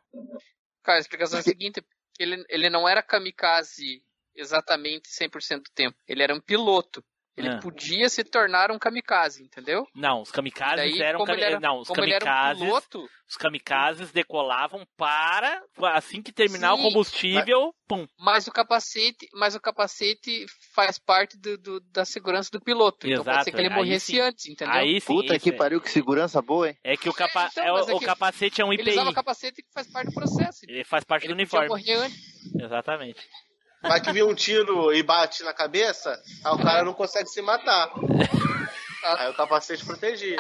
Cara, 0.84 1.00
a 1.00 1.02
explicação 1.02 1.38
é 1.38 1.42
a 1.42 1.44
seguinte: 1.44 1.84
ele, 2.18 2.46
ele 2.48 2.70
não 2.70 2.88
era 2.88 3.04
kamikaze 3.04 4.02
exatamente 4.36 5.10
100% 5.10 5.58
do 5.64 5.72
tempo. 5.74 5.98
Ele 6.08 6.24
era 6.24 6.34
um 6.34 6.40
piloto. 6.42 7.04
Ele 7.38 7.48
Ah. 7.48 7.60
podia 7.60 8.10
se 8.10 8.26
tornar 8.26 8.70
um 8.72 8.78
kamikaze, 8.78 9.42
entendeu? 9.42 9.88
Não, 9.96 10.22
os 10.22 10.30
kamikazes 10.30 10.76
Daí, 10.92 11.02
eram 11.02 11.24
kami- 11.24 11.38
ele 11.40 11.46
era- 11.46 11.60
não, 11.62 11.80
os 11.80 11.90
ele 11.90 12.14
era 12.14 12.26
um 12.26 12.28
kamikazes, 12.28 12.62
piloto- 12.64 13.10
os 13.28 13.38
kamikazes 13.38 14.12
decolavam 14.12 14.86
para 14.98 15.64
assim 15.94 16.22
que 16.22 16.34
terminar 16.34 16.74
o 16.74 16.78
Sim, 16.78 16.84
combustível, 16.84 17.74
pum. 17.88 18.06
Mas 18.20 18.48
o 18.48 18.52
capacete, 18.52 19.30
mas 19.34 19.56
o 19.56 19.62
capacete 19.62 20.46
faz 20.76 21.00
parte 21.00 21.38
do, 21.38 21.58
do- 21.58 21.80
da 21.80 22.04
segurança 22.04 22.50
do 22.52 22.60
piloto. 22.60 23.08
então 23.08 23.24
pode 23.24 23.30
Exato, 23.30 23.46
ser 23.46 23.52
que 23.52 23.58
ele 23.62 23.70
aí 23.70 23.76
morresse 23.76 24.06
sim. 24.08 24.20
antes, 24.20 24.46
entendeu? 24.48 24.76
Aí 24.76 25.00
sim, 25.00 25.08
Puta 25.16 25.40
que 25.40 25.50
é- 25.52 25.54
pariu, 25.54 25.80
que 25.80 25.90
segurança 25.90 26.42
boa, 26.42 26.68
hein? 26.68 26.78
É 26.84 26.98
que 26.98 27.08
o, 27.08 27.14
capa 27.14 27.48
então, 27.50 27.64
é 27.64 27.72
o, 27.72 27.76
mas 27.76 27.88
é 27.88 27.94
o 27.94 28.00
que 28.00 28.06
capacete 28.06 28.62
é 28.62 28.66
um 28.66 28.74
Ele 28.74 28.82
IPI. 28.82 28.92
usava 28.92 29.14
capacete 29.14 29.64
que 29.64 29.72
faz 29.74 29.88
parte 29.90 30.08
do 30.10 30.14
processo. 30.14 30.66
Ele 30.68 30.84
faz 30.84 31.06
parte 31.06 31.28
do 31.28 31.34
Ele 31.34 31.46
podia 31.48 31.60
uniforme. 31.62 31.70
morrer 31.70 32.06
antes. 32.06 32.22
Exatamente. 32.62 33.22
Vai 33.82 34.00
que 34.02 34.12
vem 34.12 34.24
um 34.24 34.36
tiro 34.36 34.94
e 34.94 35.02
bate 35.04 35.44
na 35.44 35.54
cabeça, 35.54 36.22
aí 36.46 36.54
o 36.54 36.58
cara 36.58 36.84
não 36.84 36.94
consegue 36.94 37.28
se 37.30 37.42
matar. 37.42 37.90
Aí 39.04 39.32
o 39.32 39.34
capacete 39.34 39.84
protegia. 39.84 40.38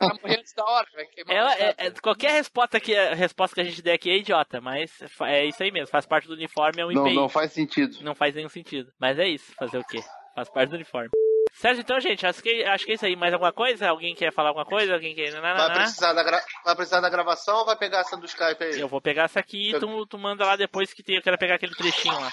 Vai 0.00 0.12
morrer 0.22 0.38
antes 0.40 0.54
da 0.54 0.64
hora, 0.64 0.86
vai 0.94 1.04
queimar. 1.04 1.36
Ela, 1.36 1.54
é, 1.54 1.74
é- 1.76 1.90
qualquer 1.90 2.32
resposta 2.32 2.80
que, 2.80 2.96
a 2.96 3.14
resposta 3.14 3.54
que 3.54 3.60
a 3.60 3.64
gente 3.64 3.82
der 3.82 3.92
aqui 3.92 4.08
é 4.08 4.16
idiota, 4.16 4.58
mas 4.58 4.90
é 5.22 5.44
isso 5.44 5.62
aí 5.62 5.70
mesmo, 5.70 5.88
faz 5.88 6.06
parte 6.06 6.26
do 6.26 6.32
uniforme, 6.32 6.80
é 6.80 6.86
um 6.86 6.92
Não, 6.92 7.06
IPI. 7.06 7.14
não 7.16 7.28
faz 7.28 7.52
sentido. 7.52 7.98
Não 8.02 8.14
faz 8.14 8.34
nenhum 8.34 8.48
sentido. 8.48 8.90
Mas 8.98 9.18
é 9.18 9.28
isso, 9.28 9.52
fazer 9.54 9.76
o 9.76 9.84
quê? 9.84 10.00
Faz 10.34 10.48
parte 10.48 10.70
do 10.70 10.76
uniforme. 10.76 11.10
Certo, 11.56 11.80
então, 11.80 12.00
gente, 12.00 12.26
acho 12.26 12.42
que, 12.42 12.64
acho 12.64 12.84
que 12.84 12.92
é 12.92 12.94
isso 12.96 13.06
aí. 13.06 13.14
Mais 13.16 13.32
alguma 13.32 13.52
coisa? 13.52 13.88
Alguém 13.88 14.14
quer 14.14 14.32
falar 14.32 14.48
alguma 14.48 14.66
coisa? 14.66 14.92
Alguém 14.94 15.14
quer. 15.14 15.30
Vai 15.40 15.72
precisar, 15.72 16.12
da 16.12 16.22
gra... 16.22 16.42
vai 16.64 16.74
precisar 16.74 17.00
da 17.00 17.08
gravação 17.08 17.58
ou 17.58 17.64
vai 17.64 17.76
pegar 17.76 18.00
essa 18.00 18.16
do 18.16 18.26
Skype 18.26 18.62
aí? 18.64 18.80
Eu 18.80 18.88
vou 18.88 19.00
pegar 19.00 19.24
essa 19.24 19.38
aqui 19.40 19.70
e 19.70 19.78
tu, 19.78 20.06
tu 20.06 20.18
manda 20.18 20.44
lá 20.44 20.56
depois 20.56 20.92
que 20.92 21.02
tem, 21.02 21.16
eu 21.16 21.22
quero 21.22 21.38
pegar 21.38 21.54
aquele 21.54 21.74
trechinho 21.74 22.18
lá. 22.20 22.30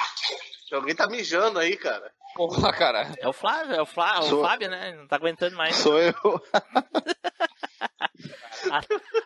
Alguém 0.73 0.95
tá 0.95 1.06
mijando 1.07 1.60
aí, 1.60 1.77
cara. 1.77 2.11
Porra, 2.34 2.72
cara. 2.73 3.11
É 3.19 3.27
o 3.27 3.34
Flávio, 3.34 3.76
é 3.76 3.81
o, 3.81 3.85
Flá, 3.85 4.19
o 4.19 4.23
Sou- 4.23 4.41
Fábio, 4.41 4.69
né? 4.69 4.95
Não 4.95 5.06
tá 5.06 5.18
aguentando 5.18 5.56
mais. 5.56 5.76
Sou 5.76 5.99
eu. 5.99 6.14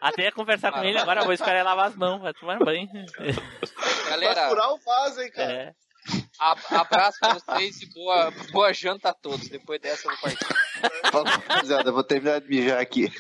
Até 0.02 0.24
ia 0.24 0.32
conversar 0.32 0.72
com 0.72 0.84
ele, 0.84 0.98
agora 0.98 1.24
vou 1.24 1.34
esperar 1.34 1.56
ele 1.56 1.64
lavar 1.64 1.88
as 1.88 1.96
mãos, 1.96 2.22
vai 2.22 2.34
tomar 2.34 2.58
banho. 2.60 2.88
Galera, 4.10 4.34
Vai 4.34 4.50
furar 4.50 4.74
o 4.74 4.78
vaso, 4.78 5.22
hein, 5.22 5.32
cara. 5.32 5.52
É. 5.52 5.74
a- 6.40 6.56
abraço 6.80 7.18
pra 7.20 7.34
vocês 7.36 7.82
e 7.82 7.86
boa, 7.88 8.32
boa 8.52 8.74
janta 8.74 9.10
a 9.10 9.14
todos. 9.14 9.48
Depois 9.48 9.80
dessa 9.82 10.08
eu 10.08 10.12
vou 10.12 10.20
partir. 10.22 11.12
Fala, 11.12 11.30
rapaziada, 11.30 11.90
eu 11.90 11.94
vou 11.94 12.04
terminar 12.04 12.42
de 12.42 12.48
mijar 12.50 12.80
aqui. 12.80 13.12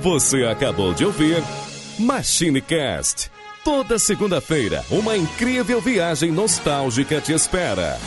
Você 0.00 0.44
acabou 0.44 0.92
de 0.92 1.04
ouvir 1.04 1.42
MachineCast. 1.98 3.30
Toda 3.64 3.98
segunda-feira, 3.98 4.84
uma 4.90 5.16
incrível 5.16 5.80
viagem 5.80 6.30
nostálgica 6.30 7.20
te 7.20 7.32
espera. 7.32 7.98